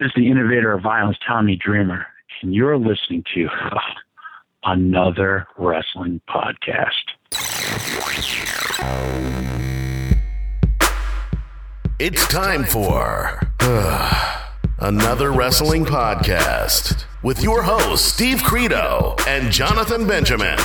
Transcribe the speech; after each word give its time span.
This 0.00 0.06
is 0.06 0.12
the 0.14 0.30
innovator 0.30 0.72
of 0.72 0.82
violence, 0.82 1.16
Tommy 1.26 1.56
Dreamer, 1.56 2.06
and 2.40 2.54
you're 2.54 2.78
listening 2.78 3.24
to 3.34 3.48
another 4.62 5.48
wrestling 5.58 6.20
podcast. 6.30 6.92
It's 11.98 12.28
time 12.28 12.62
for 12.62 13.40
uh, 13.58 14.44
another 14.78 15.32
wrestling 15.32 15.84
podcast 15.84 17.04
with 17.24 17.42
your 17.42 17.62
hosts, 17.62 18.06
Steve 18.06 18.44
Credo 18.44 19.16
and 19.26 19.50
Jonathan 19.50 20.06
Benjamin. 20.06 20.58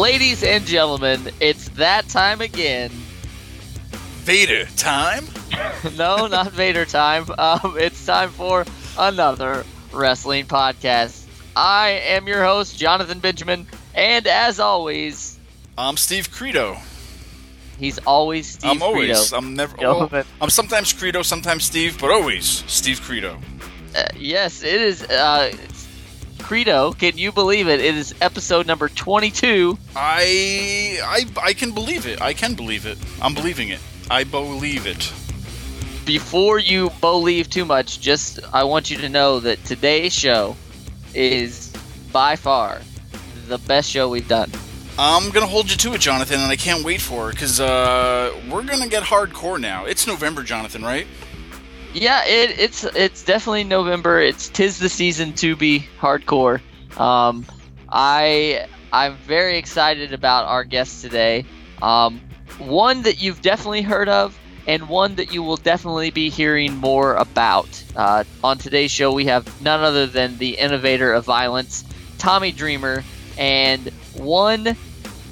Ladies 0.00 0.42
and 0.42 0.64
gentlemen, 0.64 1.30
it's 1.40 1.68
that 1.70 2.08
time 2.08 2.40
again. 2.40 2.88
Vader 4.24 4.64
time? 4.78 5.26
no, 5.98 6.26
not 6.26 6.52
Vader 6.52 6.86
time. 6.86 7.26
Um, 7.36 7.76
it's 7.78 8.06
time 8.06 8.30
for 8.30 8.64
another 8.98 9.66
wrestling 9.92 10.46
podcast. 10.46 11.26
I 11.54 11.90
am 12.06 12.26
your 12.26 12.42
host, 12.42 12.78
Jonathan 12.78 13.18
Benjamin, 13.18 13.66
and 13.94 14.26
as 14.26 14.58
always, 14.58 15.38
I'm 15.76 15.98
Steve 15.98 16.30
Credo. 16.30 16.78
he's 17.78 17.98
always 17.98 18.52
Steve 18.52 18.70
I'm 18.70 18.82
always. 18.82 19.28
Credo. 19.28 19.36
I'm 19.36 19.54
never. 19.54 19.76
Well, 19.76 20.24
I'm 20.40 20.48
sometimes 20.48 20.94
Credo, 20.94 21.20
sometimes 21.20 21.64
Steve, 21.64 21.98
but 22.00 22.10
always 22.10 22.64
Steve 22.66 23.02
Credo. 23.02 23.36
Uh, 23.94 24.04
yes, 24.16 24.62
it 24.62 24.80
is. 24.80 25.02
Uh, 25.02 25.52
Credo, 26.50 26.90
can 26.90 27.16
you 27.16 27.30
believe 27.30 27.68
it? 27.68 27.78
It 27.78 27.94
is 27.94 28.12
episode 28.20 28.66
number 28.66 28.88
22. 28.88 29.78
I, 29.94 30.98
I, 31.00 31.24
I 31.40 31.52
can 31.52 31.70
believe 31.70 32.08
it. 32.08 32.20
I 32.20 32.32
can 32.32 32.54
believe 32.54 32.86
it. 32.86 32.98
I'm 33.22 33.34
believing 33.34 33.68
it. 33.68 33.78
I 34.10 34.24
believe 34.24 34.84
it. 34.84 35.12
Before 36.04 36.58
you 36.58 36.90
believe 37.00 37.48
too 37.50 37.64
much, 37.64 38.00
just 38.00 38.40
I 38.52 38.64
want 38.64 38.90
you 38.90 38.96
to 38.96 39.08
know 39.08 39.38
that 39.38 39.64
today's 39.64 40.12
show 40.12 40.56
is 41.14 41.72
by 42.10 42.34
far 42.34 42.80
the 43.46 43.58
best 43.58 43.88
show 43.88 44.08
we've 44.08 44.26
done. 44.26 44.50
I'm 44.98 45.30
gonna 45.30 45.46
hold 45.46 45.70
you 45.70 45.76
to 45.76 45.94
it, 45.94 46.00
Jonathan, 46.00 46.40
and 46.40 46.50
I 46.50 46.56
can't 46.56 46.84
wait 46.84 47.00
for 47.00 47.30
it 47.30 47.34
because 47.34 47.60
uh, 47.60 48.34
we're 48.50 48.64
gonna 48.64 48.88
get 48.88 49.04
hardcore 49.04 49.60
now. 49.60 49.84
It's 49.84 50.04
November, 50.04 50.42
Jonathan, 50.42 50.82
right? 50.82 51.06
Yeah, 51.92 52.24
it, 52.24 52.58
it's 52.58 52.84
it's 52.84 53.24
definitely 53.24 53.64
November. 53.64 54.20
It's 54.20 54.48
tis 54.48 54.78
the 54.78 54.88
season 54.88 55.32
to 55.34 55.56
be 55.56 55.86
hardcore. 55.98 56.60
Um, 56.98 57.44
I 57.88 58.68
I'm 58.92 59.16
very 59.16 59.58
excited 59.58 60.12
about 60.12 60.46
our 60.46 60.62
guest 60.62 61.02
today. 61.02 61.44
Um, 61.82 62.20
one 62.58 63.02
that 63.02 63.20
you've 63.20 63.42
definitely 63.42 63.82
heard 63.82 64.08
of, 64.08 64.38
and 64.68 64.88
one 64.88 65.16
that 65.16 65.32
you 65.32 65.42
will 65.42 65.56
definitely 65.56 66.10
be 66.10 66.30
hearing 66.30 66.76
more 66.76 67.16
about. 67.16 67.82
Uh, 67.96 68.22
on 68.44 68.58
today's 68.58 68.92
show, 68.92 69.12
we 69.12 69.24
have 69.24 69.60
none 69.60 69.80
other 69.80 70.06
than 70.06 70.38
the 70.38 70.58
innovator 70.58 71.12
of 71.12 71.24
violence, 71.24 71.84
Tommy 72.18 72.52
Dreamer, 72.52 73.02
and 73.36 73.88
one 74.14 74.76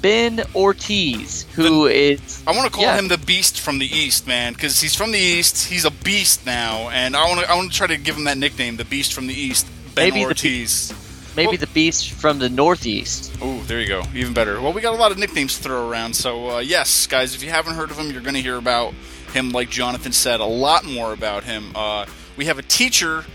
Ben 0.01 0.41
Ortiz, 0.55 1.45
who 1.55 1.85
is 1.87 2.41
I 2.47 2.51
want 2.51 2.65
to 2.65 2.71
call 2.71 2.83
Yeah. 2.83 2.97
him 2.97 3.07
the 3.07 3.17
Beast 3.17 3.59
from 3.59 3.79
the 3.79 3.85
East, 3.85 4.27
man, 4.27 4.53
because 4.53 4.79
he's 4.81 4.95
from 4.95 5.11
the 5.11 5.19
East. 5.19 5.67
He's 5.67 5.85
a 5.85 5.91
beast 5.91 6.45
now, 6.45 6.89
and 6.89 7.15
I 7.15 7.27
want 7.27 7.41
to 7.41 7.49
I 7.51 7.55
want 7.55 7.71
to 7.71 7.77
try 7.77 7.87
to 7.87 7.97
give 7.97 8.15
him 8.15 8.23
that 8.25 8.37
nickname, 8.37 8.77
the 8.77 8.85
Beast 8.85 9.13
from 9.13 9.27
the 9.27 9.33
East, 9.33 9.67
Ben 9.95 10.05
Maybe 10.09 10.19
the 10.21 10.27
Ortiz. 10.27 10.93
maybe 11.35 11.47
Well- 11.49 11.57
the 11.57 11.67
beast 11.67 12.11
from 12.11 12.39
the 12.39 12.49
Northeast. 12.49 13.31
Oh, 13.41 13.61
there 13.67 13.79
you 13.79 13.87
go. 13.87 14.03
Even 14.15 14.33
better. 14.33 14.61
Well, 14.61 14.73
we 14.73 14.81
got 14.81 14.93
a 14.93 14.97
lot 14.97 15.11
of 15.11 15.17
nicknames 15.17 15.55
to 15.57 15.63
throw 15.63 15.89
around. 15.89 16.13
So, 16.15 16.49
uh, 16.55 16.59
yes, 16.59 17.07
guys, 17.07 17.35
if 17.35 17.43
you 17.43 17.49
haven't 17.49 17.75
heard 17.75 17.91
of 17.91 17.97
him, 17.97 18.11
you're 18.11 18.21
going 18.21 18.35
to 18.35 18.41
hear 18.41 18.57
about 18.57 18.93
him, 19.33 19.51
like 19.51 19.69
Jonathan 19.69 20.11
said, 20.11 20.39
a 20.39 20.45
lot 20.45 20.85
more 20.85 21.13
about 21.13 21.43
him. 21.43 21.71
Uh, 21.75 22.05
we 22.35 22.45
have 22.45 22.57
a 22.57 22.63
teacher 22.63 23.25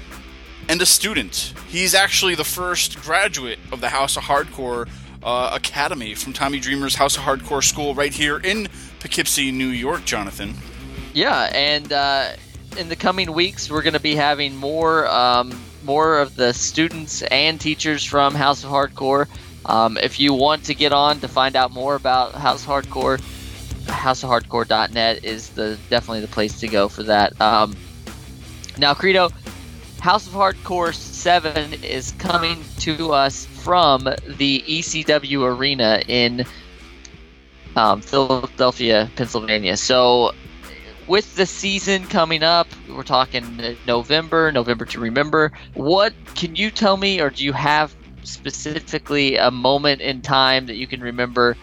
and 0.69 0.81
a 0.83 0.87
student. 0.87 1.53
He's 1.69 1.94
actually 1.94 2.34
the 2.34 2.44
first 2.44 3.00
graduate 3.03 3.59
of 3.71 3.81
the 3.81 3.91
House 3.91 4.16
of 4.16 4.25
Hardcore 4.25 4.89
uh, 5.25 5.51
Academy 5.53 6.15
from 6.15 6.33
Tommy 6.33 6.61
Dreamer's 6.61 6.95
House 6.95 7.17
of 7.17 7.23
Hardcore 7.23 7.65
School 7.65 7.95
right 7.95 8.12
here 8.12 8.39
in 8.39 8.69
Poughkeepsie, 9.01 9.51
New 9.51 9.69
York, 9.69 10.05
Jonathan. 10.05 10.55
Yeah, 11.12 11.51
and 11.55 11.93
uh, 11.93 12.31
in 12.77 12.89
the 12.89 12.97
coming 12.97 13.33
weeks, 13.33 13.71
we're 13.71 13.83
going 13.83 13.95
to 13.95 14.01
be 14.01 14.15
having 14.15 14.57
more 14.57 15.07
um, 15.09 15.59
more 15.84 16.19
of 16.19 16.34
the 16.37 16.53
students 16.53 17.23
and 17.23 17.61
teachers 17.61 18.05
from 18.05 18.34
House 18.34 18.65
of 18.65 18.71
Hardcore. 18.71 19.29
Um, 19.67 19.97
if 19.97 20.21
you 20.21 20.34
want 20.34 20.65
to 20.65 20.75
get 20.75 20.93
on 20.93 21.21
to 21.21 21.29
find 21.29 21.57
out 21.57 21.71
more 21.73 21.95
about 21.95 22.34
House 22.34 22.63
of 22.63 22.69
Hardcore, 22.69 23.19
houseofhardcore.net 23.87 25.25
is 25.25 25.51
the 25.51 25.79
definitely 25.91 26.21
the 26.21 26.29
place 26.29 26.61
to 26.61 26.69
go 26.69 26.89
for 26.89 27.03
that. 27.05 27.39
Um, 27.41 27.77
now, 28.77 28.93
Credo, 28.93 29.31
House 30.01 30.27
of 30.27 30.33
Hardcore 30.33 30.95
7 30.95 31.84
is 31.84 32.13
coming 32.19 32.63
to 32.81 33.13
us 33.13 33.47
from 33.65 34.05
the 34.05 34.63
ECW 34.69 35.57
Arena 35.57 36.03
in 36.07 36.45
um, 37.77 38.03
Philadelphia, 38.03 39.11
Pennsylvania. 39.17 39.79
So, 39.79 40.33
with 41.07 41.35
the 41.35 41.47
season 41.47 42.07
coming 42.07 42.43
up, 42.43 42.69
we're 42.91 43.03
talking 43.03 43.77
November, 43.87 44.53
November 44.53 44.85
to 44.85 45.01
remember. 45.01 45.51
What 45.73 46.13
can 46.35 46.55
you 46.57 46.71
tell 46.71 46.99
me, 46.99 47.23
or 47.23 47.31
do 47.31 47.43
you 47.43 47.55
have 47.55 47.97
specifically 48.23 49.37
a 49.37 49.51
moment 49.51 50.03
in 50.03 50.21
time 50.21 50.67
that 50.67 50.77
you 50.77 50.87
can 50.87 51.01
remember? 51.01 51.57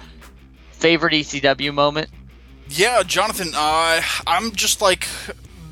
Favorite 0.71 1.13
ECW 1.13 1.71
moment? 1.71 2.09
Yeah, 2.67 3.03
Jonathan, 3.03 3.51
uh, 3.53 4.01
I'm 4.25 4.53
just 4.53 4.81
like 4.81 5.07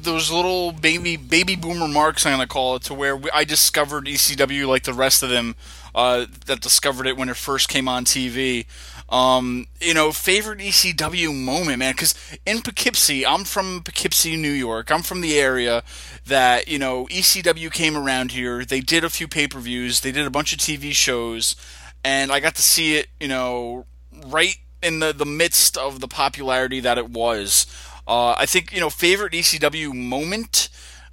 those 0.04 0.32
little 0.32 0.72
baby 0.72 1.18
baby 1.18 1.56
boomer 1.56 1.88
marks 1.88 2.26
I'm 2.26 2.34
gonna 2.34 2.48
call 2.48 2.76
it 2.76 2.84
to 2.84 2.94
where 2.94 3.16
we, 3.16 3.30
I 3.32 3.44
discovered 3.44 4.06
ECW 4.06 4.68
like 4.68 4.84
the 4.84 4.94
rest 4.94 5.24
of 5.24 5.30
them 5.30 5.56
uh, 5.96 6.26
that 6.46 6.62
discovered 6.62 7.08
it 7.08 7.18
when 7.18 7.30
it 7.30 7.38
first 7.38 7.70
came 7.70 7.88
on 7.88 8.06
TV. 8.06 8.66
Um, 9.10 9.68
you 9.82 9.94
know, 9.94 10.12
favorite 10.12 10.60
ECW 10.60 11.36
moment, 11.36 11.80
man, 11.80 11.94
because 11.94 12.14
in 12.46 12.62
Poughkeepsie, 12.62 13.26
I'm 13.26 13.44
from 13.44 13.82
Poughkeepsie, 13.84 14.38
New 14.38 14.52
York. 14.52 14.92
I'm 14.92 15.02
from 15.02 15.22
the 15.22 15.40
area 15.40 15.84
that 16.28 16.68
you 16.68 16.78
know 16.78 17.08
ECW 17.08 17.72
came 17.72 17.98
around 17.98 18.32
here. 18.32 18.64
They 18.64 18.82
did 18.82 19.04
a 19.04 19.10
few 19.10 19.28
pay 19.28 19.48
per 19.48 19.60
views. 19.60 20.02
They 20.02 20.12
did 20.12 20.26
a 20.28 20.30
bunch 20.30 20.54
of 20.54 20.60
TV 20.60 20.92
shows, 20.92 21.56
and 22.04 22.32
I 22.32 22.40
got 22.40 22.56
to 22.56 22.62
see 22.62 22.98
it. 22.98 23.08
You 23.20 23.30
know, 23.30 23.86
right 24.28 24.58
in 24.82 25.00
the 25.00 25.12
the 25.12 25.26
midst 25.26 25.78
of 25.78 26.00
the 26.00 26.08
popularity 26.08 26.80
that 26.80 26.98
it 26.98 27.10
was. 27.10 27.66
Uh, 28.10 28.34
I 28.38 28.48
think 28.48 28.74
you 28.74 28.80
know 28.80 28.90
favorite 28.90 29.34
ECW 29.34 29.94
moment. 29.94 30.70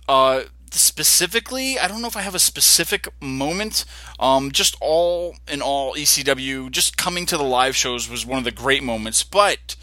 Uh, 0.08 0.44
specifically, 0.70 1.78
I 1.78 1.88
don't 1.88 2.00
know 2.00 2.08
if 2.08 2.16
I 2.16 2.22
have 2.22 2.34
a 2.34 2.40
specific 2.40 3.08
moment. 3.20 3.84
Um, 4.18 4.50
just 4.50 4.76
all 4.80 5.36
in 5.46 5.60
all, 5.60 5.94
ECW 5.94 6.70
just 6.70 6.96
coming 6.96 7.26
to 7.26 7.36
the 7.36 7.44
live 7.44 7.76
shows 7.76 8.08
was 8.08 8.24
one 8.24 8.38
of 8.38 8.44
the 8.44 8.50
great 8.50 8.82
moments. 8.82 9.22
But, 9.22 9.76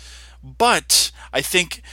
but 0.43 1.11
I 1.31 1.41
think 1.41 1.83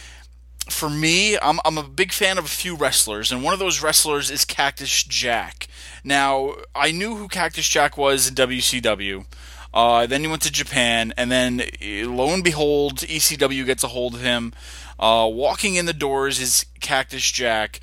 for 0.71 0.89
me, 0.89 1.39
I'm, 1.39 1.61
I'm 1.65 1.79
a 1.79 1.83
big 1.83 2.13
fan 2.13 2.39
of 2.39 2.45
a 2.45 2.49
few 2.49 2.77
wrestlers, 2.77 3.31
and 3.31 3.43
one 3.43 3.53
of 3.53 3.59
those 3.61 3.83
wrestlers 3.83 4.31
is 4.31 4.45
Cactus 4.45 5.03
Jack. 5.05 5.69
Now, 6.03 6.55
I 6.75 6.93
knew 6.93 7.17
who 7.17 7.29
Cactus 7.29 7.69
Jack 7.69 7.97
was 7.99 8.29
in 8.29 8.35
WCW. 8.35 9.27
Uh, 9.73 10.07
then 10.07 10.23
he 10.23 10.27
went 10.27 10.43
to 10.43 10.53
Japan, 10.53 11.13
and 11.17 11.31
then 11.31 11.63
eh, 11.81 12.05
lo 12.07 12.31
and 12.31 12.43
behold, 12.43 12.99
ECW 12.99 13.65
gets 13.65 13.85
a 13.85 13.89
hold 13.89 14.15
of 14.15 14.21
him. 14.21 14.53
Uh, 15.01 15.29
walking 15.33 15.75
in 15.77 15.87
the 15.87 15.95
doors 15.95 16.39
is 16.39 16.67
Cactus 16.81 17.33
Jack. 17.33 17.81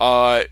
Uh, 0.00 0.44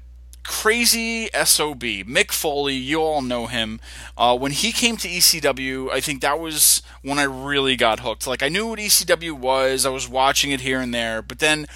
crazy 0.45 1.29
SOB. 1.45 1.81
Mick 1.81 2.31
Foley, 2.31 2.75
you 2.75 3.01
all 3.01 3.21
know 3.21 3.47
him. 3.47 3.81
Uh, 4.17 4.39
when 4.39 4.53
he 4.53 4.71
came 4.71 4.97
to 4.99 5.09
ECW, 5.09 5.91
I 5.91 6.01
think 6.01 6.21
that 6.21 6.39
was 6.39 6.83
when 7.03 7.19
I 7.19 7.25
really 7.25 7.75
got 7.75 8.01
hooked. 8.01 8.27
Like, 8.29 8.43
I 8.43 8.49
knew 8.49 8.69
what 8.69 8.79
ECW 8.79 9.33
was, 9.33 9.85
I 9.85 9.91
was 9.91 10.09
watching 10.09 10.53
it 10.53 10.61
here 10.61 10.81
and 10.81 10.95
there, 10.95 11.21
but 11.21 11.41
then 11.41 11.67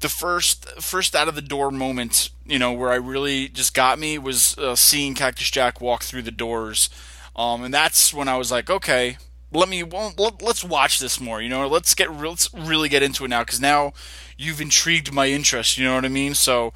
the 0.00 0.08
first 0.08 0.68
first 0.82 1.16
out 1.16 1.28
of 1.28 1.34
the 1.34 1.42
door 1.42 1.70
moment, 1.70 2.30
you 2.44 2.58
know, 2.58 2.72
where 2.72 2.90
I 2.90 2.96
really 2.96 3.48
just 3.48 3.74
got 3.74 3.98
me 3.98 4.18
was 4.18 4.56
uh, 4.58 4.76
seeing 4.76 5.14
Cactus 5.14 5.50
Jack 5.50 5.80
walk 5.80 6.02
through 6.02 6.22
the 6.22 6.30
doors, 6.30 6.90
um, 7.34 7.64
and 7.64 7.72
that's 7.72 8.12
when 8.12 8.28
I 8.28 8.36
was 8.36 8.52
like, 8.52 8.68
okay, 8.68 9.16
let 9.54 9.68
me 9.68 9.82
well, 9.82 10.12
let, 10.18 10.42
let's 10.42 10.64
watch 10.64 10.98
this 10.98 11.20
more. 11.20 11.40
You 11.40 11.48
know, 11.48 11.66
let's 11.66 11.94
get 11.94 12.12
let's 12.12 12.52
really 12.52 12.88
get 12.88 13.02
into 13.02 13.24
it 13.24 13.28
now 13.28 13.42
because 13.42 13.60
now 13.60 13.92
you've 14.36 14.60
intrigued 14.60 15.12
my 15.12 15.28
interest. 15.28 15.78
You 15.78 15.84
know 15.84 15.94
what 15.94 16.04
I 16.04 16.08
mean? 16.08 16.34
So. 16.34 16.72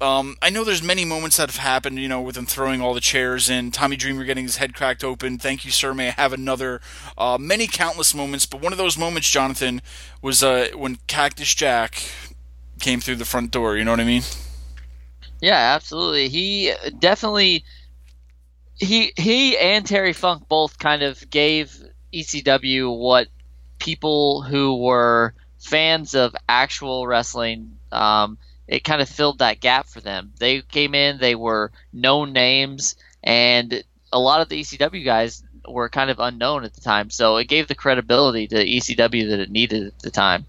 Um, 0.00 0.36
I 0.42 0.50
know 0.50 0.64
there's 0.64 0.82
many 0.82 1.04
moments 1.04 1.36
that 1.36 1.48
have 1.48 1.62
happened, 1.62 1.98
you 1.98 2.08
know, 2.08 2.20
with 2.20 2.36
him 2.36 2.46
throwing 2.46 2.82
all 2.82 2.94
the 2.94 3.00
chairs 3.00 3.48
in, 3.48 3.70
Tommy 3.70 3.96
Dreamer 3.96 4.24
getting 4.24 4.44
his 4.44 4.56
head 4.56 4.74
cracked 4.74 5.04
open. 5.04 5.38
Thank 5.38 5.64
you, 5.64 5.70
sir. 5.70 5.94
May 5.94 6.08
I 6.08 6.10
have 6.10 6.32
another? 6.32 6.80
Uh, 7.16 7.38
many 7.40 7.68
countless 7.68 8.12
moments, 8.12 8.44
but 8.44 8.60
one 8.60 8.72
of 8.72 8.76
those 8.76 8.98
moments, 8.98 9.30
Jonathan, 9.30 9.80
was 10.20 10.42
uh, 10.42 10.68
when 10.74 10.98
Cactus 11.06 11.54
Jack 11.54 12.02
came 12.80 13.00
through 13.00 13.16
the 13.16 13.24
front 13.24 13.52
door. 13.52 13.76
You 13.76 13.84
know 13.84 13.92
what 13.92 14.00
I 14.00 14.04
mean? 14.04 14.22
Yeah, 15.40 15.74
absolutely. 15.74 16.28
He 16.28 16.72
definitely 16.98 17.64
he 18.76 19.12
he 19.16 19.56
and 19.58 19.86
Terry 19.86 20.12
Funk 20.12 20.48
both 20.48 20.78
kind 20.78 21.02
of 21.02 21.28
gave 21.30 21.82
ECW 22.20 22.96
what 22.96 23.28
people 23.78 24.42
who 24.42 24.82
were 24.82 25.34
fans 25.58 26.14
of 26.14 26.34
actual 26.48 27.06
wrestling 27.06 27.76
um, 27.92 28.38
it 28.66 28.84
kind 28.84 29.02
of 29.02 29.08
filled 29.08 29.38
that 29.38 29.60
gap 29.60 29.86
for 29.86 30.00
them. 30.00 30.32
They 30.38 30.62
came 30.62 30.94
in, 30.94 31.18
they 31.18 31.34
were 31.34 31.70
known 31.92 32.32
names, 32.32 32.96
and 33.22 33.84
a 34.12 34.18
lot 34.18 34.40
of 34.40 34.48
the 34.48 34.60
ECW 34.60 35.04
guys 35.04 35.42
were 35.68 35.88
kind 35.88 36.10
of 36.10 36.18
unknown 36.18 36.64
at 36.64 36.74
the 36.74 36.80
time. 36.80 37.10
So 37.10 37.36
it 37.36 37.48
gave 37.48 37.68
the 37.68 37.74
credibility 37.74 38.46
to 38.48 38.56
ECW 38.56 39.28
that 39.30 39.40
it 39.40 39.50
needed 39.50 39.86
at 39.86 39.98
the 40.00 40.10
time. 40.10 40.46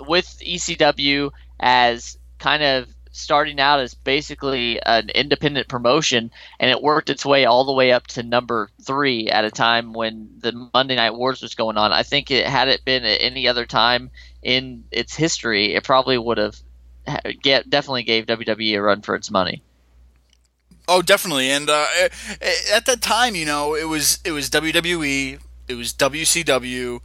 With 0.00 0.26
ECW 0.44 1.30
as 1.58 2.18
kind 2.38 2.62
of 2.62 2.88
starting 3.16 3.58
out 3.60 3.80
as 3.80 3.94
basically 3.94 4.80
an 4.84 5.08
independent 5.10 5.68
promotion, 5.68 6.30
and 6.60 6.70
it 6.70 6.82
worked 6.82 7.10
its 7.10 7.24
way 7.24 7.44
all 7.44 7.64
the 7.64 7.72
way 7.72 7.92
up 7.92 8.06
to 8.08 8.22
number 8.22 8.70
three 8.82 9.28
at 9.28 9.44
a 9.44 9.50
time 9.50 9.92
when 9.92 10.28
the 10.38 10.68
Monday 10.74 10.96
Night 10.96 11.14
Wars 11.14 11.42
was 11.42 11.54
going 11.54 11.76
on. 11.76 11.92
I 11.92 12.02
think 12.02 12.30
it 12.30 12.46
had 12.46 12.68
it 12.68 12.84
been 12.84 13.04
at 13.04 13.22
any 13.22 13.48
other 13.48 13.66
time 13.66 14.10
in 14.42 14.84
its 14.90 15.14
history, 15.14 15.74
it 15.74 15.84
probably 15.84 16.18
would 16.18 16.38
have 16.38 16.56
get 17.42 17.68
definitely 17.70 18.02
gave 18.02 18.26
WWE 18.26 18.76
a 18.76 18.82
run 18.82 19.02
for 19.02 19.14
its 19.14 19.30
money. 19.30 19.62
Oh, 20.88 21.02
definitely. 21.02 21.50
And 21.50 21.68
uh, 21.68 21.86
at 22.72 22.86
that 22.86 23.02
time, 23.02 23.34
you 23.34 23.44
know, 23.44 23.74
it 23.74 23.88
was 23.88 24.20
it 24.24 24.32
was 24.32 24.50
WWE, 24.50 25.40
it 25.68 25.74
was 25.74 25.92
WCW, 25.92 27.00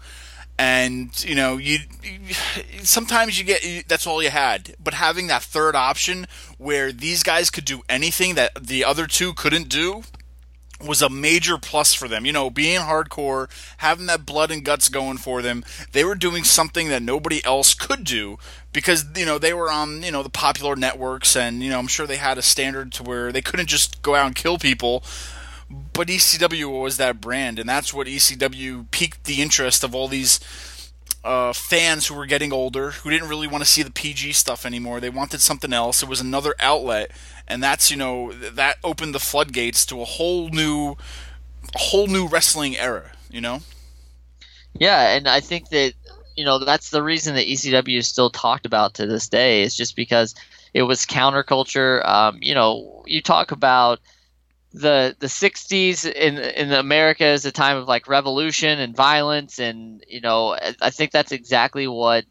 and 0.61 1.23
you 1.23 1.33
know, 1.33 1.57
you, 1.57 1.79
you 2.03 2.35
sometimes 2.83 3.39
you 3.39 3.43
get 3.43 3.87
that's 3.87 4.05
all 4.05 4.21
you 4.21 4.29
had. 4.29 4.75
But 4.79 4.93
having 4.93 5.25
that 5.27 5.41
third 5.41 5.75
option 5.75 6.27
where 6.59 6.91
these 6.91 7.23
guys 7.23 7.49
could 7.49 7.65
do 7.65 7.81
anything 7.89 8.35
that 8.35 8.67
the 8.67 8.85
other 8.85 9.07
two 9.07 9.33
couldn't 9.33 9.69
do 9.69 10.03
was 10.79 11.01
a 11.01 11.09
major 11.09 11.57
plus 11.57 11.95
for 11.95 12.07
them. 12.07 12.27
You 12.27 12.31
know, 12.31 12.51
being 12.51 12.81
hardcore, 12.81 13.49
having 13.77 14.05
that 14.05 14.23
blood 14.23 14.51
and 14.51 14.63
guts 14.63 14.87
going 14.87 15.17
for 15.17 15.41
them, 15.41 15.65
they 15.93 16.05
were 16.05 16.13
doing 16.13 16.43
something 16.43 16.89
that 16.89 17.01
nobody 17.01 17.43
else 17.43 17.73
could 17.73 18.03
do 18.03 18.37
because 18.71 19.05
you 19.15 19.25
know 19.25 19.39
they 19.39 19.55
were 19.55 19.71
on 19.71 20.03
you 20.03 20.11
know 20.11 20.21
the 20.21 20.29
popular 20.29 20.75
networks, 20.75 21.35
and 21.35 21.63
you 21.63 21.71
know 21.71 21.79
I'm 21.79 21.87
sure 21.87 22.05
they 22.05 22.17
had 22.17 22.37
a 22.37 22.43
standard 22.43 22.91
to 22.93 23.03
where 23.03 23.31
they 23.31 23.41
couldn't 23.41 23.67
just 23.67 24.03
go 24.03 24.13
out 24.13 24.27
and 24.27 24.35
kill 24.35 24.59
people. 24.59 25.03
But 25.93 26.07
ECW 26.07 26.81
was 26.81 26.97
that 26.97 27.21
brand, 27.21 27.59
and 27.59 27.67
that's 27.67 27.93
what 27.93 28.07
ECW 28.07 28.89
piqued 28.91 29.25
the 29.25 29.41
interest 29.41 29.83
of 29.83 29.93
all 29.93 30.07
these 30.07 30.39
uh, 31.23 31.53
fans 31.53 32.07
who 32.07 32.15
were 32.15 32.25
getting 32.25 32.51
older, 32.51 32.91
who 32.91 33.09
didn't 33.09 33.29
really 33.29 33.47
want 33.47 33.63
to 33.63 33.69
see 33.69 33.83
the 33.83 33.91
PG 33.91 34.33
stuff 34.33 34.65
anymore. 34.65 34.99
They 34.99 35.09
wanted 35.09 35.41
something 35.41 35.71
else. 35.71 36.01
It 36.01 36.09
was 36.09 36.21
another 36.21 36.55
outlet, 36.59 37.11
and 37.47 37.61
that's 37.61 37.91
you 37.91 37.97
know 37.97 38.31
that 38.31 38.77
opened 38.83 39.13
the 39.13 39.19
floodgates 39.19 39.85
to 39.87 40.01
a 40.01 40.05
whole 40.05 40.49
new, 40.49 40.95
a 41.75 41.79
whole 41.79 42.07
new 42.07 42.27
wrestling 42.27 42.77
era. 42.77 43.11
You 43.29 43.41
know. 43.41 43.59
Yeah, 44.73 45.15
and 45.15 45.27
I 45.27 45.41
think 45.41 45.69
that 45.69 45.93
you 46.35 46.45
know 46.45 46.57
that's 46.59 46.89
the 46.89 47.03
reason 47.03 47.35
that 47.35 47.45
ECW 47.45 47.97
is 47.97 48.07
still 48.07 48.29
talked 48.29 48.65
about 48.65 48.95
to 48.95 49.05
this 49.05 49.29
day. 49.29 49.61
Is 49.61 49.75
just 49.75 49.95
because 49.95 50.33
it 50.73 50.83
was 50.83 51.05
counterculture. 51.05 52.05
Um, 52.07 52.39
you 52.41 52.55
know, 52.55 53.03
you 53.05 53.21
talk 53.21 53.51
about 53.51 53.99
the 54.73 55.15
the 55.19 55.27
60s 55.27 56.09
in 56.09 56.37
in 56.37 56.71
America 56.71 57.25
is 57.25 57.45
a 57.45 57.51
time 57.51 57.77
of 57.77 57.87
like 57.87 58.07
revolution 58.07 58.79
and 58.79 58.95
violence 58.95 59.59
and 59.59 60.03
you 60.07 60.21
know 60.21 60.57
I 60.81 60.89
think 60.91 61.11
that's 61.11 61.33
exactly 61.33 61.87
what 61.87 62.25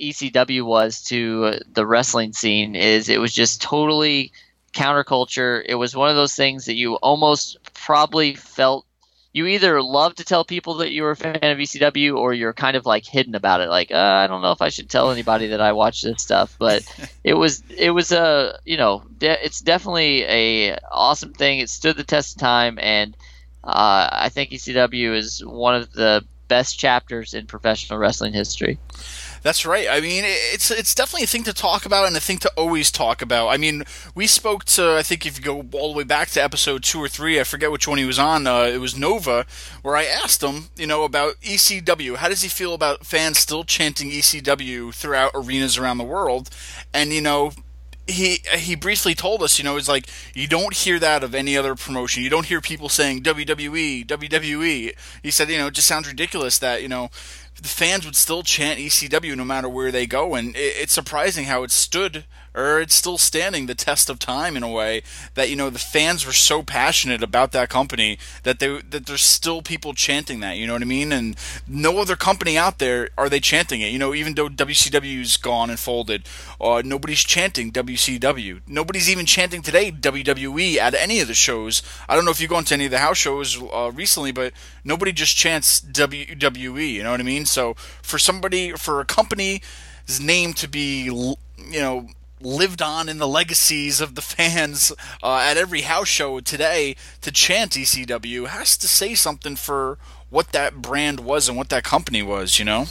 ECW 0.00 0.64
was 0.64 1.02
to 1.04 1.58
the 1.70 1.86
wrestling 1.86 2.32
scene 2.32 2.74
is 2.74 3.08
it 3.08 3.20
was 3.20 3.32
just 3.32 3.62
totally 3.62 4.32
counterculture. 4.72 5.62
It 5.64 5.76
was 5.76 5.94
one 5.94 6.10
of 6.10 6.16
those 6.16 6.34
things 6.34 6.64
that 6.66 6.74
you 6.74 6.96
almost 6.96 7.58
probably 7.74 8.34
felt 8.34 8.86
you 9.34 9.46
either 9.46 9.82
love 9.82 10.14
to 10.14 10.24
tell 10.24 10.44
people 10.44 10.74
that 10.74 10.92
you're 10.92 11.10
a 11.10 11.16
fan 11.16 11.34
of 11.42 11.58
ECW 11.58 12.16
or 12.16 12.32
you're 12.32 12.52
kind 12.52 12.76
of 12.76 12.86
like 12.86 13.04
hidden 13.04 13.34
about 13.34 13.60
it. 13.60 13.68
Like, 13.68 13.90
uh, 13.90 13.96
I 13.96 14.28
don't 14.28 14.42
know 14.42 14.52
if 14.52 14.62
I 14.62 14.68
should 14.68 14.88
tell 14.88 15.10
anybody 15.10 15.48
that 15.48 15.60
I 15.60 15.72
watch 15.72 16.02
this 16.02 16.22
stuff, 16.22 16.54
but 16.56 16.84
it 17.24 17.34
was, 17.34 17.64
it 17.68 17.90
was 17.90 18.12
a, 18.12 18.56
you 18.64 18.76
know, 18.76 19.02
de- 19.18 19.44
it's 19.44 19.58
definitely 19.58 20.22
a 20.22 20.78
awesome 20.92 21.32
thing. 21.32 21.58
It 21.58 21.68
stood 21.68 21.96
the 21.96 22.04
test 22.04 22.36
of 22.36 22.40
time. 22.40 22.78
And, 22.80 23.16
uh, 23.64 24.08
I 24.12 24.28
think 24.28 24.50
ECW 24.50 25.16
is 25.16 25.44
one 25.44 25.74
of 25.74 25.90
the 25.92 26.24
best 26.46 26.78
chapters 26.78 27.34
in 27.34 27.46
professional 27.46 27.98
wrestling 27.98 28.34
history. 28.34 28.78
That's 29.44 29.66
right. 29.66 29.86
I 29.90 30.00
mean, 30.00 30.24
it's 30.24 30.70
it's 30.70 30.94
definitely 30.94 31.24
a 31.24 31.26
thing 31.26 31.44
to 31.44 31.52
talk 31.52 31.84
about 31.84 32.06
and 32.06 32.16
a 32.16 32.20
thing 32.20 32.38
to 32.38 32.52
always 32.56 32.90
talk 32.90 33.20
about. 33.20 33.48
I 33.48 33.58
mean, 33.58 33.84
we 34.14 34.26
spoke 34.26 34.64
to 34.64 34.96
I 34.96 35.02
think 35.02 35.26
if 35.26 35.36
you 35.38 35.44
go 35.44 35.66
all 35.78 35.92
the 35.92 35.98
way 35.98 36.04
back 36.04 36.30
to 36.30 36.42
episode 36.42 36.82
two 36.82 36.98
or 36.98 37.08
three, 37.08 37.38
I 37.38 37.44
forget 37.44 37.70
which 37.70 37.86
one 37.86 37.98
he 37.98 38.06
was 38.06 38.18
on. 38.18 38.46
Uh, 38.46 38.62
it 38.62 38.78
was 38.78 38.96
Nova, 38.96 39.44
where 39.82 39.96
I 39.96 40.06
asked 40.06 40.42
him, 40.42 40.70
you 40.76 40.86
know, 40.86 41.04
about 41.04 41.34
ECW. 41.42 42.16
How 42.16 42.30
does 42.30 42.40
he 42.40 42.48
feel 42.48 42.72
about 42.72 43.04
fans 43.04 43.38
still 43.38 43.64
chanting 43.64 44.08
ECW 44.08 44.94
throughout 44.94 45.32
arenas 45.34 45.76
around 45.76 45.98
the 45.98 46.04
world? 46.04 46.48
And 46.94 47.12
you 47.12 47.20
know, 47.20 47.52
he 48.06 48.38
he 48.56 48.74
briefly 48.76 49.14
told 49.14 49.42
us, 49.42 49.58
you 49.58 49.64
know, 49.64 49.76
it's 49.76 49.88
like 49.88 50.06
you 50.34 50.46
don't 50.46 50.74
hear 50.74 50.98
that 50.98 51.22
of 51.22 51.34
any 51.34 51.56
other 51.56 51.74
promotion. 51.74 52.22
You 52.22 52.30
don't 52.30 52.46
hear 52.46 52.60
people 52.60 52.88
saying 52.88 53.22
WWE, 53.22 54.06
WWE. 54.06 54.92
He 55.22 55.30
said, 55.30 55.50
you 55.50 55.58
know, 55.58 55.68
it 55.68 55.74
just 55.74 55.88
sounds 55.88 56.08
ridiculous 56.08 56.58
that 56.58 56.82
you 56.82 56.88
know 56.88 57.10
the 57.60 57.68
fans 57.68 58.04
would 58.04 58.16
still 58.16 58.42
chant 58.42 58.78
ECW 58.78 59.36
no 59.36 59.44
matter 59.44 59.68
where 59.68 59.92
they 59.92 60.06
go, 60.06 60.34
and 60.34 60.54
it's 60.56 60.92
surprising 60.92 61.46
how 61.46 61.62
it 61.62 61.70
stood 61.70 62.24
or 62.54 62.80
it's 62.80 62.94
still 62.94 63.18
standing 63.18 63.66
the 63.66 63.74
test 63.74 64.08
of 64.08 64.18
time 64.18 64.56
in 64.56 64.62
a 64.62 64.70
way 64.70 65.02
that 65.34 65.50
you 65.50 65.56
know 65.56 65.70
the 65.70 65.78
fans 65.78 66.24
were 66.24 66.32
so 66.32 66.62
passionate 66.62 67.22
about 67.22 67.52
that 67.52 67.68
company 67.68 68.18
that 68.44 68.60
they 68.60 68.80
that 68.80 69.06
there's 69.06 69.24
still 69.24 69.60
people 69.60 69.92
chanting 69.92 70.40
that 70.40 70.56
you 70.56 70.66
know 70.66 70.72
what 70.72 70.82
I 70.82 70.86
mean? 70.86 71.12
And 71.12 71.36
no 71.66 71.98
other 71.98 72.16
company 72.16 72.56
out 72.56 72.78
there 72.78 73.08
are 73.18 73.28
they 73.28 73.40
chanting 73.40 73.80
it 73.80 73.88
you 73.88 73.98
know 73.98 74.14
even 74.14 74.34
though 74.34 74.48
WCW's 74.48 75.36
gone 75.36 75.70
and 75.70 75.78
folded 75.78 76.28
uh, 76.60 76.82
nobody's 76.84 77.24
chanting 77.24 77.72
WCW 77.72 78.60
nobody's 78.66 79.10
even 79.10 79.26
chanting 79.26 79.62
today 79.62 79.90
WWE 79.90 80.76
at 80.76 80.94
any 80.94 81.20
of 81.20 81.28
the 81.28 81.34
shows. 81.34 81.82
I 82.08 82.14
don't 82.14 82.24
know 82.24 82.30
if 82.30 82.40
you've 82.40 82.50
gone 82.50 82.64
to 82.64 82.74
any 82.74 82.84
of 82.84 82.90
the 82.90 82.98
house 82.98 83.18
shows 83.18 83.60
uh, 83.60 83.90
recently 83.92 84.32
but 84.32 84.52
nobody 84.84 85.12
just 85.12 85.36
chants 85.36 85.80
WWE 85.80 86.92
you 86.92 87.02
know 87.02 87.10
what 87.10 87.20
I 87.20 87.24
mean? 87.24 87.46
So 87.46 87.74
for 88.02 88.18
somebody 88.18 88.72
for 88.72 89.00
a 89.00 89.04
company's 89.04 89.60
name 90.20 90.52
to 90.54 90.68
be 90.68 91.04
you 91.04 91.80
know 91.80 92.08
lived 92.44 92.82
on 92.82 93.08
in 93.08 93.18
the 93.18 93.28
legacies 93.28 94.00
of 94.00 94.14
the 94.14 94.22
fans 94.22 94.92
uh, 95.22 95.38
at 95.38 95.56
every 95.56 95.82
house 95.82 96.08
show 96.08 96.40
today 96.40 96.96
to 97.20 97.30
chant 97.30 97.72
ECW 97.72 98.46
has 98.48 98.76
to 98.76 98.88
say 98.88 99.14
something 99.14 99.56
for 99.56 99.98
what 100.30 100.52
that 100.52 100.82
brand 100.82 101.20
was 101.20 101.48
and 101.48 101.56
what 101.56 101.68
that 101.70 101.84
company 101.84 102.22
was, 102.22 102.58
you 102.58 102.64
know? 102.64 102.86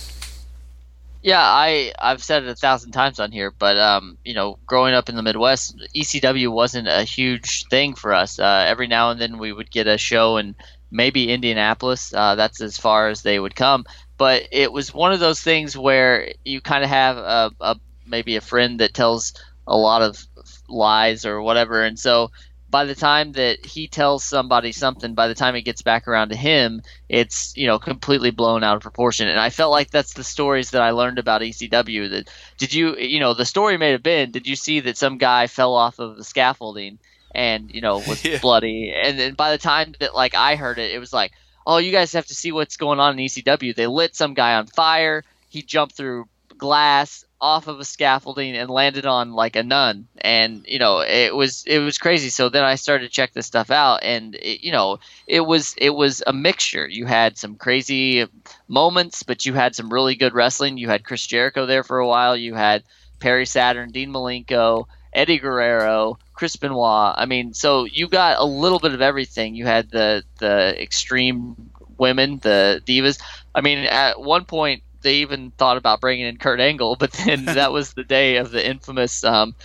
Yeah, 1.22 1.42
I 1.42 1.94
I've 2.00 2.22
said 2.22 2.44
it 2.44 2.50
a 2.50 2.56
thousand 2.56 2.92
times 2.92 3.18
on 3.18 3.32
here, 3.32 3.50
but 3.50 3.78
um, 3.78 4.18
you 4.26 4.34
know, 4.34 4.58
growing 4.66 4.94
up 4.94 5.08
in 5.08 5.16
the 5.16 5.24
Midwest, 5.24 5.78
ECW 5.96 6.52
wasn't 6.52 6.90
a 6.90 7.04
huge 7.04 7.66
thing 7.68 7.96
for 7.96 8.14
us. 8.14 8.40
Uh, 8.40 8.66
every 8.68 8.88
now 8.88 9.10
and 9.10 9.22
then 9.22 9.38
we 9.38 9.54
would 9.54 9.72
get 9.72 9.88
a 9.88 9.98
show 9.98 10.36
in 10.36 10.54
maybe 10.92 11.32
Indianapolis. 11.32 12.14
Uh, 12.14 12.36
that's 12.36 12.60
as 12.60 12.78
far 12.78 13.08
as 13.08 13.22
they 13.22 13.40
would 13.40 13.56
come. 13.56 13.86
But 14.18 14.50
it 14.52 14.74
was 14.74 14.94
one 14.94 15.14
of 15.14 15.22
those 15.22 15.40
things 15.40 15.78
where 15.78 16.34
you 16.44 16.60
kind 16.60 16.84
of 16.84 16.90
have 16.90 17.18
a, 17.18 17.52
a 17.62 17.80
maybe 18.06 18.36
a 18.36 18.42
friend 18.42 18.80
that 18.82 18.94
tells 18.94 19.34
a 19.68 19.78
lot 19.78 20.02
of 20.02 20.26
lies 20.68 21.26
or 21.26 21.42
whatever, 21.42 21.84
and 21.84 21.98
so 21.98 22.32
by 22.74 22.86
the 22.86 22.96
time 22.96 23.34
that 23.34 23.64
he 23.64 23.88
tells 23.88 24.24
somebody 24.24 24.72
something, 24.72 25.14
by 25.14 25.28
the 25.28 25.36
time 25.36 25.56
it 25.56 25.62
gets 25.62 25.84
back 25.84 26.08
around 26.08 26.30
to 26.30 26.36
him, 26.36 26.82
it's 27.08 27.56
you 27.56 27.68
know 27.68 27.78
completely 27.78 28.32
blown 28.32 28.64
out 28.64 28.76
of 28.76 28.82
proportion. 28.82 29.28
And 29.28 29.40
I 29.40 29.52
felt 29.52 29.70
like 29.70 29.92
that's 29.92 30.14
the 30.14 30.24
stories 30.24 30.72
that 30.72 30.82
I 30.82 30.90
learned 30.90 31.20
about 31.20 31.42
ECW. 31.42 32.10
That 32.10 32.32
did 32.58 32.74
you 32.74 32.98
you 32.98 33.20
know 33.20 33.36
the 33.36 33.46
story 33.46 33.78
may 33.78 33.92
have 33.92 34.02
been 34.02 34.32
did 34.32 34.48
you 34.48 34.56
see 34.56 34.80
that 34.80 34.98
some 34.98 35.20
guy 35.20 35.46
fell 35.46 35.76
off 35.76 36.00
of 36.00 36.18
the 36.18 36.24
scaffolding 36.24 36.98
and 37.36 37.70
you 37.72 37.82
know 37.82 37.98
was 37.98 38.26
yeah. 38.26 38.40
bloody, 38.40 38.92
and 38.92 39.20
then 39.20 39.36
by 39.36 39.52
the 39.52 39.60
time 39.60 39.94
that 40.00 40.16
like 40.16 40.34
I 40.34 40.56
heard 40.56 40.80
it, 40.80 40.90
it 40.90 41.00
was 41.00 41.14
like 41.14 41.32
oh 41.68 41.78
you 41.78 41.92
guys 41.92 42.14
have 42.14 42.26
to 42.26 42.36
see 42.36 42.52
what's 42.52 42.78
going 42.78 43.00
on 43.00 43.20
in 43.20 43.24
ECW. 43.24 43.76
They 43.76 43.86
lit 43.86 44.16
some 44.16 44.34
guy 44.34 44.56
on 44.56 44.66
fire. 44.66 45.24
He 45.48 45.62
jumped 45.62 45.96
through 45.96 46.28
glass 46.58 47.24
off 47.44 47.68
of 47.68 47.78
a 47.78 47.84
scaffolding 47.84 48.56
and 48.56 48.70
landed 48.70 49.06
on 49.06 49.34
like 49.34 49.58
a 49.58 49.64
nun. 49.64 50.08
And 50.22 50.66
you 50.66 50.80
know 50.80 51.02
it 51.02 51.36
was 51.36 51.64
it 51.68 51.80
was 51.80 51.98
crazy. 51.98 52.30
So 52.30 52.48
then 52.48 52.64
i 52.64 52.76
started 52.76 53.06
to 53.06 53.14
check 53.14 53.34
this 53.34 53.46
stuff 53.46 53.70
out 53.70 54.00
and 54.02 54.36
it, 54.36 54.64
you 54.64 54.72
know 54.72 55.00
it 55.28 55.42
was 55.42 55.76
it 55.78 55.90
was 55.90 56.24
a 56.26 56.32
mixture. 56.32 56.88
You 56.88 57.06
had 57.06 57.38
some 57.38 57.56
crazy 57.56 58.26
moments 58.70 59.24
but 59.24 59.46
you 59.46 59.54
had 59.54 59.76
some 59.76 59.92
really 59.92 60.16
good 60.16 60.34
wrestling. 60.34 60.78
You 60.78 60.88
had 60.88 61.04
chris 61.04 61.28
jericho 61.28 61.66
there 61.66 61.84
for 61.84 62.00
a 62.00 62.08
while. 62.08 62.36
You 62.38 62.56
had 62.56 62.84
perry 63.20 63.46
saturn 63.46 63.92
dean 63.92 64.12
malenko 64.14 64.86
eddie 65.14 65.38
guerrero 65.38 66.18
chris 66.34 66.56
benoit. 66.56 67.14
I 67.18 67.26
mean 67.26 67.54
so 67.54 67.84
you 67.84 68.08
got 68.08 68.40
a 68.40 68.46
little 68.46 68.80
bit 68.80 68.94
of 68.94 69.02
everything. 69.02 69.54
You 69.54 69.66
had 69.66 69.92
the 69.92 70.24
the 70.40 70.82
extreme 70.82 71.58
women 71.98 72.40
the 72.40 72.82
divas. 72.86 73.20
I 73.54 73.60
mean 73.60 73.80
at 73.80 74.22
one 74.22 74.46
point 74.46 74.82
they 75.04 75.16
even 75.16 75.52
thought 75.52 75.78
about 75.78 76.02
bringing 76.02 76.26
in 76.26 76.38
Kurt 76.38 76.60
Angle, 76.60 76.96
but 76.96 77.12
then 77.26 77.46
that 77.46 77.72
was 77.72 77.94
the 77.94 78.04
day 78.04 78.38
of 78.38 78.52
the 78.52 78.66
infamous 78.66 79.24
um, 79.24 79.56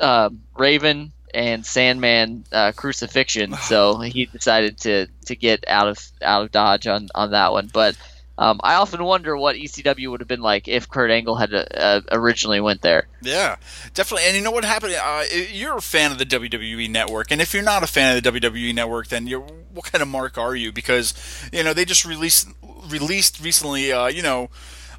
uh, 0.00 0.30
Raven 0.56 1.12
and 1.34 1.66
Sandman 1.66 2.44
uh, 2.52 2.72
crucifixion, 2.72 3.52
so 3.62 3.98
he 3.98 4.26
decided 4.26 4.78
to 4.78 5.06
to 5.26 5.36
get 5.36 5.64
out 5.68 5.88
of 5.88 5.98
out 6.22 6.42
of 6.42 6.52
Dodge 6.52 6.86
on 6.86 7.08
on 7.14 7.32
that 7.32 7.52
one. 7.52 7.68
But 7.72 7.96
um, 8.38 8.60
I 8.62 8.74
often 8.74 9.02
wonder 9.02 9.36
what 9.36 9.56
ECW 9.56 10.10
would 10.10 10.20
have 10.20 10.28
been 10.28 10.42
like 10.42 10.68
if 10.68 10.88
Kurt 10.88 11.10
Angle 11.10 11.36
had 11.36 11.54
uh, 11.54 12.02
originally 12.12 12.60
went 12.60 12.82
there. 12.82 13.08
Yeah, 13.22 13.56
definitely. 13.94 14.26
And 14.26 14.36
you 14.36 14.42
know 14.42 14.50
what 14.50 14.64
happened? 14.64 14.94
Uh, 14.94 15.24
you're 15.52 15.78
a 15.78 15.82
fan 15.82 16.12
of 16.12 16.18
the 16.18 16.26
WWE 16.26 16.90
Network, 16.90 17.30
and 17.30 17.40
if 17.40 17.54
you're 17.54 17.62
not 17.62 17.82
a 17.82 17.86
fan 17.86 18.16
of 18.16 18.22
the 18.22 18.30
WWE 18.30 18.74
Network, 18.74 19.08
then 19.08 19.26
you're 19.26 19.40
what 19.72 19.90
kind 19.90 20.02
of 20.02 20.08
mark 20.08 20.36
are 20.36 20.54
you? 20.54 20.70
Because 20.70 21.14
you 21.52 21.62
know 21.62 21.72
they 21.72 21.84
just 21.84 22.04
released 22.04 22.48
released 22.88 23.42
recently. 23.42 23.90
Uh, 23.90 24.06
you 24.06 24.22
know 24.22 24.50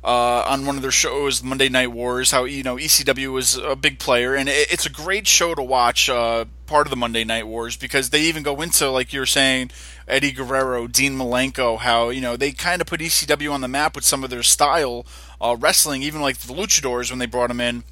uh, 0.07 0.45
on 0.47 0.65
one 0.65 0.77
of 0.77 0.81
their 0.81 0.89
shows, 0.89 1.43
Monday 1.43 1.67
Night 1.67 1.91
Wars, 1.91 2.31
how 2.31 2.45
you 2.45 2.63
know 2.63 2.77
ECW 2.77 3.29
was 3.33 3.57
a 3.57 3.75
big 3.75 3.99
player, 3.99 4.35
and 4.35 4.47
it, 4.47 4.71
it's 4.71 4.85
a 4.85 4.89
great 4.89 5.27
show 5.27 5.53
to 5.53 5.61
watch. 5.61 6.09
Uh, 6.09 6.45
part 6.65 6.85
of 6.85 6.89
the 6.89 6.97
Monday 6.97 7.23
Night 7.23 7.47
Wars 7.47 7.77
because 7.77 8.09
they 8.09 8.21
even 8.23 8.43
go 8.43 8.61
into 8.61 8.89
like 8.89 9.13
you're 9.13 9.25
saying 9.25 9.71
Eddie 10.07 10.31
Guerrero, 10.33 10.87
Dean 10.87 11.17
Malenko, 11.17 11.77
how 11.77 12.09
you 12.09 12.21
know 12.21 12.37
they 12.37 12.53
kind 12.53 12.81
of 12.81 12.87
put 12.87 13.01
ECW 13.01 13.51
on 13.51 13.59
the 13.59 13.67
map 13.67 13.95
with 13.95 14.05
some 14.05 14.23
of 14.23 14.29
their 14.29 14.43
style 14.43 15.05
uh, 15.41 15.57
wrestling, 15.59 16.03
even 16.03 16.21
like 16.21 16.37
the 16.37 16.53
Luchadors 16.53 17.09
when 17.09 17.19
they 17.19 17.25
brought 17.25 17.47
them 17.47 17.59
in 17.59 17.83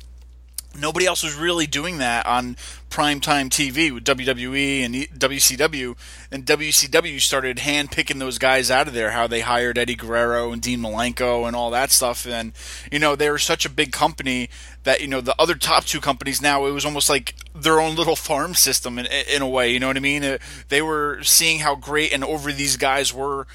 nobody 0.78 1.06
else 1.06 1.24
was 1.24 1.36
really 1.36 1.68
doing 1.68 1.98
that 2.00 2.26
on 2.26 2.56
primetime 2.90 3.50
TV 3.50 3.92
with 3.92 4.04
WWE 4.04 4.86
and 4.86 4.96
WCW. 4.96 5.96
And 6.32 6.46
WCW 6.46 7.20
started 7.20 7.60
hand 7.60 7.92
picking 7.92 8.20
those 8.20 8.38
guys 8.38 8.72
out 8.72 8.88
of 8.88 8.94
there, 8.94 9.12
how 9.12 9.28
they 9.28 9.42
hired 9.42 9.78
Eddie 9.78 9.96
Guerrero 9.96 10.52
and 10.52 10.62
Dean 10.62 10.80
Malenko 10.80 11.48
and 11.48 11.56
all 11.56 11.72
that 11.72 11.92
stuff. 11.92 12.26
And, 12.26 12.54
you 12.92 13.00
know, 13.00 13.16
they 13.16 13.30
were 13.30 13.38
such 13.38 13.66
a 13.66 13.70
big 13.70 13.92
company 13.92 14.50
that, 14.84 15.02
you 15.02 15.08
know, 15.08 15.22
the 15.22 15.36
other 15.40 15.56
top 15.56 15.86
two 15.86 16.00
companies 16.00 16.42
now, 16.42 16.66
it 16.66 16.72
was 16.72 16.86
almost 16.86 17.10
like 17.10 17.36
their 17.54 17.80
own 17.80 17.96
little 17.96 18.16
farm 18.16 18.54
system 18.54 18.98
in, 18.98 19.08
in 19.08 19.42
a 19.42 19.50
way. 19.50 19.72
You 19.72 19.80
know 19.80 19.88
what 19.88 19.98
I 19.98 20.02
mean? 20.02 20.38
They 20.70 20.82
were 20.82 21.20
seeing 21.24 21.60
how 21.60 21.76
great 21.76 22.14
and 22.14 22.24
over 22.24 22.52
these 22.52 22.78
guys 22.78 23.14
were 23.14 23.48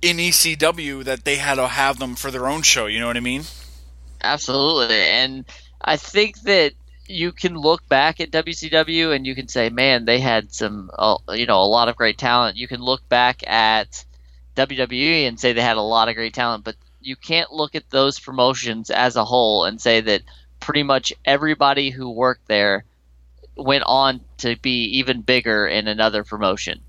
in 0.00 0.18
ECW 0.18 1.04
that 1.04 1.24
they 1.24 1.36
had 1.36 1.56
to 1.56 1.66
have 1.66 1.98
them 1.98 2.14
for 2.14 2.30
their 2.30 2.46
own 2.46 2.62
show. 2.62 2.86
You 2.86 3.00
know 3.00 3.06
what 3.06 3.16
I 3.16 3.20
mean? 3.20 3.42
Absolutely. 4.22 4.96
And, 4.96 5.44
I 5.80 5.96
think 5.96 6.40
that 6.42 6.72
you 7.06 7.32
can 7.32 7.56
look 7.56 7.88
back 7.88 8.20
at 8.20 8.30
WCW 8.30 9.14
and 9.14 9.26
you 9.26 9.34
can 9.34 9.48
say, 9.48 9.70
man, 9.70 10.04
they 10.04 10.20
had 10.20 10.52
some, 10.52 10.90
uh, 10.98 11.16
you 11.30 11.46
know, 11.46 11.60
a 11.62 11.64
lot 11.64 11.88
of 11.88 11.96
great 11.96 12.18
talent. 12.18 12.56
You 12.56 12.68
can 12.68 12.80
look 12.80 13.08
back 13.08 13.42
at 13.48 14.04
WWE 14.56 15.26
and 15.26 15.40
say 15.40 15.52
they 15.52 15.62
had 15.62 15.76
a 15.76 15.82
lot 15.82 16.08
of 16.08 16.16
great 16.16 16.34
talent, 16.34 16.64
but 16.64 16.76
you 17.00 17.16
can't 17.16 17.52
look 17.52 17.74
at 17.74 17.88
those 17.90 18.20
promotions 18.20 18.90
as 18.90 19.16
a 19.16 19.24
whole 19.24 19.64
and 19.64 19.80
say 19.80 20.00
that 20.00 20.22
pretty 20.60 20.82
much 20.82 21.12
everybody 21.24 21.90
who 21.90 22.10
worked 22.10 22.46
there 22.48 22.84
went 23.56 23.84
on 23.86 24.20
to 24.38 24.56
be 24.56 24.84
even 24.98 25.22
bigger 25.22 25.66
in 25.66 25.88
another 25.88 26.24
promotion. 26.24 26.80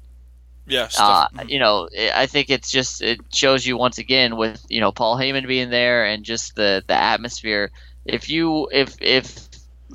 Yes. 0.67 0.99
Uh, 0.99 1.27
you 1.47 1.57
know, 1.59 1.89
I 2.13 2.27
think 2.27 2.49
it's 2.49 2.69
just 2.69 3.01
it 3.01 3.19
shows 3.33 3.65
you 3.65 3.75
once 3.75 3.97
again 3.97 4.37
with 4.37 4.63
you 4.69 4.79
know 4.79 4.91
Paul 4.91 5.17
Heyman 5.17 5.47
being 5.47 5.71
there 5.71 6.05
and 6.05 6.23
just 6.23 6.55
the 6.55 6.83
the 6.85 6.93
atmosphere 6.93 7.71
if 8.13 8.29
you 8.29 8.69
if 8.71 8.95
if 9.01 9.49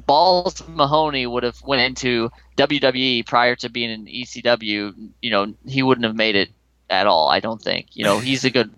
Balls 0.07 0.63
Mahoney 0.69 1.27
would 1.27 1.43
have 1.43 1.63
went 1.63 1.83
into 1.83 2.31
WWE 2.57 3.27
prior 3.27 3.57
to 3.57 3.69
being 3.69 3.91
in 3.91 4.07
ECW, 4.07 5.11
you 5.21 5.31
know, 5.31 5.55
he 5.67 5.83
wouldn't 5.83 6.05
have 6.05 6.17
made 6.17 6.37
it 6.37 6.51
at 6.91 7.07
all. 7.07 7.29
I 7.29 7.41
don't 7.41 7.61
think. 7.61 7.89
You 7.97 8.05
know, 8.05 8.19
he's 8.19 8.45
a 8.45 8.51
good 8.51 8.71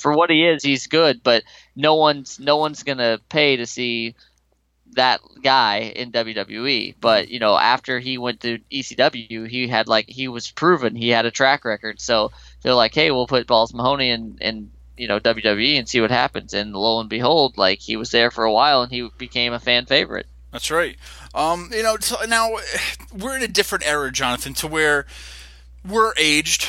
for 0.00 0.12
what 0.12 0.30
he 0.30 0.46
is. 0.46 0.62
He's 0.62 0.86
good, 0.86 1.22
but 1.22 1.44
no 1.76 1.94
one's 1.96 2.38
no 2.40 2.56
one's 2.56 2.82
gonna 2.82 3.18
pay 3.28 3.56
to 3.56 3.66
see 3.66 4.14
that 4.92 5.20
guy 5.42 5.92
in 5.96 6.12
WWE. 6.12 6.94
But 7.00 7.28
you 7.28 7.38
know, 7.38 7.56
after 7.56 7.98
he 7.98 8.18
went 8.18 8.40
to 8.40 8.58
ECW, 8.70 9.48
he 9.48 9.68
had 9.68 9.88
like 9.88 10.08
he 10.08 10.28
was 10.28 10.50
proven 10.50 10.94
he 10.94 11.08
had 11.08 11.26
a 11.26 11.30
track 11.30 11.64
record. 11.64 12.00
So 12.00 12.32
they're 12.62 12.74
like, 12.74 12.94
hey, 12.94 13.10
we'll 13.10 13.26
put 13.26 13.46
Balls 13.46 13.74
Mahoney 13.74 14.10
in 14.10 14.38
in 14.40 14.70
you 14.96 15.08
know 15.08 15.20
WWE 15.20 15.78
and 15.78 15.88
see 15.88 16.00
what 16.00 16.10
happens. 16.10 16.54
And 16.54 16.72
lo 16.72 17.00
and 17.00 17.08
behold, 17.08 17.56
like 17.56 17.80
he 17.80 17.96
was 17.96 18.10
there 18.10 18.30
for 18.30 18.44
a 18.44 18.52
while 18.52 18.82
and 18.82 18.92
he 18.92 19.08
became 19.18 19.52
a 19.52 19.60
fan 19.60 19.86
favorite. 19.86 20.26
That's 20.52 20.70
right. 20.70 20.96
Um, 21.34 21.70
you 21.72 21.82
know, 21.82 21.96
now 22.28 22.50
we're 23.12 23.36
in 23.36 23.42
a 23.42 23.48
different 23.48 23.84
era, 23.86 24.12
Jonathan, 24.12 24.54
to 24.54 24.68
where 24.68 25.04
we're 25.84 26.12
aged. 26.16 26.68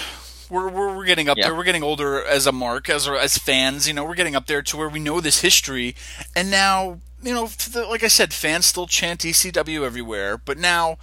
We're, 0.49 0.69
we're, 0.69 0.95
we're 0.95 1.05
getting 1.05 1.29
up 1.29 1.37
there. 1.37 1.55
We're 1.55 1.63
getting 1.63 1.83
older 1.83 2.23
as 2.23 2.47
a 2.47 2.51
mark, 2.51 2.89
as 2.89 3.07
as 3.07 3.37
fans. 3.37 3.87
You 3.87 3.93
know, 3.93 4.03
we're 4.03 4.15
getting 4.15 4.35
up 4.35 4.47
there 4.47 4.61
to 4.63 4.77
where 4.77 4.89
we 4.89 4.99
know 4.99 5.21
this 5.21 5.41
history, 5.41 5.95
and 6.35 6.49
now 6.49 6.99
you 7.21 7.33
know, 7.33 7.49
like 7.89 8.03
I 8.03 8.07
said, 8.07 8.33
fans 8.33 8.67
still 8.67 8.87
chant 8.87 9.21
ECW 9.21 9.83
everywhere, 9.83 10.37
but 10.37 10.57
now 10.57 10.97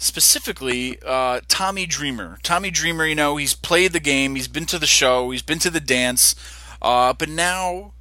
specifically 0.00 0.98
uh, 1.04 1.40
Tommy 1.46 1.86
Dreamer. 1.86 2.38
Tommy 2.42 2.70
Dreamer, 2.70 3.06
you 3.06 3.14
know, 3.14 3.36
he's 3.36 3.54
played 3.54 3.92
the 3.92 4.00
game, 4.00 4.34
he's 4.34 4.48
been 4.48 4.66
to 4.66 4.78
the 4.78 4.86
show, 4.86 5.30
he's 5.30 5.42
been 5.42 5.58
to 5.60 5.70
the 5.70 5.80
dance, 5.80 6.34
uh, 6.80 7.12
but 7.12 7.28
now 7.28 7.92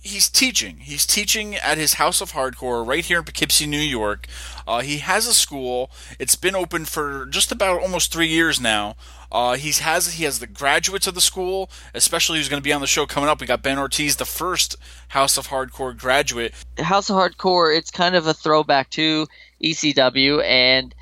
he's 0.00 0.30
teaching. 0.30 0.78
He's 0.78 1.04
teaching 1.04 1.54
at 1.54 1.76
his 1.76 1.94
House 1.94 2.22
of 2.22 2.32
Hardcore 2.32 2.86
right 2.86 3.04
here 3.04 3.18
in 3.18 3.24
Poughkeepsie, 3.24 3.66
New 3.66 3.76
York. 3.78 4.26
Uh, 4.66 4.80
he 4.80 4.98
has 4.98 5.26
a 5.26 5.34
school. 5.34 5.90
It's 6.18 6.34
been 6.34 6.56
open 6.56 6.86
for 6.86 7.26
just 7.26 7.52
about 7.52 7.82
almost 7.82 8.10
three 8.10 8.28
years 8.28 8.58
now. 8.58 8.96
Uh, 9.30 9.56
he 9.56 9.72
has 9.72 10.14
he 10.14 10.24
has 10.24 10.38
the 10.38 10.46
graduates 10.46 11.06
of 11.06 11.14
the 11.14 11.20
school, 11.20 11.68
especially 11.92 12.38
who's 12.38 12.48
going 12.48 12.62
to 12.62 12.64
be 12.64 12.72
on 12.72 12.80
the 12.80 12.86
show 12.86 13.04
coming 13.04 13.28
up. 13.28 13.40
We 13.40 13.46
got 13.46 13.62
Ben 13.62 13.78
Ortiz, 13.78 14.16
the 14.16 14.24
first 14.24 14.76
House 15.08 15.36
of 15.36 15.48
Hardcore 15.48 15.98
graduate. 15.98 16.54
House 16.78 17.10
of 17.10 17.16
Hardcore, 17.16 17.76
it's 17.76 17.90
kind 17.90 18.14
of 18.14 18.26
a 18.26 18.34
throwback 18.34 18.90
to 18.90 19.26
ECW, 19.62 20.42
and 20.44 20.94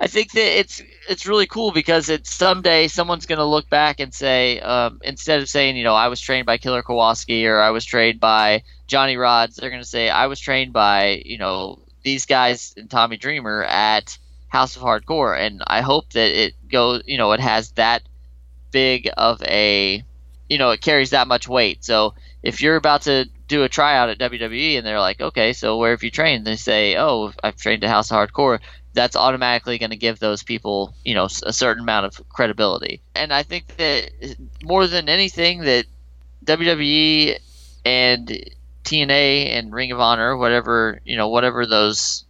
I 0.00 0.06
think 0.06 0.32
that 0.32 0.58
it's 0.58 0.82
it's 1.10 1.26
really 1.26 1.46
cool 1.46 1.72
because 1.72 2.08
it's 2.08 2.32
someday 2.32 2.88
someone's 2.88 3.26
going 3.26 3.38
to 3.38 3.44
look 3.44 3.68
back 3.68 4.00
and 4.00 4.14
say 4.14 4.58
um, 4.60 4.98
instead 5.04 5.42
of 5.42 5.48
saying 5.48 5.76
you 5.76 5.84
know 5.84 5.94
I 5.94 6.08
was 6.08 6.22
trained 6.22 6.46
by 6.46 6.56
Killer 6.56 6.82
Kowalski 6.82 7.46
or 7.46 7.60
I 7.60 7.68
was 7.68 7.84
trained 7.84 8.18
by 8.18 8.62
Johnny 8.86 9.16
Rodz, 9.16 9.56
they're 9.56 9.68
going 9.68 9.82
to 9.82 9.88
say 9.88 10.08
I 10.08 10.26
was 10.26 10.40
trained 10.40 10.72
by 10.72 11.22
you 11.26 11.36
know 11.36 11.80
these 12.02 12.24
guys 12.24 12.72
and 12.78 12.88
Tommy 12.88 13.18
Dreamer 13.18 13.62
at 13.64 14.16
House 14.48 14.74
of 14.74 14.80
Hardcore, 14.80 15.38
and 15.38 15.62
I 15.66 15.82
hope 15.82 16.10
that 16.14 16.30
it 16.30 16.54
goes 16.66 17.02
you 17.04 17.18
know 17.18 17.32
it 17.32 17.40
has 17.40 17.72
that 17.72 18.02
big 18.70 19.10
of 19.18 19.42
a 19.42 20.02
you 20.48 20.56
know 20.56 20.70
it 20.70 20.80
carries 20.80 21.10
that 21.10 21.28
much 21.28 21.46
weight. 21.46 21.84
So 21.84 22.14
if 22.42 22.62
you're 22.62 22.76
about 22.76 23.02
to 23.02 23.28
do 23.48 23.64
a 23.64 23.68
tryout 23.68 24.08
at 24.08 24.18
WWE 24.18 24.78
and 24.78 24.86
they're 24.86 25.00
like, 25.00 25.20
okay, 25.20 25.52
so 25.52 25.76
where 25.76 25.90
have 25.90 26.02
you 26.02 26.10
trained? 26.10 26.46
They 26.46 26.56
say, 26.56 26.96
oh, 26.96 27.32
I've 27.42 27.56
trained 27.56 27.84
at 27.84 27.90
House 27.90 28.10
of 28.10 28.16
Hardcore 28.16 28.60
that's 28.92 29.16
automatically 29.16 29.78
going 29.78 29.90
to 29.90 29.96
give 29.96 30.18
those 30.18 30.42
people, 30.42 30.94
you 31.04 31.14
know, 31.14 31.26
a 31.44 31.52
certain 31.52 31.82
amount 31.82 32.06
of 32.06 32.28
credibility. 32.28 33.00
And 33.14 33.32
I 33.32 33.42
think 33.42 33.76
that 33.76 34.10
more 34.62 34.86
than 34.86 35.08
anything, 35.08 35.60
that 35.60 35.86
WWE 36.44 37.38
and 37.84 38.50
TNA 38.84 39.50
and 39.50 39.72
Ring 39.72 39.92
of 39.92 40.00
Honor, 40.00 40.36
whatever 40.36 41.00
you 41.04 41.16
know, 41.16 41.28
whatever 41.28 41.66
those 41.66 42.24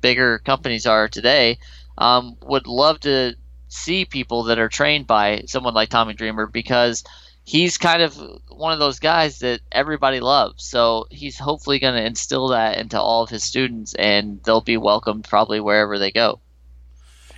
bigger 0.00 0.38
companies 0.38 0.86
are 0.86 1.08
today, 1.08 1.58
um, 1.98 2.36
would 2.42 2.66
love 2.66 3.00
to 3.00 3.34
see 3.68 4.04
people 4.04 4.44
that 4.44 4.58
are 4.58 4.68
trained 4.68 5.06
by 5.06 5.42
someone 5.46 5.74
like 5.74 5.88
Tommy 5.88 6.14
Dreamer 6.14 6.46
because 6.46 7.02
he's 7.44 7.78
kind 7.78 8.02
of 8.02 8.16
one 8.48 8.72
of 8.72 8.78
those 8.78 8.98
guys 8.98 9.40
that 9.40 9.60
everybody 9.70 10.20
loves. 10.20 10.64
So 10.64 11.06
he's 11.10 11.38
hopefully 11.38 11.78
going 11.78 11.94
to 11.94 12.06
instill 12.06 12.48
that 12.48 12.78
into 12.78 13.00
all 13.00 13.22
of 13.22 13.30
his 13.30 13.44
students, 13.44 13.94
and 13.94 14.42
they'll 14.44 14.60
be 14.60 14.76
welcomed 14.76 15.24
probably 15.24 15.60
wherever 15.60 15.98
they 15.98 16.12
go. 16.12 16.40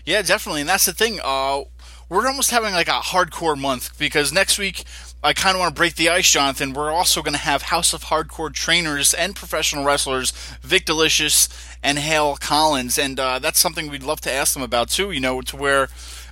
Yeah, 0.04 0.22
definitely, 0.22 0.60
and 0.60 0.68
that's 0.68 0.84
the 0.84 0.92
thing. 0.92 1.18
Uh, 1.22 1.62
we're 2.08 2.26
almost 2.26 2.50
having 2.50 2.74
like 2.74 2.88
a 2.88 3.00
hardcore 3.00 3.58
month 3.58 3.98
because 3.98 4.32
next 4.32 4.58
week 4.58 4.84
I 5.22 5.32
kind 5.32 5.56
of 5.56 5.60
want 5.60 5.74
to 5.74 5.78
break 5.78 5.94
the 5.94 6.10
ice, 6.10 6.30
Jonathan. 6.30 6.74
We're 6.74 6.92
also 6.92 7.22
going 7.22 7.32
to 7.32 7.40
have 7.40 7.62
House 7.62 7.94
of 7.94 8.04
Hardcore 8.04 8.52
trainers 8.52 9.14
and 9.14 9.34
professional 9.34 9.82
wrestlers, 9.82 10.32
Vic 10.60 10.84
Delicious 10.84 11.48
and 11.82 11.98
Hale 11.98 12.36
Collins, 12.36 12.98
and 12.98 13.18
uh, 13.18 13.38
that's 13.38 13.58
something 13.58 13.88
we'd 13.88 14.02
love 14.02 14.20
to 14.22 14.30
ask 14.32 14.52
them 14.52 14.62
about 14.62 14.90
too. 14.90 15.10
You 15.12 15.20
know, 15.20 15.40
to 15.40 15.56
where 15.56 15.88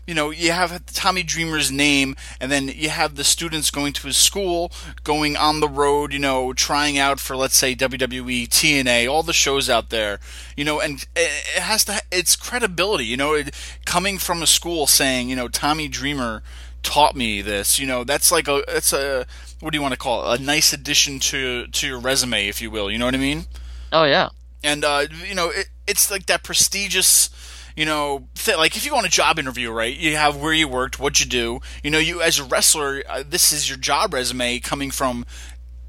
you 0.06 0.14
know, 0.14 0.30
you 0.30 0.50
have 0.50 0.85
Tommy 0.87 1.23
Dreamer's 1.23 1.71
name, 1.71 2.16
and 2.40 2.50
then 2.50 2.68
you 2.68 2.88
have 2.88 3.14
the 3.14 3.25
students 3.25 3.71
going 3.71 3.92
to 3.94 4.06
his 4.09 4.16
school, 4.16 4.73
going 5.04 5.37
on 5.37 5.61
the 5.61 5.68
road, 5.68 6.12
you 6.12 6.18
know, 6.18 6.52
trying 6.52 6.99
out 6.99 7.21
for, 7.21 7.37
let's 7.37 7.56
say, 7.56 7.75
WWE, 7.75 8.49
TNA, 8.49 9.09
all 9.09 9.23
the 9.23 9.32
shows 9.32 9.71
out 9.71 9.90
there, 9.90 10.18
you 10.56 10.64
know, 10.64 10.80
and 10.80 11.06
it 11.14 11.61
has 11.61 11.85
to, 11.85 12.02
it's 12.11 12.35
credibility, 12.35 13.04
you 13.04 13.16
know, 13.16 13.35
it, 13.35 13.54
coming 13.85 14.18
from 14.18 14.42
a 14.42 14.47
school 14.47 14.87
saying, 14.87 15.28
you 15.28 15.37
know, 15.37 15.49
Tommy 15.49 15.87
Dreamer 15.87 16.42
taught 16.82 17.14
me 17.14 17.40
this, 17.40 17.78
you 17.78 17.87
know, 17.87 18.02
that's 18.02 18.32
like 18.32 18.49
a, 18.49 18.64
it's 18.68 18.92
a, 18.92 19.25
what 19.61 19.73
do 19.73 19.78
you 19.78 19.82
want 19.82 19.92
to 19.92 19.99
call 19.99 20.32
it? 20.32 20.40
A 20.40 20.42
nice 20.42 20.73
addition 20.73 21.21
to, 21.21 21.68
to 21.68 21.87
your 21.87 22.00
resume, 22.00 22.49
if 22.49 22.61
you 22.61 22.73
will, 22.73 22.90
you 22.90 22.99
know 22.99 23.04
what 23.04 23.14
I 23.14 23.18
mean? 23.18 23.47
Oh, 23.92 24.04
yeah. 24.04 24.30
And, 24.64 24.85
uh, 24.85 25.06
you 25.26 25.35
know, 25.35 25.50
it, 25.50 25.68
it's 25.87 26.11
like 26.11 26.26
that 26.26 26.42
prestigious, 26.42 27.30
you 27.76 27.84
know, 27.84 28.28
th- 28.34 28.56
like 28.56 28.76
if 28.76 28.84
you 28.84 28.90
go 28.90 28.98
on 28.98 29.04
a 29.04 29.08
job 29.08 29.38
interview, 29.38 29.70
right? 29.70 29.96
You 29.96 30.16
have 30.16 30.36
where 30.36 30.52
you 30.52 30.68
worked, 30.68 30.98
what 30.98 31.20
you 31.20 31.26
do. 31.26 31.60
You 31.82 31.90
know, 31.90 31.98
you 31.98 32.22
as 32.22 32.38
a 32.38 32.44
wrestler, 32.44 33.02
uh, 33.08 33.24
this 33.28 33.52
is 33.52 33.68
your 33.68 33.78
job 33.78 34.14
resume 34.14 34.58
coming 34.60 34.90
from 34.90 35.24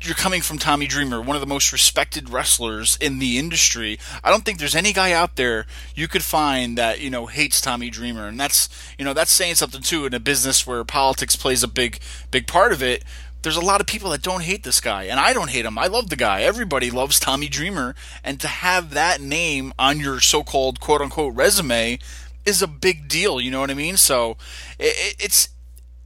you're 0.06 0.16
coming 0.16 0.42
from 0.42 0.58
Tommy 0.58 0.86
Dreamer, 0.86 1.22
one 1.22 1.36
of 1.36 1.42
the 1.42 1.48
most 1.48 1.72
respected 1.72 2.30
wrestlers 2.30 2.98
in 3.00 3.20
the 3.20 3.38
industry. 3.38 3.98
I 4.24 4.32
don't 4.32 4.44
think 4.44 4.60
there's 4.60 4.76
any 4.76 4.92
guy 4.92 5.14
out 5.14 5.38
there 5.38 5.66
you 5.96 6.08
could 6.08 6.24
find 6.24 6.78
that 6.78 7.00
you 7.00 7.10
know 7.10 7.26
hates 7.28 7.62
Tommy 7.62 7.90
Dreamer, 7.90 8.28
and 8.28 8.40
that's 8.40 8.70
you 8.98 9.06
know 9.06 9.14
that's 9.14 9.32
saying 9.32 9.56
something 9.56 9.82
too 9.82 10.06
in 10.06 10.14
a 10.14 10.20
business 10.20 10.68
where 10.68 10.84
politics 10.84 11.36
plays 11.36 11.64
a 11.64 11.68
big 11.68 12.00
big 12.32 12.48
part 12.48 12.72
of 12.72 12.84
it. 12.84 13.04
There's 13.44 13.58
a 13.58 13.62
lot 13.62 13.82
of 13.82 13.88
people 13.88 14.10
that 14.12 14.22
don't 14.22 14.42
hate 14.42 14.64
this 14.64 14.80
guy, 14.80 15.04
and 15.04 15.20
I 15.20 15.34
don't 15.34 15.50
hate 15.50 15.66
him. 15.66 15.78
I 15.78 15.88
love 15.88 16.10
the 16.10 16.16
guy. 16.16 16.42
Everybody 16.42 16.90
loves 16.90 17.20
Tommy 17.20 17.50
Dreamer, 17.50 17.94
and 18.24 18.40
to 18.40 18.48
have 18.48 18.92
that 18.92 19.22
name 19.22 19.74
on 19.78 20.00
your 20.00 20.20
so-called 20.22 20.80
quote 20.80 21.02
unquote 21.02 21.36
resume 21.36 22.00
is 22.46 22.62
a 22.62 22.68
big 22.68 23.08
deal. 23.08 23.40
You 23.42 23.52
know 23.52 23.60
what 23.60 23.70
I 23.70 23.76
mean? 23.76 23.98
So 23.98 24.38
it, 24.80 25.16
it's 25.20 25.50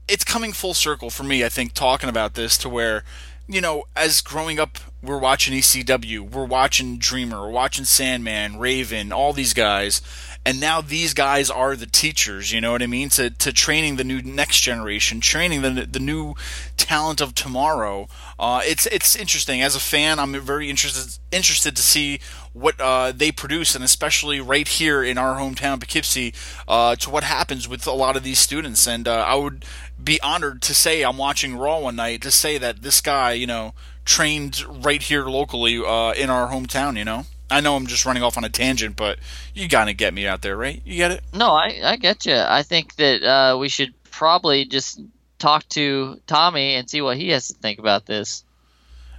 it's 0.08 0.24
coming 0.24 0.52
full 0.52 0.74
circle 0.74 1.10
for 1.10 1.22
me. 1.22 1.44
I 1.44 1.48
think 1.48 1.74
talking 1.74 2.08
about 2.08 2.34
this 2.34 2.58
to 2.58 2.68
where 2.68 3.04
you 3.48 3.62
know, 3.62 3.84
as 3.96 4.20
growing 4.20 4.60
up, 4.60 4.78
we're 5.02 5.18
watching 5.18 5.54
ECW, 5.54 6.30
we're 6.30 6.44
watching 6.44 6.98
Dreamer, 6.98 7.40
we're 7.40 7.50
watching 7.50 7.86
Sandman, 7.86 8.58
Raven, 8.58 9.10
all 9.10 9.32
these 9.32 9.54
guys, 9.54 10.02
and 10.44 10.60
now 10.60 10.80
these 10.80 11.14
guys 11.14 11.50
are 11.50 11.76
the 11.76 11.86
teachers. 11.86 12.52
You 12.52 12.60
know 12.60 12.72
what 12.72 12.82
I 12.82 12.86
mean? 12.86 13.08
To 13.10 13.30
to 13.30 13.52
training 13.52 13.96
the 13.96 14.04
new 14.04 14.22
next 14.22 14.60
generation, 14.60 15.20
training 15.20 15.62
the 15.62 15.86
the 15.90 16.00
new 16.00 16.34
talent 16.76 17.20
of 17.20 17.34
tomorrow. 17.34 18.08
Uh, 18.38 18.62
it's 18.64 18.86
it's 18.86 19.14
interesting. 19.16 19.62
As 19.62 19.74
a 19.74 19.80
fan, 19.80 20.18
I'm 20.18 20.38
very 20.40 20.70
interested 20.70 21.18
interested 21.30 21.76
to 21.76 21.82
see 21.82 22.20
what 22.52 22.80
uh, 22.80 23.12
they 23.12 23.30
produce, 23.30 23.74
and 23.74 23.84
especially 23.84 24.40
right 24.40 24.66
here 24.66 25.02
in 25.02 25.18
our 25.18 25.38
hometown, 25.38 25.80
Poughkeepsie, 25.80 26.32
uh, 26.66 26.96
to 26.96 27.10
what 27.10 27.24
happens 27.24 27.68
with 27.68 27.86
a 27.86 27.92
lot 27.92 28.16
of 28.16 28.22
these 28.22 28.38
students. 28.38 28.86
And 28.86 29.06
uh, 29.06 29.24
I 29.28 29.34
would 29.34 29.64
be 30.02 30.20
honored 30.22 30.62
to 30.62 30.74
say 30.74 31.02
I'm 31.02 31.18
watching 31.18 31.56
Raw 31.56 31.80
one 31.80 31.96
night 31.96 32.22
to 32.22 32.30
say 32.30 32.58
that 32.58 32.82
this 32.82 33.00
guy, 33.00 33.32
you 33.32 33.46
know, 33.46 33.74
trained 34.04 34.64
right 34.84 35.02
here 35.02 35.26
locally 35.26 35.76
uh, 35.76 36.12
in 36.12 36.30
our 36.30 36.48
hometown. 36.48 36.96
You 36.96 37.04
know. 37.04 37.26
I 37.50 37.60
know 37.60 37.76
I'm 37.76 37.86
just 37.86 38.04
running 38.04 38.22
off 38.22 38.36
on 38.36 38.44
a 38.44 38.48
tangent, 38.48 38.96
but 38.96 39.18
you 39.54 39.68
gotta 39.68 39.94
get 39.94 40.12
me 40.12 40.26
out 40.26 40.42
there, 40.42 40.56
right? 40.56 40.82
You 40.84 40.96
get 40.96 41.10
it? 41.10 41.22
No, 41.32 41.50
I, 41.50 41.80
I 41.82 41.96
get 41.96 42.26
you. 42.26 42.36
I 42.36 42.62
think 42.62 42.96
that 42.96 43.22
uh, 43.22 43.56
we 43.58 43.68
should 43.68 43.94
probably 44.10 44.64
just 44.64 45.00
talk 45.38 45.68
to 45.70 46.20
Tommy 46.26 46.74
and 46.74 46.88
see 46.88 47.00
what 47.00 47.16
he 47.16 47.30
has 47.30 47.48
to 47.48 47.54
think 47.54 47.78
about 47.78 48.06
this. 48.06 48.44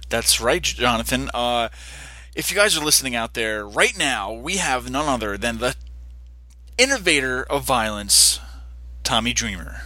That's 0.08 0.40
right, 0.40 0.62
Jonathan. 0.62 1.30
Uh, 1.32 1.68
if 2.34 2.50
you 2.50 2.56
guys 2.56 2.76
are 2.76 2.84
listening 2.84 3.14
out 3.14 3.34
there 3.34 3.66
right 3.66 3.96
now, 3.98 4.32
we 4.32 4.56
have 4.56 4.90
none 4.90 5.08
other 5.08 5.36
than 5.36 5.58
the 5.58 5.74
innovator 6.78 7.42
of 7.42 7.64
violence, 7.64 8.38
Tommy 9.02 9.32
Dreamer. 9.32 9.82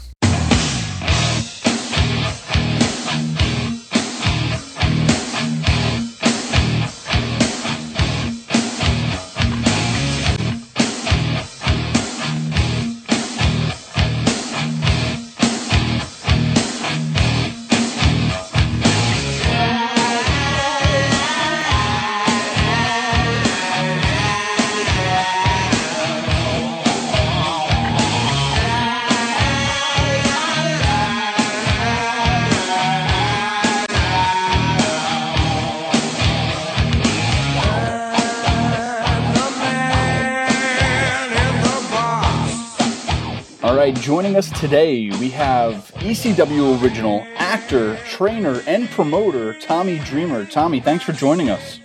Right, 43.84 43.96
joining 43.96 44.34
us 44.34 44.48
today, 44.58 45.10
we 45.20 45.28
have 45.28 45.92
ECW 45.96 46.82
original 46.82 47.22
actor, 47.36 47.98
trainer, 48.08 48.62
and 48.66 48.88
promoter 48.88 49.52
Tommy 49.60 49.98
Dreamer. 49.98 50.46
Tommy, 50.46 50.80
thanks 50.80 51.04
for 51.04 51.12
joining 51.12 51.50
us. 51.50 51.80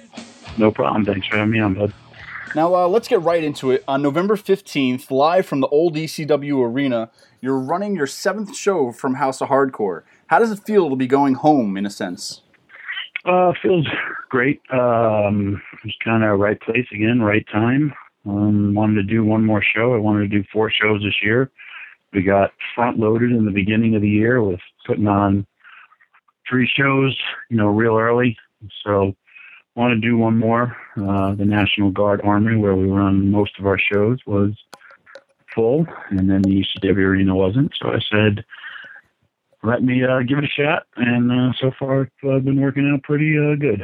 No 0.58 0.72
problem. 0.72 1.04
Thanks 1.04 1.28
for 1.28 1.36
having 1.36 1.52
me 1.52 1.60
on, 1.60 1.74
bud. 1.74 1.94
Now, 2.56 2.74
uh, 2.74 2.88
let's 2.88 3.10
get 3.10 3.22
right 3.22 3.44
into 3.44 3.72
it. 3.72 3.84
On 3.86 4.02
November 4.02 4.38
15th, 4.38 5.12
live 5.12 5.46
from 5.46 5.60
the 5.60 5.68
old 5.68 5.96
ECW 5.96 6.66
arena, 6.66 7.12
you're 7.42 7.60
running 7.60 7.98
your 7.98 8.08
seventh 8.08 8.56
show 8.56 8.94
from 8.94 9.16
House 9.16 9.42
of 9.42 9.50
Hardcore. 9.50 10.04
How 10.28 10.40
does 10.40 10.52
it 10.52 10.60
feel 10.60 10.90
to 10.90 10.96
be 10.96 11.06
going 11.06 11.34
home, 11.34 11.76
in 11.76 11.86
a 11.86 11.90
sense? 11.90 12.44
Uh, 13.26 13.52
feels 13.62 13.86
great. 14.30 14.62
Um, 14.72 15.62
just 15.86 16.00
kind 16.00 16.24
of 16.24 16.40
right 16.40 16.62
place 16.62 16.88
again, 16.94 17.22
right 17.22 17.46
time. 17.52 17.94
Um, 18.26 18.74
wanted 18.74 18.96
to 18.96 19.04
do 19.04 19.26
one 19.26 19.44
more 19.44 19.62
show. 19.62 19.94
I 19.94 19.98
wanted 19.98 20.32
to 20.32 20.40
do 20.40 20.46
four 20.54 20.72
shows 20.72 21.02
this 21.04 21.16
year 21.22 21.52
we 22.14 22.24
got 22.24 22.52
front 22.76 22.98
loaded 22.98 23.32
in 23.32 23.46
the 23.46 23.52
beginning 23.52 23.96
of 23.96 24.02
the 24.02 24.10
year 24.10 24.42
with 24.42 24.60
putting 24.86 25.08
on 25.08 25.46
three 26.50 26.68
shows, 26.68 27.18
you 27.50 27.58
know, 27.58 27.68
real 27.68 27.98
early. 27.98 28.38
So 28.84 29.16
want 29.76 29.94
to 29.94 30.08
do 30.08 30.18
one 30.18 30.38
more. 30.38 30.76
Uh, 30.98 31.36
the 31.36 31.46
National 31.46 31.92
Guard 31.92 32.22
Armory, 32.24 32.58
where 32.58 32.76
we 32.76 32.90
run 32.90 33.32
most 33.32 33.58
of 33.60 33.66
our 33.66 33.78
shows, 33.78 34.20
was 34.26 34.52
full, 35.54 35.86
and 36.10 36.30
then 36.30 36.42
the 36.42 36.64
ECW 36.64 36.98
arena 36.98 37.36
wasn't. 37.36 37.72
So 37.82 37.90
I 37.90 38.00
said, 38.12 38.44
let 39.64 39.84
me 39.84 40.04
uh, 40.04 40.22
give 40.22 40.38
it 40.38 40.46
a 40.46 40.48
shot, 40.48 40.88
and 40.96 41.32
uh, 41.32 41.54
so 41.60 41.72
far 41.78 42.04
it's 42.04 42.14
uh, 42.24 42.40
been 42.40 42.62
working 42.62 42.90
out 42.94 43.04
pretty 43.04 43.38
uh, 43.38 43.56
good. 43.56 43.82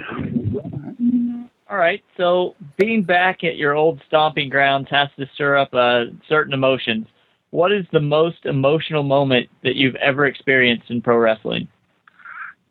All 1.69 1.77
right. 1.77 2.03
So 2.15 2.55
being 2.77 3.03
back 3.03 3.43
at 3.43 3.57
your 3.57 3.73
old 3.73 4.01
stomping 4.07 4.49
grounds 4.49 4.87
has 4.91 5.09
to 5.17 5.25
stir 5.33 5.57
up 5.57 5.73
uh, 5.73 6.05
certain 6.29 6.53
emotions 6.53 7.07
what 7.51 7.71
is 7.71 7.85
the 7.91 7.99
most 7.99 8.45
emotional 8.45 9.03
moment 9.03 9.49
that 9.63 9.75
you've 9.75 9.95
ever 9.95 10.25
experienced 10.25 10.89
in 10.89 11.01
pro 11.01 11.17
wrestling? 11.17 11.67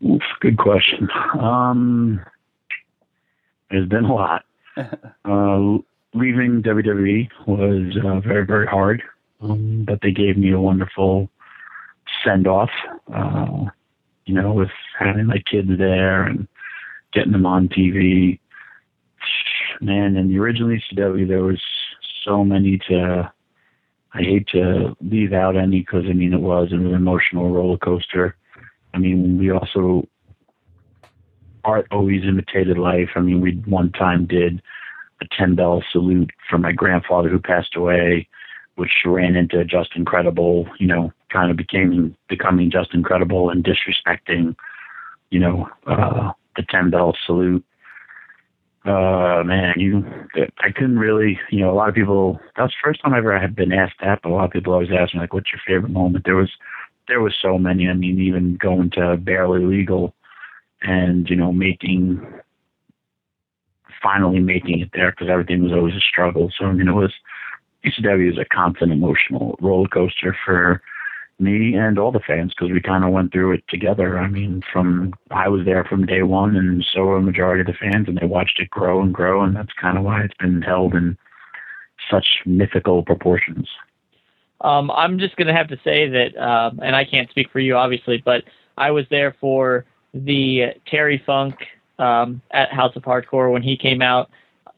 Oof, 0.05 0.23
good 0.41 0.59
question. 0.59 1.09
Um, 1.41 2.21
there's 3.71 3.89
been 3.89 4.05
a 4.05 4.15
lot. 4.15 4.45
uh, 4.77 5.79
leaving 6.15 6.63
WWE 6.63 7.29
was 7.47 7.97
uh, 8.05 8.21
very, 8.21 8.45
very 8.45 8.67
hard, 8.67 9.03
um, 9.41 9.85
but 9.87 10.01
they 10.03 10.11
gave 10.11 10.37
me 10.37 10.53
a 10.53 10.61
wonderful 10.61 11.31
send 12.25 12.47
off. 12.47 12.71
Uh, 13.13 13.65
you 14.27 14.35
know, 14.35 14.53
with 14.53 14.71
having 14.99 15.27
my 15.27 15.43
kids 15.51 15.69
there 15.79 16.25
and 16.25 16.49
getting 17.13 17.33
them 17.33 17.47
on 17.47 17.69
TV. 17.69 18.39
Man, 19.81 20.17
in 20.17 20.29
the 20.29 20.39
original 20.39 20.69
ECW, 20.69 21.27
there 21.27 21.43
was 21.43 21.61
so 22.25 22.45
many 22.45 22.79
to 22.89 23.33
I 24.15 24.23
hate 24.23 24.47
to 24.49 24.97
leave 25.01 25.33
out 25.33 25.57
any 25.57 25.81
because 25.81 26.05
I 26.09 26.13
mean 26.13 26.33
it 26.33 26.41
was 26.41 26.69
an 26.71 26.95
emotional 26.95 27.51
roller 27.51 27.79
coaster. 27.79 28.37
I 28.95 28.99
mean 28.99 29.39
we 29.39 29.51
also 29.51 30.09
art 31.65 31.87
always 31.91 32.23
imitated 32.23 32.79
life. 32.79 33.11
I 33.17 33.21
mean 33.21 33.41
we 33.41 33.53
one 33.67 33.91
time 33.93 34.27
did 34.27 34.63
a 35.21 35.27
ten 35.37 35.57
bell 35.57 35.83
salute 35.91 36.31
for 36.49 36.59
my 36.59 36.73
grandfather 36.73 37.29
who 37.29 37.41
passed 37.41 37.75
away, 37.75 38.29
which 38.77 38.93
ran 39.05 39.35
into 39.35 39.65
Justin 39.65 40.05
Credible. 40.05 40.69
You 40.79 40.87
know, 40.87 41.13
kind 41.33 41.51
of 41.51 41.57
became 41.57 42.17
becoming 42.29 42.71
Justin 42.71 43.03
Credible 43.03 43.51
and 43.51 43.65
disrespecting. 43.65 44.55
You 45.31 45.41
know, 45.41 45.69
uh, 45.89 46.31
the 46.57 46.63
ten 46.71 46.91
bell 46.91 47.17
salute 47.27 47.65
uh 48.85 49.43
man, 49.45 49.75
you 49.77 50.05
I 50.61 50.71
couldn't 50.71 50.99
really 50.99 51.39
you 51.51 51.61
know, 51.61 51.71
a 51.71 51.75
lot 51.75 51.89
of 51.89 51.95
people 51.95 52.39
that 52.57 52.63
was 52.63 52.71
the 52.71 52.87
first 52.89 53.01
time 53.03 53.15
I 53.15 53.19
ever 53.19 53.39
had 53.39 53.57
been 53.57 53.73
asked 53.73 53.97
that, 54.03 54.21
but 54.23 54.31
a 54.31 54.35
lot 54.35 54.45
of 54.45 54.51
people 54.51 54.73
always 54.73 54.91
ask 54.93 55.15
me 55.15 55.21
like 55.21 55.33
what's 55.33 55.53
your 55.53 55.61
favorite 55.67 55.93
moment? 55.93 56.25
There 56.25 56.37
was 56.37 56.51
there 57.09 57.21
was 57.21 57.35
so 57.41 57.59
many. 57.59 57.89
I 57.89 57.95
mean, 57.95 58.21
even 58.21 58.57
going 58.57 58.91
to 58.91 59.17
barely 59.17 59.65
legal 59.65 60.15
and, 60.83 61.29
you 61.29 61.37
know, 61.37 61.53
making 61.53 62.25
finally 64.03 64.41
making 64.41 64.81
it 64.81 64.91
there 64.93 65.11
because 65.11 65.29
everything 65.31 65.63
was 65.63 65.73
always 65.73 65.95
a 65.95 66.01
struggle. 66.01 66.53
So 66.59 66.67
I 66.67 66.73
mean 66.73 66.89
it 66.89 66.93
was 66.93 67.13
ECW 67.85 68.33
is 68.33 68.39
a 68.39 68.45
constant 68.45 68.93
emotional 68.93 69.57
roller 69.61 69.89
coaster 69.89 70.37
for 70.45 70.83
me 71.39 71.75
and 71.75 71.99
all 71.99 72.13
the 72.13 72.21
fans 72.21 72.53
because 72.55 72.73
we 72.73 72.81
kind 72.81 73.05
of 73.05 73.11
went 73.11 73.33
through 73.33 73.53
it 73.53 73.65
together. 73.69 74.19
I 74.19 74.29
mean, 74.29 74.63
from 74.73 75.15
I 75.31 75.49
was 75.49 75.65
there 75.65 75.85
from 75.85 76.07
day 76.07 76.23
one, 76.23 76.57
and 76.57 76.85
so 76.93 77.05
were 77.05 77.17
a 77.17 77.23
majority 77.23 77.61
of 77.61 77.67
the 77.67 77.73
fans, 77.73 78.09
and 78.09 78.19
they 78.19 78.27
watched 78.27 78.61
it 78.61 78.71
grow 78.71 79.03
and 79.03 79.13
grow, 79.13 79.43
and 79.43 79.55
that's 79.55 79.73
kind 79.81 79.99
of 79.99 80.05
why 80.05 80.23
it's 80.23 80.35
been 80.35 80.63
held 80.63 80.95
in 80.95 81.17
such 82.11 82.27
mythical 82.47 83.03
proportions. 83.03 83.69
Um, 84.61 84.91
I'm 84.91 85.19
just 85.19 85.37
going 85.37 85.49
to 85.49 85.55
have 85.55 85.69
to 85.69 85.79
say 85.85 86.09
that, 86.09 86.37
um, 86.37 86.81
and 86.83 86.97
I 86.97 87.05
can't 87.05 87.29
speak 87.31 87.51
for 87.51 87.61
you, 87.61 87.77
obviously, 87.77 88.23
but 88.25 88.45
I 88.79 88.91
was 88.91 89.05
there 89.11 89.37
for 89.41 89.85
the 90.15 90.75
Terry 90.87 91.23
Funk 91.27 91.57
um, 91.99 92.41
at 92.53 92.73
House 92.73 92.95
of 92.97 93.03
Hardcore 93.03 93.53
when 93.53 93.63
he 93.63 93.77
came 93.77 94.01
out 94.01 94.31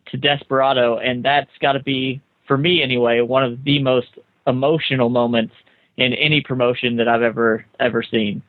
to 0.07 0.17
Desperado, 0.17 0.99
and 0.99 1.25
that's 1.25 1.51
got 1.61 1.73
to 1.73 1.83
be, 1.83 2.21
for 2.47 2.57
me 2.57 2.83
anyway, 2.83 3.21
one 3.21 3.45
of 3.45 3.63
the 3.65 3.81
most 3.81 4.19
emotional 4.47 5.09
moments 5.09 5.55
in 5.97 6.13
any 6.15 6.41
promotion 6.41 6.97
that 6.97 7.09
I've 7.09 7.23
ever 7.23 7.65
ever 7.81 8.03
seen. 8.03 8.43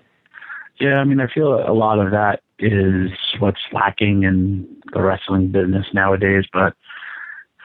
Yeah, 0.80 0.96
I 0.96 1.04
mean, 1.06 1.20
I 1.20 1.28
feel 1.34 1.54
a 1.54 1.74
lot 1.74 2.00
of 2.00 2.12
that 2.12 2.42
is 2.60 3.10
what's 3.40 3.62
lacking 3.72 4.24
in 4.24 4.68
the 4.94 5.02
wrestling 5.02 5.52
business 5.52 5.86
nowadays. 5.94 6.46
But 6.54 6.74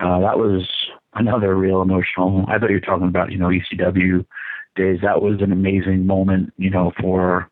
uh, 0.00 0.20
that 0.20 0.38
was 0.38 0.66
another 1.14 1.54
real 1.54 1.82
emotional. 1.82 2.44
I 2.48 2.58
thought 2.58 2.70
you 2.70 2.76
were 2.76 2.80
talking 2.80 3.08
about 3.08 3.32
you 3.32 3.38
know 3.38 3.48
ECW 3.48 4.24
days. 4.76 5.00
That 5.02 5.22
was 5.22 5.40
an 5.42 5.52
amazing 5.52 6.06
moment, 6.06 6.52
you 6.56 6.70
know, 6.70 6.92
for 7.00 7.50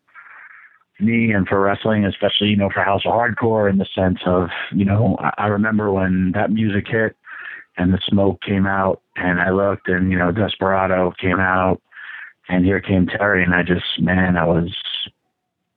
me 0.99 1.33
and 1.33 1.47
for 1.47 1.61
wrestling, 1.61 2.05
especially 2.05 2.49
you 2.49 2.57
know 2.57 2.71
for 2.73 2.83
House 2.83 3.03
of 3.05 3.13
Hardcore 3.13 3.71
in 3.71 3.79
the 3.79 3.87
sense 3.95 4.19
of 4.27 4.49
you 4.73 4.85
know 4.85 5.17
I, 5.21 5.45
I 5.45 5.47
remember 5.47 5.93
when 5.93 6.33
that 6.35 6.51
music 6.51 6.87
hit 6.89 7.17
and 7.77 7.93
the 7.93 8.01
smoke 8.07 8.41
came 8.43 8.67
out 8.67 9.01
and 9.17 9.41
I 9.41 9.51
looked 9.51 9.89
and 9.89 10.11
you 10.11 10.19
know 10.19 10.33
Desperado 10.33 11.13
came 11.21 11.41
out 11.41 11.81
and 12.51 12.65
here 12.65 12.81
came 12.81 13.07
Terry 13.07 13.45
and 13.45 13.55
I 13.55 13.63
just 13.63 14.01
man 14.01 14.37
I 14.37 14.45
was 14.45 14.77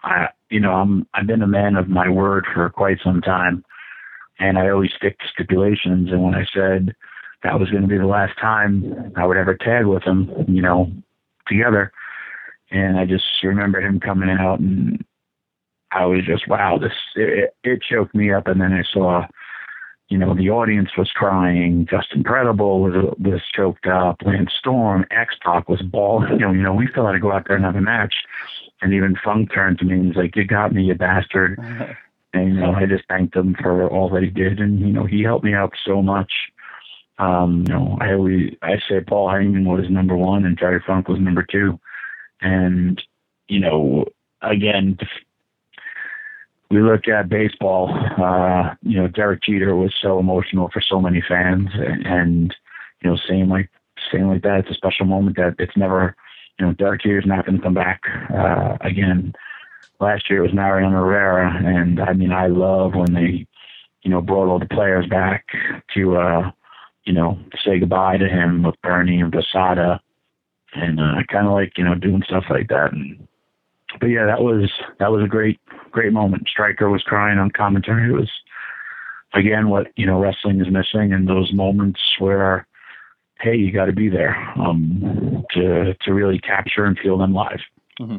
I 0.03 0.27
you 0.49 0.59
know 0.59 0.71
I'm 0.73 1.07
I've 1.13 1.27
been 1.27 1.43
a 1.43 1.47
man 1.47 1.75
of 1.75 1.87
my 1.87 2.09
word 2.09 2.45
for 2.53 2.69
quite 2.69 2.97
some 3.03 3.21
time 3.21 3.63
and 4.39 4.57
I 4.57 4.69
always 4.69 4.91
stick 4.97 5.19
to 5.19 5.27
stipulations. 5.31 6.09
And 6.11 6.23
when 6.23 6.33
I 6.33 6.45
said 6.51 6.95
that 7.43 7.59
was 7.59 7.69
going 7.69 7.83
to 7.83 7.87
be 7.87 7.97
the 7.97 8.07
last 8.07 8.37
time 8.39 9.13
I 9.15 9.25
would 9.25 9.37
ever 9.37 9.55
tag 9.55 9.85
with 9.85 10.03
him 10.03 10.31
you 10.47 10.61
know 10.61 10.91
together 11.47 11.91
and 12.71 12.97
I 12.97 13.05
just 13.05 13.25
remember 13.43 13.79
him 13.79 13.99
coming 13.99 14.29
out 14.29 14.59
and 14.59 15.05
I 15.91 16.05
was 16.05 16.25
just 16.25 16.47
wow 16.47 16.79
this 16.79 16.93
it, 17.15 17.55
it 17.63 17.81
choked 17.83 18.15
me 18.15 18.33
up. 18.33 18.47
And 18.47 18.59
then 18.59 18.73
I 18.73 18.83
saw 18.91 19.27
you 20.13 20.19
know, 20.19 20.35
the 20.35 20.51
audience 20.51 20.91
was 20.95 21.09
crying. 21.09 21.87
Justin 21.89 22.23
Credible 22.23 22.81
was 22.81 22.93
was 23.17 23.41
choked 23.51 23.87
up. 23.87 24.17
Lance 24.23 24.51
Storm, 24.59 25.07
X 25.09 25.33
Pac 25.43 25.67
was 25.67 25.81
bawling. 25.81 26.33
You 26.33 26.37
know, 26.37 26.51
you 26.51 26.61
know, 26.61 26.73
we 26.75 26.87
still 26.87 27.07
had 27.07 27.13
to 27.13 27.19
go 27.19 27.31
out 27.31 27.47
there 27.47 27.55
and 27.55 27.65
have 27.65 27.75
a 27.75 27.81
match. 27.81 28.13
And 28.83 28.93
even 28.93 29.15
Funk 29.23 29.51
turned 29.51 29.79
to 29.79 29.85
me 29.85 29.93
and 29.93 30.09
was 30.09 30.15
like, 30.15 30.35
"You 30.35 30.45
got 30.45 30.71
me, 30.71 30.83
you 30.83 30.93
bastard." 30.93 31.57
and 32.33 32.49
you 32.53 32.61
know, 32.61 32.73
I 32.73 32.85
just 32.85 33.07
thanked 33.07 33.35
him 33.35 33.55
for 33.59 33.87
all 33.87 34.07
that 34.09 34.21
he 34.21 34.29
did, 34.29 34.59
and 34.59 34.79
you 34.81 34.93
know, 34.93 35.05
he 35.05 35.23
helped 35.23 35.45
me 35.45 35.55
out 35.55 35.73
so 35.83 36.03
much. 36.03 36.31
Um, 37.17 37.63
you 37.67 37.73
know, 37.73 37.97
I 37.99 38.13
always 38.13 38.55
I 38.61 38.77
say 38.87 39.01
Paul 39.01 39.29
Heyman 39.29 39.65
was 39.65 39.89
number 39.89 40.15
one 40.15 40.45
and 40.45 40.55
Terry 40.55 40.83
Funk 40.85 41.07
was 41.07 41.19
number 41.19 41.41
two, 41.41 41.79
and 42.39 43.01
you 43.47 43.59
know, 43.59 44.05
again, 44.43 44.99
we 46.73 46.81
look 46.81 47.07
at 47.07 47.29
baseball, 47.29 47.93
uh, 48.17 48.73
you 48.81 48.97
know, 48.97 49.07
Derek 49.07 49.43
Jeter 49.43 49.75
was 49.75 49.93
so 50.01 50.19
emotional 50.19 50.69
for 50.73 50.81
so 50.81 50.99
many 50.99 51.21
fans, 51.21 51.69
and 51.75 52.53
you 53.01 53.09
know, 53.11 53.17
saying 53.27 53.47
like 53.47 53.69
saying 54.11 54.27
like 54.27 54.41
that, 54.41 54.61
it's 54.61 54.71
a 54.71 54.73
special 54.73 55.05
moment 55.05 55.37
that 55.37 55.55
it's 55.59 55.77
never, 55.77 56.15
you 56.59 56.65
know, 56.65 56.73
Derek 56.73 57.03
Jeter's 57.03 57.27
not 57.27 57.45
going 57.45 57.57
to 57.57 57.63
come 57.63 57.75
back 57.75 58.01
uh, 58.33 58.77
again. 58.81 59.33
Last 59.99 60.29
year 60.29 60.39
it 60.39 60.47
was 60.47 60.53
Mariano 60.53 60.99
Rivera, 60.99 61.53
and 61.63 61.99
I 61.99 62.13
mean, 62.13 62.31
I 62.31 62.47
love 62.47 62.95
when 62.95 63.13
they, 63.13 63.45
you 64.01 64.09
know, 64.09 64.21
brought 64.21 64.49
all 64.49 64.59
the 64.59 64.65
players 64.65 65.05
back 65.07 65.45
to, 65.93 66.17
uh, 66.17 66.51
you 67.03 67.13
know, 67.13 67.37
say 67.63 67.79
goodbye 67.79 68.17
to 68.17 68.27
him 68.27 68.63
with 68.63 68.81
Bernie 68.81 69.21
and 69.21 69.31
Posada, 69.31 70.01
and 70.73 70.99
uh, 70.99 71.21
kind 71.31 71.45
of 71.45 71.53
like, 71.53 71.77
you 71.77 71.83
know, 71.83 71.93
doing 71.93 72.23
stuff 72.25 72.45
like 72.49 72.69
that. 72.69 72.93
And 72.93 73.27
but 73.99 74.07
yeah, 74.07 74.25
that 74.25 74.41
was 74.41 74.71
that 74.99 75.11
was 75.11 75.23
a 75.23 75.27
great 75.27 75.59
great 75.91 76.13
moment. 76.13 76.47
Striker 76.47 76.89
was 76.89 77.03
crying 77.03 77.37
on 77.37 77.51
commentary. 77.51 78.09
It 78.09 78.13
was 78.13 78.31
again 79.33 79.69
what 79.69 79.87
you 79.95 80.05
know 80.05 80.19
wrestling 80.19 80.61
is 80.61 80.67
missing, 80.71 81.13
and 81.13 81.27
those 81.27 81.53
moments 81.53 81.99
where 82.19 82.67
hey, 83.39 83.55
you 83.55 83.71
got 83.71 83.85
to 83.85 83.93
be 83.93 84.09
there 84.09 84.35
um, 84.57 85.43
to 85.51 85.93
to 86.05 86.13
really 86.13 86.39
capture 86.39 86.85
and 86.85 86.97
feel 86.97 87.17
them 87.17 87.33
live. 87.33 87.59
Mm-hmm. 87.99 88.17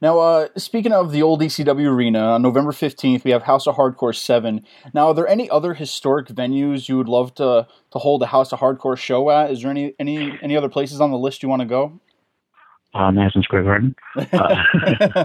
Now, 0.00 0.18
uh, 0.18 0.48
speaking 0.56 0.92
of 0.92 1.12
the 1.12 1.22
old 1.22 1.40
ECW 1.42 1.86
arena, 1.86 2.20
on 2.20 2.42
November 2.42 2.72
15th, 2.72 3.24
we 3.24 3.30
have 3.30 3.42
House 3.42 3.66
of 3.66 3.76
Hardcore 3.76 4.16
7. 4.16 4.64
Now, 4.94 5.08
are 5.08 5.14
there 5.14 5.28
any 5.28 5.50
other 5.50 5.74
historic 5.74 6.28
venues 6.28 6.88
you 6.88 6.96
would 6.96 7.08
love 7.08 7.34
to, 7.36 7.66
to 7.92 7.98
hold 7.98 8.22
a 8.22 8.26
House 8.26 8.52
of 8.52 8.60
Hardcore 8.60 8.96
show 8.96 9.30
at? 9.30 9.50
Is 9.50 9.62
there 9.62 9.70
any, 9.70 9.94
any, 9.98 10.38
any 10.42 10.56
other 10.56 10.70
places 10.70 11.00
on 11.00 11.10
the 11.10 11.18
list 11.18 11.42
you 11.42 11.48
want 11.48 11.60
to 11.60 11.66
go? 11.66 12.00
Uh, 12.94 13.10
Madison 13.10 13.42
Square 13.42 13.64
Garden. 13.64 13.94
Uh, 14.32 15.24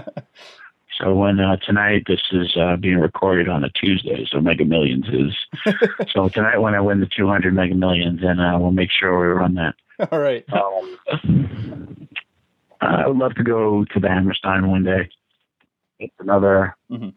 so 1.00 1.14
when 1.14 1.38
uh, 1.38 1.56
tonight 1.56 2.04
this 2.06 2.20
is 2.32 2.56
uh, 2.56 2.76
being 2.76 2.98
recorded 2.98 3.48
on 3.48 3.64
a 3.64 3.70
Tuesday, 3.70 4.26
so 4.30 4.40
Mega 4.40 4.64
Millions 4.64 5.06
is. 5.08 5.74
so 6.12 6.28
tonight 6.28 6.58
when 6.58 6.74
I 6.74 6.80
win 6.80 7.00
the 7.00 7.08
200 7.16 7.54
Mega 7.54 7.74
Millions, 7.74 8.20
and 8.22 8.40
uh, 8.40 8.58
we'll 8.58 8.72
make 8.72 8.90
sure 8.90 9.18
we 9.18 9.26
run 9.26 9.54
that. 9.54 9.74
All 10.10 10.18
right. 10.18 10.44
Um, 10.52 12.08
I 12.80 13.06
would 13.06 13.16
love 13.16 13.34
to 13.34 13.44
go 13.44 13.84
to 13.84 14.00
the 14.00 14.08
Hammerstein 14.08 14.70
one 14.70 14.84
day. 14.84 15.08
It's 15.98 16.14
another 16.20 16.76
mm-hmm. 16.90 17.08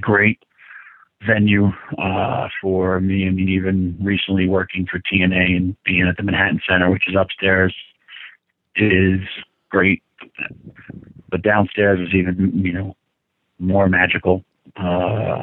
great 0.00 0.38
venue 1.26 1.72
uh, 1.98 2.48
for 2.60 3.00
me. 3.00 3.26
I 3.26 3.30
mean, 3.30 3.48
even 3.48 3.96
recently 4.00 4.48
working 4.48 4.86
for 4.90 5.00
TNA 5.00 5.56
and 5.56 5.76
being 5.84 6.06
at 6.06 6.16
the 6.16 6.22
Manhattan 6.22 6.60
Center, 6.68 6.90
which 6.90 7.08
is 7.08 7.16
upstairs, 7.18 7.74
is 8.76 9.20
great. 9.74 10.02
But 11.30 11.42
downstairs 11.42 11.98
is 12.00 12.14
even, 12.14 12.52
you 12.64 12.72
know, 12.72 12.96
more 13.58 13.88
magical. 13.88 14.44
Uh, 14.76 15.42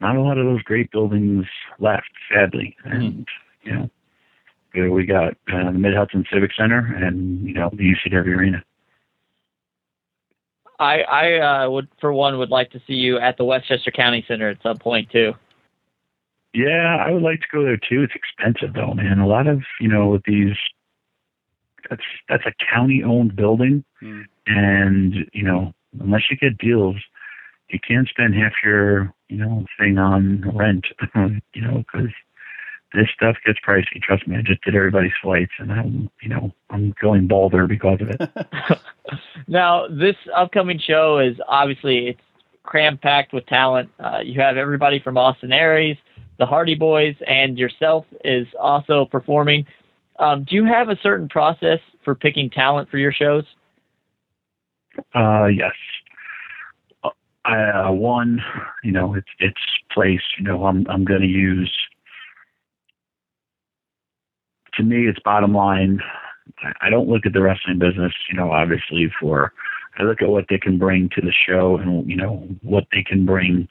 not 0.00 0.16
a 0.16 0.22
lot 0.22 0.38
of 0.38 0.46
those 0.46 0.62
great 0.62 0.90
buildings 0.90 1.44
left, 1.78 2.10
sadly. 2.32 2.74
Mm-hmm. 2.86 2.96
And, 2.96 3.26
you 3.62 3.72
know, 4.86 4.90
we 4.90 5.04
got 5.04 5.34
uh, 5.52 5.70
the 5.72 5.78
Mid 5.78 5.94
Hudson 5.94 6.24
Civic 6.32 6.52
Center 6.56 6.78
and, 6.78 7.46
you 7.46 7.52
know, 7.52 7.68
the 7.70 7.92
UCW 7.92 8.34
Arena. 8.34 8.64
I, 10.78 11.00
I 11.02 11.64
uh, 11.64 11.70
would, 11.70 11.88
for 12.00 12.14
one, 12.14 12.38
would 12.38 12.48
like 12.48 12.70
to 12.70 12.80
see 12.86 12.94
you 12.94 13.18
at 13.18 13.36
the 13.36 13.44
Westchester 13.44 13.90
County 13.90 14.24
Center 14.26 14.48
at 14.48 14.62
some 14.62 14.78
point 14.78 15.10
too. 15.10 15.34
Yeah, 16.54 16.96
I 16.96 17.10
would 17.10 17.22
like 17.22 17.40
to 17.40 17.46
go 17.52 17.62
there 17.62 17.76
too. 17.76 18.02
It's 18.02 18.14
expensive 18.14 18.74
though, 18.74 18.94
man. 18.94 19.18
A 19.18 19.26
lot 19.26 19.46
of 19.46 19.60
you 19.80 19.88
know 19.88 20.08
with 20.08 20.22
these 20.26 20.56
that's 21.90 22.02
that's 22.28 22.44
a 22.46 22.52
county 22.72 23.02
owned 23.04 23.36
building, 23.36 23.84
mm. 24.02 24.24
and 24.46 25.14
you 25.32 25.42
know 25.42 25.74
unless 26.00 26.22
you 26.30 26.36
get 26.36 26.56
deals, 26.56 26.96
you 27.68 27.78
can't 27.86 28.08
spend 28.08 28.34
half 28.34 28.52
your 28.64 29.12
you 29.28 29.36
know 29.36 29.66
thing 29.78 29.98
on 29.98 30.50
rent. 30.54 30.86
you 31.54 31.60
know 31.60 31.78
because 31.78 32.10
this 32.94 33.08
stuff 33.14 33.36
gets 33.44 33.58
pricey. 33.66 34.00
Trust 34.02 34.26
me, 34.26 34.36
I 34.36 34.42
just 34.42 34.62
did 34.62 34.74
everybody's 34.74 35.12
flights, 35.20 35.52
and 35.58 35.72
I'm 35.72 36.10
you 36.22 36.28
know 36.28 36.52
I'm 36.70 36.94
going 37.00 37.26
balder 37.26 37.66
because 37.66 38.00
of 38.00 38.10
it. 38.10 38.30
now 39.48 39.86
this 39.88 40.16
upcoming 40.34 40.78
show 40.78 41.18
is 41.18 41.36
obviously 41.48 42.08
it's 42.08 42.20
cram 42.62 42.98
packed 42.98 43.32
with 43.32 43.46
talent. 43.46 43.90
Uh, 43.98 44.20
you 44.22 44.40
have 44.40 44.56
everybody 44.56 45.00
from 45.00 45.18
Austin 45.18 45.52
Aries, 45.52 45.96
the 46.38 46.46
Hardy 46.46 46.74
Boys, 46.74 47.16
and 47.26 47.58
yourself 47.58 48.06
is 48.24 48.46
also 48.58 49.06
performing. 49.06 49.66
Um, 50.20 50.44
do 50.44 50.54
you 50.54 50.66
have 50.66 50.90
a 50.90 50.96
certain 51.02 51.28
process 51.28 51.80
for 52.04 52.14
picking 52.14 52.50
talent 52.50 52.90
for 52.90 52.98
your 52.98 53.12
shows? 53.12 53.44
Uh, 55.14 55.46
yes. 55.46 55.72
Uh, 57.02 57.90
one, 57.90 58.38
you 58.84 58.92
know, 58.92 59.14
it's 59.14 59.28
it's 59.38 59.58
place. 59.90 60.20
You 60.38 60.44
know, 60.44 60.66
I'm 60.66 60.86
I'm 60.88 61.04
going 61.04 61.22
to 61.22 61.26
use. 61.26 61.74
To 64.74 64.82
me, 64.82 65.08
it's 65.08 65.18
bottom 65.24 65.54
line. 65.54 66.00
I 66.82 66.90
don't 66.90 67.08
look 67.08 67.24
at 67.24 67.32
the 67.32 67.40
wrestling 67.40 67.78
business, 67.78 68.12
you 68.30 68.36
know, 68.36 68.52
obviously 68.52 69.10
for. 69.18 69.52
I 69.98 70.02
look 70.02 70.22
at 70.22 70.28
what 70.28 70.46
they 70.48 70.58
can 70.58 70.78
bring 70.78 71.08
to 71.14 71.20
the 71.20 71.32
show 71.32 71.76
and 71.76 72.08
you 72.08 72.16
know 72.16 72.46
what 72.62 72.84
they 72.92 73.02
can 73.02 73.24
bring 73.24 73.68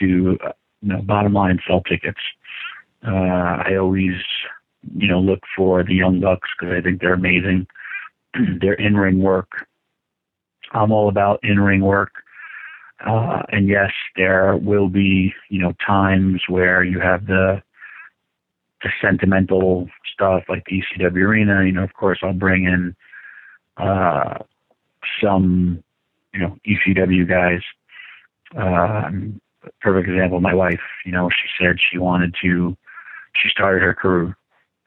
to 0.00 0.38
uh, 0.44 0.52
you 0.82 0.88
know 0.88 1.02
bottom 1.02 1.32
line 1.32 1.58
sell 1.66 1.80
tickets. 1.82 2.20
Uh, 3.06 3.62
I 3.64 3.76
always 3.80 4.12
you 4.96 5.08
know, 5.08 5.20
look 5.20 5.40
for 5.56 5.82
the 5.82 5.94
Young 5.94 6.20
Bucks 6.20 6.48
because 6.58 6.74
I 6.74 6.80
think 6.80 7.00
they're 7.00 7.14
amazing. 7.14 7.66
their 8.60 8.74
in 8.74 8.96
ring 8.96 9.22
work. 9.22 9.66
I'm 10.72 10.92
all 10.92 11.08
about 11.08 11.40
in 11.42 11.60
ring 11.60 11.80
work. 11.80 12.12
Uh, 13.04 13.42
and 13.50 13.68
yes, 13.68 13.92
there 14.16 14.56
will 14.56 14.88
be, 14.88 15.32
you 15.48 15.60
know, 15.60 15.72
times 15.84 16.42
where 16.48 16.82
you 16.82 17.00
have 17.00 17.26
the 17.26 17.62
the 18.82 18.90
sentimental 19.00 19.88
stuff 20.12 20.44
like 20.48 20.64
the 20.66 20.82
ECW 20.82 21.22
arena. 21.22 21.64
You 21.64 21.72
know, 21.72 21.84
of 21.84 21.94
course, 21.94 22.18
I'll 22.22 22.32
bring 22.32 22.64
in 22.64 22.94
uh, 23.76 24.38
some, 25.22 25.82
you 26.32 26.40
know, 26.40 26.56
ECW 26.66 27.28
guys. 27.28 27.60
Um, 28.56 29.40
perfect 29.80 30.08
example, 30.08 30.40
my 30.40 30.54
wife. 30.54 30.80
You 31.04 31.12
know, 31.12 31.28
she 31.30 31.64
said 31.64 31.76
she 31.90 31.98
wanted 31.98 32.34
to. 32.42 32.76
She 33.34 33.48
started 33.48 33.82
her 33.82 33.94
career 33.94 34.36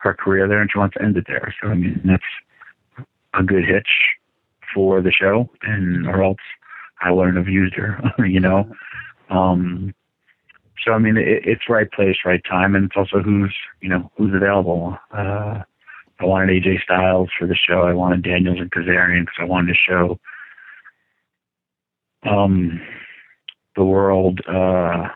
her 0.01 0.13
career 0.13 0.47
there 0.47 0.61
and 0.61 0.69
she 0.71 0.79
wants 0.79 0.95
to 0.95 1.03
end 1.03 1.17
it 1.17 1.25
there. 1.27 1.53
So 1.61 1.69
I 1.69 1.75
mean 1.75 2.01
that's 2.03 3.07
a 3.33 3.43
good 3.43 3.65
hitch 3.65 3.89
for 4.73 5.01
the 5.01 5.11
show, 5.11 5.49
and 5.63 6.07
or 6.07 6.23
else 6.23 6.37
I 7.01 7.11
wouldn't 7.11 7.37
have 7.37 7.47
used 7.47 7.75
her. 7.75 7.99
you 8.25 8.39
know. 8.39 8.69
Um, 9.29 9.93
so 10.83 10.93
I 10.93 10.97
mean 10.97 11.17
it, 11.17 11.43
it's 11.45 11.69
right 11.69 11.91
place, 11.91 12.17
right 12.25 12.41
time, 12.49 12.75
and 12.75 12.85
it's 12.85 12.97
also 12.97 13.21
who's 13.21 13.55
you 13.81 13.89
know 13.89 14.11
who's 14.17 14.33
available. 14.33 14.97
Uh, 15.13 15.63
I 16.19 16.25
wanted 16.25 16.63
AJ 16.63 16.83
Styles 16.83 17.29
for 17.37 17.47
the 17.47 17.55
show. 17.55 17.81
I 17.81 17.93
wanted 17.93 18.23
Daniels 18.23 18.59
and 18.59 18.71
Kazarian 18.71 19.21
because 19.21 19.39
I 19.39 19.45
wanted 19.45 19.73
to 19.73 19.79
show 19.79 20.19
um, 22.29 22.79
the 23.75 23.83
world. 23.83 24.41
Uh, 24.47 25.07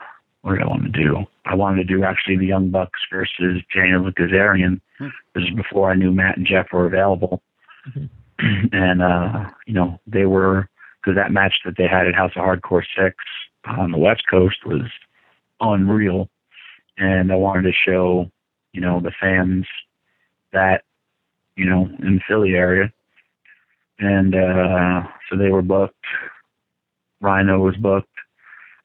what 0.46 0.54
did 0.54 0.62
I 0.62 0.68
want 0.68 0.84
to 0.84 1.04
do? 1.04 1.26
I 1.46 1.56
wanted 1.56 1.88
to 1.88 1.96
do 1.96 2.04
actually 2.04 2.38
the 2.38 2.46
Young 2.46 2.70
Bucks 2.70 3.00
versus 3.12 3.64
Daniel 3.74 4.12
Kazarian. 4.12 4.80
Hmm. 5.00 5.08
This 5.34 5.44
is 5.46 5.56
before 5.56 5.90
I 5.90 5.96
knew 5.96 6.12
Matt 6.12 6.38
and 6.38 6.46
Jeff 6.46 6.68
were 6.72 6.86
available, 6.86 7.42
Mhm. 7.90 8.10
and 8.72 9.02
uh, 9.02 9.50
you 9.66 9.74
know 9.74 10.00
they 10.06 10.28
were 10.28 10.70
because 11.02 11.16
that 11.16 11.32
match 11.32 11.56
that 11.66 11.78
they 11.78 11.88
had 11.88 12.06
at 12.06 12.14
House 12.14 12.32
of 12.36 12.44
Hardcore 12.44 12.84
Six 12.96 13.16
on 13.66 13.92
the 13.92 13.98
West 13.98 14.22
Coast 14.30 14.58
was 14.68 14.84
unreal, 15.62 16.30
and 17.00 17.32
I 17.32 17.36
wanted 17.36 17.64
to 17.64 17.74
show 17.74 18.30
you 18.72 18.82
know 18.82 19.00
the 19.00 19.14
fans 19.20 19.66
that 20.54 20.84
you 21.56 21.66
know 21.66 21.90
in 22.04 22.16
the 22.16 22.22
Philly 22.28 22.54
area, 22.54 22.94
and 23.98 24.36
uh, 24.36 25.08
so 25.28 25.38
they 25.38 25.50
were 25.50 25.64
booked. 25.64 26.06
Rhino 27.20 27.60
was 27.62 27.78
booked. 27.78 28.14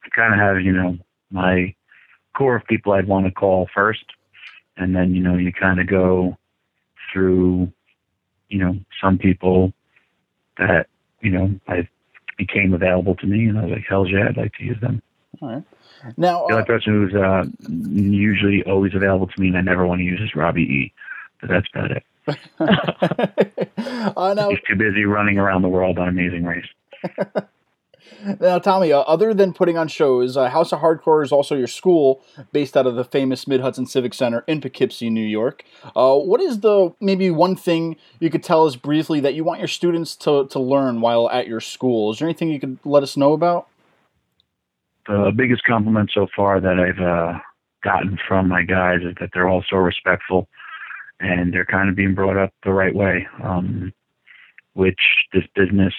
I 0.04 0.08
kind 0.16 0.32
of 0.32 0.40
have 0.40 0.62
you 0.62 0.72
know 0.72 0.96
my 1.30 1.74
core 2.36 2.56
of 2.56 2.64
people 2.66 2.92
I'd 2.92 3.08
want 3.08 3.26
to 3.26 3.32
call 3.32 3.68
first, 3.74 4.04
and 4.76 4.94
then 4.94 5.14
you 5.14 5.22
know 5.22 5.36
you 5.36 5.52
kind 5.52 5.80
of 5.80 5.86
go 5.88 6.36
through 7.12 7.72
you 8.48 8.58
know 8.58 8.78
some 9.02 9.18
people 9.18 9.72
that 10.58 10.86
you 11.20 11.30
know 11.30 11.58
I 11.68 11.88
became 12.36 12.74
available 12.74 13.14
to 13.16 13.26
me, 13.26 13.48
and 13.48 13.58
I 13.58 13.64
was 13.64 13.72
like, 13.72 13.84
hell 13.88 14.06
yeah, 14.06 14.28
I'd 14.28 14.36
like 14.36 14.54
to 14.54 14.64
use 14.64 14.80
them. 14.80 15.02
All 15.42 15.48
right. 15.48 15.64
Now, 16.16 16.46
The 16.46 16.54
uh, 16.54 16.56
only 16.56 16.66
person 16.66 16.92
who's 16.92 17.14
uh, 17.14 17.44
usually 17.68 18.62
always 18.64 18.94
available 18.94 19.26
to 19.26 19.40
me 19.40 19.48
and 19.48 19.58
I 19.58 19.60
never 19.60 19.86
want 19.86 20.00
to 20.00 20.04
use 20.04 20.20
is 20.20 20.34
Robbie 20.34 20.62
E. 20.62 20.92
But 21.40 21.50
that's 21.50 21.66
about 21.74 21.90
it. 21.90 22.04
uh, 24.16 24.34
now, 24.34 24.50
He's 24.50 24.58
too 24.68 24.76
busy 24.76 25.04
running 25.04 25.38
around 25.38 25.62
the 25.62 25.68
world 25.68 25.98
on 25.98 26.08
Amazing 26.08 26.44
Race. 26.44 26.66
now, 28.40 28.58
Tommy, 28.58 28.92
uh, 28.92 29.00
other 29.00 29.34
than 29.34 29.52
putting 29.52 29.78
on 29.78 29.88
shows, 29.88 30.36
uh, 30.36 30.48
House 30.48 30.72
of 30.72 30.80
Hardcore 30.80 31.24
is 31.24 31.32
also 31.32 31.56
your 31.56 31.66
school, 31.66 32.22
based 32.52 32.76
out 32.76 32.86
of 32.86 32.94
the 32.94 33.04
famous 33.04 33.46
Mid 33.46 33.60
Hudson 33.60 33.86
Civic 33.86 34.14
Center 34.14 34.44
in 34.46 34.60
Poughkeepsie, 34.60 35.10
New 35.10 35.26
York. 35.26 35.64
Uh, 35.96 36.16
what 36.16 36.40
is 36.40 36.60
the 36.60 36.92
maybe 37.00 37.30
one 37.30 37.56
thing 37.56 37.96
you 38.18 38.30
could 38.30 38.42
tell 38.42 38.66
us 38.66 38.76
briefly 38.76 39.20
that 39.20 39.34
you 39.34 39.44
want 39.44 39.60
your 39.60 39.68
students 39.68 40.16
to, 40.16 40.46
to 40.48 40.58
learn 40.58 41.00
while 41.00 41.30
at 41.30 41.46
your 41.46 41.60
school? 41.60 42.12
Is 42.12 42.18
there 42.18 42.28
anything 42.28 42.50
you 42.50 42.60
could 42.60 42.78
let 42.84 43.02
us 43.02 43.16
know 43.16 43.32
about? 43.32 43.68
The 45.06 45.32
biggest 45.34 45.64
compliment 45.64 46.10
so 46.14 46.26
far 46.36 46.60
that 46.60 46.78
I've 46.78 47.00
uh, 47.00 47.38
gotten 47.82 48.18
from 48.28 48.48
my 48.48 48.62
guys 48.62 49.00
is 49.02 49.14
that 49.20 49.30
they're 49.32 49.48
all 49.48 49.64
so 49.68 49.76
respectful 49.76 50.48
and 51.20 51.52
they're 51.52 51.66
kind 51.66 51.88
of 51.88 51.96
being 51.96 52.14
brought 52.14 52.36
up 52.36 52.52
the 52.64 52.72
right 52.72 52.94
way, 52.94 53.26
um, 53.42 53.92
which 54.74 55.00
this 55.32 55.44
business 55.54 55.94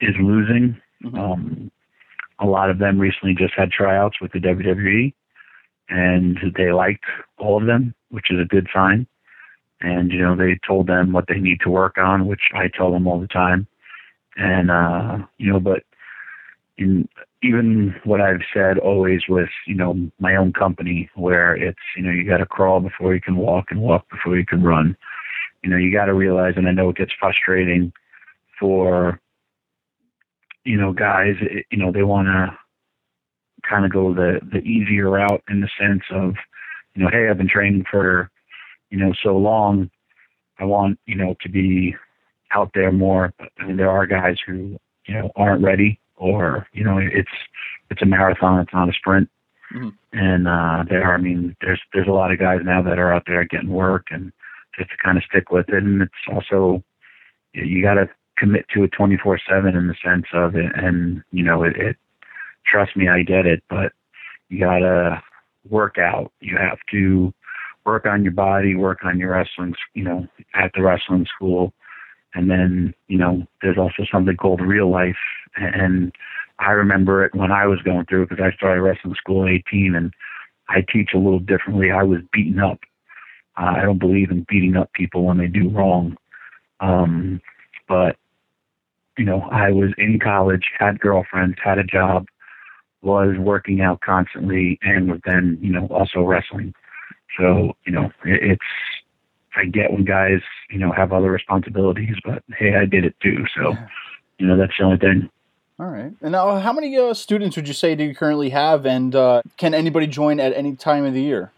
is 0.00 0.14
losing. 0.20 0.80
Mhm. 1.06 1.18
Um, 1.18 1.70
a 2.38 2.46
lot 2.46 2.70
of 2.70 2.78
them 2.78 2.98
recently 2.98 3.34
just 3.34 3.54
had 3.54 3.70
tryouts 3.70 4.20
with 4.20 4.32
the 4.32 4.40
WWE, 4.40 5.14
and 5.88 6.38
they 6.56 6.72
liked 6.72 7.04
all 7.38 7.58
of 7.58 7.66
them, 7.66 7.94
which 8.10 8.30
is 8.30 8.40
a 8.40 8.44
good 8.44 8.68
sign. 8.74 9.06
And 9.80 10.10
you 10.10 10.20
know, 10.20 10.34
they 10.36 10.58
told 10.66 10.86
them 10.86 11.12
what 11.12 11.26
they 11.28 11.38
need 11.38 11.60
to 11.60 11.70
work 11.70 11.98
on, 11.98 12.26
which 12.26 12.50
I 12.54 12.68
tell 12.68 12.90
them 12.90 13.06
all 13.06 13.20
the 13.20 13.28
time. 13.28 13.66
And 14.36 14.70
uh, 14.70 15.18
you 15.38 15.52
know, 15.52 15.60
but 15.60 15.84
in 16.78 17.08
even 17.42 17.94
what 18.04 18.20
I've 18.20 18.42
said 18.52 18.78
always 18.78 19.22
with 19.28 19.48
you 19.66 19.74
know 19.74 20.10
my 20.18 20.36
own 20.36 20.52
company, 20.52 21.08
where 21.14 21.54
it's 21.54 21.78
you 21.96 22.02
know 22.02 22.10
you 22.10 22.24
got 22.24 22.38
to 22.38 22.46
crawl 22.46 22.80
before 22.80 23.14
you 23.14 23.20
can 23.20 23.36
walk, 23.36 23.66
and 23.70 23.80
walk 23.80 24.08
before 24.10 24.36
you 24.36 24.46
can 24.46 24.62
run. 24.62 24.96
You 25.62 25.70
know, 25.70 25.76
you 25.76 25.92
got 25.92 26.06
to 26.06 26.14
realize, 26.14 26.54
and 26.56 26.68
I 26.68 26.72
know 26.72 26.90
it 26.90 26.96
gets 26.96 27.12
frustrating 27.18 27.92
for 28.58 29.20
you 30.66 30.76
know, 30.76 30.92
guys, 30.92 31.36
it- 31.40 31.66
you 31.70 31.78
know, 31.78 31.92
they 31.92 32.02
want 32.02 32.26
to 32.28 32.58
kind 33.68 33.84
of 33.84 33.92
go 33.92 34.12
the 34.12 34.40
the 34.52 34.58
easier 34.58 35.10
route 35.10 35.42
in 35.48 35.60
the 35.60 35.68
sense 35.78 36.02
of, 36.10 36.34
you 36.94 37.02
know, 37.02 37.08
hey, 37.10 37.28
I've 37.28 37.38
been 37.38 37.48
training 37.48 37.84
for, 37.90 38.30
you 38.90 38.98
know, 38.98 39.12
so 39.22 39.36
long, 39.36 39.90
I 40.58 40.64
want, 40.64 40.98
you 41.06 41.14
know, 41.14 41.36
to 41.42 41.48
be 41.48 41.96
out 42.52 42.70
there 42.74 42.92
more. 42.92 43.32
I 43.58 43.66
mean, 43.66 43.76
there 43.76 43.90
are 43.90 44.06
guys 44.06 44.36
who, 44.46 44.78
you 45.06 45.14
know, 45.14 45.30
aren't 45.36 45.62
ready, 45.64 45.98
or 46.16 46.66
you 46.72 46.84
know, 46.84 46.98
it's 46.98 47.30
it's 47.90 48.02
a 48.02 48.06
marathon, 48.06 48.60
it's 48.60 48.72
not 48.72 48.88
a 48.88 48.92
sprint. 48.92 49.28
Mhm. 49.72 49.92
And 50.12 50.48
uh, 50.48 50.84
there, 50.88 51.04
are, 51.04 51.14
I 51.14 51.18
mean, 51.18 51.56
there's 51.60 51.80
there's 51.92 52.08
a 52.08 52.12
lot 52.12 52.32
of 52.32 52.38
guys 52.38 52.60
now 52.64 52.82
that 52.82 52.98
are 52.98 53.12
out 53.12 53.24
there 53.26 53.44
getting 53.44 53.70
work, 53.70 54.06
and 54.10 54.32
just 54.78 54.90
to 54.90 54.96
kind 55.04 55.18
of 55.18 55.24
stick 55.24 55.50
with 55.50 55.68
it. 55.68 55.82
And 55.82 56.02
it's 56.02 56.12
also 56.32 56.82
you, 57.52 57.64
you 57.64 57.82
got 57.82 57.94
to 57.94 58.08
commit 58.38 58.66
to 58.74 58.84
it 58.84 58.92
24 58.92 59.40
7 59.48 59.76
in 59.76 59.88
the 59.88 59.94
sense 60.04 60.26
of 60.32 60.56
it. 60.56 60.72
And 60.74 61.22
you 61.32 61.44
know 61.44 61.62
it, 61.62 61.76
it 61.76 61.96
trust 62.66 62.96
me 62.96 63.08
i 63.08 63.22
get 63.22 63.46
it 63.46 63.62
but 63.70 63.92
you 64.48 64.60
gotta 64.60 65.22
work 65.68 65.98
out. 65.98 66.32
You 66.40 66.56
have 66.56 66.78
to 66.92 67.32
work 67.84 68.06
on 68.06 68.22
your 68.22 68.32
body 68.32 68.74
work 68.74 69.04
on 69.04 69.18
your 69.18 69.30
wrestling 69.32 69.74
you 69.94 70.04
know 70.04 70.26
at 70.54 70.72
the 70.74 70.82
wrestling 70.82 71.26
school. 71.34 71.72
And 72.34 72.50
then 72.50 72.94
you 73.08 73.18
know 73.18 73.46
there's 73.62 73.78
also 73.78 74.04
something 74.10 74.36
called 74.36 74.60
real 74.60 74.90
life. 74.90 75.16
And 75.56 76.12
i 76.58 76.70
remember 76.70 77.24
it 77.24 77.34
when 77.34 77.52
i 77.52 77.66
was 77.66 77.80
going 77.82 78.06
through 78.06 78.22
it 78.22 78.28
because 78.30 78.44
i 78.44 78.54
started 78.56 78.80
wrestling 78.80 79.14
school 79.14 79.44
at 79.44 79.50
18 79.50 79.94
and 79.94 80.12
i 80.68 80.84
teach 80.92 81.10
a 81.14 81.18
little 81.18 81.38
differently. 81.38 81.90
I 81.90 82.02
was 82.02 82.20
beaten 82.32 82.60
up. 82.60 82.80
Uh, 83.58 83.74
i 83.76 83.82
don't 83.82 83.98
believe 83.98 84.30
in 84.30 84.46
beating 84.48 84.76
up 84.76 84.92
people 84.92 85.24
when 85.24 85.38
they 85.38 85.48
do 85.48 85.68
wrong. 85.70 86.16
Um 86.80 87.40
but 87.88 88.16
you 89.16 89.24
know, 89.24 89.42
I 89.50 89.70
was 89.70 89.90
in 89.98 90.18
college, 90.18 90.64
had 90.78 91.00
girlfriends, 91.00 91.56
had 91.62 91.78
a 91.78 91.84
job, 91.84 92.26
was 93.02 93.36
working 93.38 93.80
out 93.80 94.00
constantly, 94.00 94.78
and 94.82 95.10
was 95.10 95.20
then, 95.24 95.58
you 95.60 95.72
know, 95.72 95.86
also 95.86 96.22
wrestling. 96.22 96.74
So, 97.38 97.72
you 97.84 97.92
know, 97.92 98.06
it, 98.24 98.42
it's, 98.42 98.62
I 99.56 99.64
get 99.64 99.92
when 99.92 100.04
guys, 100.04 100.40
you 100.70 100.78
know, 100.78 100.92
have 100.92 101.12
other 101.12 101.30
responsibilities, 101.30 102.16
but 102.24 102.42
hey, 102.58 102.76
I 102.76 102.84
did 102.84 103.04
it 103.04 103.14
too. 103.22 103.44
So, 103.56 103.74
you 104.38 104.46
know, 104.46 104.56
that's 104.56 104.72
the 104.78 104.84
only 104.84 104.98
thing. 104.98 105.30
All 105.78 105.86
right. 105.86 106.12
And 106.22 106.32
now, 106.32 106.58
how 106.58 106.72
many 106.72 106.96
uh, 106.96 107.14
students 107.14 107.56
would 107.56 107.68
you 107.68 107.74
say 107.74 107.94
do 107.94 108.04
you 108.04 108.14
currently 108.14 108.50
have, 108.50 108.86
and 108.86 109.14
uh, 109.14 109.42
can 109.56 109.74
anybody 109.74 110.06
join 110.06 110.40
at 110.40 110.54
any 110.54 110.74
time 110.74 111.04
of 111.04 111.14
the 111.14 111.22
year? 111.22 111.52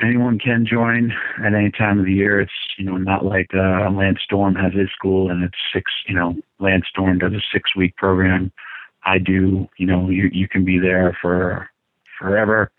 Anyone 0.00 0.38
can 0.38 0.66
join 0.66 1.12
at 1.44 1.54
any 1.54 1.70
time 1.70 1.98
of 1.98 2.06
the 2.06 2.12
year. 2.12 2.40
It's 2.40 2.52
you 2.76 2.84
know 2.84 2.96
not 2.96 3.24
like 3.24 3.50
uh, 3.54 3.90
Lance 3.90 4.20
Storm 4.24 4.54
has 4.54 4.72
his 4.72 4.90
school 4.94 5.30
and 5.30 5.44
it's 5.44 5.58
six. 5.72 5.90
You 6.06 6.14
know, 6.14 6.36
Lance 6.58 6.84
Storm 6.88 7.18
does 7.18 7.32
a 7.32 7.42
six 7.52 7.74
week 7.76 7.96
program. 7.96 8.52
I 9.04 9.18
do. 9.18 9.68
You 9.76 9.86
know, 9.86 10.08
you 10.08 10.28
you 10.32 10.48
can 10.48 10.64
be 10.64 10.78
there 10.78 11.16
for 11.20 11.68
forever, 12.18 12.70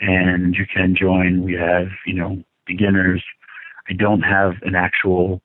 and 0.00 0.54
you 0.54 0.66
can 0.66 0.96
join. 0.96 1.42
We 1.42 1.54
have 1.54 1.88
you 2.06 2.14
know 2.14 2.42
beginners. 2.66 3.22
I 3.88 3.92
don't 3.92 4.22
have 4.22 4.54
an 4.62 4.74
actual 4.74 5.40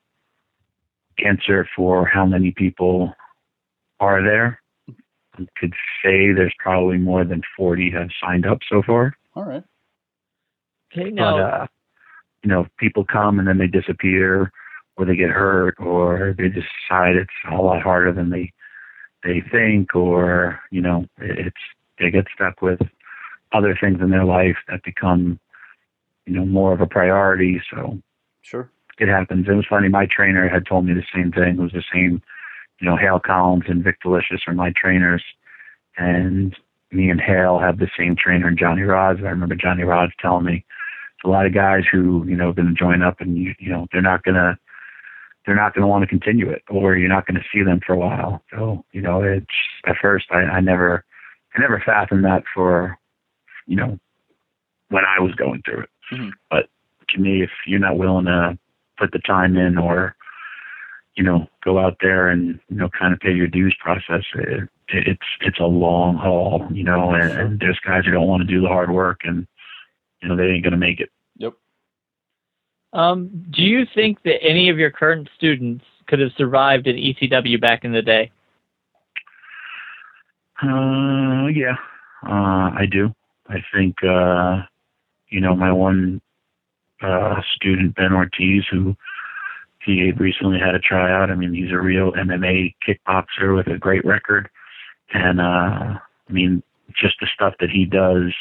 answer 1.24 1.68
for 1.76 2.06
how 2.06 2.26
many 2.26 2.52
people 2.52 3.14
are 4.00 4.24
there. 4.24 4.62
I 5.38 5.46
could 5.58 5.74
say 6.04 6.34
there's 6.34 6.54
probably 6.60 6.98
more 6.98 7.24
than 7.24 7.42
40 7.56 7.92
have 7.92 8.10
signed 8.22 8.46
up 8.46 8.60
so 8.68 8.82
far. 8.82 9.14
All 9.36 9.44
right. 9.44 9.64
Okay, 10.92 11.12
But 11.12 11.40
uh, 11.40 11.68
you 12.44 12.50
know, 12.50 12.68
people 12.78 13.06
come 13.06 13.40
and 13.40 13.48
then 13.48 13.58
they 13.58 13.68
disappear, 13.68 14.52
or 14.98 15.06
they 15.06 15.16
get 15.16 15.30
hurt, 15.30 15.76
or 15.80 16.36
they 16.38 16.50
decide 16.50 17.16
it's 17.16 17.32
a 17.48 17.56
whole 17.56 17.66
lot 17.66 17.82
harder 17.82 18.12
than 18.12 18.30
they 18.30 18.52
they 19.24 19.42
think, 19.52 19.96
or 19.96 20.60
you 20.72 20.82
know, 20.82 21.06
it's 21.20 21.56
they 22.00 22.12
get 22.12 22.26
stuck 22.34 22.62
with 22.62 22.80
other 23.54 23.78
things 23.80 24.00
in 24.02 24.10
their 24.10 24.26
life 24.26 24.58
that 24.68 24.84
become 24.84 25.40
you 26.26 26.34
know 26.34 26.46
more 26.46 26.74
of 26.74 26.82
a 26.82 26.88
priority. 26.88 27.62
So 27.74 28.00
Sure. 28.42 28.70
it 29.00 29.08
happens. 29.08 29.48
It 29.48 29.54
was 29.54 29.66
funny. 29.70 29.88
My 29.88 30.08
trainer 30.08 30.50
had 30.50 30.66
told 30.66 30.86
me 30.86 30.94
the 30.94 31.06
same 31.14 31.32
thing. 31.32 31.56
It 31.56 31.62
was 31.62 31.72
the 31.72 31.84
same, 31.94 32.22
you 32.80 32.90
know, 32.90 32.98
Hale 32.98 33.20
Collins 33.20 33.64
and 33.68 33.84
Vic 33.84 33.98
Delicious 34.02 34.42
are 34.48 34.54
my 34.54 34.74
trainers, 34.76 35.24
and 35.98 36.56
me 36.92 37.10
and 37.10 37.22
Hale 37.22 37.60
have 37.60 37.78
the 37.80 37.90
same 37.98 38.16
trainer, 38.16 38.48
and 38.48 38.58
Johnny 38.58 38.82
Rodz. 38.82 39.20
I 39.20 39.30
remember 39.30 39.56
Johnny 39.56 39.84
Rodz 39.84 40.12
telling 40.20 40.46
me 40.46 40.66
a 41.24 41.30
lot 41.30 41.46
of 41.46 41.54
guys 41.54 41.84
who 41.92 42.26
you 42.28 42.36
know 42.36 42.50
are 42.50 42.54
going 42.54 42.68
to 42.68 42.74
join 42.74 43.02
up, 43.02 43.22
and 43.22 43.38
you, 43.38 43.54
you 43.60 43.70
know 43.70 43.88
they're 43.92 44.02
not 44.02 44.24
going 44.24 44.36
to 44.36 44.58
they're 45.46 45.56
not 45.56 45.74
going 45.74 45.82
to 45.82 45.88
want 45.88 46.04
to 46.04 46.08
continue 46.08 46.50
it, 46.50 46.64
or 46.70 46.96
you're 46.96 47.10
not 47.10 47.26
going 47.26 47.40
to 47.40 47.48
see 47.52 47.64
them 47.64 47.80
for 47.86 47.94
a 47.94 47.98
while. 47.98 48.44
So 48.52 48.86
you 48.92 49.02
know, 49.02 49.22
it's 49.24 49.46
at 49.86 49.96
first 50.02 50.26
I, 50.32 50.40
I 50.40 50.60
never 50.60 51.04
I 51.56 51.60
never 51.60 51.82
fathomed 51.86 52.26
that 52.26 52.44
for 52.54 52.98
you 53.68 53.76
know 53.76 54.00
when 54.90 55.04
I 55.06 55.22
was 55.22 55.34
going 55.36 55.62
through 55.64 55.82
it. 55.82 55.90
Mhm. 56.12 56.32
But 56.50 56.70
to 57.10 57.20
me, 57.20 57.44
if 57.44 57.52
you're 57.66 57.80
not 57.80 57.98
willing 57.98 58.26
to 58.26 58.58
put 58.98 59.12
the 59.12 59.20
time 59.20 59.58
in 59.58 59.78
or 59.78 60.16
you 61.16 61.24
know 61.24 61.48
go 61.64 61.80
out 61.80 61.98
there 62.02 62.28
and 62.30 62.60
you 62.70 62.78
know 62.78 62.90
kind 62.90 63.14
of 63.14 63.20
pay 63.20 63.34
your 63.34 63.48
dues 63.48 63.76
process 63.80 64.24
it, 64.36 64.70
it, 64.90 65.08
it's 65.08 65.28
it's 65.42 65.60
a 65.60 65.66
long 65.66 66.16
haul 66.16 66.68
you 66.72 66.84
know 66.84 67.12
and, 67.14 67.32
and 67.32 67.60
there's 67.60 67.80
guys 67.86 68.06
who 68.06 68.12
don't 68.12 68.28
want 68.28 68.42
to 68.42 68.48
do 68.48 68.62
the 68.62 68.68
hard 68.68 68.92
work 68.92 69.22
and 69.24 69.46
you 70.22 70.30
know 70.30 70.36
they 70.36 70.46
ain't 70.46 70.64
going 70.64 70.72
to 70.72 70.78
make 70.78 71.00
it 71.00 71.10
Yep. 71.38 71.54
um, 72.94 73.46
do 73.52 73.64
you 73.64 73.86
think 73.96 74.22
that 74.24 74.44
any 74.44 74.70
of 74.70 74.78
your 74.78 74.92
current 74.92 75.30
students 75.36 75.86
could 76.08 76.20
have 76.20 76.32
survived 76.38 76.88
in 76.88 76.96
ECW 76.96 77.60
back 77.60 77.84
in 77.84 77.94
the 77.94 78.02
day? 78.02 78.32
Uh, 80.62 81.48
yeah, 81.48 81.76
uh, 82.28 82.70
I 82.76 82.86
do. 82.90 83.14
I 83.48 83.64
think, 83.74 83.96
uh, 84.04 84.62
you 85.30 85.40
know, 85.42 85.56
my 85.56 85.72
one 85.72 86.22
uh, 87.02 87.42
student, 87.56 87.96
Ben 87.96 88.14
Ortiz, 88.14 88.64
who 88.72 88.96
he 89.84 90.12
recently 90.12 90.60
had 90.60 90.76
a 90.76 90.80
tryout. 90.80 91.32
I 91.32 91.36
mean, 91.36 91.54
he's 91.54 91.72
a 91.72 91.80
real 91.80 92.12
MMA 92.12 92.76
kickboxer 92.88 93.56
with 93.56 93.68
a 93.68 93.78
great 93.78 94.06
record. 94.06 94.50
And, 95.14 95.42
uh, 95.42 95.44
I 95.44 96.32
mean, 96.32 96.62
just 97.00 97.16
the 97.20 97.28
stuff 97.34 97.56
that 97.60 97.70
he 97.70 97.86
does, 97.86 98.32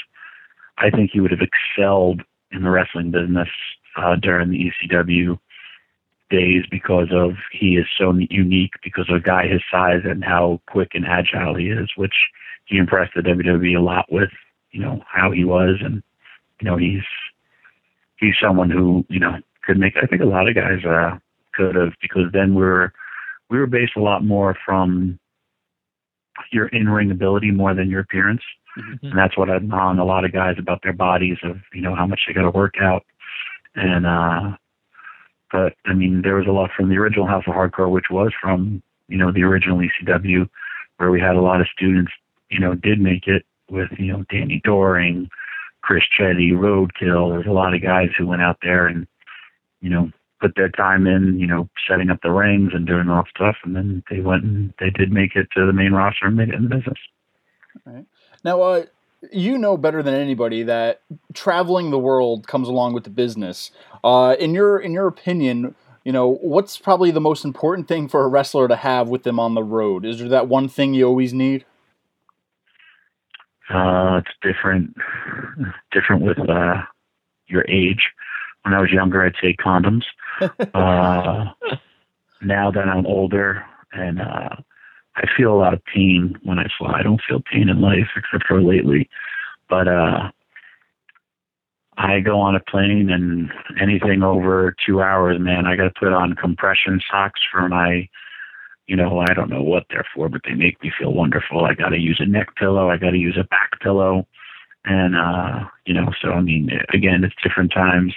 I 0.80 0.90
think 0.90 1.10
he 1.12 1.20
would 1.20 1.30
have 1.30 1.40
excelled 1.40 2.22
in 2.52 2.62
the 2.62 2.70
wrestling 2.70 3.10
business 3.10 3.48
uh, 3.96 4.16
during 4.16 4.50
the 4.50 4.72
ECW 4.88 5.38
days 6.30 6.64
because 6.70 7.08
of 7.12 7.32
he 7.52 7.76
is 7.76 7.86
so 7.98 8.12
unique 8.30 8.72
because 8.82 9.08
of 9.08 9.16
a 9.16 9.20
guy 9.20 9.46
his 9.46 9.62
size 9.70 10.02
and 10.04 10.24
how 10.24 10.60
quick 10.68 10.90
and 10.94 11.04
agile 11.06 11.56
he 11.56 11.66
is, 11.66 11.90
which 11.96 12.14
he 12.66 12.78
impressed 12.78 13.12
the 13.14 13.20
WWE 13.20 13.76
a 13.76 13.82
lot 13.82 14.06
with, 14.10 14.30
you 14.70 14.80
know, 14.80 15.02
how 15.06 15.30
he 15.30 15.44
was. 15.44 15.76
And 15.84 16.02
you 16.60 16.70
know, 16.70 16.76
he's 16.76 17.02
he's 18.16 18.34
someone 18.40 18.70
who, 18.70 19.04
you 19.08 19.18
know, 19.18 19.38
could 19.64 19.78
make 19.78 19.94
I 20.00 20.06
think 20.06 20.22
a 20.22 20.26
lot 20.26 20.48
of 20.48 20.54
guys 20.54 20.84
uh 20.84 21.18
could 21.54 21.74
have 21.74 21.92
because 22.00 22.30
then 22.32 22.54
we're 22.54 22.92
we 23.50 23.58
were 23.58 23.66
based 23.66 23.96
a 23.96 24.02
lot 24.02 24.24
more 24.24 24.56
from 24.64 25.18
your 26.53 26.68
in 26.68 26.88
ring 26.88 27.11
ability 27.11 27.50
more 27.50 27.74
than 27.74 27.90
your 27.90 28.00
appearance. 28.00 28.42
Mm-hmm. 28.79 29.07
And 29.07 29.18
that's 29.18 29.37
what 29.37 29.50
I'm 29.50 29.72
on 29.72 29.98
a 29.98 30.05
lot 30.05 30.24
of 30.24 30.33
guys 30.33 30.57
about 30.59 30.81
their 30.83 30.92
bodies 30.92 31.38
of, 31.42 31.57
you 31.72 31.81
know, 31.81 31.94
how 31.94 32.07
much 32.07 32.20
they 32.26 32.33
gotta 32.33 32.50
work 32.50 32.74
out. 32.81 33.05
And 33.74 34.07
uh 34.07 34.57
but 35.53 35.74
I 35.87 35.94
mean, 35.94 36.22
there 36.22 36.37
was 36.37 36.46
a 36.46 36.53
lot 36.53 36.70
from 36.76 36.88
the 36.88 36.96
original 36.96 37.26
House 37.26 37.44
of 37.46 37.55
Hardcore, 37.55 37.90
which 37.90 38.07
was 38.11 38.33
from 38.40 38.83
you 39.09 39.18
know 39.18 39.33
the 39.33 39.42
original 39.42 39.79
ECW, 39.79 40.48
where 40.98 41.11
we 41.11 41.20
had 41.20 41.37
a 41.37 41.40
lot 41.40 41.61
of 41.61 41.66
students, 41.74 42.12
you 42.50 42.61
know, 42.61 42.74
did 42.74 43.00
make 43.00 43.26
it 43.26 43.44
with 43.68 43.88
you 43.98 44.12
know 44.12 44.24
Danny 44.31 44.61
Doring, 44.64 45.29
Chris 45.83 46.05
Chetti, 46.18 46.53
Roadkill. 46.53 47.31
There's 47.33 47.46
a 47.46 47.53
lot 47.53 47.74
of 47.74 47.83
guys 47.83 48.11
who 48.16 48.26
went 48.26 48.42
out 48.42 48.59
there 48.62 48.87
and 48.87 49.07
you 49.81 49.90
know 49.90 50.11
put 50.40 50.55
their 50.57 50.68
time 50.68 51.07
in, 51.07 51.38
you 51.38 51.46
know, 51.46 51.68
setting 51.88 52.11
up 52.11 52.20
the 52.22 52.31
rings 52.31 52.72
and 52.74 52.87
doing 52.87 53.09
all 53.09 53.22
that 53.22 53.31
stuff, 53.31 53.57
and 53.64 53.76
then 53.76 54.03
they 54.11 54.20
went 54.20 54.44
and 54.44 54.72
they 54.81 54.90
did 54.90 55.12
make 55.12 55.37
it 55.37 55.48
to 55.57 55.66
the 55.66 55.72
main 55.72 55.92
roster 55.92 56.26
and 56.26 56.37
made 56.37 56.48
it 56.48 56.55
in 56.55 56.64
the 56.64 56.76
business. 56.76 56.98
All 57.87 57.92
right. 57.92 58.07
Now, 58.44 58.62
uh, 58.62 58.85
you 59.33 59.59
know 59.59 59.76
better 59.76 60.03
than 60.03 60.14
anybody 60.14 60.62
that 60.62 61.03
traveling 61.35 61.90
the 61.90 61.98
world 61.98 62.46
comes 62.46 62.68
along 62.68 62.94
with 62.94 63.05
the 63.05 63.11
business. 63.11 63.70
Uh, 64.03 64.37
in 64.38 64.55
your 64.55 64.79
in 64.79 64.92
your 64.92 65.07
opinion, 65.07 65.74
you 66.05 66.12
know 66.12 66.35
what's 66.40 66.79
probably 66.79 67.11
the 67.11 67.20
most 67.20 67.44
important 67.44 67.87
thing 67.87 68.09
for 68.09 68.24
a 68.24 68.29
wrestler 68.29 68.68
to 68.68 68.76
have 68.76 69.09
with 69.09 69.24
them 69.24 69.38
on 69.38 69.55
the 69.55 69.62
road? 69.62 70.05
Is 70.05 70.18
there 70.18 70.29
that 70.29 70.48
one 70.48 70.68
thing 70.68 70.94
you 70.94 71.07
always 71.07 71.33
need? 71.33 71.64
Uh, 73.72 74.18
it's 74.18 74.37
different, 74.42 74.96
different 75.92 76.22
with 76.22 76.38
uh, 76.48 76.83
your 77.46 77.64
age. 77.68 78.03
When 78.62 78.75
I 78.75 78.81
was 78.81 78.90
younger, 78.90 79.25
I'd 79.25 79.35
say 79.40 79.55
condoms. 79.55 80.05
uh, 80.40 81.51
now 82.42 82.70
that 82.70 82.88
I'm 82.88 83.07
older 83.07 83.64
and 83.92 84.20
uh, 84.20 84.57
I 85.16 85.27
feel 85.37 85.53
a 85.53 85.59
lot 85.59 85.75
of 85.75 85.85
pain 85.85 86.38
when 86.42 86.59
I 86.59 86.66
fly. 86.79 86.99
I 86.99 87.03
don't 87.03 87.20
feel 87.27 87.40
pain 87.40 87.68
in 87.68 87.81
life 87.81 88.09
except 88.16 88.46
for 88.46 88.62
lately. 88.62 89.09
But 89.68 89.88
uh 89.88 90.31
I 91.96 92.20
go 92.20 92.40
on 92.40 92.55
a 92.55 92.61
plane 92.61 93.11
and 93.11 93.51
anything 93.79 94.23
over 94.23 94.75
two 94.87 95.03
hours, 95.03 95.38
man, 95.38 95.66
I 95.66 95.77
gotta 95.77 95.92
put 95.99 96.12
on 96.14 96.35
compression 96.35 97.01
socks 97.11 97.40
for 97.51 97.68
my 97.68 98.09
you 98.87 98.96
know, 98.96 99.20
I 99.20 99.35
don't 99.35 99.51
know 99.51 99.62
what 99.62 99.85
they're 99.88 100.07
for, 100.12 100.29
but 100.29 100.40
they 100.44 100.55
make 100.55 100.83
me 100.83 100.90
feel 100.99 101.12
wonderful. 101.12 101.64
I 101.64 101.75
gotta 101.75 101.99
use 101.99 102.18
a 102.20 102.27
neck 102.27 102.57
pillow, 102.57 102.90
I 102.90 102.96
gotta 102.96 103.18
use 103.18 103.37
a 103.38 103.44
back 103.44 103.79
pillow. 103.81 104.27
And 104.85 105.14
uh, 105.14 105.66
you 105.85 105.94
know, 105.94 106.12
so 106.23 106.31
I 106.31 106.40
mean 106.40 106.70
again, 106.92 107.23
it's 107.25 107.35
different 107.42 107.73
times 107.73 108.14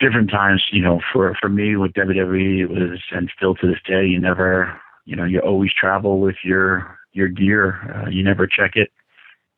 different 0.00 0.30
times, 0.30 0.64
you 0.72 0.82
know, 0.82 1.00
for 1.12 1.36
for 1.40 1.48
me 1.48 1.76
with 1.76 1.92
WWE 1.92 2.60
it 2.60 2.70
was 2.70 3.00
and 3.12 3.30
still 3.36 3.54
to 3.56 3.66
this 3.66 3.80
day 3.86 4.06
you 4.06 4.18
never 4.18 4.80
you 5.04 5.16
know, 5.16 5.24
you 5.24 5.40
always 5.40 5.72
travel 5.72 6.20
with 6.20 6.36
your 6.42 6.98
your 7.12 7.28
gear. 7.28 7.94
Uh, 7.94 8.08
you 8.08 8.22
never 8.22 8.46
check 8.46 8.72
it 8.74 8.90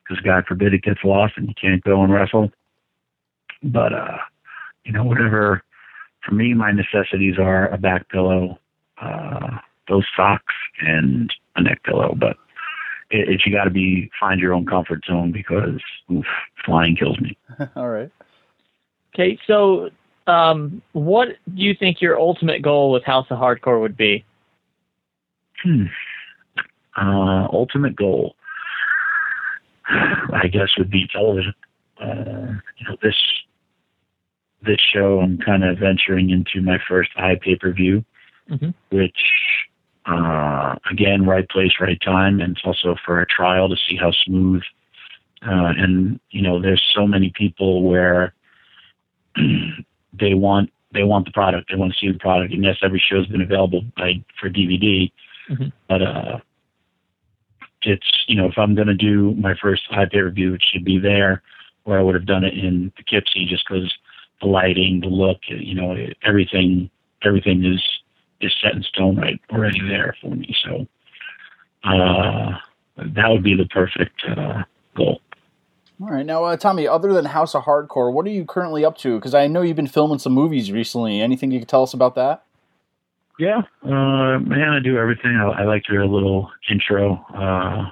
because 0.03 0.23
God 0.23 0.45
forbid 0.47 0.75
it 0.75 0.83
gets 0.83 1.01
lost 1.05 1.35
and 1.37 1.49
you 1.49 1.55
can't 1.61 1.83
go 1.83 2.03
and 2.03 2.13
wrestle. 2.13 2.51
But 3.63 3.93
uh, 3.93 4.19
you 4.85 4.93
know, 4.93 5.05
whatever. 5.05 5.63
For 6.25 6.35
me, 6.35 6.55
my 6.55 6.73
necessities 6.73 7.37
are 7.39 7.69
a 7.69 7.79
back 7.79 8.09
pillow, 8.09 8.59
uh, 9.01 9.59
those 9.89 10.05
socks, 10.17 10.55
and 10.81 11.33
a 11.55 11.63
neck 11.63 11.85
pillow. 11.85 12.17
But 12.19 12.37
it, 13.11 13.29
it 13.29 13.43
you 13.47 13.53
got 13.53 13.65
to 13.65 13.71
be 13.71 14.11
find 14.19 14.41
your 14.41 14.53
own 14.53 14.67
comfort 14.67 15.05
zone 15.07 15.31
because 15.31 15.81
oof, 16.13 16.27
flying 16.65 16.97
kills 16.97 17.21
me. 17.21 17.39
All 17.77 17.89
right. 17.89 18.11
Okay, 19.15 19.39
so 19.47 19.91
um, 20.27 20.83
what 20.93 21.29
do 21.55 21.63
you 21.63 21.75
think 21.75 22.01
your 22.01 22.19
ultimate 22.19 22.63
goal 22.63 22.91
with 22.91 23.05
House 23.05 23.27
of 23.31 23.39
Hardcore 23.39 23.81
would 23.81 23.97
be? 23.97 24.25
Hmm. 25.63 25.85
Uh, 26.97 27.47
ultimate 27.53 27.95
goal, 27.95 28.35
I 29.89 30.47
guess, 30.49 30.69
would 30.79 30.91
be 30.91 31.07
television. 31.13 31.55
Uh, 32.01 32.53
you 32.79 32.89
know, 32.89 32.97
this 33.03 33.17
this 34.63 34.81
show, 34.93 35.21
I'm 35.21 35.39
kind 35.39 35.65
of 35.65 35.79
venturing 35.79 36.31
into 36.31 36.61
my 36.61 36.79
first 36.89 37.11
high 37.15 37.39
pay 37.41 37.57
per 37.57 37.73
view, 37.73 38.05
mm-hmm. 38.51 38.71
which 38.91 39.19
uh, 40.07 40.75
again, 40.91 41.27
right 41.27 41.49
place, 41.49 41.73
right 41.81 42.01
time, 42.01 42.41
and 42.41 42.57
it's 42.57 42.65
also 42.65 42.97
for 43.05 43.21
a 43.21 43.27
trial 43.27 43.69
to 43.69 43.77
see 43.89 43.97
how 43.97 44.13
smooth. 44.25 44.63
Uh, 45.43 45.73
and 45.77 46.19
you 46.31 46.43
know, 46.43 46.61
there's 46.61 46.83
so 46.95 47.07
many 47.07 47.33
people 47.37 47.83
where 47.83 48.35
they 50.19 50.35
want 50.35 50.71
they 50.93 51.03
want 51.03 51.27
the 51.27 51.33
product, 51.33 51.69
they 51.71 51.77
want 51.77 51.93
to 51.93 51.99
see 51.99 52.11
the 52.11 52.19
product, 52.19 52.55
and 52.55 52.65
yes, 52.65 52.77
every 52.83 53.03
show's 53.11 53.27
been 53.27 53.43
available 53.43 53.83
by 53.97 54.25
for 54.41 54.49
DVD, 54.49 55.11
Mm-hmm. 55.51 55.69
But 55.89 56.03
uh, 56.03 56.39
it's 57.83 58.25
you 58.27 58.37
know 58.37 58.47
if 58.47 58.59
I'm 58.59 58.75
going 58.75 58.89
to 58.89 58.95
do 58.95 59.35
my 59.37 59.55
first 59.61 59.83
high 59.91 60.07
pay 60.07 60.21
review, 60.21 60.55
it 60.55 60.63
should 60.73 60.85
be 60.85 60.99
there 60.99 61.43
where 61.85 61.99
I 61.99 62.03
would 62.03 62.15
have 62.15 62.27
done 62.27 62.45
it 62.45 62.55
in 62.55 62.93
Poughkeepsie, 62.97 63.47
just 63.47 63.65
because 63.69 63.93
the 64.41 64.49
lighting, 64.49 65.01
the 65.01 65.09
look, 65.09 65.39
you 65.49 65.75
know, 65.75 65.97
everything 66.25 66.91
everything 67.23 67.65
is 67.65 67.83
is 68.41 68.55
set 68.63 68.75
in 68.75 68.83
stone 68.83 69.17
right 69.17 69.41
already 69.53 69.81
there 69.89 70.17
for 70.21 70.35
me. 70.35 70.55
So 70.65 70.87
uh, 71.85 72.59
that 72.97 73.29
would 73.29 73.45
be 73.45 73.55
the 73.55 73.67
perfect 73.67 74.23
uh, 74.29 74.65
goal. 74.97 75.21
All 76.01 76.09
right, 76.09 76.27
now 76.27 76.45
uh, 76.45 76.57
Tommy. 76.59 76.87
Other 76.87 77.15
than 77.15 77.25
House 77.25 77.55
of 77.55 77.65
Hardcore, 77.65 78.13
what 78.13 78.27
are 78.27 78.31
you 78.31 78.45
currently 78.45 78.85
up 78.85 78.99
to? 78.99 79.17
Because 79.17 79.35
I 79.35 79.47
know 79.47 79.63
you've 79.63 79.77
been 79.77 79.87
filming 79.87 80.19
some 80.19 80.33
movies 80.33 80.71
recently. 80.71 81.23
Anything 81.23 81.51
you 81.51 81.59
could 81.59 81.69
tell 81.69 81.83
us 81.83 81.95
about 81.95 82.15
that? 82.17 82.45
Yeah, 83.39 83.63
uh, 83.83 84.39
man, 84.39 84.71
I 84.71 84.81
do 84.81 84.99
everything. 84.99 85.37
I, 85.37 85.63
I 85.63 85.65
like 85.65 85.89
your 85.89 86.07
little 86.07 86.51
intro. 86.71 87.25
Uh, 87.35 87.91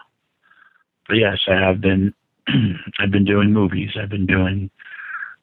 but 1.09 1.15
yes, 1.15 1.39
I 1.49 1.55
have 1.55 1.81
been. 1.81 2.15
I've 2.99 3.11
been 3.11 3.25
doing 3.25 3.53
movies. 3.53 3.91
I've 3.99 4.11
been 4.11 4.27
doing 4.27 4.71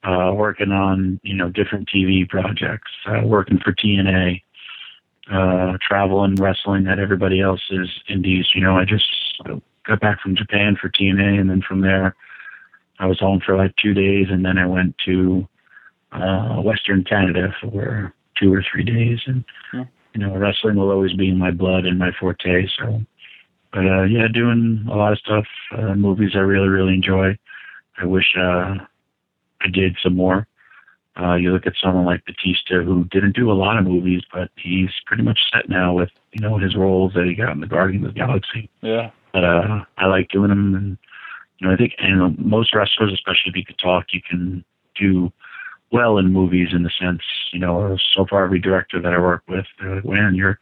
uh, 0.04 0.32
working 0.36 0.72
on 0.72 1.20
you 1.24 1.34
know 1.34 1.50
different 1.50 1.90
TV 1.90 2.30
projects. 2.30 2.92
Uh, 3.08 3.22
working 3.26 3.58
for 3.58 3.74
TNA, 3.74 4.44
uh, 5.32 5.78
traveling, 5.88 6.36
wrestling 6.36 6.86
at 6.86 7.00
everybody 7.00 7.42
else's 7.42 7.90
indies. 8.08 8.50
You 8.54 8.62
know, 8.62 8.78
I 8.78 8.86
just 8.86 9.06
got 9.88 10.00
back 10.00 10.22
from 10.22 10.36
Japan 10.36 10.78
for 10.80 10.90
TNA, 10.90 11.40
and 11.40 11.50
then 11.50 11.64
from 11.68 11.82
there, 11.82 12.16
I 13.02 13.08
was 13.08 13.20
home 13.20 13.42
for 13.44 13.58
like 13.58 13.76
two 13.78 13.96
days, 13.96 14.28
and 14.30 14.46
then 14.46 14.60
I 14.60 14.68
went 14.68 14.96
to 15.06 15.48
uh, 16.12 16.62
Western 16.62 17.04
Canada 17.04 17.54
for 17.60 18.14
two 18.40 18.54
or 18.54 18.64
three 18.72 18.84
days. 18.84 19.20
And 19.26 19.44
yeah. 19.74 19.86
you 20.14 20.22
know, 20.22 20.38
wrestling 20.38 20.76
will 20.76 20.92
always 20.92 21.14
be 21.14 21.28
in 21.28 21.38
my 21.38 21.50
blood 21.50 21.86
and 21.86 21.98
my 21.98 22.12
forte. 22.20 22.68
So, 22.78 23.02
but 23.74 23.80
uh, 23.80 24.04
yeah, 24.04 24.28
doing 24.32 24.86
a 24.90 24.96
lot 24.96 25.14
of 25.14 25.18
stuff. 25.18 25.46
Uh, 25.76 25.96
movies 25.96 26.32
I 26.36 26.40
really 26.40 26.68
really 26.68 26.94
enjoy. 26.94 27.38
I 27.98 28.06
wish 28.06 28.36
uh, 28.38 28.76
I 29.62 29.68
did 29.74 29.98
some 30.02 30.16
more. 30.16 30.48
Uh, 31.20 31.36
you 31.36 31.52
look 31.52 31.68
at 31.68 31.74
someone 31.84 32.06
like 32.06 32.24
Batista, 32.26 32.84
who 32.84 33.04
didn't 33.06 33.36
do 33.36 33.52
a 33.52 33.54
lot 33.54 33.78
of 33.78 33.86
movies, 33.86 34.22
but 34.32 34.50
he's 34.56 34.92
pretty 35.06 35.24
much 35.24 35.40
set 35.52 35.70
now 35.70 35.92
with 35.94 36.10
you 36.34 36.42
know 36.42 36.60
his 36.60 36.76
roles 36.76 37.14
that 37.16 37.26
he 37.26 37.34
got 37.34 37.52
in 37.52 37.62
the 37.62 37.68
Guardians 37.68 38.06
of 38.06 38.14
the 38.14 38.20
Galaxy. 38.20 38.70
Yeah. 38.82 39.10
But 39.34 39.44
uh, 39.44 39.86
I 39.98 40.06
like 40.06 40.30
doing 40.30 40.50
them, 40.50 40.76
and 40.76 40.98
you 41.62 41.68
know 41.68 41.74
I 41.74 41.78
think 41.78 41.94
and 42.00 42.38
most 42.40 42.74
wrestlers, 42.74 43.14
especially 43.14 43.52
if 43.52 43.56
you 43.56 43.66
could 43.66 43.78
talk, 43.78 44.08
you 44.12 44.22
can 44.28 44.66
do 45.00 45.32
well 45.92 46.18
in 46.18 46.34
movies 46.34 46.70
in 46.72 46.84
the 46.84 46.92
sense, 47.00 47.22
you 47.52 47.60
know, 47.60 47.98
so 48.16 48.26
far 48.30 48.46
every 48.46 48.60
director 48.60 49.02
that 49.02 49.14
I 49.14 49.20
work 49.20 49.44
with, 49.48 49.66
they're 49.80 49.96
like, 49.96 50.06
man, 50.06 50.36
you're 50.36 50.60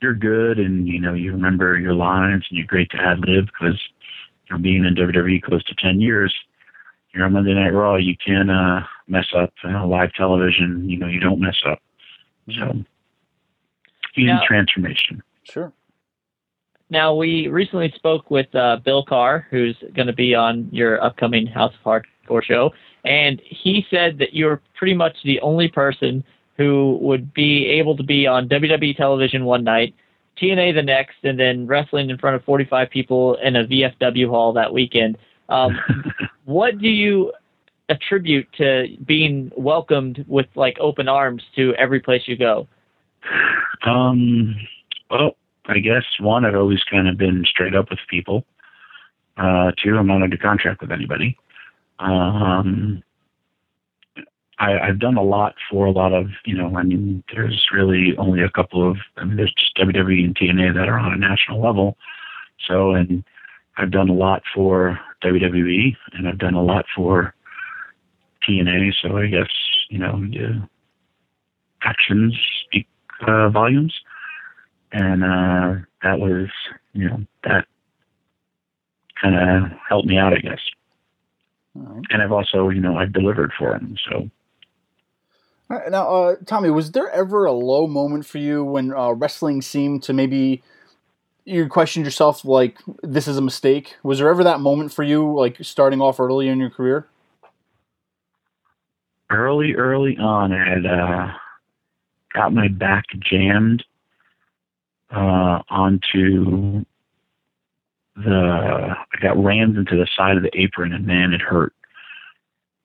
you're 0.00 0.14
good, 0.14 0.58
and 0.58 0.88
you 0.88 1.00
know, 1.00 1.14
you 1.14 1.32
remember 1.32 1.78
your 1.78 1.94
lines, 1.94 2.44
and 2.50 2.58
you're 2.58 2.66
great 2.66 2.90
to 2.90 2.96
ad 2.96 3.20
lib 3.20 3.46
because 3.46 3.80
you 4.46 4.56
know, 4.56 4.58
being 4.62 4.84
in 4.84 4.94
WWE 4.94 5.42
close 5.42 5.64
to 5.64 5.74
ten 5.76 6.00
years, 6.00 6.34
you're 7.14 7.24
on 7.24 7.32
Monday 7.32 7.54
Night 7.54 7.70
Raw, 7.70 7.96
you 7.96 8.16
can 8.16 8.50
uh, 8.50 8.84
mess 9.06 9.26
up. 9.36 9.52
You 9.64 9.70
know, 9.70 9.88
live 9.88 10.12
television, 10.14 10.88
you 10.88 10.98
know, 10.98 11.06
you 11.06 11.20
don't 11.20 11.40
mess 11.40 11.56
up. 11.66 11.80
So, 12.58 12.84
easy 14.16 14.26
now, 14.26 14.42
transformation. 14.46 15.22
Sure. 15.44 15.72
Now 16.92 17.14
we 17.14 17.48
recently 17.48 17.90
spoke 17.96 18.30
with 18.30 18.54
uh, 18.54 18.76
Bill 18.84 19.02
Carr, 19.02 19.46
who's 19.50 19.76
going 19.96 20.06
to 20.06 20.12
be 20.12 20.34
on 20.34 20.68
your 20.70 21.02
upcoming 21.02 21.46
House 21.46 21.72
of 21.82 22.02
Hardcore 22.28 22.44
show, 22.44 22.70
and 23.04 23.40
he 23.44 23.84
said 23.90 24.18
that 24.18 24.34
you're 24.34 24.60
pretty 24.76 24.94
much 24.94 25.16
the 25.24 25.40
only 25.40 25.68
person 25.68 26.22
who 26.58 26.98
would 27.00 27.32
be 27.32 27.66
able 27.66 27.96
to 27.96 28.02
be 28.02 28.26
on 28.26 28.46
WWE 28.46 28.94
television 28.94 29.46
one 29.46 29.64
night, 29.64 29.94
TNA 30.40 30.74
the 30.74 30.82
next, 30.82 31.16
and 31.24 31.40
then 31.40 31.66
wrestling 31.66 32.10
in 32.10 32.18
front 32.18 32.36
of 32.36 32.44
45 32.44 32.90
people 32.90 33.36
in 33.42 33.56
a 33.56 33.64
VFW 33.64 34.28
hall 34.28 34.52
that 34.52 34.72
weekend. 34.72 35.16
Um, 35.48 35.78
what 36.44 36.78
do 36.78 36.88
you 36.88 37.32
attribute 37.88 38.46
to 38.58 38.86
being 39.06 39.50
welcomed 39.56 40.24
with 40.28 40.46
like 40.54 40.76
open 40.78 41.08
arms 41.08 41.42
to 41.56 41.74
every 41.76 42.00
place 42.00 42.22
you 42.26 42.36
go? 42.36 42.68
Um, 43.86 44.54
well, 45.10 45.36
I 45.66 45.78
guess 45.78 46.04
one, 46.18 46.44
I've 46.44 46.54
always 46.54 46.82
kind 46.90 47.08
of 47.08 47.16
been 47.16 47.44
straight 47.46 47.74
up 47.74 47.90
with 47.90 48.00
people. 48.08 48.44
Uh, 49.36 49.72
two, 49.82 49.96
I'm 49.96 50.06
not 50.06 50.22
under 50.22 50.36
contract 50.36 50.80
with 50.80 50.92
anybody. 50.92 51.38
Um, 51.98 53.02
I, 54.58 54.78
I've 54.78 54.98
done 54.98 55.16
a 55.16 55.22
lot 55.22 55.54
for 55.70 55.86
a 55.86 55.90
lot 55.90 56.12
of, 56.12 56.28
you 56.44 56.56
know, 56.56 56.76
I 56.76 56.82
mean, 56.82 57.24
there's 57.34 57.66
really 57.72 58.16
only 58.18 58.42
a 58.42 58.50
couple 58.50 58.88
of, 58.88 58.96
I 59.16 59.24
mean, 59.24 59.36
there's 59.36 59.54
just 59.54 59.76
WWE 59.76 60.24
and 60.24 60.36
TNA 60.36 60.74
that 60.74 60.88
are 60.88 60.98
on 60.98 61.12
a 61.12 61.16
national 61.16 61.62
level. 61.62 61.96
So, 62.66 62.92
and 62.92 63.24
I've 63.76 63.90
done 63.90 64.08
a 64.08 64.14
lot 64.14 64.42
for 64.54 64.98
WWE 65.24 65.96
and 66.12 66.28
I've 66.28 66.38
done 66.38 66.54
a 66.54 66.62
lot 66.62 66.84
for 66.94 67.34
TNA. 68.48 68.92
So 69.00 69.16
I 69.16 69.26
guess, 69.28 69.50
you 69.88 69.98
know, 69.98 70.24
yeah, 70.30 70.60
actions 71.82 72.38
speak 72.64 72.86
uh, 73.26 73.48
volumes. 73.48 73.94
And 74.92 75.24
uh, 75.24 75.74
that 76.02 76.18
was, 76.18 76.48
you 76.92 77.08
know, 77.08 77.24
that 77.44 77.66
kind 79.20 79.34
of 79.34 79.78
helped 79.88 80.06
me 80.06 80.18
out, 80.18 80.34
I 80.34 80.38
guess. 80.38 80.60
Right. 81.74 82.04
And 82.10 82.22
I've 82.22 82.32
also, 82.32 82.68
you 82.68 82.80
know, 82.80 82.96
I've 82.96 83.12
delivered 83.12 83.52
for 83.58 83.72
them. 83.72 83.96
So 84.10 84.30
now, 85.88 86.08
uh, 86.08 86.36
Tommy, 86.44 86.70
was 86.70 86.92
there 86.92 87.10
ever 87.10 87.46
a 87.46 87.52
low 87.52 87.86
moment 87.86 88.26
for 88.26 88.38
you 88.38 88.62
when 88.62 88.92
uh, 88.92 89.12
wrestling 89.12 89.62
seemed 89.62 90.02
to 90.04 90.12
maybe 90.12 90.62
you 91.44 91.66
questioned 91.68 92.04
yourself 92.04 92.44
like 92.44 92.78
this 93.02 93.26
is 93.26 93.38
a 93.38 93.42
mistake? 93.42 93.96
Was 94.02 94.18
there 94.18 94.28
ever 94.28 94.44
that 94.44 94.60
moment 94.60 94.92
for 94.92 95.02
you, 95.02 95.34
like 95.34 95.56
starting 95.62 96.00
off 96.00 96.20
early 96.20 96.48
in 96.48 96.58
your 96.58 96.70
career? 96.70 97.06
Early, 99.30 99.74
early 99.74 100.18
on, 100.18 100.52
I 100.52 100.68
had 100.68 100.84
uh, 100.84 101.32
got 102.34 102.52
my 102.52 102.68
back 102.68 103.04
jammed 103.18 103.82
uh, 105.12 105.62
onto 105.70 106.84
the. 108.16 108.94
I 109.12 109.22
got 109.22 109.42
rammed 109.42 109.76
into 109.76 109.96
the 109.96 110.08
side 110.16 110.36
of 110.36 110.42
the 110.42 110.50
apron, 110.58 110.92
and 110.92 111.06
man, 111.06 111.32
it 111.32 111.40
hurt. 111.40 111.74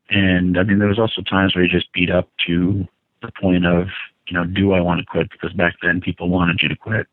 And 0.09 0.57
I 0.57 0.63
mean, 0.63 0.79
there 0.79 0.87
was 0.87 0.99
also 0.99 1.21
times 1.21 1.55
where 1.55 1.63
you 1.63 1.69
just 1.69 1.91
beat 1.93 2.09
up 2.09 2.29
to 2.47 2.87
the 3.21 3.31
point 3.41 3.65
of, 3.65 3.87
you 4.27 4.33
know, 4.33 4.45
do 4.45 4.71
I 4.73 4.79
want 4.79 4.99
to 4.99 5.05
quit? 5.05 5.29
Because 5.31 5.53
back 5.53 5.75
then 5.81 6.01
people 6.01 6.29
wanted 6.29 6.59
you 6.61 6.69
to 6.69 6.75
quit. 6.75 7.07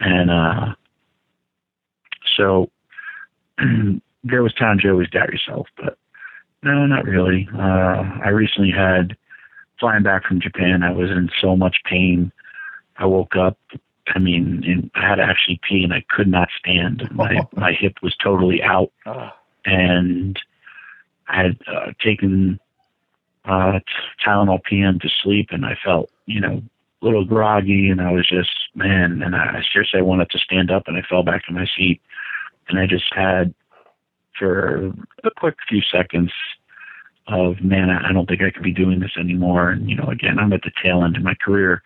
And 0.00 0.30
uh, 0.30 0.74
so 2.36 2.70
there 4.24 4.42
was 4.42 4.52
times 4.54 4.82
you 4.84 4.90
always 4.90 5.10
doubt 5.10 5.32
yourself, 5.32 5.68
but 5.76 5.96
no, 6.62 6.86
not 6.86 7.04
really. 7.04 7.48
Uh, 7.54 8.02
I 8.24 8.28
recently 8.28 8.70
had 8.70 9.16
flying 9.80 10.02
back 10.02 10.24
from 10.24 10.40
Japan. 10.40 10.82
I 10.82 10.92
was 10.92 11.10
in 11.10 11.28
so 11.40 11.56
much 11.56 11.76
pain. 11.84 12.30
I 12.98 13.06
woke 13.06 13.36
up. 13.36 13.58
I 14.08 14.18
mean, 14.18 14.90
I 14.94 15.08
had 15.08 15.14
to 15.16 15.22
actually 15.22 15.60
pee, 15.68 15.84
and 15.84 15.92
I 15.92 16.04
could 16.08 16.28
not 16.28 16.48
stand. 16.58 17.08
My 17.12 17.46
my 17.56 17.72
hip 17.72 17.98
was 18.02 18.16
totally 18.16 18.62
out, 18.62 18.90
Ah, 19.06 19.36
and 19.64 20.38
I 21.28 21.42
had 21.42 21.58
uh, 21.66 21.92
taken 22.02 22.58
uh, 23.44 23.80
Tylenol 24.24 24.62
PM 24.64 24.98
to 25.00 25.08
sleep, 25.22 25.48
and 25.50 25.64
I 25.64 25.76
felt, 25.82 26.10
you 26.26 26.40
know, 26.40 26.62
a 27.00 27.04
little 27.04 27.24
groggy, 27.24 27.88
and 27.88 28.00
I 28.00 28.12
was 28.12 28.28
just, 28.28 28.50
man, 28.74 29.22
and 29.22 29.34
I, 29.34 29.58
I 29.58 29.62
seriously 29.72 30.02
wanted 30.02 30.30
to 30.30 30.38
stand 30.38 30.70
up, 30.70 30.84
and 30.86 30.96
I 30.96 31.02
fell 31.08 31.22
back 31.22 31.42
in 31.48 31.54
my 31.54 31.66
seat, 31.76 32.00
and 32.68 32.78
I 32.78 32.86
just 32.86 33.12
had, 33.14 33.54
for 34.38 34.92
a 35.24 35.30
quick 35.36 35.56
few 35.68 35.82
seconds, 35.82 36.30
of 37.28 37.62
man, 37.62 37.90
I, 37.90 38.08
I 38.08 38.12
don't 38.12 38.28
think 38.28 38.42
I 38.42 38.50
could 38.50 38.62
be 38.62 38.72
doing 38.72 39.00
this 39.00 39.16
anymore, 39.18 39.70
and 39.70 39.88
you 39.88 39.96
know, 39.96 40.08
again, 40.08 40.38
I'm 40.38 40.52
at 40.52 40.62
the 40.62 40.72
tail 40.82 41.04
end 41.04 41.16
of 41.16 41.22
my 41.22 41.34
career, 41.34 41.82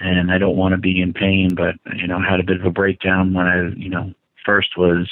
and 0.00 0.30
I 0.30 0.38
don't 0.38 0.56
want 0.56 0.72
to 0.72 0.78
be 0.78 1.00
in 1.00 1.12
pain, 1.12 1.54
but 1.54 1.76
you 1.96 2.06
know, 2.06 2.18
I 2.18 2.28
had 2.30 2.40
a 2.40 2.44
bit 2.44 2.60
of 2.60 2.66
a 2.66 2.70
breakdown 2.70 3.32
when 3.34 3.46
I, 3.46 3.68
you 3.76 3.88
know, 3.88 4.12
first 4.44 4.76
was 4.76 5.08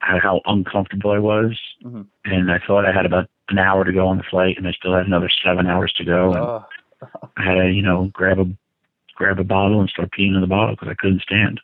how 0.00 0.18
how 0.20 0.40
uncomfortable 0.46 1.10
I 1.12 1.18
was, 1.18 1.58
Mhm. 1.84 2.06
and 2.24 2.50
I 2.52 2.58
thought 2.58 2.84
I 2.86 2.92
had 2.92 3.06
about 3.06 3.28
an 3.48 3.58
hour 3.58 3.84
to 3.84 3.92
go 3.92 4.06
on 4.08 4.18
the 4.18 4.22
flight, 4.24 4.56
and 4.58 4.66
I 4.66 4.72
still 4.72 4.94
had 4.94 5.06
another 5.06 5.30
seven 5.42 5.66
hours 5.66 5.92
to 5.94 6.04
go. 6.04 6.32
And 6.32 7.08
I 7.36 7.42
had 7.44 7.54
to, 7.54 7.70
you 7.72 7.82
know, 7.82 8.10
grab 8.12 8.38
a 8.38 8.46
grab 9.14 9.38
a 9.38 9.44
bottle 9.44 9.80
and 9.80 9.88
start 9.88 10.10
peeing 10.10 10.34
in 10.34 10.40
the 10.40 10.46
bottle 10.46 10.74
because 10.74 10.88
I 10.88 10.94
couldn't 10.94 11.22
stand. 11.22 11.60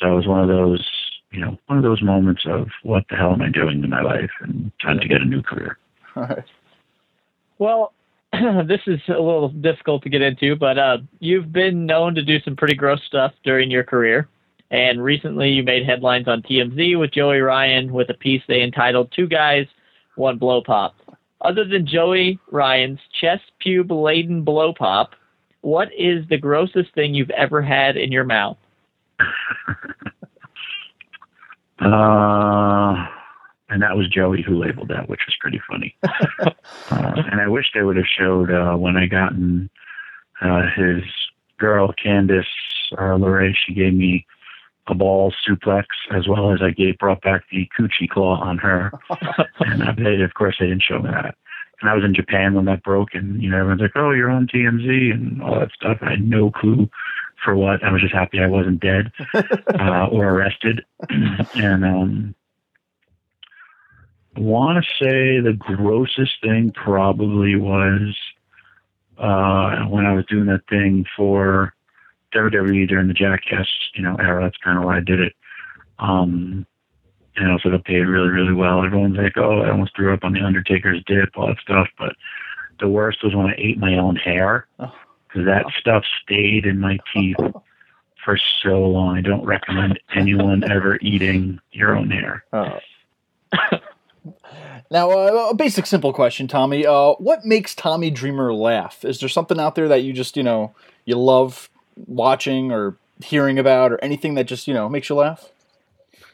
So 0.00 0.12
it 0.12 0.14
was 0.16 0.26
one 0.26 0.40
of 0.40 0.48
those, 0.48 0.88
you 1.30 1.40
know, 1.40 1.58
one 1.66 1.76
of 1.76 1.84
those 1.84 2.00
moments 2.02 2.46
of 2.46 2.68
what 2.82 3.04
the 3.10 3.16
hell 3.16 3.32
am 3.32 3.42
I 3.42 3.50
doing 3.50 3.84
in 3.84 3.90
my 3.90 4.00
life, 4.00 4.30
and 4.40 4.72
time 4.80 4.98
to 5.00 5.06
get 5.08 5.20
a 5.20 5.24
new 5.24 5.42
career. 5.42 5.76
all 6.16 6.22
right. 6.28 6.44
Well, 7.58 7.92
this 8.66 8.80
is 8.86 9.00
a 9.08 9.12
little 9.12 9.48
difficult 9.48 10.02
to 10.02 10.08
get 10.08 10.22
into, 10.22 10.56
but 10.56 10.78
uh, 10.78 10.98
you've 11.20 11.52
been 11.52 11.84
known 11.86 12.14
to 12.14 12.22
do 12.22 12.40
some 12.40 12.56
pretty 12.56 12.74
gross 12.74 13.00
stuff 13.06 13.32
during 13.44 13.70
your 13.70 13.84
career. 13.84 14.28
And 14.70 15.02
recently 15.02 15.50
you 15.50 15.62
made 15.62 15.84
headlines 15.84 16.28
on 16.28 16.42
TMZ 16.42 16.98
with 16.98 17.12
Joey 17.12 17.40
Ryan 17.40 17.92
with 17.92 18.08
a 18.08 18.14
piece 18.14 18.42
they 18.48 18.62
entitled 18.62 19.12
Two 19.14 19.26
Guys, 19.26 19.66
One 20.16 20.38
Blow 20.38 20.62
Pop. 20.62 20.94
Other 21.42 21.64
than 21.64 21.86
Joey 21.86 22.38
Ryan's 22.50 23.00
chest 23.20 23.42
pube 23.64 23.90
laden 23.90 24.44
blow 24.44 24.72
pop, 24.72 25.14
what 25.60 25.88
is 25.96 26.24
the 26.28 26.38
grossest 26.38 26.94
thing 26.94 27.14
you've 27.14 27.30
ever 27.30 27.60
had 27.60 27.96
in 27.96 28.12
your 28.12 28.24
mouth? 28.24 28.56
Uh, 31.80 32.94
and 33.72 33.82
that 33.82 33.96
was 33.96 34.06
Joey 34.06 34.42
who 34.42 34.62
labeled 34.62 34.88
that, 34.88 35.08
which 35.08 35.22
was 35.26 35.34
pretty 35.40 35.60
funny. 35.68 35.96
uh, 36.02 36.50
and 36.90 37.40
I 37.40 37.48
wish 37.48 37.70
they 37.72 37.82
would 37.82 37.96
have 37.96 38.06
showed 38.06 38.50
uh, 38.50 38.76
when 38.76 38.96
I 38.98 39.06
gotten 39.06 39.70
uh, 40.42 40.62
his 40.76 41.02
girl 41.58 41.92
Candice 41.92 42.44
uh, 42.92 43.16
LeRae. 43.16 43.54
She 43.66 43.72
gave 43.72 43.94
me 43.94 44.26
a 44.88 44.94
ball 44.94 45.32
suplex 45.48 45.84
as 46.14 46.28
well 46.28 46.52
as 46.52 46.60
I 46.60 46.70
gave 46.70 46.98
brought 46.98 47.22
back 47.22 47.44
the 47.50 47.66
coochie 47.78 48.10
claw 48.10 48.38
on 48.40 48.58
her. 48.58 48.92
and 49.60 49.82
uh, 49.82 49.92
they, 49.96 50.20
of 50.20 50.34
course, 50.34 50.56
they 50.60 50.66
didn't 50.66 50.82
show 50.82 50.98
me 50.98 51.10
that. 51.10 51.34
And 51.80 51.90
I 51.90 51.94
was 51.94 52.04
in 52.04 52.14
Japan 52.14 52.54
when 52.54 52.66
that 52.66 52.82
broke, 52.82 53.14
and 53.14 53.42
you 53.42 53.50
know 53.50 53.58
everyone's 53.58 53.80
like, 53.80 53.96
"Oh, 53.96 54.12
you're 54.12 54.30
on 54.30 54.46
TMZ" 54.46 55.12
and 55.12 55.42
all 55.42 55.58
that 55.58 55.72
stuff. 55.72 55.98
I 56.00 56.10
had 56.10 56.24
no 56.24 56.50
clue 56.50 56.88
for 57.42 57.56
what. 57.56 57.82
I 57.82 57.90
was 57.90 58.02
just 58.02 58.14
happy 58.14 58.38
I 58.38 58.46
wasn't 58.46 58.80
dead 58.80 59.10
uh, 59.34 60.06
or 60.06 60.28
arrested. 60.28 60.84
and 61.54 61.84
um, 61.84 62.34
want 64.36 64.84
to 64.84 64.90
say 65.04 65.40
the 65.40 65.52
grossest 65.58 66.32
thing 66.42 66.72
probably 66.72 67.56
was 67.56 68.16
uh, 69.18 69.84
when 69.86 70.06
I 70.06 70.12
was 70.14 70.24
doing 70.26 70.46
that 70.46 70.66
thing 70.68 71.04
for 71.16 71.74
WWE 72.34 72.88
during 72.88 73.08
the 73.08 73.14
Jackass, 73.14 73.68
you 73.94 74.02
know, 74.02 74.16
era. 74.16 74.42
That's 74.42 74.56
kind 74.58 74.78
of 74.78 74.84
why 74.84 74.96
I 74.96 75.00
did 75.00 75.20
it. 75.20 75.34
Um, 75.98 76.66
and 77.36 77.50
also 77.50 77.70
got 77.70 77.84
paid 77.84 78.00
really, 78.02 78.28
really 78.28 78.52
well. 78.52 78.84
Everyone's 78.84 79.16
like, 79.16 79.36
"Oh, 79.38 79.60
I 79.62 79.70
almost 79.70 79.94
threw 79.96 80.12
up 80.12 80.24
on 80.24 80.32
the 80.32 80.40
Undertaker's 80.42 81.02
dip," 81.06 81.30
all 81.36 81.46
that 81.48 81.58
stuff. 81.60 81.88
But 81.98 82.14
the 82.80 82.88
worst 82.88 83.22
was 83.22 83.34
when 83.34 83.46
I 83.46 83.54
ate 83.56 83.78
my 83.78 83.96
own 83.96 84.16
hair 84.16 84.66
Oh. 84.78 84.92
because 85.28 85.46
that 85.46 85.64
stuff 85.78 86.04
stayed 86.22 86.66
in 86.66 86.78
my 86.80 86.98
teeth 87.12 87.36
for 88.24 88.38
so 88.62 88.84
long. 88.86 89.16
I 89.16 89.20
don't 89.20 89.44
recommend 89.44 89.98
anyone 90.14 90.64
ever 90.70 90.98
eating 91.00 91.58
your 91.72 91.96
own 91.96 92.10
hair. 92.10 92.44
Uh, 92.52 92.78
now, 94.90 95.10
uh, 95.10 95.48
a 95.50 95.54
basic, 95.54 95.86
simple 95.86 96.12
question, 96.12 96.48
Tommy. 96.48 96.86
Uh, 96.86 97.12
what 97.12 97.44
makes 97.44 97.74
Tommy 97.74 98.10
Dreamer 98.10 98.52
laugh? 98.52 99.04
Is 99.04 99.20
there 99.20 99.28
something 99.28 99.58
out 99.58 99.74
there 99.74 99.88
that 99.88 100.02
you 100.02 100.12
just, 100.12 100.36
you 100.36 100.42
know, 100.42 100.74
you 101.04 101.16
love 101.16 101.70
watching 102.06 102.72
or 102.72 102.96
hearing 103.22 103.58
about, 103.58 103.92
or 103.92 104.02
anything 104.02 104.34
that 104.34 104.44
just, 104.44 104.68
you 104.68 104.74
know, 104.74 104.88
makes 104.88 105.08
you 105.08 105.16
laugh? 105.16 105.50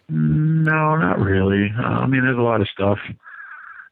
No, 0.08 0.96
not 0.96 1.18
really. 1.18 1.70
Uh, 1.78 1.82
I 1.82 2.06
mean, 2.06 2.22
there's 2.22 2.38
a 2.38 2.42
lot 2.42 2.60
of 2.60 2.68
stuff. 2.68 2.98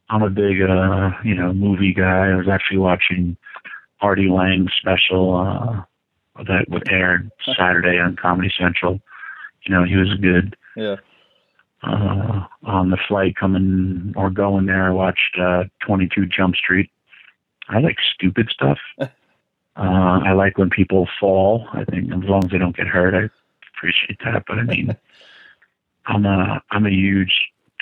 I'm 0.09 0.22
a 0.22 0.30
big, 0.30 0.62
uh, 0.62 1.11
you 1.24 1.34
know, 1.34 1.53
movie 1.53 1.92
guy. 1.92 2.30
I 2.30 2.36
was 2.36 2.49
actually 2.49 2.78
watching 2.78 3.36
Artie 4.01 4.28
Lange's 4.28 4.72
special 4.78 5.36
uh, 5.36 6.42
that 6.44 6.66
would 6.68 6.90
air 6.90 7.28
Saturday 7.57 7.99
on 7.99 8.16
Comedy 8.16 8.53
Central. 8.59 9.01
You 9.64 9.74
know, 9.74 9.84
he 9.84 9.97
was 9.97 10.14
good. 10.20 10.57
Yeah. 10.76 10.97
Uh, 11.87 12.47
on 12.64 12.91
the 12.91 12.99
flight 13.09 13.37
coming 13.37 14.12
or 14.16 14.28
going 14.28 14.66
there, 14.66 14.89
I 14.89 14.91
watched 14.91 15.39
uh, 15.41 15.64
22 15.87 16.26
Jump 16.26 16.57
Street. 16.57 16.91
I 17.68 17.78
like 17.78 17.99
stupid 18.14 18.51
stuff. 18.51 18.78
Uh, 19.78 20.20
I 20.24 20.32
like 20.32 20.57
when 20.57 20.70
people 20.70 21.07
fall. 21.20 21.68
I 21.74 21.84
think 21.84 22.11
as 22.11 22.22
long 22.22 22.43
as 22.47 22.51
they 22.51 22.57
don't 22.57 22.74
get 22.74 22.87
hurt, 22.87 23.12
I 23.12 23.28
appreciate 23.76 24.18
that. 24.24 24.45
But 24.47 24.59
I 24.59 24.62
mean, 24.62 24.97
I'm 26.07 26.24
a 26.24 26.62
I'm 26.70 26.87
a 26.87 26.91
huge 26.91 27.34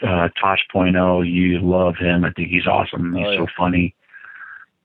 uh, 0.03 0.29
Tosh 0.41 0.67
Point 0.73 0.97
oh. 0.97 1.23
You 1.23 1.61
love 1.61 1.95
him. 1.97 2.25
I 2.25 2.33
think 2.33 2.49
he's 2.49 2.67
awesome. 2.67 3.15
He's 3.15 3.25
oh, 3.25 3.31
yeah. 3.31 3.39
so 3.39 3.47
funny. 3.57 3.95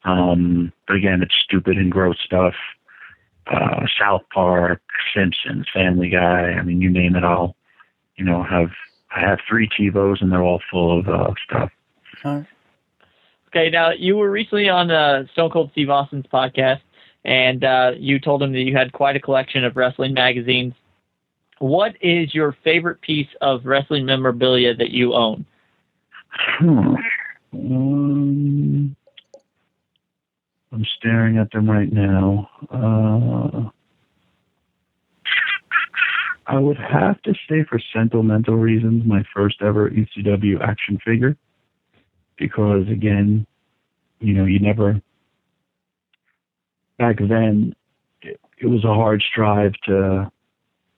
Um, 0.04 0.72
but 0.88 0.98
again, 0.98 1.24
it's 1.24 1.34
stupid 1.44 1.78
and 1.78 1.92
gross 1.92 2.18
stuff. 2.24 2.54
Uh, 3.48 3.88
South 4.00 4.22
Park, 4.32 4.84
Simpsons, 5.16 5.66
Family 5.74 6.10
Guy. 6.10 6.52
I 6.52 6.62
mean, 6.62 6.80
you 6.80 6.92
name 6.92 7.16
it. 7.16 7.24
I'll, 7.24 7.56
you 8.18 8.24
know, 8.24 8.44
have 8.44 8.70
I 9.16 9.22
have 9.22 9.40
three 9.48 9.70
TiVos 9.70 10.22
and 10.22 10.32
they're 10.32 10.44
all 10.44 10.62
full 10.70 11.00
of 11.00 11.08
uh, 11.08 11.34
stuff. 11.46 11.72
Okay, 13.48 13.70
now 13.72 13.92
you 13.92 14.16
were 14.16 14.30
recently 14.30 14.70
on 14.70 14.92
uh, 14.92 15.26
Stone 15.34 15.50
Cold 15.50 15.72
Steve 15.72 15.90
Austin's 15.90 16.28
podcast, 16.32 16.82
and 17.26 17.64
uh, 17.64 17.92
you 17.98 18.20
told 18.20 18.44
him 18.44 18.54
that 18.54 18.60
you 18.60 18.76
had 18.76 18.92
quite 18.94 19.16
a 19.16 19.20
collection 19.20 19.64
of 19.64 19.76
wrestling 19.76 20.14
magazines. 20.14 20.74
What 21.58 21.96
is 22.02 22.34
your 22.34 22.56
favorite 22.64 23.02
piece 23.02 23.28
of 23.42 23.66
wrestling 23.66 24.06
memorabilia 24.06 24.76
that 24.76 24.92
you 24.92 25.14
own? 25.14 25.46
Hmm. 26.32 26.96
Um, 27.52 28.96
I'm 30.72 30.86
staring 30.98 31.38
at 31.38 31.52
them 31.52 31.70
right 31.70 31.92
now. 31.92 32.50
I 36.50 36.58
would 36.58 36.78
have 36.78 37.22
to 37.22 37.34
say, 37.48 37.64
for 37.70 37.80
sentimental 37.94 38.56
reasons, 38.56 39.06
my 39.06 39.24
first 39.36 39.62
ever 39.62 39.92
ECW 39.92 40.60
action 40.62 40.98
figure, 41.06 41.38
because 42.40 42.88
again, 42.92 43.46
you 44.20 44.34
know, 44.34 44.46
you 44.46 44.60
never. 44.60 45.00
Back 46.98 47.18
then, 47.20 47.76
it, 48.24 48.42
it 48.58 48.66
was 48.66 48.84
a 48.84 48.88
hard 48.88 49.24
strive 49.32 49.74
to, 49.86 50.32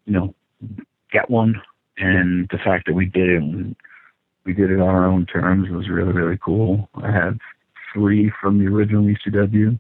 you 0.06 0.14
know, 0.14 0.34
get 1.12 1.30
one, 1.30 1.62
and 1.98 2.48
the 2.50 2.58
fact 2.64 2.88
that 2.88 2.94
we 2.94 3.06
did 3.08 3.30
it, 3.30 3.76
we 4.46 4.54
did 4.54 4.72
it 4.72 4.80
on 4.80 4.88
our 4.88 5.06
own 5.06 5.26
terms, 5.26 5.70
was 5.70 5.90
really 5.90 6.14
really 6.14 6.40
cool. 6.44 6.90
I 6.96 7.12
have 7.12 7.38
three 7.94 8.32
from 8.42 8.58
the 8.58 8.68
original 8.68 9.04
ECW. 9.04 9.78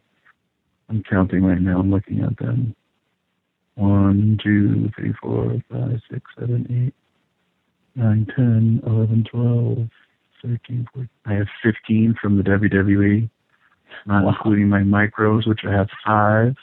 I'm 0.90 1.04
counting 1.10 1.46
right 1.46 1.62
now. 1.62 1.80
I'm 1.80 1.92
looking 1.92 2.24
at 2.24 2.38
them. 2.38 2.76
One, 3.76 4.40
two, 4.44 4.90
three, 4.96 5.14
four, 5.22 5.62
five, 5.72 6.00
six, 6.12 6.22
seven, 6.38 6.68
eight, 6.70 6.94
nine, 7.96 8.28
ten, 8.36 8.82
eleven, 8.86 9.26
twelve, 9.30 9.88
thirteen, 10.42 10.88
fourteen. 10.94 11.10
I 11.26 11.34
have 11.34 11.48
15 11.64 12.16
from 12.22 12.38
the 12.38 12.44
WWE, 12.44 13.30
not 14.06 14.24
wow. 14.24 14.30
including 14.30 14.68
my 14.68 14.82
micros, 14.82 15.48
which 15.48 15.62
I 15.66 15.72
have 15.72 15.88
five, 16.06 16.56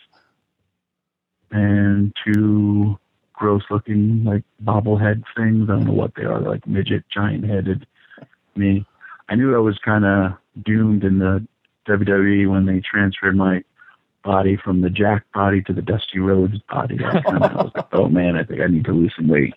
and 1.50 2.12
two 2.24 2.98
gross 3.32 3.62
looking 3.70 4.24
like 4.24 4.42
bobblehead 4.64 5.22
things. 5.36 5.68
I 5.70 5.74
don't 5.74 5.86
know 5.86 5.92
what 5.92 6.12
they 6.16 6.24
are, 6.24 6.40
like 6.40 6.66
midget, 6.66 7.04
giant 7.12 7.44
headed. 7.44 7.86
Me, 8.56 8.84
I 9.28 9.34
knew 9.34 9.54
I 9.54 9.58
was 9.58 9.78
kind 9.84 10.04
of 10.04 10.32
doomed 10.64 11.04
in 11.04 11.18
the 11.18 11.46
WWE 11.88 12.50
when 12.50 12.66
they 12.66 12.80
transferred 12.80 13.36
my 13.36 13.62
body 14.22 14.56
from 14.56 14.80
the 14.80 14.90
Jack 14.90 15.24
body 15.32 15.62
to 15.62 15.72
the 15.72 15.82
Dusty 15.82 16.18
Rhodes 16.18 16.58
body. 16.70 16.98
I, 17.04 17.22
kinda, 17.22 17.52
I 17.52 17.62
was 17.62 17.72
like, 17.74 17.86
oh 17.92 18.08
man, 18.08 18.36
I 18.36 18.44
think 18.44 18.60
I 18.60 18.66
need 18.66 18.84
to 18.86 18.92
lose 18.92 19.12
some 19.16 19.28
weight. 19.28 19.54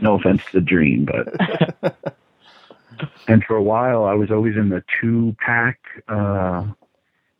No 0.00 0.14
offense 0.14 0.42
to 0.46 0.60
the 0.60 0.60
Dream, 0.60 1.06
but. 1.06 2.16
and 3.28 3.44
for 3.44 3.56
a 3.56 3.62
while, 3.62 4.04
I 4.04 4.14
was 4.14 4.30
always 4.30 4.56
in 4.56 4.70
the 4.70 4.82
two 5.00 5.36
pack, 5.38 5.78
uh, 6.08 6.64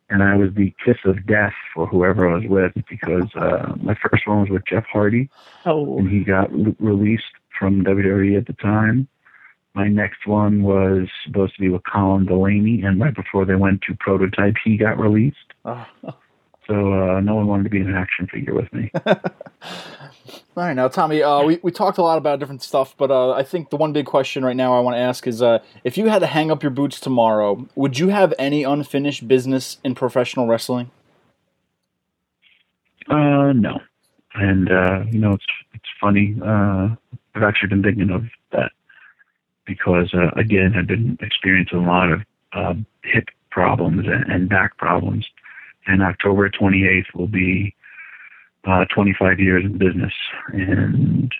and 0.09 0.23
I 0.23 0.35
was 0.35 0.53
the 0.55 0.73
kiss 0.83 0.97
of 1.05 1.25
death 1.25 1.53
for 1.73 1.85
whoever 1.85 2.29
I 2.29 2.35
was 2.35 2.45
with 2.47 2.73
because 2.89 3.33
uh, 3.35 3.75
my 3.81 3.95
first 3.95 4.27
one 4.27 4.41
was 4.41 4.49
with 4.49 4.65
Jeff 4.65 4.85
Hardy, 4.85 5.29
oh. 5.65 5.97
and 5.97 6.09
he 6.09 6.23
got 6.23 6.51
re- 6.51 6.75
released 6.79 7.23
from 7.57 7.83
WWE 7.83 8.37
at 8.37 8.47
the 8.47 8.53
time. 8.53 9.07
My 9.75 9.87
next 9.87 10.25
one 10.25 10.63
was 10.63 11.07
supposed 11.25 11.55
to 11.55 11.61
be 11.61 11.69
with 11.69 11.83
Colin 11.83 12.25
Delaney, 12.25 12.81
and 12.81 12.99
right 12.99 13.13
before 13.13 13.45
they 13.45 13.55
went 13.55 13.81
to 13.83 13.95
prototype, 13.99 14.55
he 14.63 14.77
got 14.77 14.97
released. 14.99 15.37
Oh. 15.65 15.85
So 16.69 16.93
uh, 16.93 17.19
no 17.19 17.33
one 17.33 17.47
wanted 17.47 17.63
to 17.63 17.69
be 17.71 17.79
an 17.79 17.95
action 17.95 18.27
figure 18.27 18.53
with 18.53 18.71
me. 18.71 18.91
All 19.07 20.65
right, 20.65 20.75
now 20.75 20.87
Tommy, 20.87 21.23
uh, 21.23 21.41
we 21.43 21.59
we 21.63 21.71
talked 21.71 21.97
a 21.97 22.03
lot 22.03 22.19
about 22.19 22.39
different 22.39 22.61
stuff, 22.61 22.93
but 22.95 23.09
uh, 23.09 23.31
I 23.31 23.41
think 23.41 23.71
the 23.71 23.75
one 23.77 23.91
big 23.91 24.05
question 24.05 24.45
right 24.45 24.55
now 24.55 24.77
I 24.77 24.79
want 24.81 24.95
to 24.95 24.99
ask 24.99 25.25
is: 25.25 25.41
uh, 25.41 25.59
if 25.83 25.97
you 25.97 26.09
had 26.09 26.19
to 26.19 26.27
hang 26.27 26.51
up 26.51 26.61
your 26.61 26.69
boots 26.69 26.99
tomorrow, 26.99 27.67
would 27.75 27.97
you 27.97 28.09
have 28.09 28.35
any 28.37 28.63
unfinished 28.63 29.27
business 29.27 29.79
in 29.83 29.95
professional 29.95 30.45
wrestling? 30.45 30.91
Uh, 33.09 33.51
no, 33.53 33.79
and 34.35 34.71
uh, 34.71 35.05
you 35.09 35.17
know 35.17 35.33
it's 35.33 35.45
it's 35.73 35.89
funny. 35.99 36.35
Uh, 36.39 36.89
I've 37.33 37.43
actually 37.43 37.69
been 37.69 37.81
thinking 37.81 38.11
of 38.11 38.25
that 38.51 38.71
because 39.65 40.13
uh, 40.13 40.29
again 40.39 40.75
I've 40.77 40.87
been 40.87 41.17
experiencing 41.19 41.79
a 41.79 41.87
lot 41.87 42.11
of 42.11 42.21
uh, 42.53 42.73
hip 43.03 43.29
problems 43.49 44.05
and, 44.05 44.31
and 44.31 44.49
back 44.49 44.77
problems 44.77 45.25
and 45.87 46.01
October 46.01 46.49
28th 46.49 47.13
will 47.15 47.27
be 47.27 47.75
uh, 48.67 48.85
25 48.93 49.39
years 49.39 49.63
in 49.63 49.77
business, 49.77 50.13
and 50.53 51.31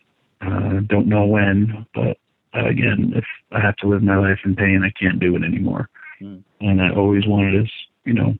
uh, 0.41 0.79
don't 0.87 1.07
know 1.07 1.25
when, 1.25 1.85
but 1.93 2.17
uh, 2.55 2.65
again, 2.67 3.13
if 3.15 3.25
I 3.51 3.59
have 3.59 3.75
to 3.77 3.87
live 3.87 4.01
my 4.01 4.17
life 4.17 4.39
in 4.45 4.55
pain, 4.55 4.83
I 4.83 4.91
can't 4.99 5.19
do 5.19 5.35
it 5.35 5.43
anymore. 5.43 5.89
Mm. 6.21 6.43
And 6.61 6.81
I 6.81 6.89
always 6.95 7.27
wanted 7.27 7.65
to, 7.65 7.71
you 8.05 8.13
know, 8.13 8.35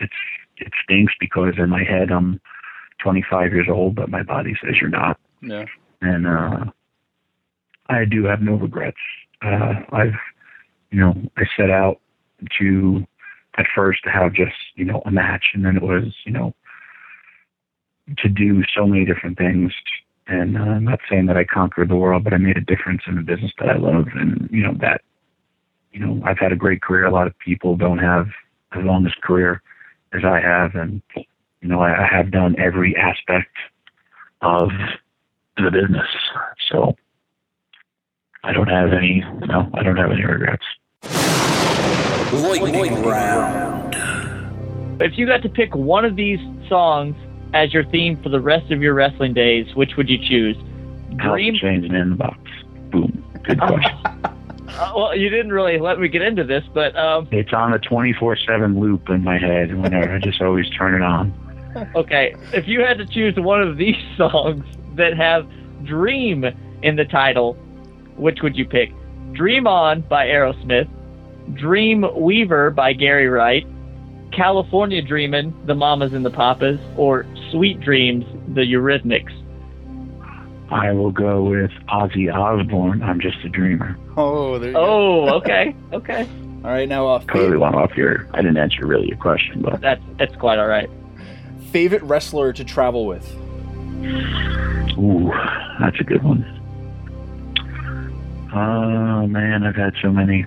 it's 0.00 0.12
it 0.58 0.72
stinks 0.84 1.12
because 1.20 1.54
in 1.58 1.70
my 1.70 1.82
head 1.82 2.10
I'm 2.10 2.40
25 3.02 3.52
years 3.52 3.68
old, 3.70 3.94
but 3.94 4.10
my 4.10 4.22
body 4.22 4.54
says 4.62 4.74
you're 4.80 4.90
not. 4.90 5.18
Yeah. 5.40 5.64
And 6.00 6.26
uh, 6.26 6.64
I 7.88 8.04
do 8.04 8.24
have 8.24 8.40
no 8.40 8.54
regrets. 8.54 8.98
Uh, 9.44 9.74
I've, 9.92 10.14
you 10.90 11.00
know, 11.00 11.14
I 11.36 11.42
set 11.56 11.70
out 11.70 12.00
to 12.58 13.06
at 13.58 13.66
first 13.74 14.02
to 14.04 14.10
have 14.10 14.32
just 14.32 14.54
you 14.74 14.84
know 14.84 15.02
a 15.06 15.10
match, 15.10 15.46
and 15.54 15.64
then 15.64 15.76
it 15.76 15.82
was 15.82 16.14
you 16.24 16.32
know 16.32 16.54
to 18.18 18.28
do 18.28 18.62
so 18.76 18.86
many 18.86 19.04
different 19.04 19.38
things. 19.38 19.72
And 20.26 20.56
uh, 20.56 20.60
I'm 20.60 20.84
not 20.84 21.00
saying 21.10 21.26
that 21.26 21.36
I 21.36 21.44
conquered 21.44 21.88
the 21.88 21.96
world, 21.96 22.24
but 22.24 22.32
I 22.32 22.36
made 22.36 22.56
a 22.56 22.60
difference 22.60 23.02
in 23.06 23.16
the 23.16 23.22
business 23.22 23.52
that 23.58 23.68
I 23.68 23.76
love, 23.76 24.06
and 24.14 24.48
you 24.50 24.62
know 24.62 24.74
that 24.80 25.02
you 25.92 26.00
know 26.00 26.20
I've 26.24 26.38
had 26.38 26.52
a 26.52 26.56
great 26.56 26.82
career. 26.82 27.06
A 27.06 27.12
lot 27.12 27.26
of 27.26 27.38
people 27.38 27.76
don't 27.76 27.98
have 27.98 28.26
as 28.72 28.84
long 28.84 29.06
as 29.06 29.12
career 29.22 29.62
as 30.12 30.22
I 30.24 30.40
have, 30.40 30.74
and 30.74 31.02
you 31.14 31.68
know 31.68 31.80
I, 31.80 32.04
I 32.04 32.06
have 32.10 32.30
done 32.30 32.56
every 32.58 32.96
aspect 32.96 33.56
of 34.40 34.70
the 35.56 35.70
business. 35.70 36.08
So 36.70 36.96
I 38.44 38.52
don't 38.52 38.68
have 38.68 38.92
any, 38.92 39.22
no, 39.46 39.70
I 39.74 39.82
don't 39.82 39.96
have 39.96 40.10
any 40.10 40.24
regrets. 40.24 40.64
Lightning 42.32 43.02
round. 43.02 43.94
If 45.02 45.18
you 45.18 45.26
got 45.26 45.42
to 45.42 45.48
pick 45.48 45.74
one 45.74 46.04
of 46.04 46.16
these 46.16 46.38
songs 46.68 47.14
as 47.54 47.72
your 47.72 47.84
theme 47.84 48.20
for 48.22 48.28
the 48.28 48.40
rest 48.40 48.70
of 48.70 48.80
your 48.80 48.94
wrestling 48.94 49.34
days, 49.34 49.74
which 49.74 49.96
would 49.96 50.08
you 50.08 50.18
choose? 50.18 50.56
Dream 51.16 51.54
changing 51.54 51.94
in 51.94 52.10
the 52.10 52.16
box. 52.16 52.38
Boom. 52.90 53.24
Good 53.42 53.60
question. 53.60 53.98
uh, 54.06 54.92
well, 54.96 55.16
you 55.16 55.28
didn't 55.28 55.52
really 55.52 55.78
let 55.78 55.98
me 55.98 56.08
get 56.08 56.22
into 56.22 56.44
this, 56.44 56.64
but 56.72 56.96
um, 56.96 57.28
it's 57.30 57.52
on 57.52 57.74
a 57.74 57.78
twenty-four-seven 57.78 58.80
loop 58.80 59.08
in 59.10 59.22
my 59.22 59.38
head. 59.38 59.76
Whenever 59.76 60.14
I 60.14 60.18
just 60.18 60.40
always 60.40 60.68
turn 60.70 60.94
it 60.94 61.02
on. 61.02 61.32
Okay, 61.94 62.34
if 62.52 62.66
you 62.68 62.80
had 62.80 62.98
to 62.98 63.06
choose 63.06 63.34
one 63.36 63.62
of 63.62 63.76
these 63.76 63.96
songs 64.16 64.64
that 64.96 65.16
have 65.16 65.46
"Dream" 65.84 66.44
in 66.82 66.96
the 66.96 67.04
title, 67.04 67.54
which 68.16 68.38
would 68.42 68.56
you 68.56 68.64
pick? 68.64 68.92
"Dream 69.32 69.66
On" 69.66 70.00
by 70.02 70.26
Aerosmith, 70.26 70.88
Dream 71.54 72.04
Weaver 72.16 72.70
by 72.70 72.92
Gary 72.92 73.28
Wright, 73.28 73.66
California 74.32 75.02
Dreamin', 75.02 75.54
The 75.66 75.74
Mamas 75.74 76.12
and 76.12 76.24
the 76.24 76.30
Papas, 76.30 76.80
or 76.96 77.26
Sweet 77.50 77.80
Dreams, 77.80 78.24
The 78.54 78.62
Eurythmics? 78.62 79.38
I 80.70 80.90
will 80.92 81.12
go 81.12 81.42
with 81.42 81.70
Ozzy 81.88 82.32
Osbourne. 82.32 83.02
I'm 83.02 83.20
just 83.20 83.36
a 83.44 83.48
dreamer. 83.50 83.96
Oh, 84.16 84.58
there 84.58 84.70
you 84.70 84.76
oh, 84.76 85.26
go. 85.26 85.34
okay, 85.36 85.76
okay. 85.92 86.26
All 86.64 86.70
right, 86.70 86.88
now 86.88 87.08
uh, 87.08 87.18
clearly 87.20 87.58
one 87.58 87.74
off 87.74 87.94
your. 87.96 88.26
I 88.32 88.38
didn't 88.38 88.56
answer 88.56 88.86
really 88.86 89.08
your 89.08 89.18
question, 89.18 89.60
but 89.60 89.80
that's 89.80 90.02
that's 90.18 90.34
quite 90.36 90.58
all 90.58 90.68
right. 90.68 90.88
Favorite 91.72 92.02
wrestler 92.04 92.52
to 92.52 92.64
travel 92.64 93.04
with? 93.04 93.28
Ooh, 94.96 95.30
that's 95.80 95.98
a 96.00 96.04
good 96.04 96.22
one. 96.22 96.44
Oh 98.54 99.26
man, 99.26 99.64
I've 99.64 99.76
had 99.76 99.94
so 100.00 100.10
many. 100.10 100.46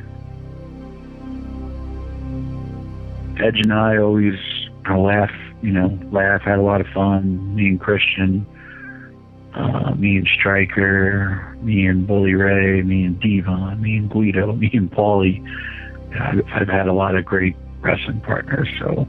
Edge 3.39 3.59
and 3.61 3.73
I 3.73 3.97
always 3.97 4.39
laugh, 4.89 5.31
you 5.61 5.71
know, 5.71 5.99
laugh, 6.11 6.41
had 6.41 6.59
a 6.59 6.61
lot 6.61 6.81
of 6.81 6.87
fun. 6.87 7.55
Me 7.55 7.67
and 7.67 7.79
Christian, 7.79 8.45
uh, 9.53 9.93
me 9.95 10.17
and 10.17 10.27
Striker, 10.39 11.57
me 11.61 11.85
and 11.85 12.07
Bully 12.07 12.33
Ray, 12.33 12.81
me 12.81 13.03
and 13.03 13.19
Devon, 13.19 13.81
me 13.81 13.97
and 13.97 14.09
Guido, 14.09 14.53
me 14.55 14.69
and 14.73 14.91
Paulie. 14.91 15.43
I've, 16.19 16.45
I've 16.53 16.69
had 16.69 16.87
a 16.87 16.93
lot 16.93 17.15
of 17.15 17.25
great 17.25 17.55
wrestling 17.81 18.21
partners, 18.21 18.69
so 18.79 19.07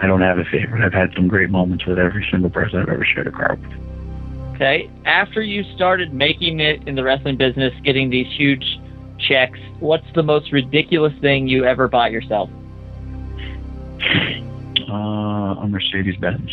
I 0.00 0.06
don't 0.06 0.20
have 0.20 0.38
a 0.38 0.44
favorite. 0.44 0.84
I've 0.84 0.92
had 0.92 1.12
some 1.14 1.28
great 1.28 1.50
moments 1.50 1.86
with 1.86 1.98
every 1.98 2.26
single 2.30 2.50
person 2.50 2.80
I've 2.80 2.88
ever 2.88 3.04
shared 3.04 3.26
a 3.26 3.32
car 3.32 3.56
with. 3.60 3.72
Okay. 4.54 4.90
After 5.06 5.42
you 5.42 5.64
started 5.74 6.12
making 6.12 6.60
it 6.60 6.86
in 6.86 6.94
the 6.94 7.02
wrestling 7.02 7.36
business, 7.36 7.72
getting 7.84 8.10
these 8.10 8.26
huge 8.36 8.80
checks, 9.18 9.58
what's 9.80 10.06
the 10.14 10.22
most 10.22 10.52
ridiculous 10.52 11.14
thing 11.20 11.48
you 11.48 11.64
ever 11.64 11.88
bought 11.88 12.12
yourself? 12.12 12.50
Uh, 14.92 15.54
a 15.62 15.66
Mercedes 15.66 16.16
Benz 16.16 16.50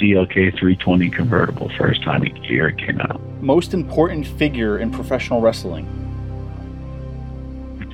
CLK 0.00 0.58
320 0.58 1.10
convertible, 1.10 1.70
first 1.76 2.02
time 2.02 2.24
year 2.44 2.68
it 2.68 2.78
came 2.78 3.00
out. 3.00 3.20
Most 3.42 3.74
important 3.74 4.26
figure 4.26 4.78
in 4.78 4.90
professional 4.90 5.40
wrestling. 5.40 5.86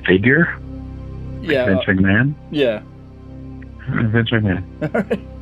Figure? 0.05 0.57
Yeah. 1.41 1.65
Vince 1.65 1.83
McMahon? 1.85 2.33
Yeah. 2.51 2.83
Vince 3.89 4.29
McMahon. 4.29 5.27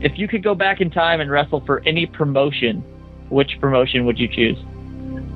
If 0.00 0.16
you 0.16 0.28
could 0.28 0.44
go 0.44 0.54
back 0.54 0.80
in 0.80 0.90
time 0.90 1.20
and 1.20 1.28
wrestle 1.28 1.60
for 1.66 1.82
any 1.84 2.06
promotion, 2.06 2.82
which 3.30 3.58
promotion 3.60 4.06
would 4.06 4.16
you 4.16 4.28
choose? 4.28 4.56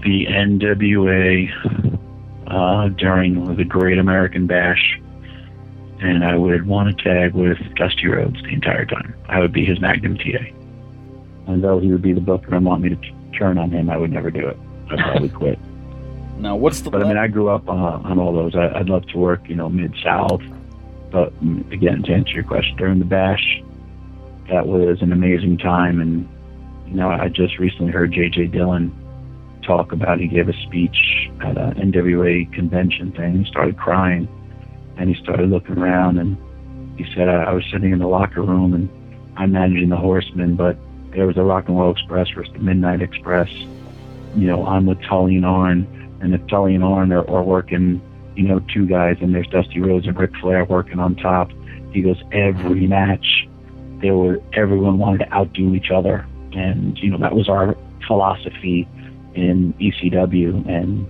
The 0.05 0.27
NWA 0.27 1.51
uh, 2.47 2.89
during 2.91 3.57
the 3.57 3.65
Great 3.65 3.99
American 3.99 4.47
Bash, 4.47 5.01
and 6.03 6.25
I 6.25 6.37
would 6.37 6.67
want 6.67 6.97
to 6.97 7.05
tag 7.05 7.35
with 7.35 7.59
Dusty 7.77 8.09
Rhodes 8.09 8.43
the 8.43 8.49
entire 8.49 8.85
time. 8.85 9.15
I 9.29 9.39
would 9.41 9.53
be 9.53 9.65
his 9.65 9.81
Magnum 9.81 10.19
TA. 10.19 10.45
And 11.47 11.63
though 11.63 11.79
he 11.79 11.93
would 11.93 12.03
be 12.03 12.13
the 12.13 12.21
booker 12.21 12.55
and 12.55 12.67
want 12.67 12.83
me 12.83 12.91
to 12.91 13.39
turn 13.39 13.59
on 13.59 13.71
him, 13.71 13.89
I 13.89 13.97
would 13.97 14.11
never 14.11 14.31
do 14.31 14.47
it. 14.47 14.59
I'd 14.91 14.99
probably 14.99 15.29
quit. 15.41 15.59
Now, 16.39 16.57
what's 16.57 16.81
the 16.81 16.91
But 16.91 17.05
I 17.05 17.09
mean, 17.09 17.19
I 17.19 17.29
grew 17.29 17.49
up 17.49 17.69
uh, 17.69 17.73
on 17.73 18.19
all 18.19 18.33
those. 18.33 18.57
I, 18.57 18.79
I'd 18.79 18.89
love 18.89 19.07
to 19.09 19.19
work, 19.19 19.49
you 19.49 19.55
know, 19.55 19.69
mid 19.69 19.95
South. 20.03 20.43
But 21.11 21.33
mm, 21.45 21.71
again, 21.71 22.03
to 22.03 22.13
answer 22.13 22.33
your 22.33 22.45
question, 22.45 22.77
during 22.77 22.99
the 22.99 23.05
bash, 23.05 23.63
that 24.49 24.67
was 24.67 25.03
an 25.03 25.13
amazing 25.13 25.59
time. 25.59 26.01
And 26.01 26.29
you 26.87 26.95
know, 26.95 27.11
I 27.11 27.29
just 27.29 27.59
recently 27.59 27.93
heard 27.93 28.13
J.J. 28.13 28.49
Dillon 28.49 28.93
talk 29.63 29.93
about. 29.93 30.19
He 30.19 30.27
gave 30.27 30.49
a 30.49 30.53
speech 30.65 31.31
at 31.41 31.57
a 31.57 31.75
NWA 31.77 32.53
convention 32.53 33.13
thing. 33.13 33.45
He 33.45 33.51
started 33.51 33.79
crying, 33.79 34.27
and 35.03 35.13
he 35.13 35.21
started 35.21 35.51
looking 35.51 35.79
around, 35.79 36.17
and 36.17 36.37
he 36.97 37.05
said, 37.13 37.29
I, 37.29 37.43
I 37.43 37.53
was 37.53 37.65
sitting 37.73 37.91
in 37.91 37.99
the 37.99 38.07
locker 38.07 38.41
room, 38.41 38.73
and 38.73 38.89
I'm 39.37 39.51
managing 39.51 39.89
the 39.89 39.97
Horsemen, 39.97 40.55
but 40.55 40.77
there 41.11 41.27
was 41.27 41.37
a 41.37 41.43
Rock 41.43 41.67
and 41.67 41.77
Roll 41.77 41.91
Express 41.91 42.31
versus 42.31 42.53
the 42.53 42.61
Midnight 42.61 43.03
Express. 43.03 43.51
You 43.51 44.47
know, 44.47 44.65
I'm 44.65 44.87
with 44.87 45.03
Tully 45.03 45.35
and 45.35 45.45
Arn, 45.45 46.19
and 46.21 46.33
if 46.33 46.47
Tully 46.47 46.77
and 46.77 46.85
Arn 46.85 47.13
are, 47.13 47.29
are 47.29 47.43
working, 47.43 48.01
you 48.37 48.45
know, 48.45 48.61
two 48.73 48.87
guys, 48.87 49.17
and 49.21 49.35
there's 49.35 49.49
Dusty 49.49 49.81
Rhodes 49.81 50.07
and 50.07 50.17
Ric 50.17 50.37
Flair 50.37 50.65
working 50.65 51.01
on 51.01 51.17
top. 51.17 51.51
He 51.91 52.03
goes, 52.03 52.23
every 52.31 52.87
match, 52.87 53.49
there 54.01 54.15
were 54.15 54.41
everyone 54.53 54.99
wanted 54.99 55.19
to 55.19 55.33
outdo 55.33 55.75
each 55.75 55.91
other, 55.91 56.25
and 56.53 56.97
you 56.99 57.11
know 57.11 57.19
that 57.19 57.35
was 57.35 57.49
our 57.49 57.77
philosophy 58.07 58.87
in 59.35 59.73
ECW. 59.81 60.65
And 60.69 61.09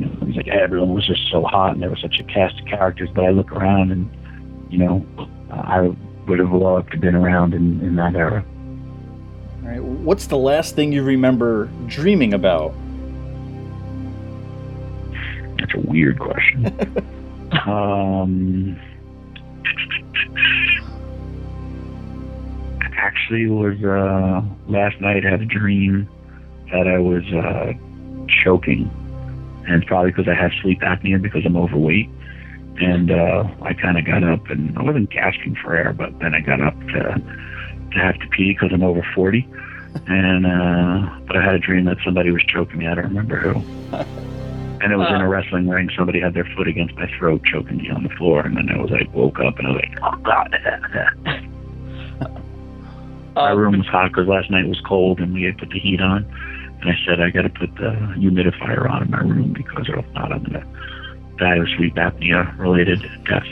you 0.00 0.06
know, 0.06 0.26
he's 0.26 0.36
like 0.36 0.48
everyone 0.48 0.94
was 0.94 1.06
just 1.06 1.30
so 1.30 1.42
hot, 1.42 1.72
and 1.72 1.82
there 1.82 1.90
was 1.90 2.00
such 2.00 2.18
a 2.18 2.24
cast 2.24 2.58
of 2.58 2.66
characters. 2.66 3.10
But 3.14 3.24
I 3.24 3.30
look 3.30 3.52
around, 3.52 3.92
and 3.92 4.10
you 4.70 4.78
know, 4.78 5.06
I 5.50 5.94
would 6.26 6.38
have 6.38 6.52
loved 6.52 6.88
to 6.88 6.92
have 6.92 7.00
been 7.00 7.14
around 7.14 7.54
in, 7.54 7.80
in 7.80 7.96
that 7.96 8.14
era. 8.14 8.44
All 9.62 9.68
right. 9.68 9.82
What's 9.82 10.26
the 10.26 10.38
last 10.38 10.74
thing 10.74 10.92
you 10.92 11.02
remember 11.02 11.68
dreaming 11.86 12.34
about? 12.34 12.72
That's 15.58 15.74
a 15.74 15.80
weird 15.80 16.18
question. 16.18 16.66
um, 17.66 18.80
actually, 22.96 23.46
was 23.48 23.76
uh, 23.84 24.42
last 24.70 25.00
night 25.00 25.26
I 25.26 25.30
had 25.30 25.42
a 25.42 25.46
dream 25.46 26.08
that 26.72 26.86
I 26.86 26.98
was 26.98 27.24
uh, 27.32 27.72
choking, 28.42 28.90
and 29.70 29.82
it's 29.82 29.88
probably 29.88 30.10
because 30.10 30.26
I 30.28 30.34
have 30.34 30.50
sleep 30.62 30.80
apnea 30.80 31.22
because 31.22 31.42
I'm 31.46 31.56
overweight. 31.56 32.08
And 32.80 33.10
uh, 33.10 33.44
I 33.62 33.74
kind 33.74 33.98
of 33.98 34.04
got 34.06 34.24
up, 34.24 34.48
and 34.48 34.76
I 34.78 34.82
wasn't 34.82 35.10
gasping 35.10 35.54
for 35.62 35.76
air, 35.76 35.92
but 35.92 36.18
then 36.18 36.34
I 36.34 36.40
got 36.40 36.60
up 36.60 36.78
to 36.88 37.22
to 37.92 37.98
have 37.98 38.18
to 38.20 38.26
pee 38.28 38.52
because 38.52 38.70
I'm 38.72 38.82
over 38.82 39.06
40. 39.14 39.46
And 40.06 40.46
uh, 40.46 41.10
but 41.26 41.36
I 41.36 41.44
had 41.44 41.54
a 41.54 41.58
dream 41.58 41.84
that 41.84 41.98
somebody 42.04 42.30
was 42.30 42.42
choking 42.44 42.78
me. 42.78 42.86
I 42.86 42.94
don't 42.94 43.04
remember 43.04 43.36
who. 43.38 43.62
And 44.82 44.94
it 44.94 44.96
was 44.96 45.10
in 45.10 45.20
a 45.20 45.28
wrestling 45.28 45.68
ring. 45.68 45.90
Somebody 45.94 46.20
had 46.20 46.32
their 46.32 46.46
foot 46.56 46.66
against 46.66 46.94
my 46.94 47.06
throat, 47.18 47.42
choking 47.44 47.76
me 47.76 47.90
on 47.90 48.02
the 48.02 48.08
floor. 48.16 48.40
And 48.46 48.56
then 48.56 48.70
I 48.70 48.80
was 48.80 48.90
like, 48.90 49.12
woke 49.12 49.38
up 49.38 49.58
and 49.58 49.66
I 49.66 49.70
was 49.72 49.82
like, 49.82 49.98
oh 50.02 50.16
god. 50.22 50.56
my 53.34 53.50
Um, 53.50 53.58
room 53.58 53.76
was 53.76 53.86
hot 53.88 54.08
because 54.08 54.26
last 54.26 54.50
night 54.50 54.66
was 54.66 54.80
cold 54.80 55.20
and 55.20 55.34
we 55.34 55.42
had 55.42 55.58
put 55.58 55.68
the 55.68 55.78
heat 55.78 56.00
on. 56.00 56.24
And 56.80 56.90
I 56.90 56.94
said 57.06 57.20
I 57.20 57.30
got 57.30 57.42
to 57.42 57.50
put 57.50 57.74
the 57.76 57.90
humidifier 58.16 58.90
on 58.90 59.02
in 59.02 59.10
my 59.10 59.20
room 59.20 59.52
because 59.52 59.86
if 59.88 60.14
not, 60.14 60.32
I'm 60.32 60.42
gonna 60.44 60.66
die 61.38 61.56
of 61.56 61.66
sleep 61.76 61.94
apnea 61.96 62.56
related 62.58 63.02
death. 63.24 63.46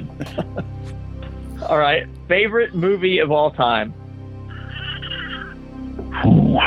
all 1.68 1.78
right. 1.78 2.06
Favorite 2.28 2.74
movie 2.74 3.18
of 3.18 3.30
all 3.30 3.50
time? 3.50 3.94
Oh 6.24 6.58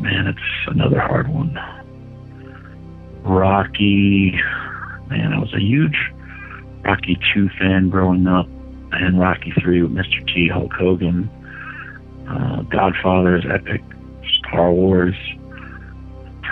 man, 0.00 0.26
it's 0.26 0.68
another 0.68 1.00
hard 1.00 1.28
one. 1.28 1.58
Rocky, 3.22 4.32
man, 5.08 5.32
I 5.32 5.38
was 5.38 5.52
a 5.54 5.60
huge 5.60 5.96
Rocky 6.84 7.18
two 7.32 7.48
fan 7.58 7.90
growing 7.90 8.26
up, 8.26 8.46
and 8.92 9.20
Rocky 9.20 9.52
three 9.60 9.82
with 9.82 9.92
Mr. 9.92 10.26
T, 10.26 10.48
Hulk 10.48 10.72
Hogan, 10.72 11.30
uh, 12.28 12.62
Godfather's 12.62 13.44
epic, 13.48 13.82
Star 14.38 14.72
Wars. 14.72 15.14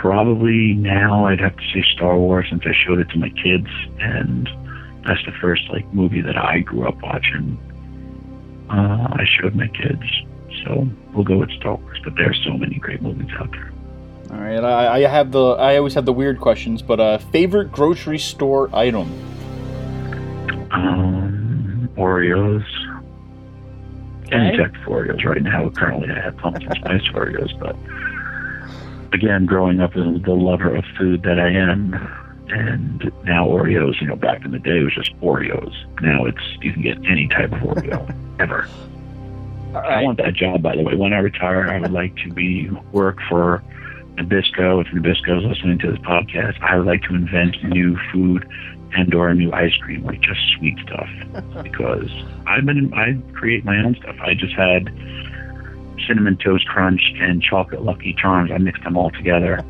Probably 0.00 0.74
now 0.74 1.26
I'd 1.26 1.40
have 1.40 1.56
to 1.56 1.62
say 1.74 1.82
Star 1.94 2.16
Wars 2.16 2.46
since 2.50 2.62
I 2.64 2.72
showed 2.86 3.00
it 3.00 3.08
to 3.10 3.18
my 3.18 3.30
kids, 3.30 3.66
and 3.98 4.48
that's 5.04 5.24
the 5.26 5.32
first 5.40 5.62
like 5.70 5.92
movie 5.92 6.20
that 6.20 6.36
I 6.38 6.60
grew 6.60 6.86
up 6.86 7.00
watching. 7.02 7.58
Uh, 8.70 9.08
I 9.10 9.24
showed 9.40 9.56
my 9.56 9.66
kids, 9.66 10.02
so 10.64 10.86
we'll 11.12 11.24
go 11.24 11.38
with 11.38 11.50
Star 11.52 11.74
Wars. 11.74 11.98
But 12.04 12.14
there 12.14 12.30
are 12.30 12.34
so 12.44 12.52
many 12.56 12.76
great 12.76 13.02
movies 13.02 13.28
out 13.40 13.50
there. 13.50 13.72
All 14.30 14.36
right. 14.38 14.62
I, 14.62 15.02
I 15.04 15.08
have 15.08 15.32
the. 15.32 15.42
I 15.54 15.76
always 15.78 15.94
have 15.94 16.04
the 16.04 16.12
weird 16.12 16.38
questions, 16.40 16.80
but 16.80 17.00
uh, 17.00 17.18
favorite 17.18 17.72
grocery 17.72 18.18
store 18.18 18.70
item. 18.72 19.10
Um, 20.70 21.88
Oreos. 21.96 22.64
Any 24.30 24.48
Okay. 24.50 24.56
type 24.58 24.74
of 24.76 24.82
Oreos 24.92 25.24
right 25.24 25.42
now. 25.42 25.70
Currently, 25.70 26.10
I 26.10 26.20
have 26.20 26.36
pumpkin 26.36 26.70
spice 26.76 27.02
Oreos, 27.14 27.58
but 27.58 27.74
again, 29.12 29.46
growing 29.46 29.80
up 29.80 29.96
as 29.96 30.22
the 30.22 30.34
lover 30.34 30.74
of 30.74 30.84
food 30.96 31.22
that 31.22 31.38
I 31.38 31.48
am, 31.50 31.94
and 32.48 33.12
now 33.24 33.46
Oreos. 33.46 34.00
You 34.00 34.08
know, 34.08 34.16
back 34.16 34.44
in 34.44 34.50
the 34.50 34.58
day, 34.58 34.78
it 34.78 34.84
was 34.84 34.94
just 34.94 35.18
Oreos. 35.20 35.74
Now 36.00 36.24
it's 36.24 36.42
you 36.60 36.72
can 36.72 36.82
get 36.82 36.98
any 37.06 37.28
type 37.28 37.52
of 37.52 37.58
Oreo 37.58 38.14
ever. 38.40 38.68
All 39.74 39.82
I 39.82 40.02
want 40.02 40.18
that 40.18 40.34
job, 40.34 40.62
by 40.62 40.76
the 40.76 40.82
way. 40.82 40.94
When 40.94 41.12
I 41.12 41.18
retire, 41.18 41.68
I 41.68 41.78
would 41.78 41.92
like 41.92 42.16
to 42.24 42.32
be 42.32 42.70
work 42.92 43.18
for 43.28 43.62
Nabisco. 44.16 44.84
If 44.84 44.88
Nabisco 44.88 45.38
is 45.38 45.44
listening 45.44 45.78
to 45.80 45.90
this 45.92 46.00
podcast, 46.00 46.60
I 46.62 46.76
would 46.76 46.86
like 46.86 47.02
to 47.02 47.14
invent 47.14 47.62
new 47.64 47.98
food 48.12 48.48
and 48.96 49.14
or 49.14 49.32
new 49.34 49.52
ice 49.52 49.74
cream, 49.82 50.04
like 50.04 50.20
just 50.20 50.40
sweet 50.56 50.78
stuff. 50.80 51.08
because 51.62 52.10
I've 52.46 52.64
been 52.64 52.92
I 52.94 53.18
create 53.34 53.64
my 53.64 53.76
own 53.76 53.94
stuff. 53.96 54.16
I 54.20 54.34
just 54.34 54.54
had 54.54 54.88
cinnamon 56.06 56.36
toast 56.36 56.66
crunch 56.66 57.00
and 57.20 57.42
chocolate 57.42 57.82
lucky 57.82 58.14
charms. 58.14 58.50
I 58.52 58.58
mix 58.58 58.80
them 58.82 58.96
all 58.96 59.10
together 59.10 59.64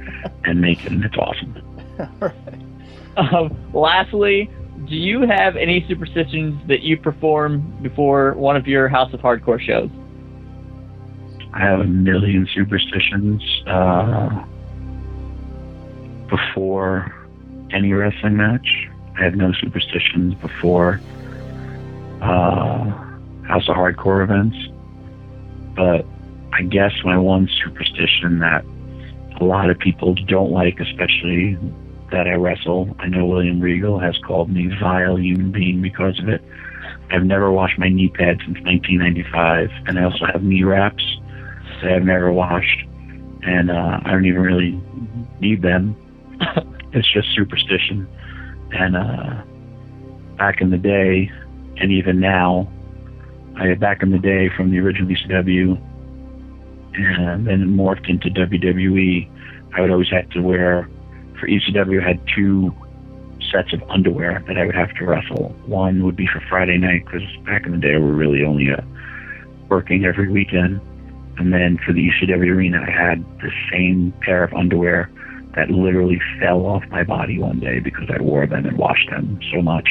and 0.45 0.61
make 0.61 0.85
it, 0.85 0.93
and 0.93 1.05
it's 1.05 1.17
awesome. 1.17 1.63
Um, 3.19 3.73
lastly, 3.75 4.49
do 4.87 4.95
you 4.95 5.23
have 5.23 5.57
any 5.57 5.85
superstitions 5.89 6.61
that 6.69 6.83
you 6.83 6.97
perform 6.97 7.61
before 7.83 8.35
one 8.35 8.57
of 8.57 8.69
your 8.69 8.89
House 8.89 9.13
of 9.13 9.21
Hardcore 9.21 9.61
shows? 9.61 9.91
I 11.53 11.61
have 11.61 11.81
a 11.81 11.85
million 11.85 12.47
superstitions 12.55 13.43
uh, 13.67 14.45
before 16.29 17.13
any 17.73 17.93
wrestling 17.93 18.37
match. 18.37 18.69
I 19.19 19.25
have 19.25 19.35
no 19.35 19.53
superstitions 19.55 20.35
before 20.35 21.01
uh, 22.23 22.85
House 23.49 23.69
of 23.69 23.75
Hardcore 23.75 24.23
events. 24.23 24.57
But 25.75 26.07
I 26.59 26.63
guess 26.63 26.93
my 27.05 27.17
one 27.17 27.49
superstition 27.63 28.41
that 28.41 28.65
a 29.41 29.45
lot 29.45 29.71
of 29.71 29.79
people 29.79 30.15
don't 30.27 30.51
like, 30.51 30.81
especially 30.81 31.57
that 32.11 32.27
I 32.27 32.33
wrestle, 32.33 32.97
I 32.99 33.07
know 33.07 33.27
William 33.27 33.61
Regal 33.61 34.01
has 34.01 34.19
called 34.19 34.51
me 34.51 34.69
vile 34.81 35.17
human 35.17 35.53
being 35.53 35.81
because 35.81 36.19
of 36.19 36.29
it. 36.29 36.43
I've 37.11 37.25
never 37.25 37.53
washed 37.53 37.79
my 37.79 37.89
knee 37.89 38.09
pads 38.09 38.41
since 38.41 38.59
1995, 38.61 39.71
and 39.87 40.01
I 40.01 40.03
also 40.03 40.27
have 40.27 40.43
knee 40.43 40.65
wraps 40.65 41.05
that 41.81 41.93
I've 41.93 42.05
never 42.05 42.33
washed, 42.33 42.85
and 43.43 43.71
uh, 43.71 44.01
I 44.05 44.11
don't 44.11 44.27
even 44.27 44.43
really 44.43 44.83
need 45.41 45.63
them. 45.63 45.95
it's 46.93 47.11
just 47.13 47.29
superstition. 47.37 48.09
And 48.73 48.97
uh, 48.97 49.43
back 50.37 50.61
in 50.61 50.71
the 50.71 50.79
day, 50.79 51.31
and 51.77 51.93
even 51.93 52.19
now, 52.19 52.69
I 53.57 53.75
back 53.75 54.03
in 54.03 54.11
the 54.11 54.19
day 54.19 54.51
from 54.57 54.71
the 54.71 54.79
original 54.81 55.09
ECW, 55.09 55.81
and 57.05 57.47
then 57.47 57.63
it 57.63 57.69
morphed 57.69 58.09
into 58.09 58.29
WWE, 58.29 59.29
I 59.75 59.81
would 59.81 59.91
always 59.91 60.11
have 60.11 60.29
to 60.31 60.41
wear, 60.41 60.89
for 61.39 61.47
ECW, 61.47 62.03
I 62.03 62.09
had 62.09 62.21
two 62.35 62.75
sets 63.53 63.73
of 63.73 63.83
underwear 63.89 64.43
that 64.47 64.59
I 64.59 64.67
would 64.67 64.75
have 64.75 64.95
to 64.97 65.05
wrestle. 65.05 65.55
One 65.67 66.05
would 66.05 66.17
be 66.17 66.27
for 66.27 66.41
Friday 66.49 66.79
night, 66.79 67.05
because 67.05 67.23
back 67.45 67.67
in 67.67 67.73
the 67.73 67.79
day 67.79 67.95
we 67.97 68.05
were 68.05 68.13
really 68.13 68.45
only 68.45 68.71
uh, 68.71 68.81
working 69.69 70.05
every 70.05 70.29
weekend. 70.29 70.81
And 71.39 71.53
then 71.53 71.79
for 71.85 71.93
the 71.93 72.11
ECW 72.11 72.51
arena, 72.51 72.85
I 72.87 72.91
had 72.91 73.25
the 73.39 73.51
same 73.71 74.13
pair 74.23 74.43
of 74.43 74.53
underwear 74.53 75.11
that 75.55 75.71
literally 75.71 76.21
fell 76.41 76.67
off 76.67 76.85
my 76.89 77.05
body 77.05 77.39
one 77.39 77.61
day 77.61 77.79
because 77.79 78.09
I 78.11 78.21
wore 78.21 78.47
them 78.47 78.67
and 78.67 78.77
washed 78.77 79.09
them 79.11 79.39
so 79.53 79.63
much. 79.63 79.89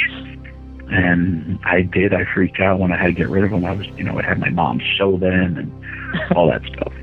And 0.89 1.59
I 1.65 1.81
did. 1.81 2.13
I 2.13 2.25
freaked 2.33 2.59
out 2.59 2.79
when 2.79 2.91
I 2.91 2.97
had 2.97 3.07
to 3.07 3.13
get 3.13 3.29
rid 3.29 3.43
of 3.43 3.51
them. 3.51 3.65
I 3.65 3.73
was, 3.73 3.87
you 3.97 4.03
know, 4.03 4.17
I 4.19 4.23
had 4.23 4.39
my 4.39 4.49
mom 4.49 4.81
sew 4.97 5.17
them 5.17 5.57
and 5.57 5.86
all 6.35 6.49
that 6.49 6.61
stuff. 6.73 6.93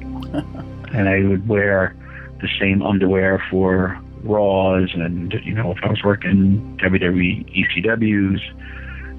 and 0.92 1.08
I 1.08 1.26
would 1.28 1.48
wear 1.48 1.96
the 2.40 2.48
same 2.60 2.82
underwear 2.82 3.42
for 3.50 3.98
Raws 4.22 4.90
and, 4.94 5.32
you 5.44 5.54
know, 5.54 5.72
if 5.72 5.78
I 5.82 5.88
was 5.88 6.02
working 6.02 6.78
WWE 6.82 7.84
ECWs. 7.84 8.40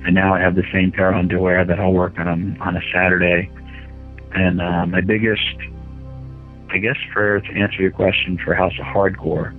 And 0.05 0.13
now 0.13 0.35
I 0.35 0.39
have 0.39 0.55
the 0.55 0.65
same 0.71 0.91
pair 0.91 1.09
of 1.09 1.15
underwear 1.15 1.65
that 1.65 1.79
I'll 1.79 1.93
work 1.93 2.19
on 2.19 2.57
on 2.61 2.77
a 2.77 2.81
Saturday. 2.93 3.49
And 4.33 4.61
uh, 4.61 4.85
my 4.85 5.01
biggest 5.01 5.41
I 6.75 6.77
guess 6.77 6.97
for 7.13 7.39
to 7.39 7.51
answer 7.53 7.81
your 7.81 7.91
question 7.91 8.37
for 8.43 8.53
House 8.53 8.73
of 8.77 8.85
Hardcore, 8.85 9.53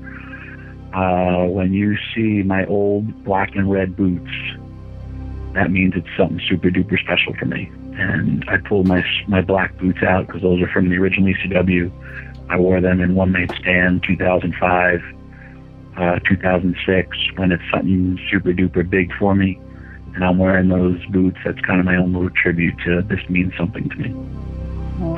uh, 0.94 1.46
when 1.46 1.72
you 1.72 1.96
see 2.14 2.42
my 2.42 2.66
old 2.66 3.24
black 3.24 3.54
and 3.54 3.70
red 3.70 3.96
boots, 3.96 4.30
that 5.54 5.70
means 5.70 5.94
it's 5.96 6.06
something 6.16 6.40
super 6.46 6.68
duper 6.68 7.00
special 7.00 7.34
for 7.38 7.46
me. 7.46 7.70
And 7.98 8.44
I 8.48 8.58
pulled 8.58 8.86
my 8.86 9.04
my 9.26 9.40
black 9.40 9.76
boots 9.78 10.02
out 10.02 10.26
because 10.26 10.42
those 10.42 10.60
are 10.60 10.68
from 10.68 10.88
the 10.88 10.96
original 10.96 11.32
ECW. 11.32 11.90
I 12.48 12.56
wore 12.58 12.80
them 12.80 13.00
in 13.00 13.14
One 13.14 13.32
Night 13.32 13.50
Stand 13.58 14.04
2005, 14.04 15.02
uh, 15.96 16.18
2006 16.28 17.16
when 17.36 17.52
it's 17.52 17.62
something 17.72 18.18
super 18.30 18.52
duper 18.52 18.88
big 18.88 19.12
for 19.18 19.34
me. 19.34 19.58
And 20.14 20.24
I'm 20.24 20.38
wearing 20.38 20.68
those 20.68 21.04
boots. 21.06 21.38
That's 21.44 21.60
kind 21.60 21.80
of 21.80 21.86
my 21.86 21.96
own 21.96 22.12
little 22.12 22.30
tribute 22.30 22.78
to 22.84 23.02
this 23.02 23.20
means 23.28 23.52
something 23.56 23.88
to 23.88 23.96
me. 23.96 24.14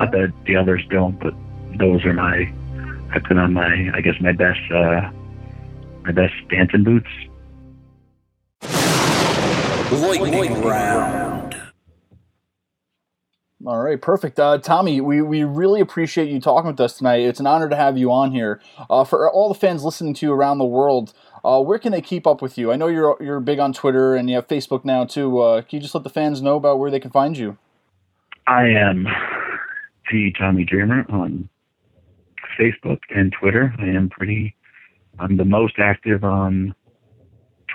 I 0.00 0.06
bet 0.06 0.30
the 0.44 0.56
others 0.56 0.84
don't, 0.90 1.18
but 1.20 1.34
those 1.78 2.04
are 2.04 2.12
my 2.12 2.52
I 3.12 3.18
put 3.20 3.38
on 3.38 3.54
my 3.54 3.90
I 3.94 4.00
guess 4.00 4.20
my 4.20 4.32
best 4.32 4.60
uh 4.72 5.10
my 6.04 6.12
best 6.12 6.34
dancing 6.48 6.84
boots. 6.84 7.08
Lightning 9.90 10.62
round. 10.62 11.47
All 13.66 13.82
right, 13.82 14.00
perfect. 14.00 14.38
Uh, 14.38 14.58
Tommy, 14.58 15.00
we, 15.00 15.20
we 15.20 15.42
really 15.42 15.80
appreciate 15.80 16.28
you 16.28 16.40
talking 16.40 16.70
with 16.70 16.78
us 16.78 16.96
tonight. 16.96 17.22
It's 17.22 17.40
an 17.40 17.46
honor 17.48 17.68
to 17.68 17.74
have 17.74 17.98
you 17.98 18.12
on 18.12 18.30
here. 18.30 18.60
Uh, 18.88 19.02
for 19.02 19.28
all 19.28 19.48
the 19.48 19.58
fans 19.58 19.82
listening 19.82 20.14
to 20.14 20.26
you 20.26 20.32
around 20.32 20.58
the 20.58 20.64
world, 20.64 21.12
uh, 21.44 21.60
where 21.60 21.78
can 21.80 21.90
they 21.90 22.00
keep 22.00 22.24
up 22.24 22.40
with 22.40 22.56
you? 22.56 22.70
I 22.70 22.76
know 22.76 22.86
you're 22.86 23.16
you're 23.20 23.40
big 23.40 23.58
on 23.58 23.72
Twitter 23.72 24.14
and 24.14 24.30
you 24.30 24.36
have 24.36 24.46
Facebook 24.46 24.84
now 24.84 25.04
too. 25.04 25.40
Uh, 25.40 25.62
can 25.62 25.78
you 25.78 25.80
just 25.80 25.94
let 25.94 26.04
the 26.04 26.10
fans 26.10 26.40
know 26.40 26.54
about 26.56 26.78
where 26.78 26.90
they 26.90 27.00
can 27.00 27.10
find 27.10 27.36
you? 27.36 27.58
I 28.46 28.66
am 28.68 29.06
the 30.10 30.32
Tommy 30.38 30.64
Dreamer 30.64 31.04
on 31.10 31.48
Facebook 32.58 33.00
and 33.10 33.34
Twitter. 33.40 33.74
I 33.78 33.86
am 33.86 34.08
pretty. 34.08 34.54
I'm 35.18 35.36
the 35.36 35.44
most 35.44 35.74
active 35.78 36.22
on 36.22 36.74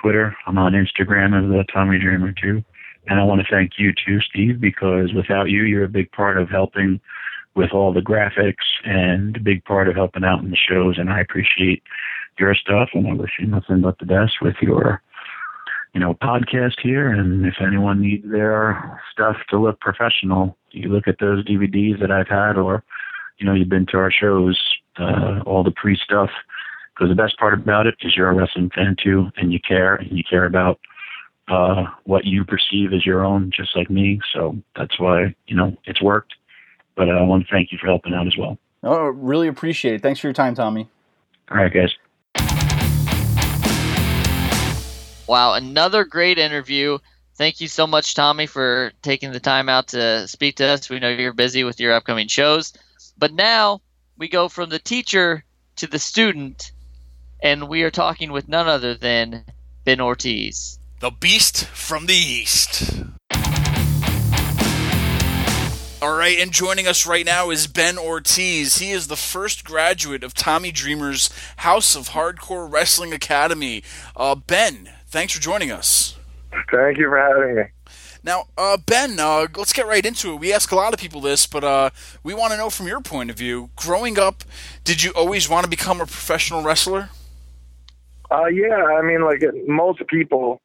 Twitter. 0.00 0.34
I'm 0.46 0.56
on 0.56 0.72
Instagram 0.72 1.36
as 1.36 1.50
the 1.50 1.64
Tommy 1.72 1.98
Dreamer 1.98 2.32
too. 2.32 2.64
And 3.06 3.20
I 3.20 3.24
want 3.24 3.40
to 3.42 3.46
thank 3.50 3.72
you 3.78 3.92
too, 3.92 4.20
Steve, 4.20 4.60
because 4.60 5.12
without 5.12 5.50
you, 5.50 5.62
you're 5.64 5.84
a 5.84 5.88
big 5.88 6.10
part 6.12 6.38
of 6.38 6.48
helping 6.48 7.00
with 7.54 7.72
all 7.72 7.92
the 7.92 8.00
graphics 8.00 8.64
and 8.84 9.36
a 9.36 9.40
big 9.40 9.64
part 9.64 9.88
of 9.88 9.94
helping 9.94 10.24
out 10.24 10.42
in 10.42 10.50
the 10.50 10.56
shows. 10.56 10.98
And 10.98 11.10
I 11.10 11.20
appreciate 11.20 11.82
your 12.38 12.54
stuff, 12.54 12.90
and 12.94 13.06
I 13.06 13.12
wish 13.12 13.32
you 13.38 13.46
nothing 13.46 13.80
but 13.80 13.98
the 13.98 14.06
best 14.06 14.34
with 14.42 14.56
your, 14.60 15.02
you 15.92 16.00
know, 16.00 16.14
podcast 16.14 16.80
here. 16.82 17.10
And 17.10 17.46
if 17.46 17.54
anyone 17.60 18.00
needs 18.00 18.28
their 18.28 19.00
stuff 19.12 19.36
to 19.50 19.58
look 19.58 19.80
professional, 19.80 20.56
you 20.72 20.88
look 20.88 21.06
at 21.06 21.18
those 21.20 21.44
DVDs 21.44 22.00
that 22.00 22.10
I've 22.10 22.28
had, 22.28 22.56
or 22.56 22.82
you 23.38 23.46
know, 23.46 23.54
you've 23.54 23.68
been 23.68 23.86
to 23.86 23.98
our 23.98 24.10
shows, 24.10 24.60
uh, 24.98 25.40
all 25.46 25.62
the 25.62 25.70
pre 25.70 25.96
stuff. 25.96 26.30
Because 26.94 27.08
the 27.08 27.20
best 27.20 27.36
part 27.38 27.54
about 27.54 27.86
it 27.88 27.96
is 28.02 28.16
you're 28.16 28.30
a 28.30 28.34
wrestling 28.34 28.70
fan 28.70 28.96
too, 29.02 29.30
and 29.36 29.52
you 29.52 29.58
care, 29.58 29.96
and 29.96 30.16
you 30.16 30.22
care 30.22 30.44
about 30.44 30.78
uh, 31.48 31.84
what 32.04 32.24
you 32.24 32.44
perceive 32.44 32.92
as 32.92 33.04
your 33.04 33.24
own, 33.24 33.50
just 33.54 33.76
like 33.76 33.90
me. 33.90 34.20
So 34.32 34.56
that's 34.76 34.98
why 34.98 35.34
you 35.46 35.56
know 35.56 35.76
it's 35.84 36.02
worked. 36.02 36.34
But 36.96 37.08
uh, 37.08 37.12
I 37.12 37.22
want 37.22 37.46
to 37.46 37.52
thank 37.52 37.72
you 37.72 37.78
for 37.78 37.86
helping 37.86 38.14
out 38.14 38.26
as 38.26 38.36
well. 38.36 38.58
Oh, 38.82 39.06
really 39.06 39.48
appreciate 39.48 39.94
it. 39.94 40.02
Thanks 40.02 40.20
for 40.20 40.26
your 40.26 40.34
time, 40.34 40.54
Tommy. 40.54 40.88
All 41.50 41.56
right, 41.56 41.72
guys. 41.72 41.94
Wow, 45.26 45.54
another 45.54 46.04
great 46.04 46.38
interview. 46.38 46.98
Thank 47.36 47.60
you 47.60 47.66
so 47.66 47.86
much, 47.86 48.14
Tommy, 48.14 48.46
for 48.46 48.92
taking 49.02 49.32
the 49.32 49.40
time 49.40 49.68
out 49.68 49.88
to 49.88 50.28
speak 50.28 50.56
to 50.56 50.66
us. 50.66 50.88
We 50.88 51.00
know 51.00 51.08
you're 51.08 51.32
busy 51.32 51.64
with 51.64 51.80
your 51.80 51.92
upcoming 51.94 52.28
shows. 52.28 52.72
But 53.18 53.32
now 53.32 53.80
we 54.18 54.28
go 54.28 54.48
from 54.48 54.70
the 54.70 54.78
teacher 54.78 55.44
to 55.76 55.86
the 55.86 55.98
student, 55.98 56.72
and 57.42 57.68
we 57.68 57.82
are 57.82 57.90
talking 57.90 58.32
with 58.32 58.48
none 58.48 58.68
other 58.68 58.94
than 58.94 59.44
Ben 59.84 60.00
Ortiz. 60.00 60.78
The 61.04 61.10
Beast 61.10 61.66
from 61.66 62.06
the 62.06 62.14
East. 62.14 63.04
All 66.00 66.16
right, 66.16 66.38
and 66.38 66.50
joining 66.50 66.86
us 66.86 67.06
right 67.06 67.26
now 67.26 67.50
is 67.50 67.66
Ben 67.66 67.98
Ortiz. 67.98 68.78
He 68.78 68.90
is 68.90 69.08
the 69.08 69.14
first 69.14 69.66
graduate 69.66 70.24
of 70.24 70.32
Tommy 70.32 70.72
Dreamer's 70.72 71.28
House 71.58 71.94
of 71.94 72.08
Hardcore 72.08 72.72
Wrestling 72.72 73.12
Academy. 73.12 73.82
Uh, 74.16 74.34
ben, 74.34 74.88
thanks 75.06 75.34
for 75.34 75.42
joining 75.42 75.70
us. 75.70 76.16
Thank 76.72 76.96
you 76.96 77.10
for 77.10 77.18
having 77.18 77.56
me. 77.56 77.62
Now, 78.22 78.44
uh, 78.56 78.78
Ben, 78.78 79.20
uh, 79.20 79.48
let's 79.58 79.74
get 79.74 79.86
right 79.86 80.06
into 80.06 80.32
it. 80.32 80.36
We 80.36 80.54
ask 80.54 80.72
a 80.72 80.76
lot 80.76 80.94
of 80.94 81.00
people 81.00 81.20
this, 81.20 81.46
but 81.46 81.64
uh, 81.64 81.90
we 82.22 82.32
want 82.32 82.52
to 82.52 82.56
know 82.56 82.70
from 82.70 82.86
your 82.86 83.02
point 83.02 83.28
of 83.28 83.36
view. 83.36 83.68
Growing 83.76 84.18
up, 84.18 84.42
did 84.84 85.02
you 85.02 85.10
always 85.10 85.50
want 85.50 85.64
to 85.64 85.70
become 85.70 86.00
a 86.00 86.06
professional 86.06 86.62
wrestler? 86.62 87.10
Uh, 88.30 88.46
yeah, 88.46 88.82
I 88.98 89.02
mean, 89.02 89.22
like 89.22 89.42
most 89.66 90.00
people, 90.08 90.62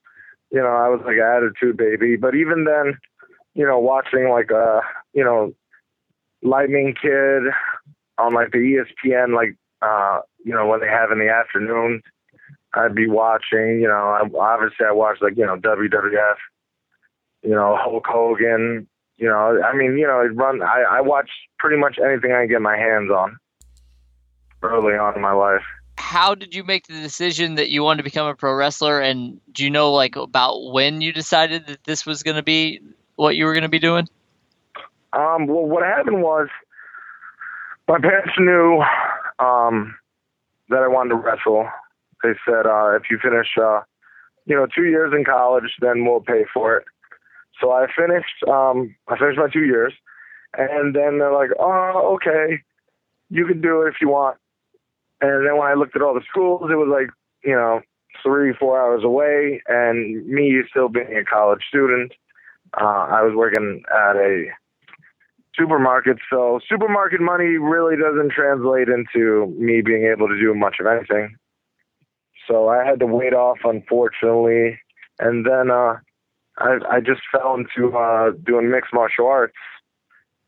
you 0.52 0.60
know, 0.60 0.68
I 0.68 0.90
was 0.90 1.02
like 1.06 1.18
attitude 1.18 1.78
baby. 1.78 2.16
But 2.16 2.36
even 2.36 2.66
then, 2.66 2.98
you 3.54 3.66
know, 3.66 3.80
watching 3.80 4.30
like 4.30 4.52
uh, 4.52 4.82
you 5.14 5.24
know, 5.24 5.54
Lightning 6.42 6.96
Kid 7.00 7.44
on 8.18 8.34
like 8.34 8.52
the 8.52 8.58
ESPN, 9.06 9.36
like 9.36 9.56
uh, 9.82 10.22
you 10.44 10.54
know, 10.54 10.68
when 10.68 10.82
they 10.82 10.88
have 10.88 11.12
in 11.12 11.20
the 11.20 11.30
afternoon, 11.30 12.02
I'd 12.74 12.96
be 12.96 13.08
watching. 13.08 13.80
You 13.82 13.88
know, 13.88 14.10
I, 14.10 14.22
obviously 14.38 14.86
I 14.88 14.92
watched 14.92 15.22
like 15.22 15.38
you 15.38 15.46
know 15.46 15.58
WWF, 15.58 16.36
you 17.44 17.52
know 17.52 17.78
Hulk 17.80 18.06
Hogan. 18.08 18.88
You 19.18 19.28
know, 19.28 19.62
I 19.62 19.76
mean, 19.76 19.98
you 19.98 20.08
know, 20.08 20.24
run. 20.34 20.62
I 20.64 20.84
I 20.90 21.02
watch 21.02 21.30
pretty 21.60 21.78
much 21.78 21.98
anything 22.04 22.32
I 22.32 22.42
can 22.42 22.50
get 22.50 22.62
my 22.62 22.78
hands 22.78 23.12
on. 23.12 23.38
Early 24.62 24.96
on 24.96 25.16
in 25.16 25.22
my 25.22 25.32
life. 25.32 25.64
How 26.00 26.34
did 26.34 26.56
you 26.56 26.64
make 26.64 26.88
the 26.88 27.00
decision 27.02 27.56
that 27.56 27.70
you 27.70 27.84
wanted 27.84 27.98
to 27.98 28.04
become 28.04 28.26
a 28.26 28.34
pro 28.34 28.54
wrestler? 28.54 29.02
And 29.02 29.40
do 29.52 29.64
you 29.66 29.70
know 29.70 29.92
like 29.92 30.16
about 30.16 30.72
when 30.72 31.02
you 31.02 31.12
decided 31.12 31.68
that 31.68 31.84
this 31.84 32.06
was 32.06 32.24
going 32.24 32.38
to 32.38 32.42
be 32.42 32.82
what 33.16 33.36
you 33.36 33.46
were 33.46 33.54
going 33.54 33.64
to 33.64 33.70
be 33.70 33.80
doing? 33.80 34.08
Um, 35.12 35.46
well, 35.46 35.66
what 35.66 35.84
happened 35.84 36.22
was 36.22 36.48
my 37.88 38.00
parents 38.00 38.34
knew 38.40 38.82
um, 39.40 39.96
that 40.70 40.80
I 40.80 40.88
wanted 40.88 41.10
to 41.10 41.16
wrestle. 41.16 41.68
They 42.24 42.34
said, 42.46 42.66
uh, 42.66 42.96
if 42.96 43.04
you 43.12 43.20
finish, 43.22 43.50
uh, 43.62 43.82
you 44.46 44.56
know, 44.56 44.68
two 44.74 44.86
years 44.86 45.14
in 45.14 45.26
college, 45.26 45.74
then 45.82 46.06
we'll 46.06 46.22
pay 46.22 46.46
for 46.54 46.78
it. 46.78 46.86
So 47.60 47.72
I 47.72 47.88
finished. 47.96 48.44
Um, 48.48 48.96
I 49.10 49.18
finished 49.18 49.38
my 49.38 49.50
two 49.52 49.66
years, 49.66 49.94
and 50.58 50.96
then 50.96 51.20
they're 51.20 51.34
like, 51.34 51.50
"Oh, 51.60 52.16
okay, 52.16 52.62
you 53.30 53.46
can 53.46 53.60
do 53.60 53.82
it 53.82 53.90
if 53.90 53.96
you 54.00 54.08
want." 54.08 54.38
And 55.22 55.46
then 55.46 55.58
when 55.58 55.68
I 55.68 55.74
looked 55.74 55.96
at 55.96 56.02
all 56.02 56.14
the 56.14 56.26
schools, 56.30 56.70
it 56.72 56.76
was 56.76 56.90
like, 56.90 57.10
you 57.44 57.56
know, 57.56 57.82
three, 58.24 58.54
four 58.54 58.80
hours 58.80 59.04
away, 59.04 59.62
and 59.68 60.26
me 60.26 60.62
still 60.70 60.90
being 60.90 61.16
a 61.16 61.24
college 61.24 61.62
student, 61.68 62.14
uh, 62.80 63.08
I 63.10 63.22
was 63.22 63.34
working 63.36 63.84
at 63.92 64.16
a 64.16 64.46
supermarket. 65.56 66.18
So 66.30 66.60
supermarket 66.68 67.22
money 67.22 67.58
really 67.58 67.96
doesn't 67.98 68.32
translate 68.32 68.88
into 68.88 69.48
me 69.58 69.82
being 69.82 70.06
able 70.06 70.28
to 70.28 70.40
do 70.40 70.54
much 70.54 70.78
of 70.80 70.88
anything. 70.88 71.36
So 72.48 72.70
I 72.70 72.84
had 72.86 73.00
to 73.00 73.06
wait 73.06 73.34
off, 73.34 73.60
unfortunately. 73.64 74.80
And 75.20 75.46
then 75.46 75.70
uh, 75.70 75.98
I, 76.58 76.78
I 76.90 77.00
just 77.00 77.22
fell 77.32 77.56
into 77.56 77.96
uh, 77.96 78.32
doing 78.44 78.72
mixed 78.72 78.94
martial 78.94 79.28
arts. 79.28 79.58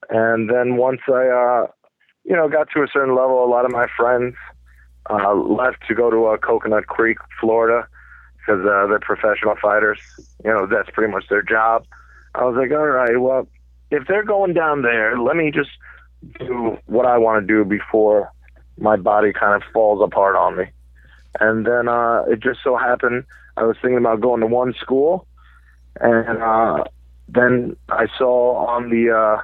And 0.10 0.50
then 0.50 0.78
once 0.78 1.02
I, 1.08 1.28
uh, 1.28 1.68
you 2.24 2.36
know, 2.36 2.50
got 2.50 2.70
to 2.76 2.84
a 2.84 2.88
certain 2.92 3.16
level, 3.16 3.44
a 3.44 3.50
lot 3.50 3.66
of 3.66 3.72
my 3.72 3.88
friends 3.98 4.36
uh, 5.12 5.34
left 5.34 5.86
to 5.88 5.96
go 5.96 6.10
to 6.10 6.26
uh, 6.28 6.38
Coconut 6.38 6.88
Creek, 6.88 7.18
Florida, 7.40 7.88
because 8.38 8.62
uh, 8.62 8.88
they're 8.88 9.00
professional 9.00 9.56
fighters. 9.62 10.00
You 10.44 10.52
know, 10.52 10.66
that's 10.66 10.90
pretty 10.92 11.12
much 11.12 11.26
their 11.30 11.44
job. 11.44 11.86
I 12.34 12.46
was 12.46 12.56
like, 12.56 12.72
all 12.72 12.88
right, 12.88 13.20
well, 13.20 13.48
if 13.92 14.08
they're 14.08 14.24
going 14.24 14.54
down 14.54 14.82
there, 14.84 15.20
let 15.20 15.36
me 15.36 15.52
just 15.52 15.72
do 16.40 16.78
what 16.86 17.06
I 17.06 17.18
want 17.18 17.46
to 17.46 17.48
do 17.48 17.66
before 17.66 18.32
my 18.80 18.96
body 18.96 19.34
kind 19.34 19.62
of 19.62 19.68
falls 19.74 20.02
apart 20.02 20.36
on 20.36 20.58
me. 20.58 20.66
And 21.40 21.66
then 21.66 21.88
uh, 21.88 22.24
it 22.28 22.40
just 22.40 22.60
so 22.64 22.78
happened 22.78 23.26
I 23.58 23.64
was 23.64 23.76
thinking 23.82 23.98
about 23.98 24.22
going 24.22 24.42
to 24.42 24.48
one 24.48 24.74
school, 24.74 25.28
and 26.00 26.42
uh, 26.42 26.84
then 27.28 27.76
I 27.90 28.08
saw 28.18 28.66
on 28.68 28.90
the 28.90 29.12
uh, 29.12 29.42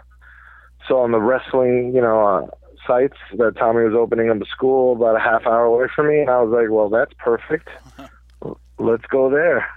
saw 0.88 1.04
on 1.04 1.12
the 1.12 1.20
wrestling, 1.20 1.94
you 1.94 2.02
know, 2.02 2.26
uh, 2.26 2.48
sites 2.88 3.18
that 3.38 3.58
Tommy 3.58 3.84
was 3.84 3.94
opening 3.94 4.30
up 4.30 4.42
a 4.42 4.46
school 4.46 4.96
about 4.96 5.16
a 5.16 5.20
half 5.20 5.46
hour 5.46 5.66
away 5.66 5.88
from 5.94 6.08
me, 6.08 6.22
and 6.22 6.30
I 6.30 6.42
was 6.42 6.52
like, 6.52 6.72
well, 6.72 6.90
that's 6.90 7.14
perfect. 7.20 7.70
Let's 8.80 9.06
go 9.08 9.30
there. 9.30 9.68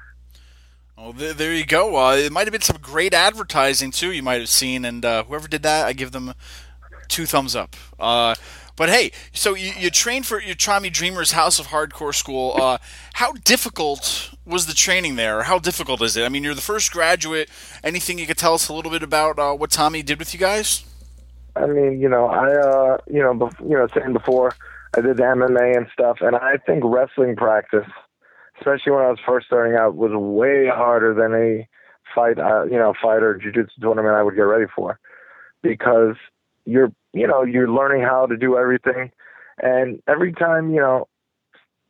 Oh, 0.96 1.12
there, 1.12 1.32
there 1.32 1.54
you 1.54 1.64
go. 1.64 1.96
Uh, 1.96 2.16
it 2.16 2.30
might 2.30 2.46
have 2.46 2.52
been 2.52 2.60
some 2.60 2.76
great 2.80 3.14
advertising 3.14 3.90
too. 3.90 4.12
You 4.12 4.22
might 4.22 4.40
have 4.40 4.50
seen, 4.50 4.84
and 4.84 5.04
uh, 5.04 5.24
whoever 5.24 5.48
did 5.48 5.62
that, 5.62 5.86
I 5.86 5.94
give 5.94 6.12
them 6.12 6.34
two 7.08 7.26
thumbs 7.26 7.56
up. 7.56 7.74
Uh, 7.98 8.34
but 8.76 8.88
hey, 8.88 9.12
so 9.32 9.54
you, 9.54 9.72
you 9.78 9.90
trained 9.90 10.26
for 10.26 10.40
your 10.40 10.54
Tommy 10.54 10.90
Dreamer's 10.90 11.32
House 11.32 11.58
of 11.58 11.66
Hardcore 11.68 12.14
School. 12.14 12.54
Uh, 12.54 12.78
how 13.14 13.32
difficult 13.32 14.30
was 14.46 14.66
the 14.66 14.72
training 14.74 15.16
there? 15.16 15.42
How 15.42 15.58
difficult 15.58 16.00
is 16.02 16.16
it? 16.16 16.24
I 16.24 16.28
mean, 16.28 16.44
you're 16.44 16.54
the 16.54 16.60
first 16.60 16.90
graduate. 16.92 17.50
Anything 17.84 18.18
you 18.18 18.26
could 18.26 18.38
tell 18.38 18.54
us 18.54 18.68
a 18.68 18.72
little 18.72 18.90
bit 18.90 19.02
about 19.02 19.38
uh, 19.38 19.52
what 19.52 19.70
Tommy 19.70 20.02
did 20.02 20.18
with 20.18 20.32
you 20.32 20.40
guys? 20.40 20.84
I 21.56 21.66
mean, 21.66 22.00
you 22.00 22.08
know, 22.08 22.26
I, 22.26 22.54
uh, 22.54 22.98
you 23.06 23.22
know, 23.22 23.34
bef- 23.34 23.60
you 23.60 23.76
know, 23.76 23.86
saying 23.94 24.12
before, 24.12 24.54
I 24.96 25.00
did 25.00 25.16
the 25.16 25.22
MMA 25.22 25.76
and 25.76 25.86
stuff, 25.92 26.18
and 26.20 26.36
I 26.36 26.56
think 26.66 26.82
wrestling 26.84 27.36
practice, 27.36 27.86
especially 28.58 28.92
when 28.92 29.02
I 29.02 29.10
was 29.10 29.18
first 29.26 29.46
starting 29.46 29.76
out, 29.76 29.96
was 29.96 30.12
way 30.12 30.68
harder 30.68 31.14
than 31.14 31.34
a 31.34 31.68
fight, 32.14 32.38
uh, 32.38 32.64
you 32.64 32.78
know, 32.78 32.94
fight 33.00 33.22
or 33.22 33.36
jiu-jitsu 33.36 33.80
tournament 33.80 34.14
I 34.14 34.22
would 34.22 34.34
get 34.34 34.42
ready 34.42 34.66
for, 34.74 34.98
because 35.62 36.16
you're 36.64 36.92
you 37.12 37.26
know 37.26 37.42
you're 37.42 37.70
learning 37.70 38.02
how 38.02 38.26
to 38.26 38.36
do 38.36 38.56
everything 38.56 39.10
and 39.58 40.02
every 40.06 40.32
time 40.32 40.72
you 40.72 40.80
know 40.80 41.08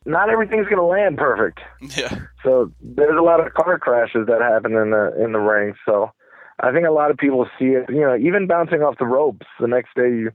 not 0.05 0.29
everything's 0.29 0.65
going 0.65 0.77
to 0.77 0.83
land 0.83 1.17
perfect. 1.17 1.59
Yeah. 1.79 2.21
So 2.43 2.71
there's 2.81 3.17
a 3.17 3.21
lot 3.21 3.45
of 3.45 3.53
car 3.53 3.77
crashes 3.77 4.25
that 4.27 4.41
happen 4.41 4.71
in 4.75 4.89
the 4.89 5.13
in 5.23 5.31
the 5.31 5.39
ring 5.39 5.75
so 5.85 6.11
i 6.61 6.71
think 6.71 6.87
a 6.87 6.91
lot 6.91 7.11
of 7.11 7.17
people 7.17 7.47
see 7.59 7.65
it 7.65 7.85
you 7.89 8.01
know 8.01 8.15
even 8.15 8.47
bouncing 8.47 8.81
off 8.81 8.97
the 8.97 9.05
ropes 9.05 9.45
the 9.59 9.67
next 9.67 9.93
day 9.95 10.09
you 10.09 10.31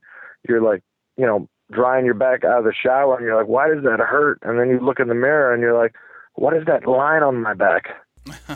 you're 0.48 0.62
like 0.62 0.82
you 1.16 1.26
know 1.26 1.48
drying 1.72 2.04
your 2.04 2.14
back 2.14 2.44
out 2.44 2.58
of 2.58 2.64
the 2.64 2.72
shower 2.72 3.16
and 3.16 3.24
you're 3.24 3.36
like 3.36 3.48
why 3.48 3.68
does 3.68 3.82
that 3.82 3.98
hurt 3.98 4.38
and 4.42 4.58
then 4.58 4.68
you 4.68 4.78
look 4.78 5.00
in 5.00 5.08
the 5.08 5.14
mirror 5.14 5.52
and 5.52 5.62
you're 5.62 5.76
like 5.76 5.94
what 6.34 6.56
is 6.56 6.64
that 6.66 6.86
line 6.86 7.22
on 7.22 7.42
my 7.42 7.54
back 7.54 7.88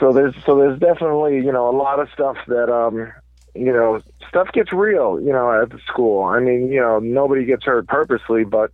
so 0.00 0.12
there's 0.12 0.34
so 0.44 0.56
there's 0.56 0.78
definitely 0.80 1.36
you 1.36 1.52
know 1.52 1.68
a 1.68 1.76
lot 1.76 2.00
of 2.00 2.08
stuff 2.12 2.36
that 2.48 2.72
um 2.72 3.12
you 3.58 3.72
know, 3.72 4.00
stuff 4.28 4.48
gets 4.52 4.72
real, 4.72 5.20
you 5.20 5.32
know, 5.32 5.62
at 5.62 5.70
the 5.70 5.78
school. 5.86 6.24
I 6.24 6.40
mean, 6.40 6.68
you 6.70 6.80
know, 6.80 6.98
nobody 6.98 7.44
gets 7.44 7.64
hurt 7.64 7.88
purposely, 7.88 8.44
but, 8.44 8.70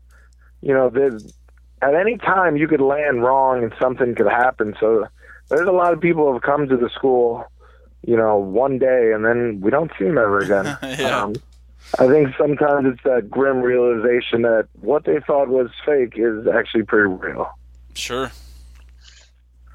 you 0.61 0.75
know, 0.75 0.91
there's, 0.91 1.33
at 1.81 1.95
any 1.95 2.19
time 2.19 2.57
you 2.57 2.69
could 2.69 2.81
land 2.81 3.23
wrong 3.23 3.63
and 3.63 3.73
something 3.81 4.15
could 4.15 4.27
happen. 4.27 4.75
So 4.79 5.07
there's 5.49 5.69
a 5.69 5.73
lot 5.73 5.93
of 5.93 6.01
people 6.01 6.27
who 6.27 6.33
have 6.35 6.43
come 6.43 6.69
to 6.69 6.77
the 6.77 6.91
school, 6.91 7.45
you 8.03 8.17
know, 8.17 8.37
one 8.37 8.79
day 8.79 9.13
and 9.13 9.25
then 9.25 9.61
we 9.61 9.71
don't 9.71 9.91
see 9.99 10.05
them 10.05 10.19
ever 10.19 10.39
again. 10.39 10.77
yeah. 10.99 11.23
Um, 11.23 11.35
I 11.99 12.07
think 12.07 12.35
sometimes 12.39 12.87
it's 12.87 13.03
that 13.05 13.29
grim 13.31 13.61
realization 13.61 14.43
that 14.43 14.69
what 14.81 15.05
they 15.05 15.21
thought 15.21 15.49
was 15.49 15.71
fake 15.85 16.15
is 16.17 16.47
actually 16.47 16.85
pretty 16.85 17.09
real. 17.09 17.51
Sure. 17.95 18.31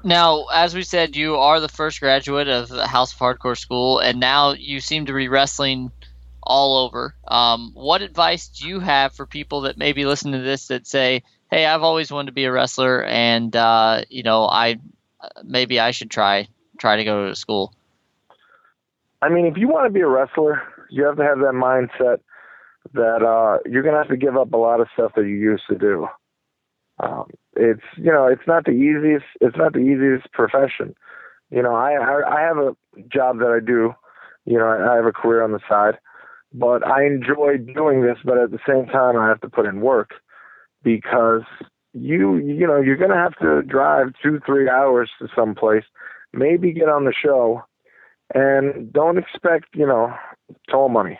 Now, 0.04 0.46
as 0.52 0.74
we 0.74 0.82
said, 0.82 1.16
you 1.16 1.36
are 1.36 1.60
the 1.60 1.68
first 1.68 2.00
graduate 2.00 2.48
of 2.48 2.68
the 2.68 2.86
House 2.86 3.12
of 3.12 3.18
Hardcore 3.18 3.58
School, 3.58 3.98
and 3.98 4.20
now 4.20 4.52
you 4.52 4.80
seem 4.80 5.06
to 5.06 5.12
be 5.12 5.28
wrestling 5.28 5.90
all 6.42 6.76
over. 6.76 7.14
Um, 7.26 7.72
what 7.74 8.02
advice 8.02 8.48
do 8.48 8.68
you 8.68 8.80
have 8.80 9.12
for 9.12 9.26
people 9.26 9.62
that 9.62 9.76
maybe 9.76 10.04
listen 10.04 10.32
to 10.32 10.38
this 10.38 10.68
that 10.68 10.86
say, 10.86 11.22
"Hey, 11.50 11.66
I've 11.66 11.82
always 11.82 12.12
wanted 12.12 12.26
to 12.26 12.32
be 12.32 12.44
a 12.44 12.52
wrestler, 12.52 13.04
and 13.04 13.54
uh, 13.54 14.02
you 14.08 14.22
know, 14.22 14.44
I 14.46 14.78
maybe 15.44 15.80
I 15.80 15.90
should 15.90 16.10
try 16.10 16.48
try 16.78 16.96
to 16.96 17.04
go 17.04 17.28
to 17.28 17.36
school." 17.36 17.72
I 19.20 19.28
mean, 19.28 19.46
if 19.46 19.56
you 19.56 19.68
want 19.68 19.86
to 19.86 19.92
be 19.92 20.00
a 20.00 20.06
wrestler, 20.06 20.62
you 20.90 21.04
have 21.04 21.16
to 21.16 21.24
have 21.24 21.38
that 21.38 21.54
mindset 21.54 22.20
that 22.94 23.22
uh, 23.22 23.58
you're 23.68 23.82
going 23.82 23.94
to 23.94 23.98
have 23.98 24.08
to 24.08 24.16
give 24.16 24.36
up 24.36 24.52
a 24.52 24.56
lot 24.56 24.80
of 24.80 24.88
stuff 24.94 25.12
that 25.16 25.22
you 25.22 25.34
used 25.34 25.64
to 25.68 25.76
do. 25.76 26.06
Um, 27.00 27.26
it's 27.54 27.82
you 27.96 28.12
know 28.12 28.26
it's 28.26 28.46
not 28.46 28.64
the 28.64 28.72
easiest 28.72 29.26
it's 29.40 29.56
not 29.56 29.72
the 29.72 29.80
easiest 29.80 30.32
profession. 30.32 30.94
You 31.50 31.62
know, 31.62 31.74
I 31.74 31.92
I, 32.26 32.40
have 32.42 32.58
a 32.58 32.76
job 33.08 33.38
that 33.38 33.50
I 33.50 33.64
do. 33.64 33.94
You 34.44 34.58
know, 34.58 34.66
I 34.66 34.96
have 34.96 35.06
a 35.06 35.12
career 35.12 35.42
on 35.42 35.52
the 35.52 35.60
side, 35.68 35.98
but 36.52 36.86
I 36.86 37.04
enjoy 37.06 37.58
doing 37.58 38.02
this. 38.02 38.18
But 38.24 38.38
at 38.38 38.50
the 38.50 38.58
same 38.66 38.86
time, 38.86 39.16
I 39.16 39.28
have 39.28 39.40
to 39.42 39.48
put 39.48 39.66
in 39.66 39.80
work 39.80 40.10
because 40.82 41.42
you 41.94 42.36
you 42.36 42.66
know 42.66 42.80
you're 42.80 42.96
going 42.96 43.10
to 43.10 43.16
have 43.16 43.36
to 43.38 43.62
drive 43.62 44.08
two 44.22 44.40
three 44.44 44.68
hours 44.68 45.10
to 45.18 45.28
some 45.34 45.54
place, 45.54 45.84
maybe 46.32 46.72
get 46.72 46.88
on 46.88 47.04
the 47.04 47.12
show, 47.12 47.62
and 48.34 48.92
don't 48.92 49.18
expect 49.18 49.66
you 49.74 49.86
know 49.86 50.12
toll 50.70 50.88
money. 50.88 51.18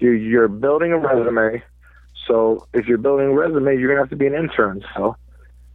You 0.00 0.10
you're 0.10 0.48
building 0.48 0.92
a 0.92 0.98
resume. 0.98 1.62
So 2.26 2.66
if 2.72 2.86
you're 2.86 2.98
building 2.98 3.28
a 3.28 3.34
resume, 3.34 3.78
you're 3.78 3.88
gonna 3.88 4.02
have 4.02 4.10
to 4.10 4.16
be 4.16 4.26
an 4.26 4.34
intern. 4.34 4.84
So 4.94 5.16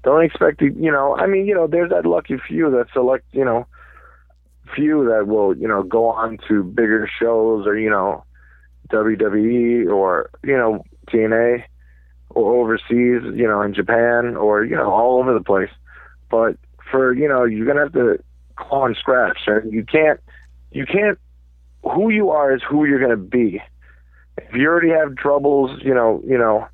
don't 0.03 0.23
expect 0.23 0.59
to, 0.59 0.65
you 0.65 0.91
know. 0.91 1.15
I 1.15 1.27
mean, 1.27 1.45
you 1.45 1.55
know, 1.55 1.67
there's 1.67 1.91
that 1.91 2.05
lucky 2.05 2.37
few 2.47 2.69
that 2.71 2.87
select, 2.93 3.25
you 3.31 3.45
know, 3.45 3.65
few 4.75 5.05
that 5.05 5.27
will, 5.27 5.55
you 5.55 5.67
know, 5.67 5.83
go 5.83 6.07
on 6.07 6.37
to 6.47 6.63
bigger 6.63 7.09
shows 7.19 7.65
or 7.65 7.77
you 7.77 7.89
know, 7.89 8.23
WWE 8.89 9.89
or 9.89 10.29
you 10.43 10.57
know 10.57 10.83
TNA 11.09 11.63
or 12.35 12.61
overseas, 12.61 13.23
you 13.35 13.47
know, 13.47 13.61
in 13.61 13.73
Japan 13.73 14.35
or 14.35 14.63
you 14.65 14.75
know 14.75 14.91
all 14.91 15.19
over 15.19 15.33
the 15.33 15.43
place. 15.43 15.71
But 16.29 16.57
for 16.91 17.13
you 17.13 17.27
know, 17.27 17.43
you're 17.43 17.65
gonna 17.65 17.81
have 17.81 17.93
to 17.93 18.23
claw 18.55 18.85
and 18.85 18.95
scratch, 18.95 19.39
and 19.47 19.71
you 19.71 19.85
can't, 19.85 20.19
you 20.71 20.85
can't. 20.85 21.17
Who 21.83 22.11
you 22.11 22.29
are 22.29 22.53
is 22.53 22.61
who 22.67 22.85
you're 22.85 22.99
gonna 22.99 23.17
be 23.17 23.61
if 24.37 24.55
you 24.55 24.67
already 24.67 24.89
have 24.89 25.15
troubles, 25.15 25.79
you 25.83 25.93
know, 25.93 26.21
you 26.25 26.37
know, 26.37 26.67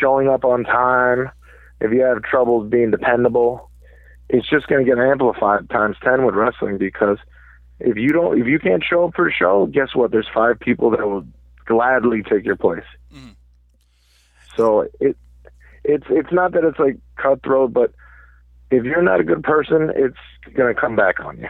showing 0.00 0.28
up 0.28 0.44
on 0.44 0.64
time, 0.64 1.30
if 1.80 1.92
you 1.92 2.02
have 2.02 2.22
troubles 2.22 2.70
being 2.70 2.90
dependable, 2.90 3.70
it's 4.28 4.48
just 4.48 4.66
going 4.68 4.84
to 4.84 4.90
get 4.90 4.98
amplified 4.98 5.68
times 5.70 5.96
10 6.02 6.24
with 6.24 6.34
wrestling 6.34 6.78
because 6.78 7.18
if 7.80 7.96
you 7.96 8.10
don't 8.10 8.40
if 8.40 8.46
you 8.46 8.58
can't 8.58 8.82
show 8.88 9.06
up 9.06 9.14
for 9.14 9.28
a 9.28 9.32
show, 9.32 9.66
guess 9.66 9.94
what? 9.94 10.10
There's 10.10 10.28
five 10.32 10.58
people 10.60 10.90
that 10.90 11.06
will 11.06 11.26
gladly 11.66 12.22
take 12.22 12.44
your 12.44 12.56
place. 12.56 12.84
Mm-hmm. 13.12 13.30
So 14.56 14.88
it 15.00 15.16
it's 15.84 16.06
it's 16.08 16.32
not 16.32 16.52
that 16.52 16.64
it's 16.64 16.78
like 16.78 16.98
cutthroat, 17.16 17.72
but 17.72 17.92
if 18.70 18.84
you're 18.84 19.02
not 19.02 19.20
a 19.20 19.24
good 19.24 19.42
person, 19.42 19.92
it's 19.94 20.54
going 20.54 20.74
to 20.74 20.80
come 20.80 20.96
back 20.96 21.20
on 21.20 21.38
you. 21.38 21.48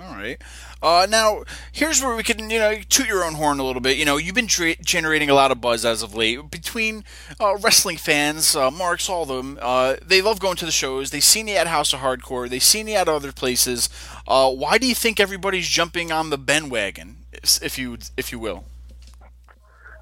All 0.00 0.14
right. 0.14 0.40
Uh, 0.80 1.08
now, 1.10 1.42
here's 1.72 2.00
where 2.00 2.14
we 2.14 2.22
can, 2.22 2.50
you 2.50 2.60
know, 2.60 2.78
toot 2.88 3.08
your 3.08 3.24
own 3.24 3.34
horn 3.34 3.58
a 3.58 3.64
little 3.64 3.80
bit. 3.80 3.96
You 3.96 4.04
know, 4.04 4.16
you've 4.16 4.34
been 4.34 4.46
tra- 4.46 4.76
generating 4.76 5.28
a 5.28 5.34
lot 5.34 5.50
of 5.50 5.60
buzz 5.60 5.84
as 5.84 6.04
of 6.04 6.14
late 6.14 6.50
between 6.52 7.02
uh, 7.40 7.56
wrestling 7.56 7.96
fans, 7.96 8.54
uh, 8.54 8.70
Marks, 8.70 9.08
all 9.08 9.22
of 9.22 9.28
them. 9.28 9.58
Uh, 9.60 9.96
they 10.04 10.22
love 10.22 10.38
going 10.38 10.56
to 10.56 10.64
the 10.64 10.70
shows. 10.70 11.10
They've 11.10 11.24
seen 11.24 11.48
you 11.48 11.56
at 11.56 11.66
House 11.66 11.92
of 11.92 11.98
Hardcore. 11.98 12.48
They've 12.48 12.62
seen 12.62 12.86
you 12.86 12.94
at 12.94 13.08
other 13.08 13.32
places. 13.32 13.88
Uh, 14.28 14.52
why 14.52 14.78
do 14.78 14.86
you 14.86 14.94
think 14.94 15.18
everybody's 15.18 15.66
jumping 15.66 16.12
on 16.12 16.30
the 16.30 16.38
Ben 16.38 16.68
wagon, 16.68 17.24
if 17.32 17.76
you 17.76 17.98
if 18.16 18.30
you 18.30 18.38
will? 18.38 18.64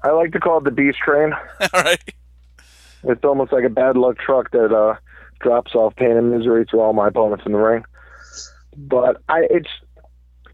I 0.03 0.11
like 0.11 0.31
to 0.33 0.39
call 0.39 0.59
it 0.59 0.63
the 0.63 0.71
Beast 0.71 0.99
Train. 0.99 1.33
all 1.73 1.81
right. 1.81 2.13
It's 3.03 3.23
almost 3.23 3.51
like 3.51 3.63
a 3.63 3.69
bad 3.69 3.97
luck 3.97 4.17
truck 4.17 4.51
that 4.51 4.73
uh, 4.73 4.95
drops 5.39 5.75
off 5.75 5.95
pain 5.95 6.11
and 6.11 6.31
misery 6.31 6.65
to 6.67 6.79
all 6.79 6.93
my 6.93 7.07
opponents 7.07 7.43
in 7.45 7.51
the 7.51 7.57
ring. 7.57 7.83
But 8.75 9.21
I, 9.29 9.47
it's 9.49 9.69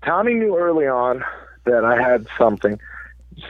Tommy 0.05 0.33
knew 0.33 0.57
early 0.57 0.87
on 0.87 1.23
that 1.65 1.85
I 1.85 2.01
had 2.01 2.27
something. 2.37 2.79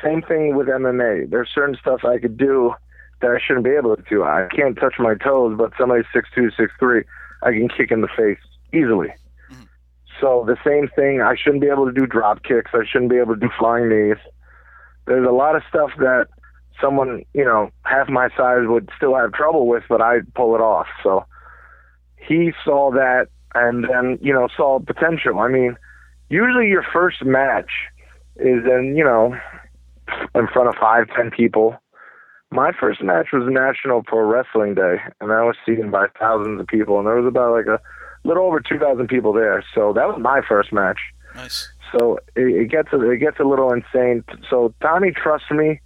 Same 0.03 0.21
thing 0.21 0.55
with 0.55 0.67
MMA. 0.67 1.29
There's 1.29 1.49
certain 1.53 1.75
stuff 1.79 2.05
I 2.05 2.17
could 2.19 2.37
do 2.37 2.73
that 3.21 3.31
I 3.31 3.39
shouldn't 3.45 3.65
be 3.65 3.71
able 3.71 3.95
to 3.95 4.03
do. 4.09 4.23
I 4.23 4.47
can't 4.55 4.77
touch 4.77 4.95
my 4.99 5.15
toes, 5.15 5.55
but 5.57 5.71
somebody 5.77 6.03
six 6.13 6.29
two, 6.33 6.51
six 6.51 6.71
three, 6.79 7.03
I 7.41 7.51
can 7.51 7.69
kick 7.69 7.91
in 7.91 8.01
the 8.01 8.07
face 8.07 8.39
easily. 8.73 9.09
Mm-hmm. 9.51 9.63
So 10.21 10.45
the 10.45 10.57
same 10.65 10.87
thing, 10.95 11.21
I 11.21 11.35
shouldn't 11.35 11.61
be 11.61 11.69
able 11.69 11.85
to 11.85 11.91
do 11.91 12.05
drop 12.05 12.43
kicks. 12.43 12.71
I 12.73 12.85
shouldn't 12.85 13.09
be 13.09 13.17
able 13.17 13.35
to 13.35 13.39
do 13.39 13.49
flying 13.57 13.89
knees. 13.89 14.17
There's 15.05 15.27
a 15.27 15.31
lot 15.31 15.55
of 15.55 15.63
stuff 15.69 15.91
that 15.97 16.27
someone, 16.81 17.23
you 17.33 17.45
know, 17.45 17.69
half 17.83 18.09
my 18.09 18.29
size 18.37 18.65
would 18.65 18.89
still 18.97 19.15
have 19.15 19.33
trouble 19.33 19.67
with, 19.67 19.83
but 19.89 20.01
I'd 20.01 20.33
pull 20.33 20.55
it 20.55 20.61
off. 20.61 20.87
So 21.01 21.25
he 22.17 22.53
saw 22.63 22.91
that 22.91 23.27
and 23.55 23.83
then, 23.83 24.17
you 24.21 24.33
know, 24.33 24.47
saw 24.55 24.79
potential. 24.79 25.39
I 25.39 25.47
mean, 25.47 25.77
usually 26.29 26.67
your 26.67 26.85
first 26.93 27.23
match 27.23 27.71
is 28.37 28.65
in, 28.65 28.95
you 28.97 29.03
know, 29.03 29.35
in 30.35 30.47
front 30.47 30.69
of 30.69 30.75
five, 30.75 31.07
ten 31.15 31.31
people. 31.31 31.75
My 32.51 32.71
first 32.79 33.01
match 33.01 33.27
was 33.33 33.43
National 33.47 34.03
Pro 34.03 34.21
Wrestling 34.21 34.75
Day, 34.75 34.97
and 35.21 35.31
I 35.31 35.43
was 35.43 35.55
seen 35.65 35.89
by 35.89 36.07
thousands 36.19 36.59
of 36.59 36.67
people, 36.67 36.99
and 36.99 37.07
there 37.07 37.15
was 37.15 37.27
about 37.27 37.51
like 37.51 37.65
a 37.65 37.79
little 38.23 38.45
over 38.45 38.59
two 38.59 38.77
thousand 38.77 39.07
people 39.07 39.33
there. 39.33 39.63
So 39.73 39.91
that 39.93 40.07
was 40.07 40.17
my 40.19 40.41
first 40.47 40.71
match. 40.71 40.99
Nice. 41.35 41.71
So 41.91 42.19
it, 42.35 42.45
it 42.45 42.69
gets 42.69 42.89
a, 42.93 43.09
it 43.09 43.17
gets 43.17 43.39
a 43.39 43.43
little 43.43 43.71
insane. 43.71 44.23
So 44.49 44.73
Tommy 44.81 45.11
trusts 45.11 45.49
me 45.51 45.79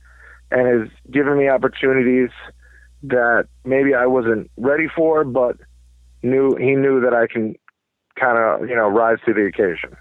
and 0.51 0.67
has 0.67 0.89
given 1.11 1.37
me 1.37 1.49
opportunities 1.49 2.29
that 3.03 3.47
maybe 3.63 3.93
I 3.93 4.05
wasn't 4.05 4.49
ready 4.57 4.87
for, 4.95 5.23
but 5.23 5.57
knew 6.23 6.55
he 6.55 6.75
knew 6.75 7.01
that 7.01 7.13
I 7.13 7.27
can 7.27 7.55
kind 8.19 8.37
of 8.37 8.69
you 8.69 8.75
know 8.75 8.87
rise 8.87 9.19
to 9.25 9.33
the 9.33 9.45
occasion. 9.45 9.95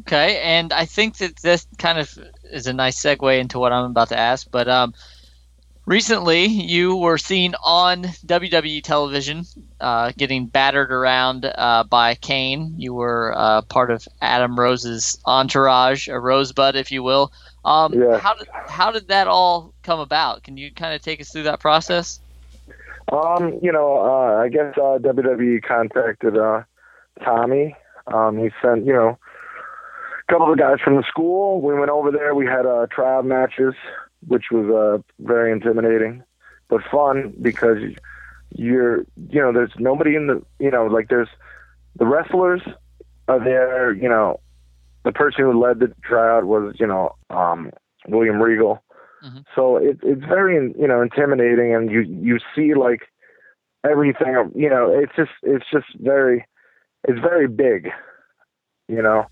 Okay, 0.00 0.40
and 0.40 0.72
I 0.72 0.86
think 0.86 1.18
that 1.18 1.36
this 1.42 1.66
kind 1.78 1.98
of 1.98 2.18
is 2.44 2.66
a 2.66 2.72
nice 2.72 3.00
segue 3.00 3.38
into 3.38 3.58
what 3.58 3.72
I'm 3.72 3.90
about 3.90 4.08
to 4.08 4.18
ask. 4.18 4.50
But 4.50 4.66
um, 4.68 4.94
recently, 5.86 6.46
you 6.46 6.96
were 6.96 7.18
seen 7.18 7.54
on 7.62 8.04
WWE 8.26 8.82
television, 8.82 9.44
uh, 9.80 10.12
getting 10.16 10.46
battered 10.46 10.92
around 10.92 11.44
uh, 11.44 11.84
by 11.84 12.14
Kane. 12.14 12.74
You 12.76 12.94
were 12.94 13.34
uh, 13.36 13.62
part 13.62 13.90
of 13.90 14.06
Adam 14.20 14.58
Rose's 14.58 15.18
entourage, 15.26 16.08
a 16.08 16.18
rosebud, 16.18 16.76
if 16.76 16.92
you 16.92 17.02
will. 17.02 17.32
Um, 17.64 17.94
Yeah. 17.94 18.18
How 18.18 18.34
did 18.34 18.48
how 18.50 18.90
did 18.90 19.08
that 19.08 19.28
all 19.28 19.72
come 19.82 20.00
about? 20.00 20.42
Can 20.42 20.56
you 20.56 20.72
kind 20.72 20.94
of 20.94 21.02
take 21.02 21.20
us 21.20 21.30
through 21.30 21.44
that 21.44 21.60
process? 21.60 22.20
Um, 23.12 23.58
you 23.62 23.70
know, 23.70 23.98
uh, 23.98 24.42
I 24.42 24.48
guess 24.48 24.74
uh, 24.76 24.98
WWE 24.98 25.62
contacted 25.62 26.36
uh, 26.36 26.62
Tommy. 27.24 27.76
Um, 28.06 28.38
he 28.38 28.50
sent, 28.62 28.86
you 28.86 28.92
know, 28.92 29.18
a 30.28 30.32
couple 30.32 30.50
of 30.50 30.58
guys 30.58 30.80
from 30.82 30.96
the 30.96 31.04
school. 31.08 31.60
We 31.60 31.74
went 31.74 31.90
over 31.90 32.10
there. 32.10 32.34
We 32.34 32.46
had 32.46 32.66
uh, 32.66 32.86
trial 32.90 33.22
matches, 33.22 33.74
which 34.26 34.44
was 34.50 34.70
uh, 34.70 35.02
very 35.20 35.52
intimidating, 35.52 36.22
but 36.68 36.80
fun 36.90 37.34
because 37.40 37.78
you're, 38.54 38.98
you 39.30 39.40
know, 39.40 39.52
there's 39.52 39.72
nobody 39.78 40.14
in 40.14 40.26
the, 40.26 40.42
you 40.58 40.70
know, 40.70 40.86
like 40.86 41.08
there's 41.08 41.28
the 41.96 42.06
wrestlers 42.06 42.62
are 43.28 43.42
there. 43.42 43.92
You 43.92 44.08
know, 44.08 44.40
the 45.04 45.12
person 45.12 45.44
who 45.44 45.60
led 45.60 45.80
the 45.80 45.92
tryout 46.02 46.44
was, 46.44 46.74
you 46.78 46.86
know, 46.86 47.14
um, 47.30 47.70
William 48.08 48.40
Regal. 48.40 48.82
Mhm. 49.24 49.44
So 49.54 49.76
it, 49.76 49.98
it's 50.02 50.24
very, 50.24 50.72
you 50.78 50.86
know, 50.88 51.00
intimidating, 51.00 51.74
and 51.74 51.90
you 51.90 52.00
you 52.00 52.38
see 52.54 52.74
like 52.74 53.02
everything. 53.88 54.50
You 54.54 54.68
know, 54.68 54.90
it's 54.92 55.12
just 55.16 55.30
it's 55.42 55.64
just 55.72 55.86
very, 56.00 56.46
it's 57.04 57.20
very 57.20 57.48
big. 57.48 57.90
You 58.88 59.02
know, 59.02 59.26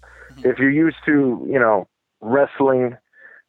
if 0.45 0.59
you're 0.59 0.71
used 0.71 0.97
to, 1.07 1.47
you 1.51 1.59
know, 1.59 1.89
wrestling 2.21 2.97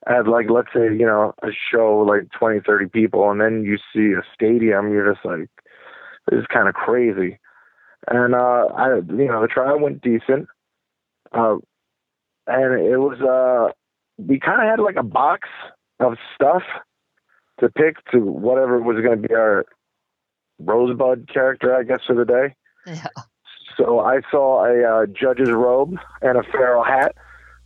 at 0.07 0.27
like 0.27 0.49
let's 0.49 0.69
say 0.73 0.85
you 0.85 1.05
know 1.05 1.33
a 1.43 1.49
show 1.71 1.99
like 2.07 2.27
20 2.37 2.61
30 2.65 2.87
people 2.87 3.29
and 3.29 3.39
then 3.39 3.63
you 3.63 3.77
see 3.93 4.13
a 4.13 4.23
stadium 4.33 4.91
you're 4.91 5.13
just 5.13 5.23
like 5.25 5.47
this 6.29 6.39
is 6.39 6.45
kind 6.51 6.67
of 6.67 6.73
crazy 6.73 7.37
and 8.07 8.33
uh 8.33 8.65
i 8.75 8.95
you 8.95 9.27
know 9.27 9.41
the 9.41 9.47
trial 9.47 9.79
went 9.79 10.01
decent 10.01 10.47
uh 11.33 11.55
and 12.47 12.81
it 12.81 12.97
was 12.97 13.19
uh 13.21 13.71
we 14.17 14.39
kind 14.39 14.61
of 14.61 14.67
had 14.67 14.83
like 14.83 14.95
a 14.95 15.03
box 15.03 15.47
of 15.99 16.13
stuff 16.35 16.63
to 17.59 17.69
pick 17.69 17.95
to 18.11 18.19
whatever 18.19 18.81
was 18.81 18.97
going 19.03 19.21
to 19.21 19.27
be 19.27 19.33
our 19.35 19.65
rosebud 20.59 21.29
character 21.31 21.75
i 21.75 21.83
guess 21.83 21.99
for 22.07 22.15
the 22.15 22.25
day 22.25 22.55
Yeah. 22.87 23.07
so 23.77 23.99
I 23.99 24.21
saw 24.31 24.65
a 24.65 25.03
uh, 25.03 25.05
judge's 25.05 25.49
robe 25.51 25.95
and 26.21 26.37
a 26.37 26.43
pharaoh 26.43 26.83
hat. 26.83 27.15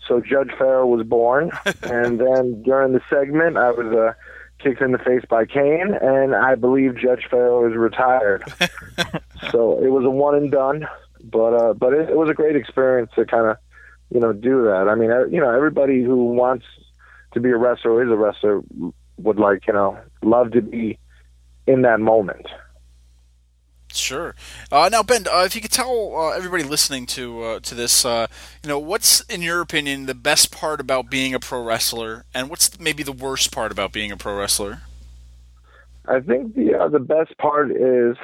So 0.07 0.21
Judge 0.21 0.51
Pharaoh 0.57 0.87
was 0.87 1.05
born, 1.05 1.51
and 1.83 2.19
then 2.19 2.61
during 2.63 2.93
the 2.93 3.01
segment, 3.09 3.57
I 3.57 3.71
was 3.71 3.87
uh, 3.87 4.13
kicked 4.59 4.81
in 4.81 4.91
the 4.91 4.97
face 4.99 5.23
by 5.29 5.45
Kane, 5.45 5.93
and 6.01 6.35
I 6.35 6.55
believe 6.55 6.95
Judge 6.97 7.25
Pharaoh 7.29 7.69
is 7.69 7.75
retired. 7.75 8.43
so 9.51 9.83
it 9.83 9.89
was 9.89 10.05
a 10.05 10.09
one 10.09 10.35
and 10.35 10.51
done, 10.51 10.87
but 11.23 11.53
uh, 11.53 11.73
but 11.73 11.93
it, 11.93 12.09
it 12.09 12.17
was 12.17 12.29
a 12.29 12.33
great 12.33 12.55
experience 12.55 13.11
to 13.15 13.25
kind 13.25 13.47
of 13.47 13.57
you 14.09 14.19
know 14.19 14.33
do 14.33 14.63
that. 14.65 14.87
I 14.89 14.95
mean, 14.95 15.11
uh, 15.11 15.25
you 15.25 15.39
know, 15.39 15.49
everybody 15.49 16.03
who 16.03 16.25
wants 16.33 16.65
to 17.33 17.39
be 17.39 17.49
a 17.49 17.57
wrestler 17.57 17.91
or 17.91 18.03
is 18.03 18.11
a 18.11 18.15
wrestler 18.15 18.61
would 19.17 19.39
like 19.39 19.67
you 19.67 19.73
know 19.73 19.97
love 20.21 20.51
to 20.51 20.61
be 20.61 20.99
in 21.67 21.81
that 21.81 21.99
moment. 21.99 22.47
Sure. 24.05 24.35
Uh, 24.71 24.87
now, 24.87 25.01
Ben, 25.01 25.25
uh, 25.27 25.45
if 25.45 25.55
you 25.55 25.61
could 25.61 25.71
tell 25.71 26.15
uh, 26.15 26.29
everybody 26.29 26.61
listening 26.61 27.07
to 27.07 27.41
uh, 27.41 27.59
to 27.61 27.73
this, 27.73 28.05
uh, 28.05 28.27
you 28.61 28.69
know, 28.69 28.77
what's 28.77 29.21
in 29.21 29.41
your 29.41 29.61
opinion 29.61 30.05
the 30.05 30.13
best 30.13 30.51
part 30.51 30.79
about 30.79 31.09
being 31.09 31.33
a 31.33 31.39
pro 31.39 31.63
wrestler, 31.63 32.25
and 32.31 32.47
what's 32.47 32.79
maybe 32.79 33.01
the 33.01 33.11
worst 33.11 33.51
part 33.51 33.71
about 33.71 33.91
being 33.91 34.11
a 34.11 34.17
pro 34.17 34.37
wrestler? 34.37 34.81
I 36.07 36.19
think 36.19 36.53
the 36.53 36.75
uh, 36.75 36.87
the 36.87 36.99
best 36.99 37.35
part 37.39 37.71
is 37.71 38.15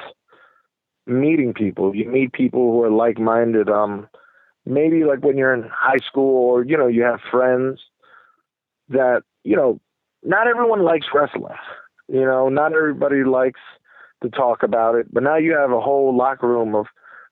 meeting 1.04 1.52
people. 1.52 1.96
You 1.96 2.08
meet 2.08 2.32
people 2.32 2.60
who 2.60 2.84
are 2.84 2.90
like 2.90 3.18
minded. 3.18 3.68
Um, 3.68 4.08
maybe 4.64 5.02
like 5.02 5.24
when 5.24 5.36
you're 5.36 5.52
in 5.52 5.68
high 5.68 5.98
school, 6.06 6.48
or 6.48 6.64
you 6.64 6.78
know, 6.78 6.86
you 6.86 7.02
have 7.02 7.18
friends 7.28 7.80
that 8.88 9.24
you 9.42 9.56
know. 9.56 9.80
Not 10.22 10.46
everyone 10.46 10.84
likes 10.84 11.08
wrestling. 11.12 11.56
You 12.06 12.24
know, 12.24 12.48
not 12.48 12.72
everybody 12.72 13.24
likes 13.24 13.58
to 14.22 14.30
talk 14.30 14.62
about 14.62 14.94
it. 14.94 15.12
But 15.12 15.22
now 15.22 15.36
you 15.36 15.52
have 15.52 15.70
a 15.70 15.80
whole 15.80 16.16
locker 16.16 16.48
room 16.48 16.74
of, 16.74 16.86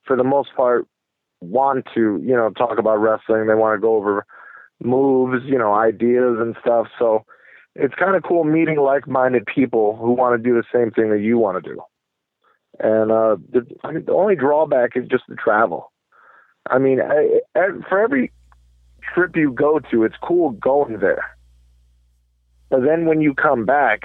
for 0.05 0.16
the 0.16 0.24
most 0.24 0.51
part, 0.57 0.86
want 1.41 1.86
to 1.95 2.20
you 2.22 2.34
know 2.34 2.51
talk 2.51 2.78
about 2.78 3.01
wrestling. 3.01 3.47
They 3.47 3.55
want 3.55 3.76
to 3.76 3.80
go 3.80 3.97
over 3.97 4.26
moves, 4.82 5.45
you 5.47 5.59
know, 5.59 5.74
ideas 5.74 6.36
and 6.41 6.57
stuff. 6.61 6.86
So 6.99 7.24
it's 7.74 7.95
kind 7.95 8.16
of 8.16 8.22
cool 8.22 8.45
meeting 8.45 8.78
like-minded 8.78 9.47
people 9.47 9.97
who 9.97 10.12
want 10.12 10.43
to 10.43 10.49
do 10.49 10.55
the 10.55 10.64
same 10.72 10.91
thing 10.91 11.11
that 11.11 11.20
you 11.20 11.38
want 11.38 11.62
to 11.62 11.70
do. 11.70 11.80
And 12.78 13.12
uh, 13.12 13.36
the, 13.53 13.66
the 14.07 14.12
only 14.12 14.36
drawback 14.36 14.97
is 14.97 15.07
just 15.09 15.24
the 15.28 15.36
travel. 15.36 15.93
I 16.68 16.78
mean, 16.78 17.01
I, 17.01 17.41
I, 17.59 17.68
for 17.88 18.01
every 18.01 18.32
trip 19.14 19.36
you 19.36 19.53
go 19.53 19.80
to, 19.91 20.05
it's 20.05 20.16
cool 20.22 20.51
going 20.51 20.99
there. 21.01 21.24
But 22.70 22.80
then 22.84 23.07
when 23.07 23.20
you 23.20 23.34
come 23.34 23.66
back, 23.66 24.03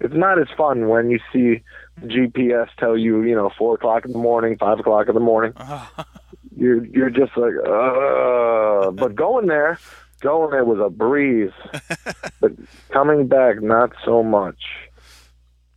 it's 0.00 0.14
not 0.14 0.38
as 0.38 0.46
fun 0.56 0.88
when 0.88 1.10
you 1.10 1.18
see 1.32 1.62
GPS 2.00 2.68
tell 2.78 2.96
you, 2.96 3.22
you 3.22 3.34
know, 3.34 3.50
four 3.56 3.74
o'clock 3.74 4.04
in 4.04 4.12
the 4.12 4.18
morning, 4.18 4.56
five 4.58 4.80
o'clock 4.80 5.08
in 5.08 5.14
the 5.14 5.20
morning. 5.20 5.54
You're 6.56 6.84
you're 6.84 7.10
just 7.10 7.36
like, 7.36 7.54
uh. 7.66 8.92
But 8.92 9.16
going 9.16 9.46
there, 9.46 9.76
going 10.20 10.52
there 10.52 10.64
was 10.64 10.78
a 10.78 10.88
breeze. 10.88 11.50
but 12.40 12.52
coming 12.90 13.26
back, 13.26 13.60
not 13.60 13.90
so 14.04 14.22
much. 14.22 14.62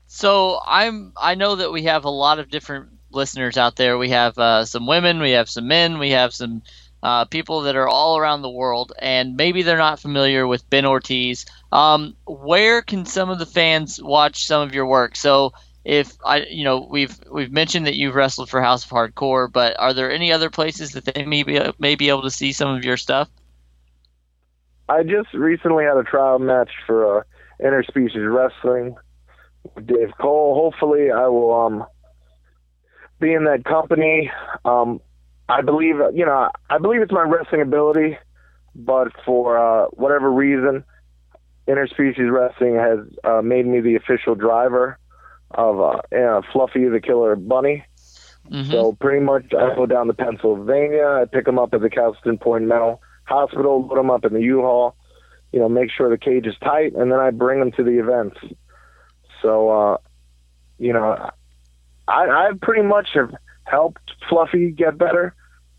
So 0.06 0.60
I'm 0.66 1.14
I 1.18 1.34
know 1.34 1.56
that 1.56 1.72
we 1.72 1.84
have 1.84 2.06
a 2.06 2.12
lot 2.12 2.38
of 2.38 2.52
different 2.52 2.90
listeners 3.12 3.58
out 3.58 3.76
there. 3.76 3.98
We 3.98 4.10
have 4.10 4.38
uh, 4.38 4.66
some 4.66 4.86
women, 4.86 5.20
we 5.20 5.32
have 5.32 5.50
some 5.50 5.68
men, 5.68 5.98
we 5.98 6.12
have 6.12 6.34
some 6.34 6.62
uh, 7.04 7.26
people 7.26 7.62
that 7.62 7.76
are 7.76 7.88
all 7.88 8.18
around 8.18 8.42
the 8.42 8.50
world, 8.50 8.94
and 9.00 9.36
maybe 9.36 9.64
they're 9.64 9.78
not 9.78 10.00
familiar 10.00 10.48
with 10.48 10.70
Ben 10.70 10.86
Ortiz. 10.86 11.46
Um, 11.72 12.16
where 12.26 12.82
can 12.82 13.06
some 13.06 13.30
of 13.30 13.40
the 13.40 13.46
fans 13.46 14.02
watch 14.02 14.46
some 14.46 14.62
of 14.62 14.74
your 14.74 14.86
work? 14.86 15.16
So 15.16 15.54
if 15.88 16.18
I, 16.26 16.46
you 16.50 16.66
know, 16.66 16.86
we've 16.90 17.18
we've 17.32 17.52
mentioned 17.52 17.88
that 17.88 17.96
you've 17.96 18.14
wrestled 18.14 18.50
for 18.50 18.62
House 18.62 18.84
of 18.84 18.92
Hardcore, 18.92 19.50
but 19.50 19.80
are 19.80 19.94
there 19.94 20.12
any 20.12 20.34
other 20.34 20.50
places 20.50 20.92
that 20.92 21.06
they 21.06 21.24
may 21.24 21.44
be 21.44 21.62
may 21.80 21.96
be 21.96 22.10
able 22.10 22.24
to 22.24 22.30
see 22.30 22.52
some 22.52 22.76
of 22.76 22.84
your 22.84 22.98
stuff? 22.98 23.30
I 24.90 25.04
just 25.04 25.34
recently 25.34 25.86
had 25.86 25.96
a 25.96 26.04
trial 26.04 26.40
match 26.40 26.72
for 26.86 27.20
uh, 27.20 27.24
interspecies 27.64 28.34
wrestling 28.34 28.98
with 29.76 29.88
Dave 29.88 30.12
Cole. 30.20 30.56
Hopefully, 30.56 31.10
I 31.10 31.28
will 31.28 31.54
um 31.56 31.86
be 33.22 33.34
in 33.34 33.46
that 33.46 33.64
company. 33.64 34.30
Um, 34.66 35.00
I 35.48 35.62
believe 35.62 35.96
you 36.14 36.26
know 36.26 36.52
I 36.70 36.80
believe 36.80 37.02
it's 37.02 37.14
my 37.14 37.24
wrestling 37.24 37.62
ability, 37.62 38.18
but 38.76 39.14
for 39.24 39.58
uh, 39.58 39.88
whatever 39.92 40.30
reason, 40.30 40.84
interspecies 41.66 42.30
wrestling 42.30 42.76
has 42.76 43.00
uh, 43.24 43.42
made 43.42 43.66
me 43.66 43.80
the 43.80 43.96
official 43.96 44.36
driver 44.36 45.00
of 45.58 45.80
uh, 45.82 46.16
uh, 46.16 46.42
Fluffy 46.54 46.88
the 46.88 47.02
Killer 47.02 47.36
Bunny. 47.36 47.84
Mhm. 48.50 48.72
So 48.72 48.94
pretty 48.94 49.20
much, 49.20 49.54
I 49.54 49.76
go 49.76 49.86
down 49.86 50.08
to 50.08 50.14
Pennsylvania. 50.14 51.06
I 51.06 51.26
pick 51.26 51.46
him 51.48 51.60
up 51.60 51.74
at 51.74 51.82
the 51.82 51.90
Calston 51.90 52.38
Point 52.38 52.66
Mental 52.66 53.02
Hospital, 53.26 53.84
put 53.84 53.98
him 54.00 54.10
up 54.10 54.24
in 54.24 54.34
the 54.34 54.42
U-Haul. 54.42 54.96
You 55.52 55.60
know, 55.60 55.68
make 55.70 55.92
sure 55.92 56.10
the 56.10 56.18
cage 56.18 56.46
is 56.46 56.56
tight, 56.62 56.94
and 56.94 57.12
then 57.12 57.20
I 57.20 57.32
bring 57.32 57.60
him 57.60 57.72
to 57.74 57.84
the 57.84 58.00
events. 58.00 58.38
So, 59.42 59.70
uh, 59.70 59.98
you 60.78 60.94
know, 60.94 61.30
I, 62.08 62.30
I 62.30 62.52
pretty 62.62 62.84
much 62.84 63.10
have 63.14 63.34
helped 63.64 64.12
Fluffy 64.30 64.72
get 64.72 64.98
better. 64.98 65.36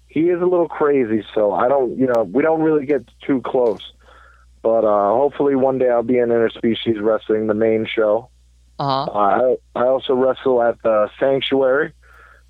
He 0.07 0.31
is 0.31 0.41
a 0.41 0.47
little 0.47 0.69
crazy, 0.69 1.25
so 1.35 1.53
I 1.53 1.69
don't, 1.69 1.99
you 1.99 2.07
know, 2.07 2.25
we 2.25 2.43
don't 2.43 2.63
really 2.63 2.87
get 2.87 3.09
too 3.27 3.41
close. 3.43 3.93
But 4.63 4.85
uh, 4.85 5.11
hopefully 5.15 5.55
one 5.55 5.79
day 5.79 5.89
I'll 5.89 6.03
be 6.03 6.19
in 6.19 6.29
interspecies 6.29 7.01
wrestling, 7.01 7.47
the 7.47 7.55
main 7.55 7.87
show. 7.87 8.31
Uh-huh. 8.79 9.11
I 9.13 9.57
I 9.75 9.87
also 9.87 10.15
wrestle 10.15 10.63
at 10.63 10.81
the 10.83 11.09
Sanctuary, 11.19 11.93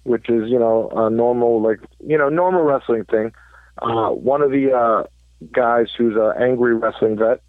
which 0.03 0.29
is 0.29 0.51
you 0.51 0.59
know 0.59 0.91
a 0.95 1.09
normal 1.11 1.63
like 1.63 1.81
you 2.07 2.19
know 2.19 2.29
normal 2.29 2.63
wrestling 2.63 3.05
thing. 3.05 3.33
Uh, 3.81 4.11
one 4.11 4.43
of 4.43 4.51
the 4.51 4.73
uh, 4.73 5.05
guys 5.53 5.89
who's 5.97 6.17
an 6.17 6.33
angry 6.43 6.75
wrestling 6.75 7.17
vet, 7.17 7.41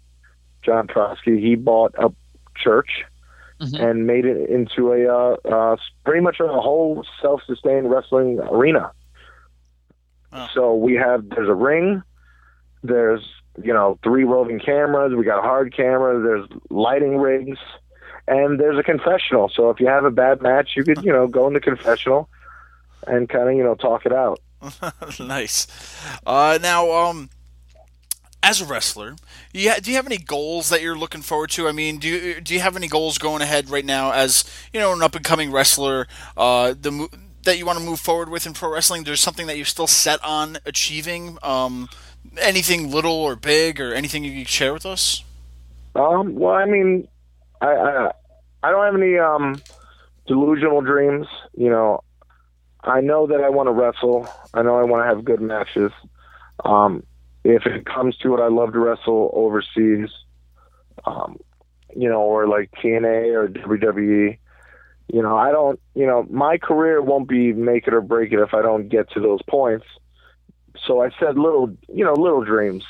John 0.62 0.86
Trotsky, 0.86 1.40
he 1.40 1.54
bought 1.56 1.94
a 1.98 2.10
church 2.56 3.04
Mhm. 3.60 3.78
and 3.90 4.06
made 4.06 4.24
it 4.24 4.48
into 4.48 4.92
a 4.92 5.06
uh, 5.06 5.36
uh, 5.44 5.76
pretty 6.06 6.20
much 6.22 6.40
a 6.40 6.46
whole 6.48 7.04
self-sustained 7.20 7.90
wrestling 7.90 8.38
arena. 8.40 8.92
So 10.54 10.74
we 10.76 10.94
have 10.94 11.28
there's 11.28 11.48
a 11.48 11.54
ring, 11.54 12.02
there's 12.82 13.22
you 13.62 13.72
know 13.74 13.98
three 14.02 14.24
roving 14.24 14.60
cameras, 14.60 15.12
we 15.14 15.24
got 15.24 15.40
a 15.40 15.42
hard 15.42 15.74
camera, 15.76 16.22
there's 16.22 16.48
lighting 16.70 17.18
rigs, 17.18 17.58
and 18.28 18.58
there's 18.58 18.78
a 18.78 18.82
confessional. 18.82 19.48
So 19.48 19.70
if 19.70 19.80
you 19.80 19.86
have 19.86 20.04
a 20.04 20.10
bad 20.10 20.42
match, 20.42 20.70
you 20.76 20.84
could 20.84 21.02
you 21.02 21.12
know 21.12 21.26
go 21.26 21.46
in 21.46 21.54
the 21.54 21.60
confessional 21.60 22.28
and 23.06 23.28
kind 23.28 23.48
of 23.48 23.54
you 23.54 23.62
know 23.62 23.74
talk 23.74 24.06
it 24.06 24.12
out. 24.12 24.40
nice. 25.20 25.66
Uh, 26.26 26.58
now, 26.60 26.90
um, 26.90 27.30
as 28.42 28.60
a 28.60 28.64
wrestler, 28.64 29.16
you 29.52 29.70
ha- 29.70 29.80
do 29.82 29.90
you 29.90 29.96
have 29.96 30.06
any 30.06 30.18
goals 30.18 30.68
that 30.68 30.82
you're 30.82 30.96
looking 30.96 31.22
forward 31.22 31.50
to? 31.50 31.68
I 31.68 31.72
mean, 31.72 31.98
do 31.98 32.08
you 32.08 32.40
do 32.40 32.54
you 32.54 32.60
have 32.60 32.76
any 32.76 32.88
goals 32.88 33.18
going 33.18 33.42
ahead 33.42 33.70
right 33.70 33.84
now 33.84 34.12
as 34.12 34.44
you 34.72 34.80
know 34.80 34.92
an 34.92 35.02
up 35.02 35.14
and 35.14 35.24
coming 35.24 35.50
wrestler? 35.50 36.06
Uh, 36.36 36.74
the 36.78 36.90
mo- 36.90 37.08
that 37.44 37.56
you 37.56 37.64
want 37.64 37.78
to 37.78 37.84
move 37.84 38.00
forward 38.00 38.28
with 38.28 38.46
in 38.46 38.52
pro 38.52 38.72
wrestling? 38.72 39.04
There's 39.04 39.20
something 39.20 39.46
that 39.46 39.56
you're 39.56 39.66
still 39.66 39.86
set 39.86 40.22
on 40.24 40.58
achieving. 40.66 41.38
Um, 41.42 41.88
anything 42.38 42.90
little 42.90 43.12
or 43.12 43.36
big, 43.36 43.80
or 43.80 43.94
anything 43.94 44.24
you 44.24 44.32
can 44.32 44.44
share 44.44 44.72
with 44.72 44.86
us? 44.86 45.24
Um, 45.94 46.34
well, 46.36 46.54
I 46.54 46.66
mean, 46.66 47.08
I, 47.60 47.66
I 47.66 48.12
I 48.62 48.70
don't 48.70 48.84
have 48.84 48.94
any 48.94 49.18
um 49.18 49.60
delusional 50.26 50.80
dreams. 50.80 51.26
You 51.54 51.70
know, 51.70 52.00
I 52.82 53.00
know 53.00 53.26
that 53.26 53.40
I 53.40 53.48
want 53.50 53.68
to 53.68 53.72
wrestle. 53.72 54.28
I 54.54 54.62
know 54.62 54.78
I 54.78 54.84
want 54.84 55.02
to 55.04 55.08
have 55.08 55.24
good 55.24 55.40
matches. 55.40 55.92
Um, 56.64 57.02
if 57.44 57.66
it 57.66 57.86
comes 57.86 58.16
to 58.18 58.34
it, 58.34 58.40
I 58.40 58.48
love 58.48 58.72
to 58.72 58.78
wrestle 58.78 59.30
overseas. 59.34 60.10
Um, 61.04 61.38
you 61.96 62.08
know, 62.08 62.20
or 62.20 62.46
like 62.46 62.70
TNA 62.82 63.34
or 63.34 63.48
WWE. 63.48 64.38
You 65.12 65.22
know, 65.22 65.36
I 65.36 65.50
don't. 65.50 65.80
You 65.94 66.06
know, 66.06 66.26
my 66.30 66.58
career 66.58 67.02
won't 67.02 67.28
be 67.28 67.52
make 67.52 67.86
it 67.86 67.94
or 67.94 68.00
break 68.00 68.32
it 68.32 68.40
if 68.40 68.54
I 68.54 68.62
don't 68.62 68.88
get 68.88 69.10
to 69.12 69.20
those 69.20 69.40
points. 69.48 69.86
So 70.86 71.02
I 71.02 71.10
said 71.18 71.36
little, 71.36 71.76
you 71.92 72.04
know, 72.04 72.14
little 72.14 72.44
dreams, 72.44 72.84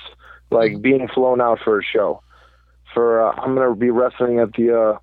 like 0.50 0.80
being 0.82 1.08
flown 1.08 1.40
out 1.40 1.60
for 1.64 1.78
a 1.78 1.82
show. 1.82 2.22
For 2.94 3.20
uh, 3.28 3.32
I'm 3.36 3.54
going 3.54 3.68
to 3.68 3.74
be 3.74 3.90
wrestling 3.90 4.40
at 4.40 4.52
the 4.54 4.76
uh, 4.78 4.98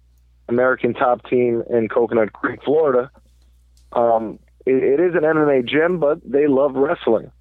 American 0.50 0.94
Top 0.94 1.26
Team 1.30 1.64
in 1.70 1.88
Coconut 1.88 2.34
Creek, 2.34 2.62
Florida. 2.64 3.10
Um, 3.94 4.40
it, 4.66 4.84
it 4.84 5.00
is 5.00 5.16
an 5.16 5.22
MMA 5.22 5.68
gym, 5.68 6.00
but 6.00 6.20
they 6.30 6.48
love 6.48 6.76
wrestling. 6.76 7.32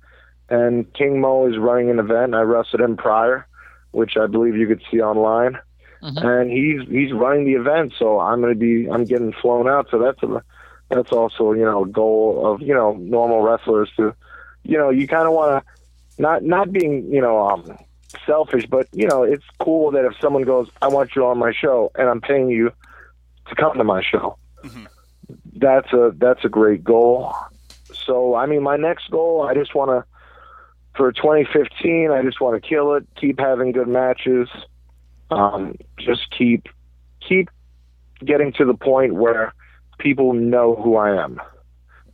And 0.49 0.93
King 0.95 1.21
Mo 1.21 1.49
is 1.49 1.59
running 1.59 1.91
an 1.91 1.99
event. 1.99 2.35
I 2.35 2.43
wrestled 2.43 2.81
him 2.81 2.97
prior, 2.97 3.47
which 3.91 4.17
I 4.17 4.27
believe 4.27 4.57
you 4.57 4.69
could 4.69 4.83
see 4.91 5.01
online. 5.01 5.59
Mhm. 6.03 6.25
And 6.25 6.51
he's 6.51 6.89
he's 6.89 7.13
running 7.13 7.47
the 7.47 7.55
event, 7.55 7.95
so 7.99 8.21
I'm 8.21 8.41
going 8.41 8.53
to 8.53 8.59
be 8.59 8.89
I'm 8.89 9.05
getting 9.05 9.33
flown 9.33 9.67
out. 9.69 9.89
So 9.91 9.99
that's 9.99 10.23
a 10.23 10.43
that's 10.91 11.11
also 11.11 11.53
you 11.53 11.65
know 11.65 11.85
a 11.85 11.89
goal 11.89 12.43
of 12.45 12.61
you 12.61 12.75
know 12.75 12.93
normal 12.93 13.43
wrestlers 13.43 13.91
to 13.97 14.15
you 14.63 14.79
know 14.79 14.91
you 14.91 15.09
kind 15.09 15.27
of 15.27 15.33
want 15.33 15.65
to 15.65 16.23
not 16.23 16.45
not 16.45 16.71
being 16.71 17.13
you 17.13 17.21
know 17.21 17.49
um, 17.49 17.77
selfish, 18.25 18.67
but 18.67 18.89
you 18.93 19.07
know 19.07 19.23
it's 19.23 19.45
cool 19.59 19.91
that 19.93 20.05
if 20.05 20.19
someone 20.21 20.43
goes, 20.43 20.69
I 20.81 20.89
want 20.89 21.15
you 21.15 21.27
on 21.27 21.39
my 21.39 21.53
show, 21.53 21.91
and 21.97 22.09
I'm 22.09 22.21
paying 22.21 22.49
you 22.51 22.73
to 23.49 23.55
come 23.55 23.77
to 23.77 23.85
my 23.85 24.03
show. 24.03 24.39
That's 25.55 25.93
a 25.93 26.13
that's 26.17 26.45
a 26.45 26.49
great 26.49 26.85
goal. 26.85 27.35
So 28.07 28.35
I 28.35 28.47
mean, 28.47 28.63
my 28.63 28.77
next 28.77 29.11
goal, 29.11 29.43
I 29.43 29.55
just 29.55 29.75
want 29.75 29.91
to 29.91 30.05
for 30.97 31.13
2015, 31.13 32.11
I 32.11 32.23
just 32.23 32.41
want 32.41 32.61
to 32.61 32.67
kill 32.67 32.95
it, 32.95 33.07
keep 33.17 33.39
having 33.39 33.73
good 33.73 33.89
matches, 33.89 34.49
um, 35.31 35.77
just 35.99 36.31
keep 36.31 36.69
keep 37.21 37.51
getting 38.25 38.53
to 38.55 38.65
the 38.65 38.75
point 38.75 39.15
where 39.15 39.53
people 39.99 40.33
know 40.33 40.75
who 40.75 40.97
I 40.97 41.23
am. 41.23 41.41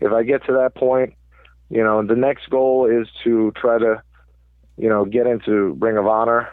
If 0.00 0.12
I 0.12 0.22
get 0.24 0.44
to 0.46 0.52
that 0.54 0.74
point, 0.74 1.14
you 1.70 1.82
know, 1.82 2.04
the 2.04 2.16
next 2.16 2.50
goal 2.50 2.86
is 2.86 3.08
to 3.24 3.52
try 3.52 3.78
to, 3.78 4.02
you 4.76 4.88
know, 4.88 5.04
get 5.04 5.26
into 5.26 5.76
Ring 5.80 5.96
of 5.96 6.06
Honor 6.06 6.48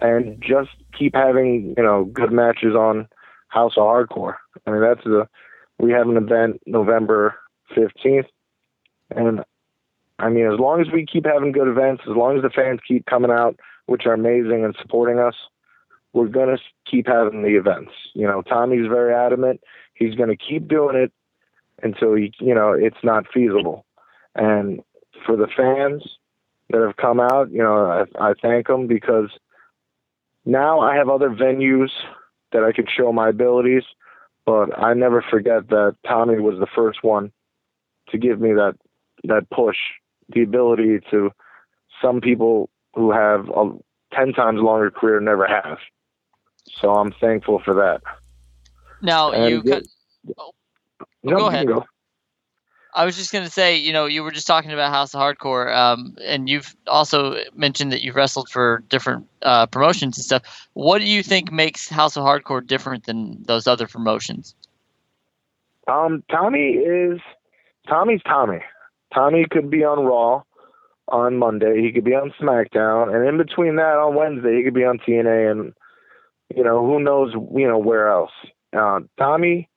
and 0.00 0.42
just 0.42 0.70
keep 0.98 1.14
having, 1.14 1.74
you 1.76 1.82
know, 1.82 2.04
good 2.04 2.32
matches 2.32 2.74
on 2.74 3.08
House 3.48 3.74
of 3.76 3.84
Hardcore. 3.84 4.36
I 4.66 4.70
mean, 4.70 4.80
that's 4.80 5.04
the 5.04 5.28
we 5.78 5.90
have 5.92 6.08
an 6.08 6.16
event 6.16 6.60
November 6.66 7.34
15th 7.76 8.26
and 9.10 9.44
I 10.18 10.28
mean, 10.28 10.46
as 10.46 10.58
long 10.58 10.80
as 10.80 10.86
we 10.92 11.04
keep 11.04 11.26
having 11.26 11.52
good 11.52 11.68
events, 11.68 12.02
as 12.08 12.16
long 12.16 12.36
as 12.36 12.42
the 12.42 12.50
fans 12.50 12.80
keep 12.86 13.06
coming 13.06 13.32
out, 13.32 13.58
which 13.86 14.06
are 14.06 14.14
amazing 14.14 14.64
and 14.64 14.74
supporting 14.80 15.18
us, 15.18 15.34
we're 16.12 16.28
going 16.28 16.56
to 16.56 16.62
keep 16.88 17.08
having 17.08 17.42
the 17.42 17.56
events. 17.56 17.90
You 18.14 18.26
know, 18.26 18.40
Tommy's 18.42 18.86
very 18.88 19.12
adamant. 19.12 19.60
He's 19.94 20.14
going 20.14 20.28
to 20.30 20.36
keep 20.36 20.68
doing 20.68 20.96
it 20.96 21.12
until 21.82 22.14
he, 22.14 22.32
you 22.38 22.54
know, 22.54 22.72
it's 22.72 23.02
not 23.02 23.26
feasible. 23.32 23.84
And 24.36 24.80
for 25.26 25.36
the 25.36 25.48
fans 25.48 26.04
that 26.70 26.80
have 26.80 26.96
come 26.96 27.20
out, 27.20 27.50
you 27.50 27.58
know, 27.62 28.06
I, 28.18 28.30
I 28.30 28.34
thank 28.40 28.66
them 28.66 28.86
because 28.86 29.30
now 30.44 30.80
I 30.80 30.96
have 30.96 31.08
other 31.08 31.30
venues 31.30 31.90
that 32.52 32.62
I 32.64 32.72
can 32.72 32.86
show 32.86 33.12
my 33.12 33.28
abilities. 33.28 33.84
But 34.46 34.78
I 34.78 34.92
never 34.92 35.22
forget 35.22 35.68
that 35.68 35.96
Tommy 36.06 36.38
was 36.38 36.58
the 36.58 36.66
first 36.74 37.02
one 37.02 37.32
to 38.10 38.18
give 38.18 38.40
me 38.40 38.52
that 38.52 38.74
that 39.24 39.48
push, 39.50 39.78
the 40.28 40.42
ability 40.42 41.00
to 41.10 41.30
some 42.02 42.20
people 42.20 42.68
who 42.94 43.10
have 43.10 43.48
a 43.48 43.70
ten 44.12 44.32
times 44.34 44.60
longer 44.60 44.90
career 44.90 45.18
never 45.20 45.46
have. 45.46 45.78
So 46.80 46.90
I'm 46.90 47.12
thankful 47.20 47.62
for 47.64 47.74
that. 47.74 48.02
Now 49.00 49.32
And 49.32 49.50
you. 49.50 49.62
get- 49.62 49.84
cut- 50.26 50.54
No, 51.22 51.38
go 51.38 51.46
ahead. 51.46 51.66
go. 51.68 51.84
I 52.94 53.04
was 53.04 53.16
just 53.16 53.32
going 53.32 53.44
to 53.44 53.50
say, 53.50 53.76
you 53.76 53.92
know, 53.92 54.06
you 54.06 54.22
were 54.22 54.30
just 54.30 54.46
talking 54.46 54.70
about 54.70 54.92
House 54.92 55.14
of 55.14 55.20
Hardcore, 55.20 55.74
um, 55.74 56.16
and 56.22 56.48
you've 56.48 56.76
also 56.86 57.36
mentioned 57.54 57.90
that 57.92 58.02
you've 58.02 58.14
wrestled 58.14 58.48
for 58.48 58.84
different 58.88 59.26
uh, 59.42 59.66
promotions 59.66 60.16
and 60.16 60.24
stuff. 60.24 60.68
What 60.74 61.00
do 61.00 61.06
you 61.06 61.22
think 61.22 61.50
makes 61.50 61.88
House 61.88 62.16
of 62.16 62.22
Hardcore 62.22 62.64
different 62.64 63.04
than 63.04 63.42
those 63.42 63.66
other 63.66 63.88
promotions? 63.88 64.54
Um, 65.88 66.22
Tommy 66.30 66.74
is 66.74 67.20
Tommy's 67.88 68.22
Tommy. 68.24 68.60
Tommy 69.12 69.44
could 69.50 69.70
be 69.70 69.84
on 69.84 70.04
Raw 70.04 70.42
on 71.08 71.36
Monday. 71.36 71.82
He 71.82 71.92
could 71.92 72.04
be 72.04 72.14
on 72.14 72.32
SmackDown, 72.40 73.14
and 73.14 73.26
in 73.28 73.36
between 73.36 73.76
that 73.76 73.96
on 73.96 74.14
Wednesday, 74.14 74.56
he 74.56 74.62
could 74.62 74.74
be 74.74 74.84
on 74.84 74.98
TNA, 74.98 75.50
and 75.50 75.74
you 76.54 76.62
know 76.62 76.86
who 76.86 77.00
knows, 77.00 77.32
you 77.32 77.66
know 77.66 77.78
where 77.78 78.08
else. 78.08 78.32
Uh, 78.72 79.00
Tommy 79.18 79.68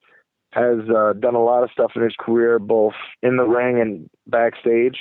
has 0.51 0.79
uh, 0.95 1.13
done 1.13 1.35
a 1.35 1.43
lot 1.43 1.63
of 1.63 1.71
stuff 1.71 1.91
in 1.95 2.01
his 2.01 2.15
career, 2.17 2.59
both 2.59 2.93
in 3.21 3.37
the 3.37 3.43
ring 3.43 3.79
and 3.79 4.09
backstage. 4.25 4.97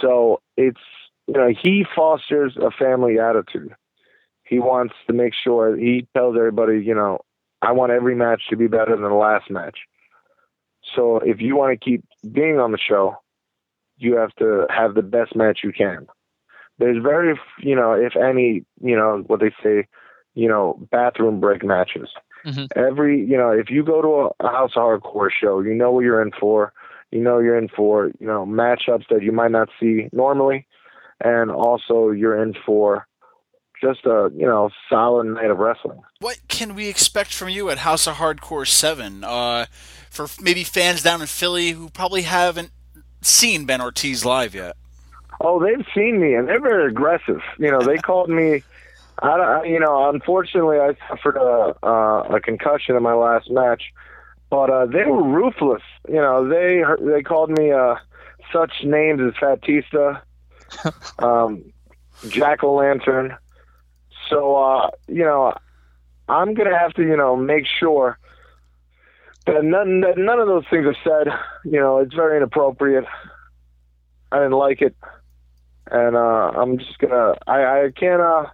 So 0.00 0.40
it's 0.56 0.80
you 1.26 1.34
know 1.34 1.48
he 1.48 1.84
fosters 1.94 2.56
a 2.56 2.70
family 2.70 3.18
attitude. 3.18 3.74
He 4.44 4.58
wants 4.58 4.94
to 5.06 5.12
make 5.12 5.34
sure 5.34 5.76
he 5.76 6.06
tells 6.16 6.36
everybody, 6.36 6.82
you 6.82 6.94
know, 6.94 7.20
I 7.60 7.72
want 7.72 7.92
every 7.92 8.14
match 8.14 8.42
to 8.48 8.56
be 8.56 8.66
better 8.66 8.92
than 8.92 9.02
the 9.02 9.14
last 9.14 9.50
match. 9.50 9.76
So 10.96 11.18
if 11.18 11.40
you 11.40 11.54
want 11.56 11.78
to 11.78 11.84
keep 11.84 12.04
being 12.32 12.58
on 12.58 12.72
the 12.72 12.78
show, 12.78 13.16
you 13.98 14.16
have 14.16 14.34
to 14.36 14.66
have 14.70 14.94
the 14.94 15.02
best 15.02 15.36
match 15.36 15.60
you 15.62 15.72
can. 15.72 16.06
There's 16.78 17.02
very, 17.02 17.38
you 17.60 17.74
know, 17.74 17.92
if 17.92 18.16
any, 18.16 18.64
you 18.80 18.96
know, 18.96 19.24
what 19.26 19.40
they 19.40 19.50
say, 19.62 19.86
you 20.34 20.48
know, 20.48 20.78
bathroom 20.90 21.40
break 21.40 21.64
matches. 21.64 22.08
Mhm. 22.48 22.68
Every, 22.76 23.24
you 23.24 23.36
know, 23.36 23.50
if 23.50 23.70
you 23.70 23.84
go 23.84 24.00
to 24.00 24.08
a, 24.08 24.46
a 24.46 24.50
House 24.50 24.72
of 24.76 24.82
Hardcore 24.82 25.30
show, 25.30 25.60
you 25.60 25.74
know 25.74 25.92
what 25.92 26.04
you're 26.04 26.22
in 26.22 26.32
for. 26.38 26.72
You 27.10 27.20
know 27.20 27.38
you're 27.38 27.56
in 27.56 27.68
for, 27.68 28.10
you 28.18 28.26
know, 28.26 28.44
matchups 28.46 29.08
that 29.10 29.22
you 29.22 29.32
might 29.32 29.50
not 29.50 29.68
see 29.80 30.08
normally, 30.12 30.66
and 31.20 31.50
also 31.50 32.10
you're 32.10 32.40
in 32.42 32.54
for 32.66 33.06
just 33.80 34.04
a, 34.06 34.30
you 34.34 34.46
know, 34.46 34.70
solid 34.90 35.24
night 35.24 35.50
of 35.50 35.58
wrestling. 35.58 36.02
What 36.20 36.40
can 36.48 36.74
we 36.74 36.88
expect 36.88 37.32
from 37.32 37.48
you 37.48 37.70
at 37.70 37.78
House 37.78 38.06
of 38.06 38.16
Hardcore 38.16 38.66
7? 38.66 39.24
Uh, 39.24 39.66
for 40.10 40.26
maybe 40.40 40.64
fans 40.64 41.02
down 41.02 41.20
in 41.20 41.26
Philly 41.26 41.70
who 41.70 41.88
probably 41.90 42.22
haven't 42.22 42.70
seen 43.22 43.64
Ben 43.64 43.80
Ortiz 43.80 44.24
live 44.24 44.54
yet. 44.54 44.76
Oh, 45.40 45.62
they've 45.62 45.86
seen 45.94 46.20
me, 46.20 46.34
and 46.34 46.48
they're 46.48 46.60
very 46.60 46.90
aggressive. 46.90 47.40
You 47.58 47.70
know, 47.70 47.80
they 47.80 47.96
called 48.02 48.28
me. 48.28 48.62
I, 49.20 49.36
don't- 49.36 49.68
you 49.68 49.80
know, 49.80 50.08
unfortunately, 50.10 50.78
I 50.78 50.94
suffered 51.08 51.36
a 51.36 51.74
uh, 51.86 52.22
a 52.36 52.40
concussion 52.40 52.96
in 52.96 53.02
my 53.02 53.14
last 53.14 53.50
match, 53.50 53.82
but 54.50 54.70
uh, 54.70 54.86
they 54.86 55.04
were 55.04 55.22
ruthless. 55.22 55.82
You 56.08 56.16
know, 56.16 56.48
they 56.48 56.82
they 57.00 57.22
called 57.22 57.50
me 57.50 57.72
uh, 57.72 57.96
such 58.52 58.72
names 58.84 59.20
as 59.20 59.34
Fatista, 59.34 60.20
um, 61.18 61.64
Jack 62.28 62.62
O' 62.64 62.74
Lantern. 62.74 63.36
So, 64.30 64.56
uh, 64.56 64.90
you 65.06 65.24
know, 65.24 65.54
I'm 66.28 66.54
gonna 66.54 66.78
have 66.78 66.92
to, 66.94 67.02
you 67.02 67.16
know, 67.16 67.34
make 67.36 67.64
sure 67.66 68.18
that 69.46 69.64
none 69.64 70.00
that 70.02 70.18
none 70.18 70.38
of 70.38 70.46
those 70.46 70.64
things 70.70 70.86
are 70.86 70.96
said. 71.02 71.32
You 71.64 71.80
know, 71.80 71.98
it's 71.98 72.14
very 72.14 72.36
inappropriate. 72.36 73.04
I 74.30 74.36
didn't 74.38 74.52
like 74.52 74.82
it 74.82 74.94
and 75.90 76.16
uh, 76.16 76.52
I'm 76.54 76.78
just 76.78 76.98
gonna. 76.98 77.34
I, 77.46 77.84
I 77.86 77.90
can't. 77.96 78.20
Uh, 78.20 78.46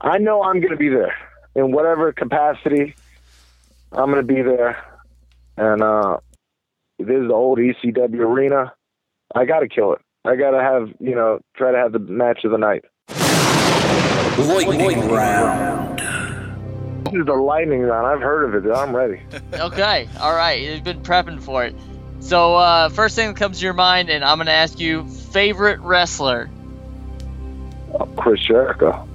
I 0.00 0.18
know 0.18 0.42
I'm 0.42 0.60
gonna 0.60 0.76
be 0.76 0.88
there 0.88 1.14
in 1.54 1.72
whatever 1.72 2.12
capacity. 2.12 2.94
I'm 3.92 4.10
gonna 4.10 4.22
be 4.22 4.42
there, 4.42 4.82
and 5.56 5.82
uh, 5.82 6.18
this 6.98 7.08
is 7.08 7.28
the 7.28 7.34
old 7.34 7.58
ECW 7.58 8.20
arena. 8.20 8.72
I 9.34 9.44
got 9.44 9.60
to 9.60 9.68
kill 9.68 9.92
it. 9.92 10.00
I 10.24 10.36
gotta 10.36 10.60
have 10.60 10.88
you 11.00 11.14
know 11.14 11.40
try 11.56 11.72
to 11.72 11.78
have 11.78 11.92
the 11.92 11.98
match 11.98 12.44
of 12.44 12.50
the 12.50 12.58
night. 12.58 12.84
Lightning 14.38 15.08
round. 15.10 15.98
This 17.06 17.20
is 17.20 17.26
the 17.26 17.34
lightning 17.34 17.80
round. 17.82 18.06
I've 18.06 18.20
heard 18.20 18.54
of 18.54 18.64
it. 18.64 18.70
I'm 18.72 18.94
ready. 18.94 19.20
Okay, 19.52 20.08
all 20.20 20.34
right. 20.34 20.62
You've 20.62 20.84
been 20.84 21.02
prepping 21.02 21.42
for 21.42 21.64
it. 21.64 21.74
So, 22.20 22.54
uh, 22.54 22.88
first 22.88 23.16
thing 23.16 23.28
that 23.28 23.36
comes 23.36 23.58
to 23.58 23.64
your 23.64 23.74
mind, 23.74 24.08
and 24.08 24.24
I'm 24.24 24.38
going 24.38 24.46
to 24.46 24.52
ask 24.52 24.78
you 24.78 25.06
favorite 25.08 25.80
wrestler. 25.80 26.48
Oh, 27.92 28.06
Chris 28.16 28.40
Jericho. 28.46 29.06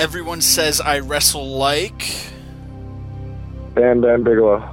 Everyone 0.00 0.40
says 0.40 0.80
I 0.80 1.00
wrestle 1.00 1.46
like. 1.58 2.06
Bam 3.74 4.00
Bam 4.00 4.24
Bigelow. 4.24 4.66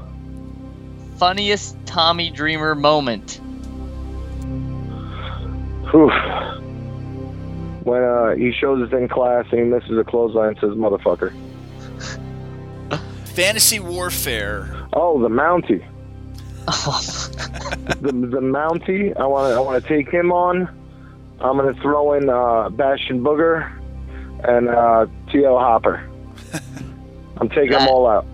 Funniest 1.18 1.76
Tommy 1.86 2.32
Dreamer 2.32 2.76
moment. 2.76 3.42
Whew. 5.92 6.10
When 7.84 8.04
uh, 8.04 8.36
he 8.36 8.54
shows 8.54 8.88
us 8.88 8.94
in 8.98 9.10
class 9.10 9.46
and 9.52 9.60
he 9.60 9.66
misses 9.66 9.98
a 9.98 10.06
clothesline 10.06 10.52
and 10.52 10.60
says 10.60 10.70
motherfucker. 10.70 11.34
Fantasy 13.26 13.82
Warfare. 13.82 14.88
Oh, 14.94 15.22
the 15.22 15.28
Mountie. 15.28 15.86
the 18.00 18.14
the 18.14 18.40
Mountie. 18.40 19.14
I 19.18 19.26
want 19.26 19.52
to 19.52 19.58
I 19.58 19.60
want 19.60 19.84
to 19.84 19.90
take 19.90 20.10
him 20.10 20.32
on. 20.32 20.70
I'm 21.42 21.58
gonna 21.58 21.74
throw 21.82 22.14
in 22.14 22.30
uh, 22.30 22.70
Bastion 22.70 23.22
Booger 23.22 23.74
and 24.44 24.70
uh, 24.70 25.06
T.L. 25.32 25.58
Hopper. 25.60 26.08
I'm 27.38 27.50
taking 27.50 27.72
them 27.72 27.88
all 27.88 28.08
out. 28.08 28.26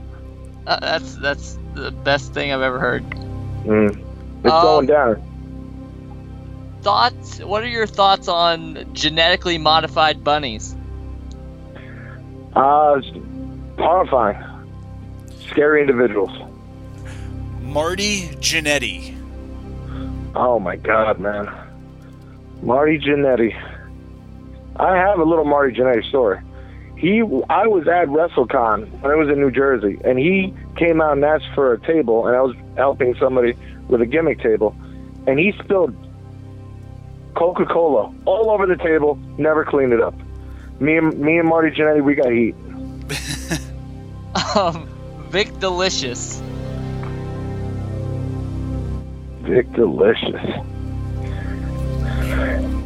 Uh, 0.66 0.80
that's 0.80 1.16
that's 1.16 1.58
the 1.74 1.92
best 1.92 2.34
thing 2.34 2.52
I've 2.54 2.62
ever 2.62 2.80
heard. 2.80 3.04
Mm. 3.66 3.90
It's 4.44 4.52
Um, 4.54 4.62
going 4.62 4.86
down. 4.88 5.22
Thoughts? 6.82 7.40
What 7.40 7.64
are 7.64 7.68
your 7.68 7.88
thoughts 7.88 8.28
on 8.28 8.94
genetically 8.94 9.58
modified 9.58 10.24
bunnies? 10.24 10.76
Uh, 12.56 13.02
horrifying. 13.78 14.38
Scary 15.50 15.82
individuals. 15.82 16.32
Marty 17.62 18.28
Jannetty. 18.40 19.16
Oh 20.36 20.60
my 20.60 20.76
god, 20.76 21.20
man. 21.20 21.50
Marty 22.62 23.00
Jannetty. 23.00 23.54
I 24.76 24.96
have 24.96 25.20
a 25.20 25.24
little 25.24 25.46
Marty 25.46 25.74
Jannetty 25.76 26.08
story. 26.10 26.40
He, 26.96 27.20
I 27.50 27.68
was 27.68 27.88
at 27.88 28.08
WrestleCon 28.08 28.90
when 29.02 29.12
I 29.12 29.16
was 29.16 29.30
in 29.30 29.40
New 29.40 29.52
Jersey, 29.52 30.00
and 30.06 30.18
he 30.18 30.54
came 30.78 31.02
out 31.02 31.14
and 31.14 31.26
asked 31.26 31.50
for 31.54 31.74
a 31.74 31.80
table, 31.80 32.28
and 32.28 32.36
I 32.36 32.42
was 32.42 32.56
helping 32.78 33.16
somebody 33.16 33.56
with 33.90 34.02
a 34.02 34.06
gimmick 34.06 34.40
table, 34.40 34.76
and 35.28 35.38
he 35.38 35.52
spilled 35.64 35.94
Coca-Cola 37.36 38.14
all 38.26 38.50
over 38.52 38.66
the 38.66 38.78
table, 38.78 39.20
never 39.38 39.66
cleaned 39.66 39.92
it 39.92 40.02
up. 40.02 40.16
Me 40.80 40.98
and 40.98 41.20
me 41.20 41.38
and 41.38 41.48
Marty 41.48 41.72
Jannetty, 41.76 42.04
we 42.04 42.16
got 42.16 42.32
heat. 42.32 42.56
Um, 44.56 44.88
Vik 45.30 45.50
Dalishus. 45.60 46.42
Vik 49.42 49.68
Dalishus. 49.72 50.66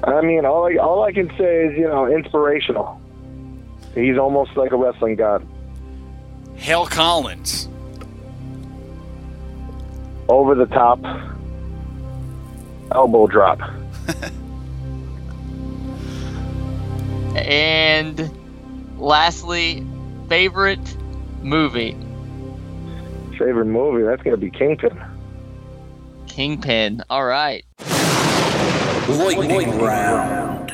I 0.03 0.21
mean, 0.21 0.45
all 0.45 0.67
I 0.67 0.75
all 0.75 1.03
I 1.03 1.11
can 1.11 1.29
say 1.37 1.65
is 1.65 1.77
you 1.77 1.87
know 1.87 2.05
inspirational. 2.05 3.01
He's 3.95 4.17
almost 4.17 4.55
like 4.55 4.71
a 4.71 4.77
wrestling 4.77 5.15
god. 5.15 5.45
Hale 6.55 6.85
Collins. 6.85 7.69
Over 10.29 10.55
the 10.55 10.65
top, 10.65 10.99
elbow 12.91 13.27
drop. 13.27 13.59
And 17.37 18.31
lastly, 18.97 19.85
favorite 20.27 20.97
movie. 21.41 21.91
Favorite 23.37 23.65
movie? 23.65 24.03
That's 24.03 24.23
gonna 24.23 24.37
be 24.37 24.49
Kingpin. 24.49 24.99
Kingpin. 26.27 27.03
All 27.09 27.25
right. 27.25 27.63
Lightning 29.07 29.79
round. 29.79 30.73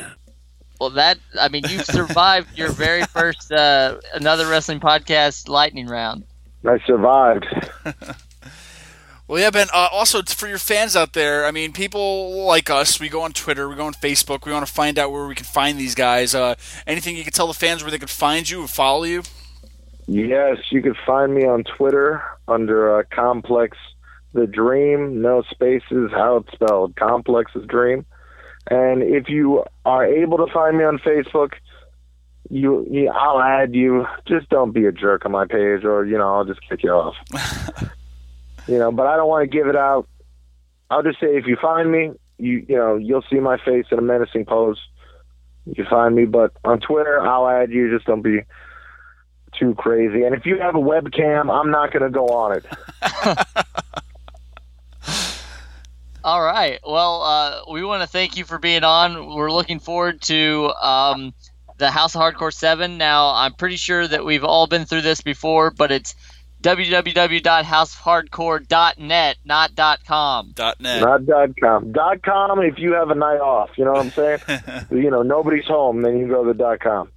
Well, 0.80 0.90
that 0.90 1.18
I 1.40 1.48
mean, 1.48 1.64
you've 1.68 1.86
survived 1.86 2.56
your 2.56 2.70
very 2.70 3.02
first 3.06 3.52
uh, 3.52 4.00
another 4.12 4.46
wrestling 4.46 4.80
podcast 4.80 5.48
lightning 5.48 5.86
round. 5.86 6.24
I 6.66 6.78
survived. 6.86 7.46
Well, 9.26 9.40
yeah, 9.40 9.48
Ben. 9.48 9.68
Uh, 9.72 9.88
also, 9.90 10.22
for 10.22 10.46
your 10.46 10.58
fans 10.58 10.94
out 10.94 11.14
there, 11.14 11.46
I 11.46 11.50
mean, 11.50 11.72
people 11.72 12.44
like 12.44 12.68
us, 12.68 13.00
we 13.00 13.08
go 13.08 13.22
on 13.22 13.32
Twitter, 13.32 13.66
we 13.70 13.74
go 13.74 13.86
on 13.86 13.94
Facebook, 13.94 14.44
we 14.44 14.52
want 14.52 14.66
to 14.66 14.72
find 14.72 14.98
out 14.98 15.12
where 15.12 15.26
we 15.26 15.34
can 15.34 15.46
find 15.46 15.78
these 15.78 15.94
guys. 15.94 16.34
Uh, 16.34 16.56
anything 16.86 17.16
you 17.16 17.24
can 17.24 17.32
tell 17.32 17.46
the 17.46 17.54
fans 17.54 17.82
where 17.82 17.90
they 17.90 17.98
can 17.98 18.06
find 18.06 18.50
you 18.50 18.60
and 18.60 18.68
follow 18.68 19.04
you? 19.04 19.22
Yes, 20.06 20.58
you 20.70 20.82
can 20.82 20.94
find 21.06 21.34
me 21.34 21.46
on 21.46 21.64
Twitter 21.64 22.22
under 22.48 22.98
uh, 22.98 23.02
Complex 23.10 23.78
the 24.34 24.46
Dream, 24.46 25.22
no 25.22 25.42
spaces, 25.50 26.10
how 26.12 26.36
it's 26.36 26.52
spelled, 26.52 26.94
Complex 26.96 27.52
the 27.54 27.60
Dream. 27.60 28.04
And 28.70 29.02
if 29.02 29.28
you 29.28 29.64
are 29.84 30.04
able 30.04 30.38
to 30.38 30.52
find 30.52 30.78
me 30.78 30.84
on 30.84 30.98
Facebook, 30.98 31.52
you, 32.50 32.86
you 32.90 33.08
I'll 33.08 33.40
add 33.40 33.74
you. 33.74 34.06
Just 34.26 34.48
don't 34.48 34.72
be 34.72 34.86
a 34.86 34.92
jerk 34.92 35.24
on 35.24 35.32
my 35.32 35.46
page, 35.46 35.84
or 35.84 36.04
you 36.04 36.16
know 36.18 36.34
I'll 36.34 36.44
just 36.44 36.60
kick 36.68 36.82
you 36.82 36.90
off. 36.90 37.14
you 38.68 38.78
know, 38.78 38.92
but 38.92 39.06
I 39.06 39.16
don't 39.16 39.28
want 39.28 39.50
to 39.50 39.56
give 39.56 39.66
it 39.66 39.76
out. 39.76 40.06
I'll 40.90 41.02
just 41.02 41.20
say 41.20 41.36
if 41.36 41.46
you 41.46 41.56
find 41.60 41.90
me, 41.90 42.12
you 42.38 42.64
you 42.68 42.76
know 42.76 42.96
you'll 42.96 43.24
see 43.30 43.40
my 43.40 43.58
face 43.58 43.86
in 43.90 43.98
a 43.98 44.02
menacing 44.02 44.44
pose. 44.46 44.80
You 45.66 45.84
find 45.88 46.14
me, 46.14 46.26
but 46.26 46.52
on 46.64 46.80
Twitter 46.80 47.20
I'll 47.20 47.48
add 47.48 47.70
you. 47.70 47.90
Just 47.94 48.06
don't 48.06 48.22
be 48.22 48.40
too 49.58 49.74
crazy. 49.74 50.24
And 50.24 50.34
if 50.34 50.46
you 50.46 50.58
have 50.58 50.74
a 50.74 50.78
webcam, 50.78 51.50
I'm 51.50 51.70
not 51.70 51.92
going 51.92 52.02
to 52.02 52.10
go 52.10 52.26
on 52.26 52.56
it. 52.56 52.66
All 56.24 56.42
right. 56.42 56.80
Well, 56.82 57.22
uh, 57.22 57.60
we 57.70 57.84
want 57.84 58.02
to 58.02 58.08
thank 58.08 58.36
you 58.38 58.46
for 58.46 58.58
being 58.58 58.82
on. 58.82 59.34
We're 59.34 59.52
looking 59.52 59.78
forward 59.78 60.22
to 60.22 60.72
um, 60.80 61.34
the 61.76 61.90
House 61.90 62.14
of 62.14 62.22
Hardcore 62.22 62.50
7. 62.50 62.96
Now, 62.96 63.34
I'm 63.34 63.52
pretty 63.52 63.76
sure 63.76 64.08
that 64.08 64.24
we've 64.24 64.42
all 64.42 64.66
been 64.66 64.86
through 64.86 65.02
this 65.02 65.20
before, 65.20 65.70
but 65.70 65.92
it's 65.92 66.14
www.houseofhardcore.net, 66.62 69.36
not 69.44 69.76
.com. 70.06 70.52
Dot 70.54 70.80
net. 70.80 71.02
Not 71.02 71.26
dot 71.26 71.50
com. 71.60 71.92
Dot 71.92 72.22
com 72.22 72.62
if 72.62 72.78
you 72.78 72.94
have 72.94 73.10
a 73.10 73.14
night 73.14 73.40
off. 73.40 73.68
You 73.76 73.84
know 73.84 73.92
what 73.92 74.06
I'm 74.06 74.10
saying? 74.10 74.40
you 74.90 75.10
know, 75.10 75.20
nobody's 75.20 75.66
home, 75.66 76.00
then 76.00 76.18
you 76.18 76.26
go 76.26 76.42
to 76.42 76.54
the 76.54 76.58
dot 76.58 76.80
com. 76.80 77.10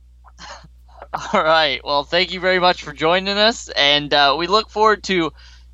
All 1.34 1.42
right. 1.42 1.80
Well, 1.82 2.04
thank 2.04 2.34
you 2.34 2.42
very 2.42 2.60
much 2.60 2.84
for 2.84 2.92
joining 2.92 3.38
us, 3.38 3.70
and 3.70 4.14
uh, 4.14 4.36
we 4.38 4.48
look 4.48 4.70
forward 4.70 5.02
to 5.06 5.32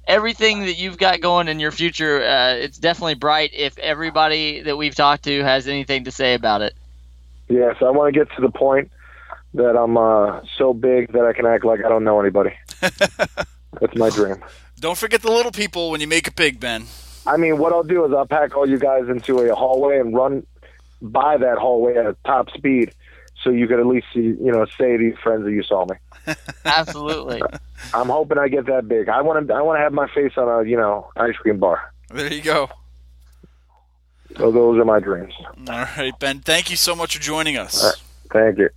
everything 0.08 0.62
that 0.62 0.78
you've 0.78 0.98
got 0.98 1.22
going 1.22 1.48
in 1.48 1.60
your 1.60 1.72
future. 1.72 2.24
Uh, 2.24 2.54
it's 2.56 2.78
definitely 2.78 3.16
bright 3.16 3.52
if 3.54 3.78
everybody 3.78 4.62
that 4.62 4.78
we've 4.78 4.96
talked 4.96 5.24
to 5.24 5.44
has 5.44 5.68
anything 5.68 6.06
to 6.06 6.12
say 6.12 6.34
about 6.34 6.62
it. 6.62 6.74
Yes, 7.50 7.76
I 7.82 7.90
want 7.92 8.14
to 8.14 8.20
get 8.20 8.34
to 8.36 8.42
the 8.42 8.50
point 8.50 8.92
that 9.54 9.78
I'm 9.78 9.98
uh, 9.98 10.42
so 10.58 10.74
big 10.74 11.12
that 11.14 11.26
I 11.26 11.34
can 11.34 11.46
act 11.46 11.64
like 11.66 11.84
I 11.86 11.90
don't 11.90 12.04
know 12.04 12.20
anybody. 12.20 12.54
That's 12.80 13.96
my 13.96 14.10
dream. 14.10 14.38
Don't 14.80 14.98
forget 14.98 15.22
the 15.22 15.32
little 15.32 15.52
people 15.52 15.92
when 15.92 16.02
you 16.02 16.08
make 16.08 16.28
it 16.28 16.36
big, 16.36 16.60
Ben. 16.60 16.86
I 17.26 17.38
mean, 17.38 17.58
what 17.58 17.72
I'll 17.72 17.84
do 17.84 18.06
is 18.06 18.12
I'll 18.14 18.26
pack 18.26 18.56
all 18.56 18.68
you 18.68 18.78
guys 18.78 19.08
into 19.08 19.40
a 19.40 19.56
hallway 19.56 20.00
and 20.00 20.14
run 20.14 20.46
by 21.02 21.38
that 21.38 21.58
hallway 21.58 21.96
at 21.96 22.22
top 22.24 22.50
speed, 22.52 22.94
so 23.44 23.50
you 23.50 23.68
could 23.68 23.80
at 23.80 23.86
least 23.86 24.08
see, 24.14 24.22
you 24.22 24.52
know, 24.52 24.66
say 24.78 24.98
to 24.98 25.04
your 25.04 25.18
friends 25.18 25.44
that 25.44 25.52
you 25.52 25.64
saw 25.64 25.86
me. 25.86 25.96
Absolutely. 26.66 27.42
I'm 27.94 28.10
hoping 28.10 28.38
I 28.38 28.48
get 28.48 28.66
that 28.68 28.88
big. 28.88 29.10
I 29.10 29.22
want 29.22 29.48
to. 29.48 29.54
I 29.54 29.62
want 29.62 29.78
to 29.78 29.82
have 29.82 29.94
my 29.94 30.08
face 30.14 30.34
on 30.38 30.48
a, 30.48 30.68
you 30.68 30.78
know, 30.78 31.12
ice 31.18 31.36
cream 31.36 31.60
bar. 31.60 31.94
There 32.10 32.32
you 32.32 32.42
go. 32.42 32.70
So 34.38 34.52
those 34.52 34.80
are 34.80 34.86
my 34.86 35.00
dreams. 35.00 35.34
All 35.70 35.86
right, 35.98 36.14
Ben. 36.20 36.40
Thank 36.40 36.72
you 36.72 36.78
so 36.78 36.96
much 36.96 37.16
for 37.16 37.22
joining 37.22 37.58
us. 37.58 37.84
All 37.84 37.90
right. 37.90 38.00
Thank 38.32 38.58
you. 38.58 38.70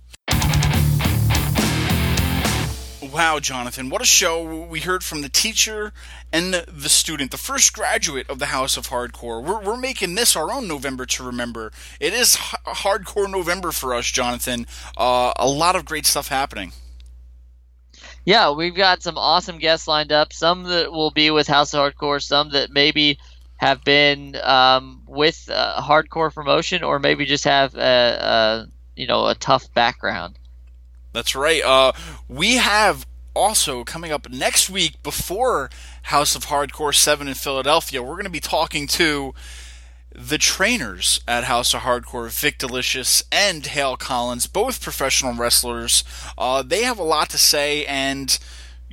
Wow, 3.17 3.39
Jonathan, 3.39 3.89
what 3.89 4.03
a 4.03 4.05
show. 4.05 4.43
We 4.43 4.81
heard 4.81 5.03
from 5.03 5.23
the 5.23 5.27
teacher 5.27 5.91
and 6.31 6.53
the 6.53 6.87
student, 6.87 7.31
the 7.31 7.37
first 7.37 7.73
graduate 7.73 8.29
of 8.29 8.37
the 8.37 8.45
House 8.45 8.77
of 8.77 8.89
Hardcore. 8.89 9.43
We're, 9.43 9.59
we're 9.59 9.75
making 9.75 10.13
this 10.13 10.35
our 10.35 10.51
own 10.51 10.67
November 10.67 11.07
to 11.07 11.23
remember. 11.23 11.71
It 11.99 12.13
is 12.13 12.35
h- 12.35 12.53
hardcore 12.67 13.27
November 13.27 13.71
for 13.71 13.95
us, 13.95 14.05
Jonathan. 14.05 14.67
Uh, 14.95 15.33
a 15.35 15.47
lot 15.47 15.75
of 15.75 15.83
great 15.83 16.05
stuff 16.05 16.27
happening. 16.27 16.73
Yeah, 18.23 18.51
we've 18.51 18.75
got 18.75 19.01
some 19.01 19.17
awesome 19.17 19.57
guests 19.57 19.87
lined 19.87 20.11
up. 20.11 20.31
Some 20.31 20.65
that 20.65 20.91
will 20.91 21.09
be 21.09 21.31
with 21.31 21.47
House 21.47 21.73
of 21.73 21.79
Hardcore, 21.79 22.21
some 22.21 22.51
that 22.51 22.69
maybe 22.69 23.17
have 23.55 23.83
been 23.83 24.35
um, 24.43 25.01
with 25.07 25.49
uh, 25.51 25.81
hardcore 25.81 26.31
promotion, 26.31 26.83
or 26.83 26.99
maybe 26.99 27.25
just 27.25 27.45
have 27.45 27.73
a, 27.73 27.79
a 27.79 28.67
you 28.95 29.07
know 29.07 29.25
a 29.25 29.33
tough 29.33 29.73
background. 29.73 30.37
That's 31.17 31.35
right. 31.35 31.63
Uh, 31.63 31.93
we 32.29 32.57
have 32.57 33.07
also 33.33 33.83
coming 33.83 34.11
up 34.11 34.29
next 34.29 34.69
week 34.69 35.01
before 35.01 35.71
House 36.03 36.35
of 36.35 36.45
Hardcore 36.45 36.93
7 36.93 37.27
in 37.27 37.33
Philadelphia, 37.33 38.03
we're 38.03 38.13
going 38.13 38.25
to 38.25 38.29
be 38.29 38.39
talking 38.39 38.85
to 38.85 39.33
the 40.11 40.37
trainers 40.37 41.19
at 41.27 41.45
House 41.45 41.73
of 41.73 41.81
Hardcore, 41.81 42.29
Vik 42.29 42.59
Dalishus 42.59 43.23
and 43.31 43.65
Hale 43.65 43.97
Collins, 43.97 44.45
both 44.45 44.79
professional 44.79 45.33
wrestlers. 45.33 46.03
Uh, 46.37 46.61
they 46.61 46.83
have 46.83 46.99
a 46.99 47.03
lot 47.03 47.31
to 47.31 47.39
say, 47.39 47.83
and 47.85 48.37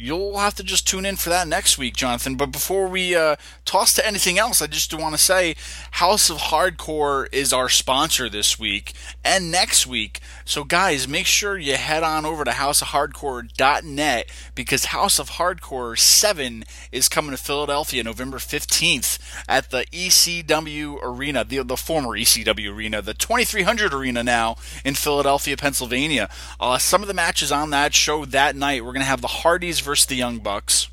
you'll 0.04 0.36
have 0.36 0.54
to 0.54 0.62
just 0.62 0.86
tune 0.86 1.06
in 1.06 1.16
for 1.16 1.30
that 1.30 1.48
next 1.48 1.78
week, 1.78 1.96
Jonathan. 1.96 2.36
But 2.36 2.52
before 2.52 2.88
we 2.88 3.16
uh, 3.16 3.36
toss 3.64 3.94
to 3.94 4.06
anything 4.06 4.38
else, 4.38 4.60
I 4.60 4.66
just 4.66 4.92
want 4.92 5.14
to 5.14 5.20
say 5.20 5.56
House 5.92 6.28
of 6.28 6.36
Hardcore 6.36 7.26
is 7.32 7.52
our 7.54 7.70
sponsor 7.70 8.28
this 8.28 8.58
week 8.58 8.92
and 9.24 9.50
next 9.50 9.86
week. 9.86 10.20
So, 10.44 10.62
guys, 10.62 11.08
make 11.08 11.24
sure 11.24 11.56
you 11.56 11.76
head 11.76 12.02
on 12.02 12.26
over 12.26 12.44
to 12.44 12.50
houseofhardcore.net 12.50 14.30
because 14.54 14.86
House 14.86 15.18
of 15.18 15.30
Hardcore 15.30 15.98
7 15.98 16.64
is 16.92 17.08
coming 17.08 17.30
to 17.30 17.42
Philadelphia 17.42 18.04
November 18.04 18.36
15th 18.36 19.18
at 19.48 19.70
the 19.70 19.86
ECW 19.86 20.98
Arena, 21.02 21.44
the, 21.44 21.64
the 21.64 21.78
former 21.78 22.10
ECW 22.10 22.74
Arena, 22.74 23.00
the 23.00 23.14
2300 23.14 23.94
Arena 23.94 24.22
now 24.22 24.56
in 24.84 24.94
Philadelphia, 24.94 25.56
Pennsylvania. 25.56 26.28
Uh, 26.60 26.76
some 26.76 27.00
of 27.00 27.08
the 27.08 27.14
matches 27.14 27.50
on 27.50 27.70
that 27.70 27.94
show 27.94 28.26
that 28.26 28.54
night, 28.54 28.84
we're 28.84 28.92
going 28.92 29.00
to 29.00 29.06
have 29.06 29.22
the 29.22 29.28
Hardys 29.28 29.80
versus 29.80 29.93
the 30.02 30.16
Young 30.16 30.38
Bucks. 30.38 30.88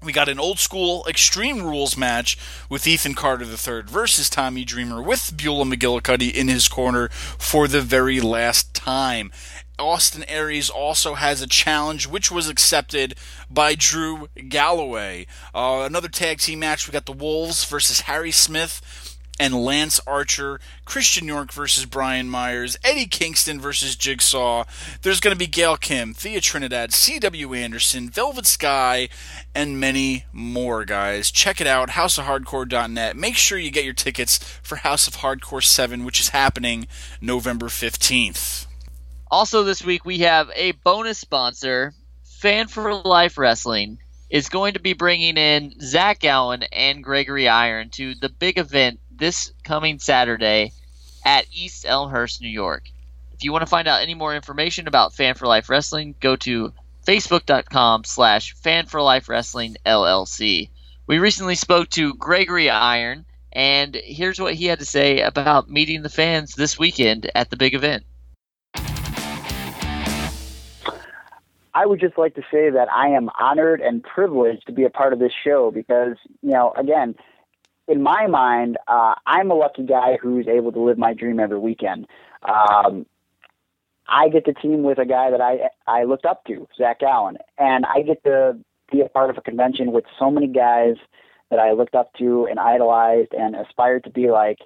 We 0.00 0.12
got 0.12 0.28
an 0.28 0.38
old 0.38 0.60
school 0.60 1.04
Extreme 1.08 1.64
Rules 1.64 1.96
match 1.96 2.38
with 2.70 2.86
Ethan 2.86 3.14
Carter 3.14 3.44
III 3.44 3.82
versus 3.82 4.30
Tommy 4.30 4.64
Dreamer 4.64 5.02
with 5.02 5.36
Beulah 5.36 5.64
McGillicuddy 5.64 6.32
in 6.32 6.46
his 6.46 6.68
corner 6.68 7.08
for 7.08 7.66
the 7.66 7.80
very 7.80 8.20
last 8.20 8.74
time. 8.74 9.32
Austin 9.76 10.24
Aries 10.28 10.70
also 10.70 11.14
has 11.14 11.42
a 11.42 11.48
challenge 11.48 12.06
which 12.06 12.30
was 12.30 12.48
accepted 12.48 13.16
by 13.50 13.74
Drew 13.74 14.28
Galloway. 14.48 15.26
Uh, 15.52 15.82
another 15.84 16.08
tag 16.08 16.38
team 16.38 16.60
match, 16.60 16.86
we 16.86 16.92
got 16.92 17.06
the 17.06 17.12
Wolves 17.12 17.64
versus 17.64 18.02
Harry 18.02 18.30
Smith 18.30 19.07
and 19.38 19.54
Lance 19.54 20.00
Archer, 20.06 20.60
Christian 20.84 21.26
York 21.26 21.52
versus 21.52 21.86
Brian 21.86 22.28
Myers, 22.28 22.76
Eddie 22.82 23.06
Kingston 23.06 23.60
versus 23.60 23.96
Jigsaw. 23.96 24.64
There's 25.02 25.20
going 25.20 25.34
to 25.34 25.38
be 25.38 25.46
Gail 25.46 25.76
Kim, 25.76 26.14
Thea 26.14 26.40
Trinidad, 26.40 26.92
C.W. 26.92 27.54
Anderson, 27.54 28.10
Velvet 28.10 28.46
Sky, 28.46 29.08
and 29.54 29.78
many 29.78 30.24
more, 30.32 30.84
guys. 30.84 31.30
Check 31.30 31.60
it 31.60 31.66
out, 31.66 31.90
houseofhardcore.net. 31.90 33.16
Make 33.16 33.36
sure 33.36 33.58
you 33.58 33.70
get 33.70 33.84
your 33.84 33.94
tickets 33.94 34.38
for 34.62 34.76
House 34.76 35.06
of 35.06 35.16
Hardcore 35.16 35.62
7, 35.62 36.04
which 36.04 36.20
is 36.20 36.30
happening 36.30 36.86
November 37.20 37.66
15th. 37.66 38.66
Also, 39.30 39.62
this 39.62 39.84
week 39.84 40.04
we 40.04 40.18
have 40.20 40.50
a 40.54 40.72
bonus 40.72 41.18
sponsor, 41.18 41.94
Fan 42.24 42.68
for 42.68 42.94
Life 42.94 43.36
Wrestling 43.36 43.98
is 44.30 44.48
going 44.48 44.74
to 44.74 44.80
be 44.80 44.92
bringing 44.92 45.36
in 45.36 45.74
Zach 45.80 46.24
Allen 46.24 46.62
and 46.64 47.02
Gregory 47.02 47.48
Iron 47.48 47.90
to 47.90 48.14
the 48.14 48.28
big 48.28 48.58
event 48.58 49.00
this 49.18 49.52
coming 49.64 49.98
Saturday 49.98 50.72
at 51.24 51.46
East 51.52 51.84
Elmhurst, 51.86 52.40
New 52.40 52.48
York. 52.48 52.84
If 53.32 53.44
you 53.44 53.52
want 53.52 53.62
to 53.62 53.66
find 53.66 53.86
out 53.86 54.02
any 54.02 54.14
more 54.14 54.34
information 54.34 54.88
about 54.88 55.14
Fan 55.14 55.34
for 55.34 55.46
Life 55.46 55.68
Wrestling, 55.68 56.14
go 56.20 56.36
to 56.36 56.72
facebook.com 57.06 58.04
slash 58.04 58.54
Fan 58.54 58.86
for 58.86 59.00
Life 59.00 59.28
Wrestling 59.28 59.76
LLC. 59.84 60.70
We 61.06 61.18
recently 61.18 61.54
spoke 61.54 61.88
to 61.90 62.14
Gregory 62.14 62.68
Iron, 62.68 63.24
and 63.52 63.94
here's 63.94 64.40
what 64.40 64.54
he 64.54 64.66
had 64.66 64.78
to 64.80 64.84
say 64.84 65.20
about 65.20 65.70
meeting 65.70 66.02
the 66.02 66.08
fans 66.08 66.54
this 66.54 66.78
weekend 66.78 67.30
at 67.34 67.50
the 67.50 67.56
big 67.56 67.74
event. 67.74 68.04
I 71.74 71.86
would 71.86 72.00
just 72.00 72.18
like 72.18 72.34
to 72.34 72.42
say 72.50 72.70
that 72.70 72.88
I 72.92 73.08
am 73.10 73.30
honored 73.38 73.80
and 73.80 74.02
privileged 74.02 74.66
to 74.66 74.72
be 74.72 74.82
a 74.82 74.90
part 74.90 75.12
of 75.12 75.20
this 75.20 75.32
show 75.44 75.70
because, 75.70 76.16
you 76.42 76.50
know, 76.50 76.72
again, 76.76 77.14
in 77.88 78.02
my 78.02 78.26
mind, 78.26 78.76
uh, 78.86 79.14
I'm 79.26 79.50
a 79.50 79.54
lucky 79.54 79.84
guy 79.84 80.18
who's 80.20 80.46
able 80.46 80.70
to 80.72 80.80
live 80.80 80.98
my 80.98 81.14
dream 81.14 81.40
every 81.40 81.58
weekend. 81.58 82.06
Um, 82.42 83.06
I 84.06 84.28
get 84.28 84.44
to 84.44 84.52
team 84.52 84.82
with 84.82 84.98
a 84.98 85.06
guy 85.06 85.30
that 85.30 85.40
I 85.40 85.70
I 85.86 86.04
looked 86.04 86.26
up 86.26 86.44
to, 86.44 86.68
Zach 86.76 87.02
Allen, 87.02 87.38
and 87.58 87.84
I 87.86 88.02
get 88.02 88.22
to 88.24 88.58
be 88.92 89.00
a 89.00 89.08
part 89.08 89.30
of 89.30 89.38
a 89.38 89.40
convention 89.40 89.92
with 89.92 90.04
so 90.18 90.30
many 90.30 90.46
guys 90.46 90.96
that 91.50 91.58
I 91.58 91.72
looked 91.72 91.94
up 91.94 92.12
to 92.18 92.46
and 92.46 92.60
idolized 92.60 93.32
and 93.32 93.56
aspired 93.56 94.04
to 94.04 94.10
be 94.10 94.30
like. 94.30 94.58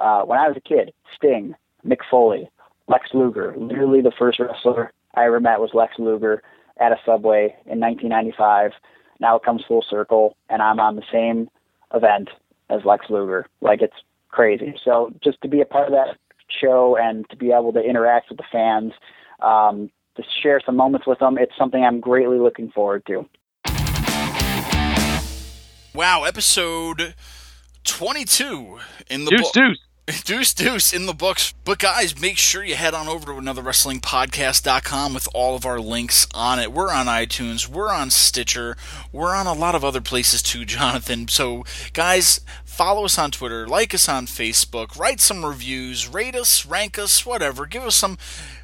Uh, 0.00 0.22
when 0.22 0.38
I 0.38 0.48
was 0.48 0.56
a 0.56 0.60
kid, 0.60 0.94
Sting, 1.14 1.54
Mick 1.86 1.98
Foley, 2.10 2.48
Lex 2.88 3.10
Luger, 3.12 3.54
literally 3.58 4.00
the 4.00 4.12
first 4.18 4.40
wrestler 4.40 4.94
I 5.14 5.26
ever 5.26 5.40
met 5.40 5.60
was 5.60 5.74
Lex 5.74 5.98
Luger 5.98 6.42
at 6.78 6.92
a 6.92 6.96
Subway 7.04 7.54
in 7.66 7.80
1995. 7.80 8.72
Now 9.18 9.36
it 9.36 9.42
comes 9.42 9.62
full 9.68 9.84
circle, 9.90 10.38
and 10.48 10.62
I'm 10.62 10.80
on 10.80 10.96
the 10.96 11.02
same 11.12 11.50
event 11.92 12.30
as 12.70 12.84
Lex 12.84 13.06
Luger. 13.10 13.46
Like 13.60 13.82
it's 13.82 13.96
crazy. 14.28 14.74
So 14.84 15.12
just 15.22 15.40
to 15.42 15.48
be 15.48 15.60
a 15.60 15.64
part 15.64 15.86
of 15.86 15.92
that 15.92 16.16
show 16.48 16.96
and 16.96 17.28
to 17.30 17.36
be 17.36 17.52
able 17.52 17.72
to 17.72 17.80
interact 17.80 18.28
with 18.28 18.38
the 18.38 18.44
fans, 18.50 18.92
um, 19.40 19.90
to 20.16 20.22
share 20.42 20.60
some 20.64 20.76
moments 20.76 21.06
with 21.06 21.18
them, 21.18 21.38
it's 21.38 21.52
something 21.58 21.82
I'm 21.84 22.00
greatly 22.00 22.38
looking 22.38 22.70
forward 22.70 23.04
to. 23.06 23.26
Wow, 25.94 26.24
episode 26.24 27.14
22 27.84 28.78
in 29.10 29.24
the 29.24 29.30
Deuce, 29.30 29.40
book. 29.42 29.52
deuce. 29.52 29.78
Deuce 30.24 30.54
Deuce 30.54 30.92
in 30.92 31.06
the 31.06 31.14
books. 31.14 31.54
But 31.64 31.78
guys, 31.78 32.20
make 32.20 32.38
sure 32.38 32.64
you 32.64 32.74
head 32.74 32.94
on 32.94 33.08
over 33.08 33.26
to 33.26 33.32
anotherwrestlingpodcast.com 33.40 35.14
with 35.14 35.28
all 35.34 35.54
of 35.54 35.66
our 35.66 35.80
links 35.80 36.26
on 36.34 36.58
it. 36.58 36.72
We're 36.72 36.92
on 36.92 37.06
iTunes, 37.06 37.68
we're 37.68 37.92
on 37.92 38.10
Stitcher, 38.10 38.76
we're 39.12 39.34
on 39.34 39.46
a 39.46 39.52
lot 39.52 39.74
of 39.74 39.84
other 39.84 40.00
places 40.00 40.42
too, 40.42 40.64
Jonathan. 40.66 41.28
So, 41.28 41.64
guys, 41.92 42.40
follow 42.64 43.04
us 43.04 43.18
on 43.18 43.30
Twitter, 43.30 43.66
like 43.66 43.94
us 43.94 44.08
on 44.08 44.26
Facebook, 44.26 44.98
write 44.98 45.20
some 45.20 45.44
reviews, 45.44 46.08
rate 46.08 46.34
us, 46.34 46.66
rank 46.66 46.98
us, 46.98 47.24
whatever. 47.24 47.66
Give 47.66 47.82
us 47.84 47.96
some 47.96 48.16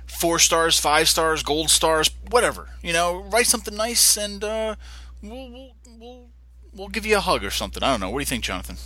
four 0.07 0.39
stars, 0.39 0.79
five 0.79 1.09
stars, 1.09 1.43
gold 1.43 1.71
stars, 1.71 2.11
whatever. 2.31 2.71
You 2.83 2.93
know, 2.93 3.23
write 3.23 3.47
something 3.47 3.75
nice 3.77 4.17
and 4.17 4.43
uh, 4.43 4.77
we'll, 5.23 5.51
we'll, 5.51 5.73
we'll, 5.99 6.27
we'll 6.73 6.89
give 6.89 7.07
you 7.07 7.19
a 7.19 7.21
hug 7.21 7.45
or 7.45 7.51
something. 7.51 7.83
I 7.83 7.91
don't 7.91 8.01
know. 8.01 8.11
What 8.11 8.19
do 8.19 8.23
you 8.23 8.27
think, 8.27 8.45
Jonathan? 8.45 8.77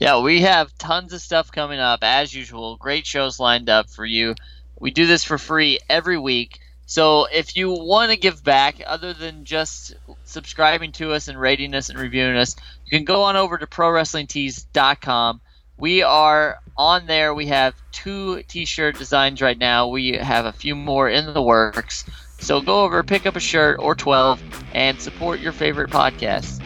Yeah, 0.00 0.20
we 0.20 0.40
have 0.40 0.76
tons 0.78 1.12
of 1.12 1.20
stuff 1.20 1.52
coming 1.52 1.78
up 1.78 2.02
as 2.02 2.34
usual. 2.34 2.76
Great 2.76 3.06
shows 3.06 3.38
lined 3.38 3.68
up 3.68 3.90
for 3.90 4.06
you. 4.06 4.34
We 4.80 4.90
do 4.90 5.06
this 5.06 5.24
for 5.24 5.36
free 5.36 5.78
every 5.90 6.18
week. 6.18 6.58
So 6.86 7.26
if 7.26 7.54
you 7.54 7.70
want 7.70 8.10
to 8.10 8.16
give 8.16 8.42
back, 8.42 8.76
other 8.84 9.12
than 9.12 9.44
just 9.44 9.94
subscribing 10.24 10.92
to 10.92 11.12
us 11.12 11.28
and 11.28 11.38
rating 11.38 11.74
us 11.74 11.90
and 11.90 11.98
reviewing 11.98 12.34
us, 12.36 12.56
you 12.86 12.96
can 12.98 13.04
go 13.04 13.22
on 13.24 13.36
over 13.36 13.58
to 13.58 13.66
ProWrestlingTees.com. 13.66 15.42
We 15.76 16.02
are 16.02 16.58
on 16.78 17.06
there. 17.06 17.34
We 17.34 17.46
have 17.48 17.74
two 17.92 18.42
T-shirt 18.44 18.96
designs 18.96 19.42
right 19.42 19.58
now. 19.58 19.88
We 19.88 20.12
have 20.12 20.46
a 20.46 20.52
few 20.52 20.74
more 20.74 21.10
in 21.10 21.34
the 21.34 21.42
works. 21.42 22.06
So 22.38 22.62
go 22.62 22.84
over, 22.84 23.02
pick 23.02 23.26
up 23.26 23.36
a 23.36 23.40
shirt 23.40 23.78
or 23.78 23.94
twelve, 23.94 24.42
and 24.72 24.98
support 24.98 25.40
your 25.40 25.52
favorite 25.52 25.90
podcast. 25.90 26.58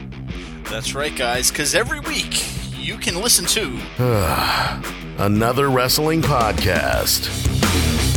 That's 0.71 0.95
right, 0.95 1.15
guys. 1.15 1.51
Because 1.51 1.75
every 1.75 1.99
week 1.99 2.54
you 2.85 2.99
can 2.99 3.15
listen 3.15 3.47
to 3.47 3.79
another 5.19 5.71
wrestling 5.71 6.21
podcast. 6.21 8.14